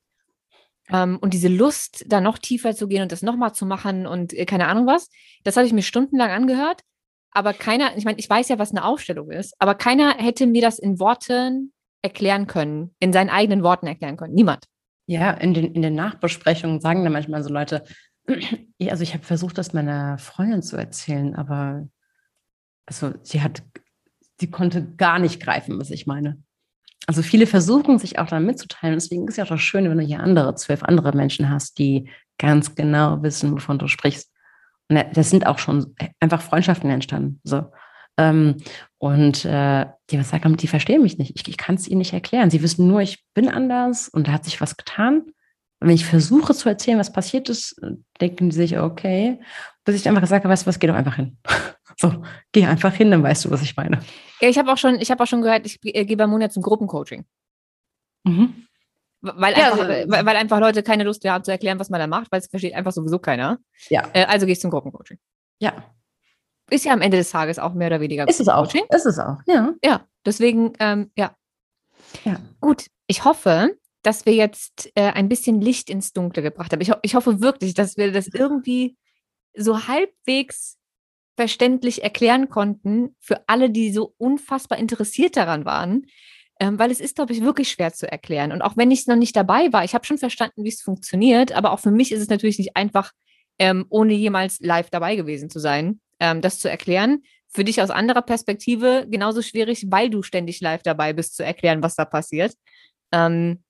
Ähm, 0.91 1.19
und 1.21 1.33
diese 1.33 1.49
Lust, 1.49 2.05
da 2.09 2.21
noch 2.21 2.39
tiefer 2.39 2.75
zu 2.75 2.89
gehen 2.89 3.03
und 3.03 3.13
das 3.13 3.23
nochmal 3.23 3.55
zu 3.55 3.65
machen 3.65 4.07
und 4.07 4.35
äh, 4.35 4.45
keine 4.45 4.67
Ahnung 4.67 4.87
was, 4.87 5.09
das 5.43 5.57
habe 5.57 5.67
ich 5.67 5.73
mir 5.73 5.83
stundenlang 5.83 6.31
angehört 6.31 6.83
aber 7.35 7.53
keiner, 7.53 7.97
ich 7.97 8.05
meine, 8.05 8.19
ich 8.19 8.31
weiß 8.31 8.49
ja, 8.49 8.59
was 8.59 8.71
eine 8.71 8.85
Aufstellung 8.85 9.31
ist, 9.31 9.55
aber 9.59 9.75
keiner 9.75 10.17
hätte 10.17 10.47
mir 10.47 10.63
das 10.63 10.79
in 10.79 10.99
Worten 11.01 11.73
erklären 12.01 12.47
können, 12.47 12.95
in 13.01 13.13
seinen 13.13 13.31
eigenen 13.31 13.63
Worten 13.63 13.87
erklären 13.87 14.17
können. 14.17 14.35
Niemand. 14.35 14.67
Ja, 15.07 15.33
in 15.33 15.53
den, 15.53 15.75
in 15.75 15.83
den 15.83 15.95
Nachbesprechungen 15.95 16.81
sagen 16.81 17.03
dann 17.03 17.13
manchmal 17.13 17.43
so 17.43 17.51
Leute, 17.53 17.85
also 18.89 19.03
ich 19.03 19.15
habe 19.15 19.25
versucht, 19.25 19.59
das 19.59 19.73
meiner 19.73 20.17
Freundin 20.19 20.63
zu 20.63 20.77
erzählen, 20.77 21.35
aber 21.35 21.89
also 22.87 23.13
sie 23.23 23.43
hat, 23.43 23.63
sie 24.39 24.51
konnte 24.51 24.85
gar 24.97 25.19
nicht 25.19 25.41
greifen, 25.43 25.79
was 25.79 25.91
ich 25.91 26.07
meine. 26.07 26.43
Also 27.07 27.23
viele 27.23 27.47
versuchen 27.47 27.99
sich 27.99 28.19
auch 28.19 28.29
dann 28.29 28.47
mitzuteilen. 28.47 28.95
Deswegen 28.95 29.29
ist 29.29 29.39
es 29.39 29.49
ja 29.49 29.55
auch 29.55 29.59
schön, 29.59 29.89
wenn 29.91 29.99
du 29.99 30.05
hier 30.05 30.21
andere, 30.21 30.55
zwölf 30.55 30.83
andere 30.83 31.13
Menschen 31.13 31.51
hast, 31.51 31.79
die 31.79 32.09
ganz 32.39 32.75
genau 32.75 33.23
wissen, 33.23 33.53
wovon 33.53 33.79
du 33.79 33.89
sprichst. 33.89 34.31
Und 34.89 35.05
das 35.15 35.31
sind 35.31 35.47
auch 35.47 35.59
schon 35.59 35.95
einfach 36.21 36.43
Freundschaften 36.43 36.91
entstanden. 36.91 37.41
So. 37.45 37.65
Ähm, 38.17 38.57
und 38.99 39.45
äh, 39.45 39.87
die 40.11 40.23
sagen, 40.23 40.57
die 40.57 40.69
verstehen 40.69 41.03
mich 41.03 41.19
nicht. 41.19 41.33
Ich, 41.35 41.49
ich 41.49 41.57
kann 41.57 41.75
es 41.75 41.89
ihnen 41.89 41.99
nicht 41.99 42.13
erklären. 42.13 42.51
Sie 42.51 42.63
wissen 42.63 42.87
nur, 42.87 43.01
ich 43.01 43.25
bin 43.35 43.49
anders 43.49 44.09
und 44.09 44.29
da 44.29 44.33
hat 44.33 44.45
sich 44.45 44.61
was 44.61 44.77
getan. 44.77 45.23
Und 45.81 45.89
wenn 45.89 45.95
ich 45.97 46.07
versuche 46.07 46.55
zu 46.55 46.69
erzählen, 46.69 46.99
was 46.99 47.13
passiert 47.13 47.49
ist, 47.49 47.81
denken 48.21 48.51
die 48.51 48.57
sich, 48.57 48.79
okay, 48.79 49.41
bis 49.85 49.97
ich 49.97 50.09
einfach 50.09 50.23
gesagt 50.23 50.45
habe, 50.45 50.53
weißt 50.53 50.65
du 50.65 50.69
was, 50.69 50.79
geh 50.79 50.87
doch 50.87 50.95
einfach 50.95 51.17
hin. 51.17 51.39
so, 51.99 52.23
geh 52.53 52.67
einfach 52.67 52.95
hin, 52.95 53.11
dann 53.11 53.23
weißt 53.23 53.45
du, 53.45 53.51
was 53.51 53.63
ich 53.63 53.77
meine. 53.77 54.01
Ja, 54.41 54.49
ich 54.49 54.59
habe 54.59 54.73
auch 54.73 54.79
schon, 54.79 55.01
ich 55.01 55.11
habe 55.11 55.23
auch 55.23 55.27
schon 55.27 55.43
gehört, 55.43 55.67
ich 55.67 55.79
äh, 55.83 56.05
gehe 56.05 56.17
bei 56.17 56.27
Monat 56.27 56.53
zum 56.53 56.63
Gruppencoaching. 56.63 57.25
Mhm. 58.25 58.67
Weil, 59.25 59.57
ja, 59.57 59.73
einfach, 59.73 59.89
also, 59.89 60.11
weil, 60.11 60.27
weil, 60.27 60.37
einfach 60.37 60.61
Leute 60.61 60.83
keine 60.83 61.05
Lust 61.05 61.25
mehr 61.25 61.33
haben 61.33 61.45
zu 61.45 61.51
erklären, 61.51 61.79
was 61.79 61.89
man 61.89 61.99
da 61.99 62.07
macht, 62.07 62.31
weil 62.31 62.41
es 62.41 62.47
versteht 62.47 62.75
einfach 62.75 62.93
sowieso 62.93 63.19
keiner. 63.19 63.59
Ja. 63.89 64.07
Äh, 64.13 64.27
also 64.27 64.45
gehe 64.45 64.53
ich 64.53 64.61
zum 64.61 64.71
Gruppencoaching. 64.71 65.19
Ja. 65.61 65.73
Ist 66.71 66.85
ja 66.85 66.93
am 66.93 67.01
Ende 67.01 67.17
des 67.17 67.31
Tages 67.31 67.59
auch 67.59 67.73
mehr 67.73 67.89
oder 67.89 68.01
weniger. 68.01 68.29
Ist 68.29 68.41
es 68.41 68.49
auch. 68.49 68.73
Ist 68.75 69.07
es 69.07 69.19
auch, 69.19 69.39
ja. 69.47 69.73
Ja, 69.83 70.07
deswegen, 70.27 70.73
ähm, 70.79 71.11
ja. 71.17 71.35
Ja. 72.25 72.39
Gut, 72.61 72.87
ich 73.07 73.25
hoffe, 73.25 73.77
dass 74.03 74.27
wir 74.27 74.35
jetzt 74.35 74.91
äh, 74.95 75.11
ein 75.13 75.29
bisschen 75.29 75.61
Licht 75.61 75.89
ins 75.89 76.13
Dunkle 76.13 76.43
gebracht 76.43 76.73
haben. 76.73 76.81
Ich, 76.81 76.91
ho 76.91 76.97
ich 77.03 77.15
hoffe 77.15 77.41
wirklich, 77.41 77.75
dass 77.75 77.97
wir 77.97 78.13
das 78.13 78.29
irgendwie 78.29 78.97
so 79.57 79.89
halbwegs 79.89 80.77
verständlich 81.37 82.03
erklären 82.03 82.49
konnten 82.49 83.17
für 83.19 83.49
alle, 83.49 83.71
die 83.71 83.93
so 83.93 84.15
unfassbar 84.19 84.79
interessiert 84.79 85.37
daran 85.37 85.65
waren, 85.65 86.07
ähm, 86.61 86.79
weil 86.79 86.91
es 86.91 87.01
ist, 87.01 87.17
glaube 87.17 87.33
ich, 87.33 87.43
wirklich 87.43 87.71
schwer 87.71 87.93
zu 87.93 88.11
erklären. 88.11 88.53
Und 88.53 88.63
auch 88.63 88.77
wenn 88.77 88.91
ich 88.91 89.07
noch 89.07 89.17
nicht 89.17 89.35
dabei 89.35 89.73
war, 89.73 89.85
ich 89.85 89.95
habe 89.95 90.05
schon 90.05 90.19
verstanden, 90.19 90.65
wie 90.65 90.69
es 90.69 90.83
funktioniert, 90.83 91.53
aber 91.53 91.73
auch 91.73 91.81
für 91.81 91.91
mich 91.91 92.13
ist 92.13 92.21
es 92.21 92.29
natürlich 92.29 92.59
nicht 92.59 92.77
einfach, 92.77 93.13
ähm, 93.59 93.87
ohne 93.89 94.15
jemals 94.15 94.61
live 94.61 94.91
dabei 94.91 95.17
gewesen 95.17 95.51
zu 95.51 95.59
sein, 95.59 96.01
ähm, 96.21 96.41
das 96.41 96.59
zu 96.59 96.69
erklären. 96.71 97.23
Für 97.49 97.65
dich 97.65 97.81
aus 97.81 97.91
anderer 97.91 98.23
Perspektive 98.23 99.07
genauso 99.09 99.43
schwierig, 99.43 99.87
weil 99.91 100.11
du 100.11 100.23
ständig 100.23 100.61
live 100.61 100.83
dabei 100.83 101.13
bist, 101.13 101.37
zu 101.37 101.45
erklären, 101.45 101.83
was 101.83 101.95
da 101.95 102.05
passiert. 102.05 102.55
Ähm, 103.13 103.63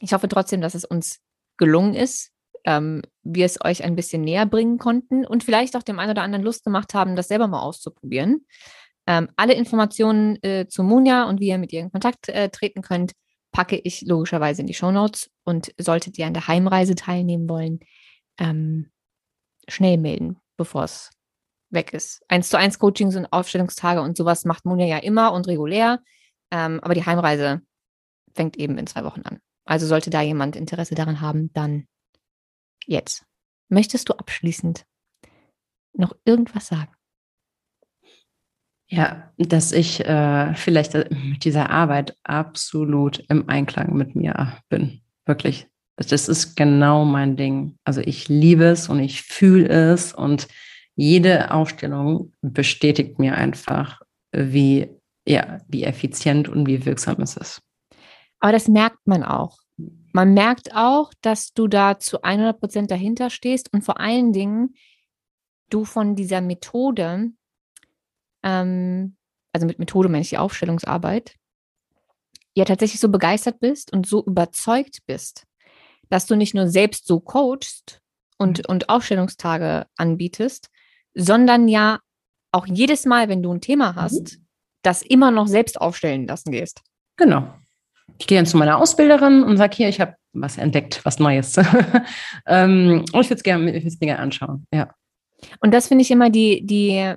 ich 0.00 0.12
hoffe 0.12 0.28
trotzdem, 0.28 0.60
dass 0.60 0.74
es 0.74 0.84
uns 0.84 1.20
gelungen 1.56 1.94
ist, 1.94 2.32
ähm, 2.64 3.02
wir 3.22 3.46
es 3.46 3.64
euch 3.64 3.84
ein 3.84 3.96
bisschen 3.96 4.22
näher 4.22 4.44
bringen 4.44 4.78
konnten 4.78 5.24
und 5.24 5.44
vielleicht 5.44 5.76
auch 5.76 5.82
dem 5.82 5.98
einen 5.98 6.10
oder 6.10 6.22
anderen 6.22 6.44
Lust 6.44 6.64
gemacht 6.64 6.92
haben, 6.92 7.16
das 7.16 7.28
selber 7.28 7.46
mal 7.46 7.62
auszuprobieren. 7.62 8.44
Ähm, 9.06 9.28
alle 9.36 9.54
Informationen 9.54 10.42
äh, 10.42 10.66
zu 10.68 10.82
Munja 10.82 11.28
und 11.28 11.40
wie 11.40 11.48
ihr 11.48 11.58
mit 11.58 11.72
ihr 11.72 11.80
in 11.80 11.92
Kontakt 11.92 12.28
äh, 12.28 12.48
treten 12.48 12.82
könnt, 12.82 13.12
packe 13.52 13.76
ich 13.76 14.02
logischerweise 14.02 14.60
in 14.60 14.66
die 14.66 14.74
Show 14.74 14.90
Notes. 14.90 15.30
Und 15.44 15.72
solltet 15.78 16.18
ihr 16.18 16.26
an 16.26 16.34
der 16.34 16.48
Heimreise 16.48 16.94
teilnehmen 16.94 17.48
wollen, 17.48 17.80
ähm, 18.38 18.90
schnell 19.68 19.96
melden, 19.96 20.38
bevor 20.56 20.84
es 20.84 21.10
weg 21.70 21.92
ist. 21.92 22.22
Eins 22.28 22.48
zu 22.48 22.58
eins 22.58 22.78
Coachings 22.78 23.16
und 23.16 23.26
Aufstellungstage 23.32 24.00
und 24.00 24.16
sowas 24.16 24.44
macht 24.44 24.64
Monja 24.64 24.86
ja 24.86 24.98
immer 24.98 25.32
und 25.32 25.46
regulär. 25.46 26.00
Ähm, 26.50 26.80
aber 26.80 26.94
die 26.94 27.04
Heimreise 27.04 27.62
fängt 28.34 28.56
eben 28.56 28.78
in 28.78 28.86
zwei 28.86 29.04
Wochen 29.04 29.22
an. 29.22 29.40
Also 29.64 29.86
sollte 29.86 30.10
da 30.10 30.20
jemand 30.22 30.56
Interesse 30.56 30.94
daran 30.94 31.20
haben, 31.20 31.52
dann 31.52 31.86
jetzt. 32.86 33.24
Möchtest 33.68 34.08
du 34.08 34.14
abschließend 34.14 34.84
noch 35.92 36.14
irgendwas 36.24 36.68
sagen? 36.68 36.95
Ja, 38.88 39.32
dass 39.36 39.72
ich 39.72 40.04
äh, 40.04 40.54
vielleicht 40.54 40.94
äh, 40.94 41.08
mit 41.10 41.44
dieser 41.44 41.70
Arbeit 41.70 42.16
absolut 42.22 43.24
im 43.28 43.48
Einklang 43.48 43.94
mit 43.94 44.14
mir 44.14 44.52
bin. 44.68 45.00
Wirklich. 45.24 45.66
Das 45.96 46.28
ist 46.28 46.56
genau 46.56 47.04
mein 47.04 47.36
Ding. 47.36 47.78
Also 47.84 48.00
ich 48.00 48.28
liebe 48.28 48.64
es 48.64 48.88
und 48.88 49.00
ich 49.00 49.22
fühle 49.22 49.68
es 49.68 50.12
und 50.12 50.46
jede 50.94 51.50
Aufstellung 51.50 52.32
bestätigt 52.42 53.18
mir 53.18 53.34
einfach, 53.34 54.02
wie, 54.32 54.88
ja, 55.26 55.58
wie 55.68 55.84
effizient 55.84 56.48
und 56.48 56.66
wie 56.66 56.84
wirksam 56.84 57.20
es 57.22 57.36
ist. 57.36 57.62
Aber 58.40 58.52
das 58.52 58.68
merkt 58.68 59.06
man 59.06 59.22
auch. 59.22 59.58
Man 60.12 60.32
merkt 60.32 60.74
auch, 60.74 61.12
dass 61.22 61.52
du 61.52 61.66
da 61.66 61.98
zu 61.98 62.22
100 62.22 62.58
Prozent 62.58 62.90
dahinter 62.90 63.30
stehst 63.30 63.72
und 63.72 63.82
vor 63.82 64.00
allen 64.00 64.32
Dingen 64.32 64.74
du 65.70 65.84
von 65.84 66.14
dieser 66.14 66.40
Methode 66.40 67.30
ähm, 68.46 69.16
also 69.52 69.66
mit 69.66 69.78
Methode 69.78 70.08
meine 70.08 70.22
ich 70.22 70.30
die 70.30 70.38
Aufstellungsarbeit, 70.38 71.34
ja 72.54 72.64
tatsächlich 72.64 73.00
so 73.00 73.08
begeistert 73.08 73.60
bist 73.60 73.92
und 73.92 74.06
so 74.06 74.24
überzeugt 74.24 75.00
bist, 75.06 75.44
dass 76.08 76.26
du 76.26 76.36
nicht 76.36 76.54
nur 76.54 76.68
selbst 76.68 77.06
so 77.06 77.20
coachst 77.20 78.00
und, 78.38 78.58
mhm. 78.58 78.64
und 78.68 78.88
Aufstellungstage 78.88 79.86
anbietest, 79.96 80.70
sondern 81.14 81.68
ja 81.68 82.00
auch 82.52 82.66
jedes 82.66 83.04
Mal, 83.04 83.28
wenn 83.28 83.42
du 83.42 83.52
ein 83.52 83.60
Thema 83.60 83.92
mhm. 83.92 83.96
hast, 83.96 84.38
mhm. 84.38 84.46
das 84.82 85.02
immer 85.02 85.30
noch 85.30 85.48
selbst 85.48 85.80
aufstellen 85.80 86.26
lassen 86.26 86.52
gehst. 86.52 86.82
Genau. 87.16 87.52
Ich 88.18 88.26
gehe 88.26 88.38
dann 88.38 88.46
zu 88.46 88.56
meiner 88.56 88.78
Ausbilderin 88.78 89.42
und 89.42 89.56
sage 89.56 89.76
hier, 89.76 89.88
ich 89.88 90.00
habe 90.00 90.14
was 90.32 90.56
entdeckt, 90.56 91.04
was 91.04 91.18
Neues. 91.18 91.56
ähm, 92.46 93.04
und 93.12 93.20
ich 93.20 93.30
würde 93.30 93.34
es 93.34 93.42
gerne, 93.42 93.80
gerne 93.82 94.18
anschauen. 94.18 94.66
Ja. 94.72 94.94
Und 95.60 95.74
das 95.74 95.88
finde 95.88 96.02
ich 96.02 96.10
immer 96.10 96.30
die, 96.30 96.64
die 96.64 97.14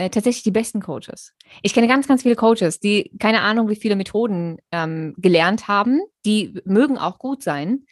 äh, 0.00 0.08
tatsächlich 0.08 0.44
die 0.44 0.50
besten 0.50 0.80
Coaches. 0.80 1.34
Ich 1.60 1.74
kenne 1.74 1.86
ganz, 1.86 2.08
ganz 2.08 2.22
viele 2.22 2.34
Coaches, 2.34 2.80
die 2.80 3.10
keine 3.18 3.42
Ahnung, 3.42 3.68
wie 3.68 3.76
viele 3.76 3.96
Methoden 3.96 4.56
ähm, 4.72 5.14
gelernt 5.18 5.68
haben. 5.68 6.00
Die 6.24 6.58
mögen 6.64 6.96
auch 6.96 7.18
gut 7.18 7.42
sein. 7.42 7.84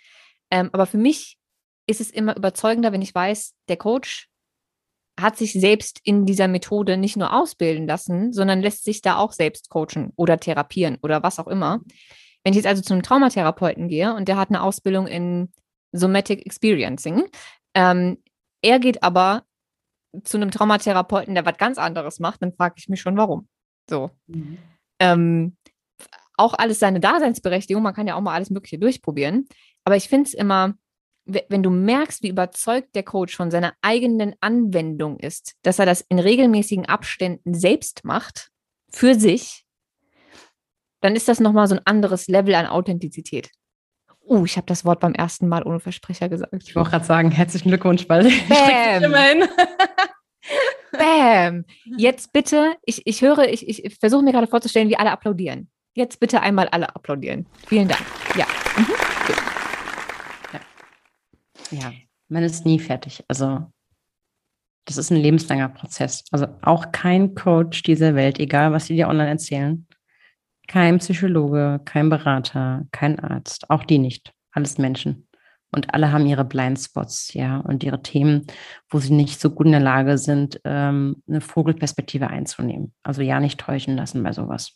Ähm, 0.51 0.71
aber 0.73 0.87
für 0.87 0.97
mich 0.97 1.37
ist 1.87 2.01
es 2.01 2.11
immer 2.11 2.35
überzeugender, 2.35 2.93
wenn 2.93 3.03
ich 3.03 3.15
weiß, 3.15 3.55
der 3.69 3.77
Coach 3.77 4.31
hat 5.21 5.37
sich 5.37 5.53
selbst 5.53 6.01
in 6.03 6.25
dieser 6.25 6.49
Methode 6.49 6.97
nicht 6.97 7.19
nur 7.19 7.35
ausbilden 7.35 7.87
lassen, 7.87 8.33
sondern 8.33 8.63
lässt 8.63 8.85
sich 8.85 9.03
da 9.03 9.19
auch 9.19 9.33
selbst 9.33 9.69
coachen 9.69 10.13
oder 10.17 10.39
therapieren 10.39 10.97
oder 11.03 11.23
was 11.23 11.39
auch 11.39 11.49
immer. 11.49 11.81
Wenn 12.43 12.53
ich 12.53 12.57
jetzt 12.57 12.69
also 12.69 12.81
zu 12.81 12.95
einem 12.95 13.03
Traumatherapeuten 13.03 13.89
gehe 13.89 14.15
und 14.15 14.29
der 14.29 14.39
hat 14.39 14.49
eine 14.49 14.63
Ausbildung 14.63 15.07
in 15.07 15.53
Somatic 15.93 16.47
Experiencing, 16.47 17.25
ähm, 17.75 18.23
er 18.63 18.79
geht 18.79 19.03
aber 19.03 19.43
zu 20.25 20.37
einem 20.37 20.51
Traumatherapeuten, 20.51 21.35
der 21.35 21.45
was 21.45 21.59
ganz 21.59 21.79
anderes 21.79 22.21
macht, 22.21 22.43
dann 22.43 22.53
frage 22.53 22.75
ich 22.79 22.89
mich 22.89 23.01
schon, 23.01 23.17
warum. 23.17 23.49
So. 23.89 24.11
Mhm. 24.27 24.59
Ähm, 25.01 25.57
auch 26.37 26.55
alles 26.55 26.79
seine 26.79 27.01
Daseinsberechtigung, 27.01 27.83
man 27.83 27.95
kann 27.95 28.07
ja 28.07 28.15
auch 28.15 28.21
mal 28.21 28.35
alles 28.35 28.51
Mögliche 28.51 28.79
durchprobieren. 28.79 29.49
Aber 29.85 29.97
ich 29.97 30.09
finde 30.09 30.29
es 30.29 30.35
immer, 30.35 30.75
wenn 31.25 31.63
du 31.63 31.71
merkst, 31.71 32.23
wie 32.23 32.29
überzeugt 32.29 32.95
der 32.95 33.03
Coach 33.03 33.37
von 33.37 33.51
seiner 33.51 33.75
eigenen 33.83 34.35
Anwendung 34.41 35.19
ist, 35.19 35.57
dass 35.63 35.79
er 35.79 35.87
das 35.87 36.01
in 36.01 36.19
regelmäßigen 36.19 36.87
Abständen 36.87 37.55
selbst 37.55 38.05
macht, 38.05 38.51
für 38.91 39.15
sich, 39.15 39.65
dann 41.01 41.15
ist 41.15 41.29
das 41.29 41.41
nochmal 41.41 41.69
so 41.69 41.75
ein 41.75 41.87
anderes 41.87 42.29
Level 42.29 42.55
an 42.55 42.67
Authentizität. 42.67 43.51
Uh, 44.21 44.45
ich 44.45 44.57
habe 44.57 44.67
das 44.67 44.85
Wort 44.85 45.01
beim 45.01 45.15
ersten 45.15 45.49
Mal 45.49 45.63
ohne 45.63 45.81
Versprecher 45.81 46.29
gesagt. 46.29 46.53
Ich 46.63 46.77
wollte 46.77 46.91
gerade 46.91 47.05
sagen, 47.05 47.31
herzlichen 47.31 47.69
Glückwunsch, 47.69 48.09
weil 48.09 48.31
Bam. 48.49 49.05
immerhin. 49.05 49.45
Bam. 50.99 51.65
Jetzt 51.97 52.33
bitte, 52.33 52.75
ich, 52.85 53.07
ich 53.07 53.23
höre, 53.23 53.49
ich, 53.49 53.69
ich 53.69 53.99
versuche 53.99 54.23
mir 54.23 54.33
gerade 54.33 54.47
vorzustellen, 54.47 54.89
wie 54.89 54.97
alle 54.97 55.11
applaudieren. 55.11 55.71
Jetzt 55.95 56.21
bitte 56.21 56.43
einmal 56.43 56.69
alle 56.69 56.95
applaudieren. 56.95 57.47
Vielen 57.67 57.89
Dank. 57.89 58.03
Ja. 58.37 58.47
Mhm. 58.77 58.87
ja. 60.53 60.61
Ja, 61.71 61.93
man 62.29 62.43
ist 62.43 62.65
nie 62.65 62.79
fertig. 62.79 63.25
Also 63.29 63.67
das 64.89 64.97
ist 64.97 65.11
ein 65.11 65.19
lebenslanger 65.19 65.69
Prozess. 65.69 66.25
Also 66.31 66.47
auch 66.63 66.93
kein 66.93 67.35
Coach 67.35 67.83
dieser 67.83 68.15
Welt, 68.15 68.39
egal 68.39 68.73
was 68.73 68.87
sie 68.87 68.97
dir 68.97 69.09
online 69.09 69.29
erzählen, 69.29 69.87
kein 70.67 70.99
Psychologe, 70.99 71.81
kein 71.85 72.09
Berater, 72.09 72.87
kein 72.91 73.19
Arzt, 73.19 73.69
auch 73.71 73.85
die 73.85 73.99
nicht. 73.99 74.33
Alles 74.51 74.79
Menschen. 74.79 75.28
Und 75.71 75.93
alle 75.93 76.13
haben 76.13 76.27
ihre 76.27 76.45
Blindspots, 76.45 77.35
ja, 77.35 77.59
und 77.59 77.85
ihre 77.85 78.03
Themen, 78.03 78.47
wo 78.89 79.01
sie 79.01 79.13
nicht 79.13 79.39
so 79.39 79.51
gut 79.51 79.67
in 79.67 79.73
der 79.73 79.81
Lage 79.81 80.17
sind, 80.17 80.61
ähm, 80.65 81.23
eine 81.29 81.43
Vogelperspektive 81.43 82.29
einzunehmen. 82.29 82.95
Also 83.03 83.21
ja, 83.21 83.39
nicht 83.39 83.61
täuschen 83.61 83.97
lassen 83.97 84.23
bei 84.23 84.33
sowas. 84.33 84.73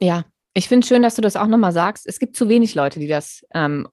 Ja, 0.00 0.24
ich 0.54 0.68
finde 0.68 0.84
es 0.84 0.88
schön, 0.88 1.02
dass 1.02 1.14
du 1.14 1.22
das 1.22 1.36
auch 1.36 1.46
nochmal 1.46 1.72
sagst. 1.72 2.06
Es 2.06 2.18
gibt 2.18 2.36
zu 2.36 2.48
wenig 2.48 2.74
Leute, 2.74 2.98
die 2.98 3.06
das 3.06 3.46
ähm, 3.54 3.86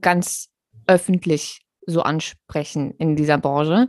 ganz 0.00 0.48
öffentlich 0.86 1.60
so 1.86 2.02
ansprechen 2.02 2.92
in 2.98 3.14
dieser 3.14 3.38
Branche. 3.38 3.88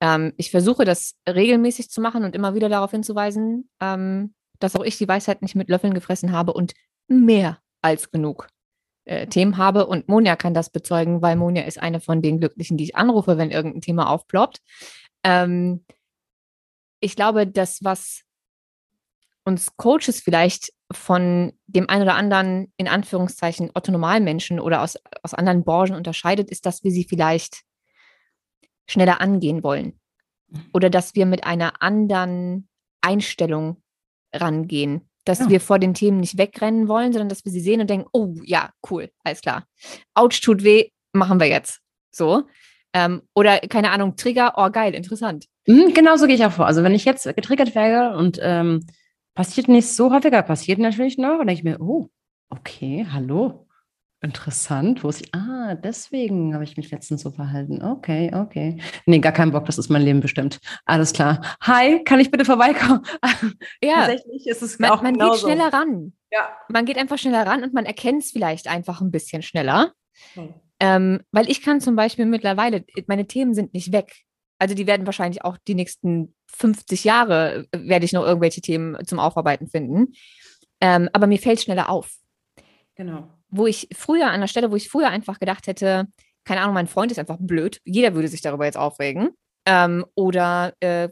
Ähm, 0.00 0.32
ich 0.36 0.50
versuche 0.50 0.84
das 0.84 1.14
regelmäßig 1.28 1.90
zu 1.90 2.00
machen 2.00 2.24
und 2.24 2.34
immer 2.34 2.54
wieder 2.54 2.68
darauf 2.68 2.90
hinzuweisen, 2.90 3.70
ähm, 3.80 4.34
dass 4.58 4.76
auch 4.76 4.84
ich 4.84 4.98
die 4.98 5.08
Weisheit 5.08 5.42
nicht 5.42 5.54
mit 5.54 5.68
Löffeln 5.68 5.94
gefressen 5.94 6.32
habe 6.32 6.52
und 6.52 6.72
mehr 7.08 7.58
als 7.80 8.10
genug 8.10 8.48
äh, 9.04 9.26
Themen 9.26 9.56
habe. 9.56 9.86
Und 9.86 10.08
Monja 10.08 10.36
kann 10.36 10.54
das 10.54 10.70
bezeugen, 10.70 11.22
weil 11.22 11.36
Monja 11.36 11.62
ist 11.62 11.80
eine 11.80 12.00
von 12.00 12.22
den 12.22 12.38
Glücklichen, 12.40 12.76
die 12.76 12.84
ich 12.84 12.96
anrufe, 12.96 13.38
wenn 13.38 13.50
irgendein 13.50 13.82
Thema 13.82 14.08
aufploppt. 14.10 14.60
Ähm, 15.22 15.84
ich 17.00 17.16
glaube, 17.16 17.46
das, 17.46 17.84
was 17.84 18.22
uns 19.44 19.76
Coaches 19.76 20.20
vielleicht 20.20 20.72
von 20.90 21.52
dem 21.66 21.88
einen 21.88 22.02
oder 22.02 22.14
anderen, 22.14 22.72
in 22.76 22.88
Anführungszeichen, 22.88 23.70
Otto-Normalmenschen 23.74 24.60
oder 24.60 24.82
aus, 24.82 24.98
aus 25.22 25.34
anderen 25.34 25.64
Branchen 25.64 25.96
unterscheidet, 25.96 26.50
ist, 26.50 26.66
dass 26.66 26.82
wir 26.84 26.90
sie 26.90 27.04
vielleicht 27.04 27.62
schneller 28.88 29.20
angehen 29.20 29.62
wollen. 29.62 29.98
Mhm. 30.48 30.66
Oder 30.72 30.90
dass 30.90 31.14
wir 31.14 31.26
mit 31.26 31.44
einer 31.44 31.82
anderen 31.82 32.68
Einstellung 33.00 33.82
rangehen. 34.32 35.08
Dass 35.24 35.40
ja. 35.40 35.48
wir 35.48 35.60
vor 35.60 35.78
den 35.78 35.94
Themen 35.94 36.18
nicht 36.18 36.38
wegrennen 36.38 36.88
wollen, 36.88 37.12
sondern 37.12 37.28
dass 37.28 37.44
wir 37.44 37.52
sie 37.52 37.60
sehen 37.60 37.80
und 37.80 37.88
denken, 37.88 38.08
oh 38.12 38.34
ja, 38.44 38.70
cool, 38.90 39.10
alles 39.24 39.40
klar. 39.40 39.64
Autsch 40.14 40.42
tut 40.42 40.64
weh, 40.64 40.88
machen 41.12 41.40
wir 41.40 41.46
jetzt. 41.48 41.80
So. 42.10 42.44
Ähm, 42.92 43.22
oder, 43.34 43.58
keine 43.60 43.90
Ahnung, 43.90 44.16
Trigger, 44.16 44.54
oh 44.56 44.70
geil, 44.70 44.94
interessant. 44.94 45.46
Mhm, 45.66 45.94
genau 45.94 46.16
so 46.16 46.26
gehe 46.26 46.36
ich 46.36 46.44
auch 46.44 46.52
vor. 46.52 46.66
Also 46.66 46.82
wenn 46.82 46.94
ich 46.94 47.04
jetzt 47.04 47.24
getriggert 47.24 47.74
werde 47.74 48.16
und 48.16 48.38
ähm, 48.42 48.86
passiert 49.34 49.68
nicht 49.68 49.88
so 49.88 50.12
häufiger, 50.12 50.42
passiert 50.42 50.78
natürlich 50.78 51.18
noch, 51.18 51.40
und 51.40 51.46
denke 51.46 51.54
ich 51.54 51.64
mir, 51.64 51.80
oh, 51.80 52.08
okay, 52.50 53.06
hallo, 53.10 53.63
Interessant, 54.24 55.04
wo 55.04 55.10
sie, 55.10 55.26
ah, 55.32 55.74
deswegen 55.74 56.54
habe 56.54 56.64
ich 56.64 56.78
mich 56.78 56.90
letztens 56.90 57.20
so 57.20 57.30
verhalten. 57.30 57.82
Okay, 57.82 58.30
okay. 58.34 58.80
Nee, 59.04 59.18
gar 59.18 59.32
keinen 59.32 59.52
Bock, 59.52 59.66
das 59.66 59.76
ist 59.76 59.90
mein 59.90 60.00
Leben 60.00 60.20
bestimmt. 60.20 60.60
Alles 60.86 61.12
klar. 61.12 61.42
Hi, 61.60 62.02
kann 62.04 62.20
ich 62.20 62.30
bitte 62.30 62.46
vorbeikommen? 62.46 63.02
Ja, 63.82 64.06
tatsächlich 64.06 64.46
ist 64.46 64.62
es 64.62 64.78
man, 64.78 64.90
auch 64.92 65.02
Man 65.02 65.12
genauso. 65.12 65.46
geht 65.46 65.54
schneller 65.54 65.70
ran. 65.70 66.14
Ja. 66.32 66.48
Man 66.70 66.86
geht 66.86 66.96
einfach 66.96 67.18
schneller 67.18 67.46
ran 67.46 67.62
und 67.62 67.74
man 67.74 67.84
erkennt 67.84 68.22
es 68.22 68.30
vielleicht 68.30 68.66
einfach 68.66 69.02
ein 69.02 69.10
bisschen 69.10 69.42
schneller. 69.42 69.92
Hm. 70.32 70.54
Ähm, 70.80 71.20
weil 71.30 71.50
ich 71.50 71.60
kann 71.60 71.82
zum 71.82 71.94
Beispiel 71.94 72.24
mittlerweile, 72.24 72.82
meine 73.06 73.26
Themen 73.26 73.52
sind 73.52 73.74
nicht 73.74 73.92
weg. 73.92 74.22
Also 74.58 74.74
die 74.74 74.86
werden 74.86 75.04
wahrscheinlich 75.04 75.44
auch 75.44 75.58
die 75.68 75.74
nächsten 75.74 76.34
50 76.46 77.04
Jahre, 77.04 77.66
äh, 77.72 77.88
werde 77.88 78.06
ich 78.06 78.14
noch 78.14 78.24
irgendwelche 78.24 78.62
Themen 78.62 78.96
zum 79.04 79.18
Aufarbeiten 79.18 79.68
finden. 79.68 80.14
Ähm, 80.80 81.10
aber 81.12 81.26
mir 81.26 81.38
fällt 81.38 81.60
schneller 81.60 81.90
auf. 81.90 82.10
Genau 82.94 83.28
wo 83.56 83.66
ich 83.66 83.88
früher, 83.94 84.30
an 84.30 84.40
der 84.40 84.48
Stelle, 84.48 84.70
wo 84.70 84.76
ich 84.76 84.88
früher 84.88 85.08
einfach 85.08 85.38
gedacht 85.38 85.66
hätte, 85.66 86.06
keine 86.44 86.60
Ahnung, 86.60 86.74
mein 86.74 86.88
Freund 86.88 87.12
ist 87.12 87.18
einfach 87.18 87.38
blöd, 87.40 87.80
jeder 87.84 88.14
würde 88.14 88.28
sich 88.28 88.42
darüber 88.42 88.64
jetzt 88.64 88.76
aufregen. 88.76 89.30
Ähm, 89.66 90.04
oder, 90.14 90.74
äh, 90.80 91.08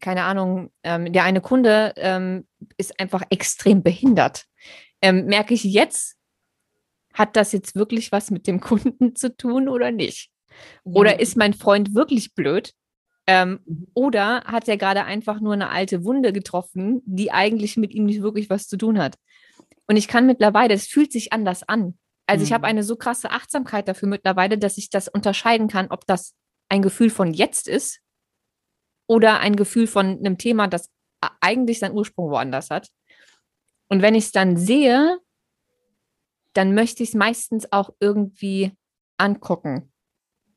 keine 0.00 0.24
Ahnung, 0.24 0.70
ähm, 0.82 1.12
der 1.12 1.22
eine 1.22 1.40
Kunde 1.40 1.92
ähm, 1.96 2.48
ist 2.76 2.98
einfach 2.98 3.22
extrem 3.30 3.82
behindert. 3.82 4.46
Ähm, 5.00 5.26
merke 5.26 5.54
ich 5.54 5.62
jetzt, 5.62 6.16
hat 7.14 7.36
das 7.36 7.52
jetzt 7.52 7.76
wirklich 7.76 8.10
was 8.10 8.30
mit 8.30 8.46
dem 8.46 8.60
Kunden 8.60 9.14
zu 9.14 9.36
tun 9.36 9.68
oder 9.68 9.92
nicht? 9.92 10.30
Oder 10.84 11.20
ist 11.20 11.36
mein 11.36 11.54
Freund 11.54 11.94
wirklich 11.94 12.34
blöd? 12.34 12.72
Ähm, 13.28 13.60
mhm. 13.66 13.86
oder 13.94 14.42
hat 14.44 14.66
er 14.66 14.76
gerade 14.76 15.04
einfach 15.04 15.40
nur 15.40 15.52
eine 15.52 15.70
alte 15.70 16.04
Wunde 16.04 16.32
getroffen, 16.32 17.02
die 17.06 17.30
eigentlich 17.30 17.76
mit 17.76 17.94
ihm 17.94 18.04
nicht 18.04 18.20
wirklich 18.20 18.50
was 18.50 18.66
zu 18.66 18.76
tun 18.76 18.98
hat? 18.98 19.16
Und 19.86 19.96
ich 19.96 20.08
kann 20.08 20.26
mittlerweile, 20.26 20.74
es 20.74 20.86
fühlt 20.86 21.12
sich 21.12 21.32
anders 21.32 21.62
an. 21.62 21.98
Also 22.26 22.44
ich 22.44 22.52
habe 22.52 22.62
mhm. 22.62 22.70
eine 22.70 22.82
so 22.82 22.96
krasse 22.96 23.30
Achtsamkeit 23.30 23.88
dafür 23.88 24.08
mittlerweile, 24.08 24.58
dass 24.58 24.78
ich 24.78 24.90
das 24.90 25.08
unterscheiden 25.08 25.68
kann, 25.68 25.88
ob 25.88 26.06
das 26.06 26.34
ein 26.68 26.82
Gefühl 26.82 27.10
von 27.10 27.34
jetzt 27.34 27.68
ist 27.68 28.00
oder 29.06 29.40
ein 29.40 29.56
Gefühl 29.56 29.86
von 29.86 30.18
einem 30.18 30.38
Thema, 30.38 30.68
das 30.68 30.90
eigentlich 31.40 31.78
seinen 31.78 31.96
Ursprung 31.96 32.30
woanders 32.30 32.70
hat. 32.70 32.88
Und 33.88 34.02
wenn 34.02 34.14
ich 34.14 34.24
es 34.24 34.32
dann 34.32 34.56
sehe, 34.56 35.18
dann 36.54 36.74
möchte 36.74 37.02
ich 37.02 37.10
es 37.10 37.14
meistens 37.14 37.70
auch 37.72 37.90
irgendwie 38.00 38.72
angucken. 39.18 39.92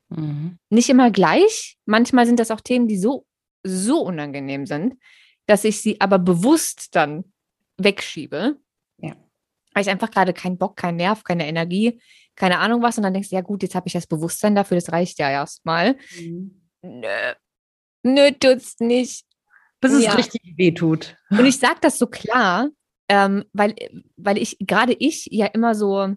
Mhm. 0.08 0.58
Nicht 0.70 0.88
immer 0.88 1.10
gleich. 1.10 1.78
Manchmal 1.84 2.26
sind 2.26 2.40
das 2.40 2.50
auch 2.50 2.60
Themen, 2.60 2.88
die 2.88 2.98
so, 2.98 3.26
so 3.62 4.00
unangenehm 4.00 4.66
sind, 4.66 4.94
dass 5.46 5.64
ich 5.64 5.80
sie 5.80 6.00
aber 6.00 6.18
bewusst 6.18 6.94
dann 6.94 7.32
wegschiebe. 7.76 8.58
Weil 9.76 9.82
ich 9.82 9.90
einfach 9.90 10.10
gerade 10.10 10.32
keinen 10.32 10.56
Bock, 10.56 10.78
keinen 10.78 10.96
Nerv, 10.96 11.22
keine 11.22 11.46
Energie, 11.46 12.00
keine 12.34 12.60
Ahnung 12.60 12.80
was. 12.80 12.96
Und 12.96 13.02
dann 13.02 13.12
denkst 13.12 13.28
du, 13.28 13.34
ja 13.34 13.42
gut, 13.42 13.62
jetzt 13.62 13.74
habe 13.74 13.86
ich 13.88 13.92
das 13.92 14.06
Bewusstsein 14.06 14.54
dafür, 14.54 14.78
das 14.78 14.90
reicht 14.90 15.18
ja 15.18 15.30
erstmal. 15.30 15.96
Mhm. 16.18 16.62
Nö. 16.80 17.34
Nö, 18.02 18.30
tut's 18.40 18.80
nicht. 18.80 19.26
Bis 19.82 19.92
es 19.92 20.04
ja. 20.04 20.12
richtig 20.12 20.54
weh 20.56 20.72
tut. 20.72 21.18
Und 21.28 21.44
ich 21.44 21.58
sage 21.58 21.76
das 21.82 21.98
so 21.98 22.06
klar, 22.06 22.70
ähm, 23.10 23.44
weil, 23.52 23.74
weil 24.16 24.38
ich, 24.38 24.56
gerade 24.60 24.94
ich 24.94 25.26
ja 25.30 25.44
immer 25.44 25.74
so, 25.74 26.14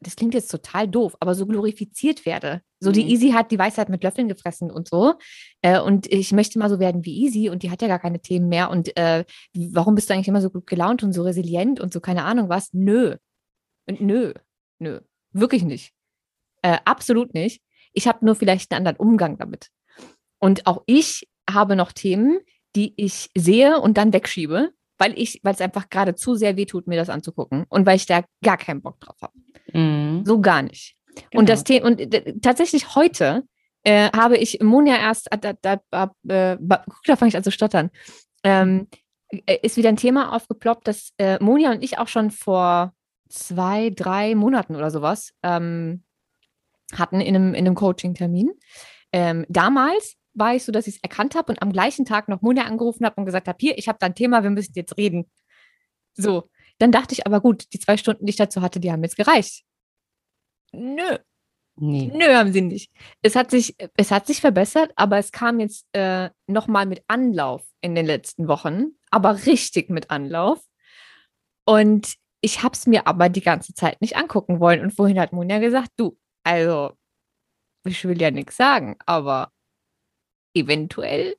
das 0.00 0.16
klingt 0.16 0.34
jetzt 0.34 0.50
total 0.50 0.88
doof, 0.88 1.16
aber 1.20 1.34
so 1.34 1.46
glorifiziert 1.46 2.26
werde. 2.26 2.62
So, 2.80 2.90
mhm. 2.90 2.94
die 2.94 3.10
Easy 3.10 3.30
hat 3.30 3.50
die 3.50 3.58
Weisheit 3.58 3.88
mit 3.88 4.02
Löffeln 4.02 4.28
gefressen 4.28 4.70
und 4.70 4.88
so. 4.88 5.14
Äh, 5.62 5.80
und 5.80 6.06
ich 6.06 6.32
möchte 6.32 6.58
mal 6.58 6.70
so 6.70 6.78
werden 6.78 7.04
wie 7.04 7.24
Easy 7.24 7.50
und 7.50 7.62
die 7.62 7.70
hat 7.70 7.82
ja 7.82 7.88
gar 7.88 7.98
keine 7.98 8.20
Themen 8.20 8.48
mehr. 8.48 8.70
Und 8.70 8.96
äh, 8.96 9.24
warum 9.54 9.94
bist 9.94 10.08
du 10.08 10.14
eigentlich 10.14 10.28
immer 10.28 10.40
so 10.40 10.50
gut 10.50 10.66
gelaunt 10.66 11.02
und 11.02 11.12
so 11.12 11.22
resilient 11.22 11.80
und 11.80 11.92
so 11.92 12.00
keine 12.00 12.24
Ahnung 12.24 12.48
was? 12.48 12.72
Nö. 12.72 13.16
Und 13.86 14.00
nö. 14.00 14.32
Nö. 14.78 15.00
Wirklich 15.32 15.62
nicht. 15.64 15.92
Äh, 16.62 16.78
absolut 16.84 17.34
nicht. 17.34 17.62
Ich 17.92 18.06
habe 18.06 18.24
nur 18.24 18.34
vielleicht 18.34 18.70
einen 18.70 18.86
anderen 18.86 18.98
Umgang 18.98 19.38
damit. 19.38 19.70
Und 20.38 20.66
auch 20.66 20.82
ich 20.86 21.28
habe 21.50 21.76
noch 21.76 21.92
Themen, 21.92 22.38
die 22.76 22.94
ich 22.96 23.30
sehe 23.36 23.80
und 23.80 23.98
dann 23.98 24.12
wegschiebe, 24.12 24.72
weil 24.98 25.18
ich, 25.18 25.40
weil 25.42 25.54
es 25.54 25.60
einfach 25.60 25.88
gerade 25.88 26.14
zu 26.14 26.34
sehr 26.34 26.56
wehtut, 26.56 26.86
mir 26.86 26.96
das 26.96 27.08
anzugucken 27.08 27.64
und 27.68 27.86
weil 27.86 27.96
ich 27.96 28.06
da 28.06 28.24
gar 28.44 28.56
keinen 28.56 28.82
Bock 28.82 29.00
drauf 29.00 29.16
habe. 29.22 29.32
Mhm. 29.72 30.24
So 30.24 30.40
gar 30.40 30.62
nicht. 30.62 30.96
Genau. 31.30 31.40
Und 31.40 31.48
das 31.48 31.64
Thema, 31.64 31.86
und 31.86 32.00
äh, 32.00 32.34
tatsächlich 32.40 32.94
heute 32.94 33.44
äh, 33.84 34.10
habe 34.12 34.36
ich 34.36 34.60
Monja 34.62 34.96
erst, 34.96 35.28
da, 35.40 35.52
da, 35.52 35.80
da, 35.90 36.04
äh, 36.28 36.56
da 36.60 37.16
fange 37.16 37.28
ich 37.28 37.36
an 37.36 37.44
zu 37.44 37.50
stottern, 37.50 37.90
ähm, 38.44 38.88
äh, 39.46 39.58
ist 39.62 39.76
wieder 39.76 39.88
ein 39.88 39.96
Thema 39.96 40.34
aufgeploppt, 40.34 40.86
das 40.86 41.12
äh, 41.18 41.42
Monja 41.42 41.70
und 41.70 41.82
ich 41.82 41.98
auch 41.98 42.08
schon 42.08 42.30
vor 42.30 42.94
zwei, 43.28 43.90
drei 43.90 44.34
Monaten 44.34 44.76
oder 44.76 44.90
sowas 44.90 45.32
ähm, 45.42 46.02
hatten 46.94 47.20
in 47.20 47.36
einem, 47.36 47.54
in 47.54 47.66
einem 47.66 47.74
Coaching-Termin. 47.74 48.50
Ähm, 49.12 49.44
damals 49.48 50.14
war 50.34 50.54
ich 50.54 50.64
so, 50.64 50.72
dass 50.72 50.86
ich 50.86 50.96
es 50.96 51.02
erkannt 51.02 51.34
habe 51.34 51.52
und 51.52 51.62
am 51.62 51.72
gleichen 51.72 52.04
Tag 52.04 52.28
noch 52.28 52.42
Monja 52.42 52.64
angerufen 52.64 53.04
habe 53.04 53.16
und 53.16 53.26
gesagt 53.26 53.48
habe, 53.48 53.58
hier, 53.60 53.76
ich 53.76 53.88
habe 53.88 53.98
da 54.00 54.06
ein 54.06 54.14
Thema, 54.14 54.42
wir 54.42 54.50
müssen 54.50 54.72
jetzt 54.74 54.96
reden. 54.96 55.30
So, 56.14 56.48
dann 56.78 56.92
dachte 56.92 57.12
ich 57.12 57.26
aber 57.26 57.40
gut, 57.40 57.72
die 57.72 57.80
zwei 57.80 57.96
Stunden, 57.96 58.26
die 58.26 58.30
ich 58.30 58.36
dazu 58.36 58.62
hatte, 58.62 58.80
die 58.80 58.92
haben 58.92 59.02
jetzt 59.02 59.16
gereicht. 59.16 59.64
Nö. 60.72 61.18
Nee. 61.80 62.10
Nö, 62.12 62.34
haben 62.34 62.52
sie 62.52 62.62
nicht. 62.62 62.90
Es 63.22 63.36
hat 63.36 63.50
sich, 63.50 63.76
es 63.96 64.10
hat 64.10 64.26
sich 64.26 64.40
verbessert, 64.40 64.92
aber 64.96 65.18
es 65.18 65.30
kam 65.30 65.60
jetzt 65.60 65.86
äh, 65.92 66.30
nochmal 66.48 66.86
mit 66.86 67.04
Anlauf 67.06 67.64
in 67.80 67.94
den 67.94 68.06
letzten 68.06 68.48
Wochen, 68.48 68.96
aber 69.10 69.46
richtig 69.46 69.88
mit 69.88 70.10
Anlauf. 70.10 70.60
Und 71.64 72.14
ich 72.40 72.62
habe 72.62 72.72
es 72.72 72.86
mir 72.86 73.06
aber 73.06 73.28
die 73.28 73.42
ganze 73.42 73.74
Zeit 73.74 74.00
nicht 74.00 74.16
angucken 74.16 74.58
wollen. 74.58 74.80
Und 74.80 74.92
vorhin 74.92 75.20
hat 75.20 75.32
Monja 75.32 75.58
gesagt, 75.58 75.90
du, 75.96 76.18
also, 76.42 76.92
ich 77.84 78.04
will 78.04 78.20
ja 78.20 78.30
nichts 78.30 78.56
sagen, 78.56 78.96
aber 79.06 79.52
eventuell 80.54 81.36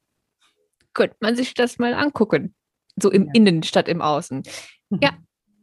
könnte 0.94 1.18
man 1.20 1.36
sich 1.36 1.54
das 1.54 1.80
mal 1.80 1.94
angucken. 1.94 2.56
So 2.96 3.12
im 3.12 3.26
ja. 3.26 3.32
Innen 3.34 3.64
statt 3.64 3.88
im 3.88 4.02
Außen. 4.02 4.44
Ja, 5.02 5.18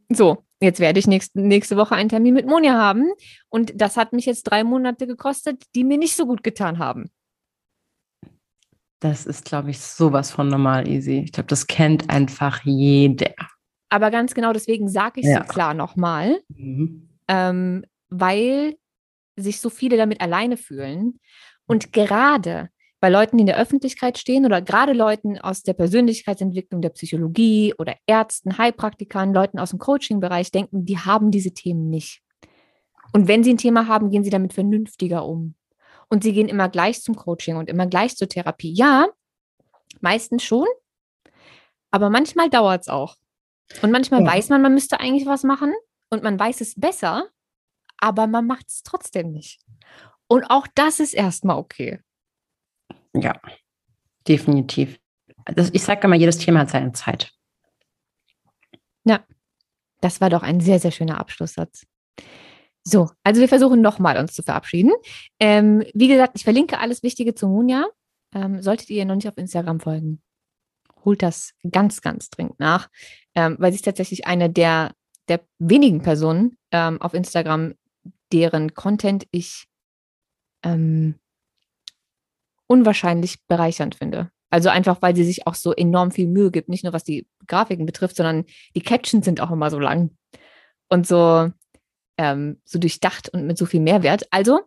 so. 0.09 0.45
Jetzt 0.61 0.81
werde 0.81 0.99
ich 0.99 1.07
nächste, 1.07 1.39
nächste 1.41 1.77
Woche 1.77 1.95
einen 1.95 2.09
Termin 2.09 2.33
mit 2.33 2.47
Monja 2.47 2.75
haben. 2.75 3.13
Und 3.51 3.73
das 3.75 3.97
hat 3.97 4.13
mich 4.13 4.25
jetzt 4.25 4.45
drei 4.45 4.65
Monate 4.65 5.07
gekostet, 5.07 5.65
die 5.75 5.85
mir 5.85 5.99
nicht 5.99 6.17
so 6.17 6.27
gut 6.27 6.43
getan 6.43 6.79
haben. 6.79 7.11
Das 9.01 9.27
ist, 9.27 9.45
glaube 9.45 9.71
ich, 9.71 9.81
sowas 9.81 10.31
von 10.31 10.49
normal 10.49 10.89
easy. 10.89 11.19
Ich 11.25 11.33
glaube, 11.33 11.49
das 11.49 11.67
kennt 11.67 12.09
einfach 12.09 12.65
jeder. 12.65 13.35
Aber 13.91 14.11
ganz 14.11 14.35
genau 14.35 14.53
deswegen 14.53 14.89
sage 14.89 15.21
ich 15.21 15.27
ja. 15.27 15.43
so 15.43 15.45
klar 15.45 15.75
nochmal, 15.75 16.41
mhm. 16.49 17.11
ähm, 17.29 17.85
weil 18.09 18.77
sich 19.37 19.61
so 19.61 19.69
viele 19.69 19.99
damit 19.99 20.23
alleine 20.23 20.57
fühlen. 20.57 21.21
Und 21.67 21.93
gerade 21.93 22.71
bei 23.01 23.11
Leuten, 23.11 23.37
die 23.37 23.43
in 23.43 23.47
der 23.47 23.59
Öffentlichkeit 23.59 24.19
stehen 24.19 24.47
oder 24.47 24.63
gerade 24.63 24.93
Leuten 24.93 25.39
aus 25.39 25.63
der 25.63 25.75
Persönlichkeitsentwicklung, 25.75 26.81
der 26.81 26.91
Psychologie 26.91 27.75
oder 27.79 27.95
Ärzten, 28.07 28.57
Heilpraktikern, 28.57 29.35
Leuten 29.35 29.59
aus 29.59 29.71
dem 29.71 29.79
Coaching-Bereich 29.79 30.51
denken, 30.51 30.87
die 30.87 30.99
haben 30.99 31.31
diese 31.31 31.53
Themen 31.53 31.91
nicht. 31.91 32.23
Und 33.13 33.29
wenn 33.29 33.45
sie 33.45 33.53
ein 33.55 33.59
Thema 33.59 33.87
haben, 33.87 34.11
gehen 34.11 34.25
sie 34.25 34.31
damit 34.31 34.53
vernünftiger 34.53 35.27
um. 35.27 35.55
Und 36.09 36.23
sie 36.23 36.33
gehen 36.33 36.49
immer 36.49 36.69
gleich 36.69 37.03
zum 37.03 37.17
Coaching 37.17 37.57
und 37.57 37.69
immer 37.69 37.87
gleich 37.87 38.17
zur 38.17 38.29
Therapie. 38.29 38.73
Ja, 38.73 39.09
meistens 40.01 40.45
schon, 40.45 40.67
aber 41.91 42.11
manchmal 42.11 42.51
dauert 42.51 42.83
es 42.83 42.89
auch. 42.89 43.17
Und 43.83 43.91
manchmal 43.91 44.23
ja. 44.23 44.27
weiß 44.27 44.49
man, 44.49 44.63
man 44.63 44.75
müsste 44.75 45.01
eigentlich 45.01 45.27
was 45.27 45.43
machen 45.43 45.73
und 46.11 46.23
man 46.23 46.39
weiß 46.39 46.61
es 46.61 46.75
besser, 46.75 47.29
aber 47.99 48.27
man 48.27 48.47
macht 48.47 48.69
es 48.69 48.83
trotzdem 48.83 49.33
nicht. 49.33 49.61
Und 50.29 50.45
auch 50.45 50.67
das 50.75 51.01
ist 51.01 51.15
erstmal 51.15 51.57
okay. 51.57 52.01
Ja, 53.21 53.41
definitiv. 54.27 54.99
Das, 55.47 55.71
ich 55.73 55.83
sage 55.83 56.07
immer, 56.07 56.17
jedes 56.17 56.39
Thema 56.39 56.61
hat 56.61 56.71
seine 56.71 56.93
Zeit. 56.93 57.33
Ja, 59.05 59.25
das 60.01 60.21
war 60.21 60.31
doch 60.31 60.43
ein 60.43 60.61
sehr, 60.61 60.79
sehr 60.79 60.91
schöner 60.91 61.19
Abschlusssatz. 61.19 61.87
So, 62.83 63.11
also 63.25 63.41
wir 63.41 63.49
versuchen 63.49 63.81
nochmal 63.81 64.17
uns 64.19 64.35
zu 64.35 64.43
verabschieden. 64.43 64.93
Ähm, 65.41 65.85
wie 65.95 66.09
gesagt, 66.09 66.33
ich 66.37 66.45
verlinke 66.45 66.79
alles 66.79 67.03
Wichtige 67.03 67.35
zu 67.35 67.49
Munja. 67.49 67.87
Ähm, 68.35 68.63
solltet 68.63 68.91
ihr 68.91 69.05
noch 69.05 69.15
nicht 69.15 69.29
auf 69.29 69.39
Instagram 69.39 69.81
folgen, 69.81 70.23
holt 71.05 71.23
das 71.23 71.53
ganz, 71.71 72.01
ganz 72.01 72.29
dringend 72.29 72.59
nach, 72.61 72.89
ähm, 73.35 73.57
weil 73.59 73.73
sie 73.73 73.77
ist 73.77 73.85
tatsächlich 73.85 74.27
eine 74.27 74.51
der, 74.51 74.93
der 75.29 75.41
wenigen 75.59 76.03
Personen 76.03 76.59
ähm, 76.71 77.01
auf 77.01 77.15
Instagram, 77.15 77.75
deren 78.33 78.75
Content 78.75 79.27
ich 79.31 79.69
ähm, 80.63 81.19
unwahrscheinlich 82.67 83.39
bereichernd 83.47 83.95
finde. 83.95 84.31
Also 84.51 84.69
einfach, 84.69 85.03
weil 85.03 85.17
sie 85.17 85.25
sich 85.25 85.47
auch 85.47 85.55
so 85.55 85.73
enorm 85.73 86.13
viel 86.13 86.29
Mühe 86.29 86.51
gibt, 86.51 86.69
nicht 86.69 86.85
nur 86.85 86.93
was 86.93 87.05
die 87.05 87.27
Grafiken 87.47 87.87
betrifft, 87.87 88.17
sondern 88.17 88.45
die 88.75 88.81
Captions 88.81 89.25
sind 89.25 89.41
auch 89.41 89.51
immer 89.51 89.71
so 89.71 89.79
lang 89.79 90.17
und 90.89 91.07
so, 91.07 91.51
ähm, 92.17 92.61
so 92.65 92.79
durchdacht 92.79 93.29
und 93.29 93.47
mit 93.47 93.59
so 93.59 93.67
viel 93.67 93.81
Mehrwert. 93.81 94.27
Also 94.31 94.61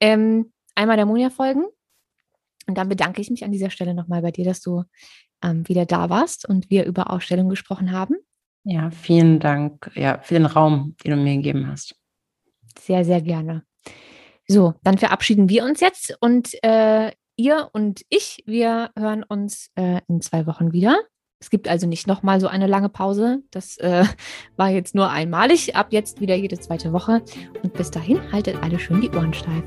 ähm, 0.00 0.52
einmal 0.74 0.96
der 0.96 1.06
Monja 1.06 1.30
folgen 1.30 1.64
und 2.66 2.78
dann 2.78 2.88
bedanke 2.88 3.20
ich 3.20 3.30
mich 3.30 3.44
an 3.44 3.52
dieser 3.52 3.70
Stelle 3.70 3.94
nochmal 3.94 4.22
bei 4.22 4.30
dir, 4.30 4.44
dass 4.44 4.60
du 4.60 4.84
ähm, 5.42 5.68
wieder 5.68 5.86
da 5.86 6.08
warst 6.10 6.48
und 6.48 6.70
wir 6.70 6.84
über 6.86 7.10
Ausstellungen 7.10 7.50
gesprochen 7.50 7.92
haben. 7.92 8.16
Ja, 8.64 8.90
vielen 8.90 9.38
Dank 9.38 9.92
ja, 9.94 10.18
für 10.22 10.34
den 10.34 10.46
Raum, 10.46 10.96
den 11.04 11.12
du 11.12 11.16
mir 11.18 11.36
gegeben 11.36 11.68
hast. 11.68 11.94
Sehr, 12.80 13.04
sehr 13.04 13.20
gerne. 13.20 13.64
So, 14.48 14.74
dann 14.82 14.98
verabschieden 14.98 15.48
wir 15.48 15.64
uns 15.64 15.80
jetzt 15.80 16.16
und 16.20 16.52
äh, 16.62 17.12
ihr 17.36 17.68
und 17.72 18.02
ich, 18.08 18.42
wir 18.46 18.90
hören 18.98 19.22
uns 19.22 19.70
äh, 19.76 20.00
in 20.08 20.20
zwei 20.20 20.46
Wochen 20.46 20.72
wieder. 20.72 20.98
Es 21.38 21.50
gibt 21.50 21.68
also 21.68 21.86
nicht 21.86 22.06
nochmal 22.06 22.40
so 22.40 22.48
eine 22.48 22.66
lange 22.66 22.88
Pause. 22.88 23.42
Das 23.50 23.76
äh, 23.78 24.04
war 24.56 24.70
jetzt 24.70 24.94
nur 24.94 25.10
einmalig. 25.10 25.76
Ab 25.76 25.88
jetzt 25.90 26.20
wieder 26.20 26.34
jede 26.34 26.58
zweite 26.58 26.92
Woche. 26.92 27.22
Und 27.62 27.74
bis 27.74 27.90
dahin 27.90 28.32
haltet 28.32 28.62
alle 28.62 28.78
schön 28.78 29.00
die 29.00 29.10
Ohren 29.10 29.34
steif. 29.34 29.64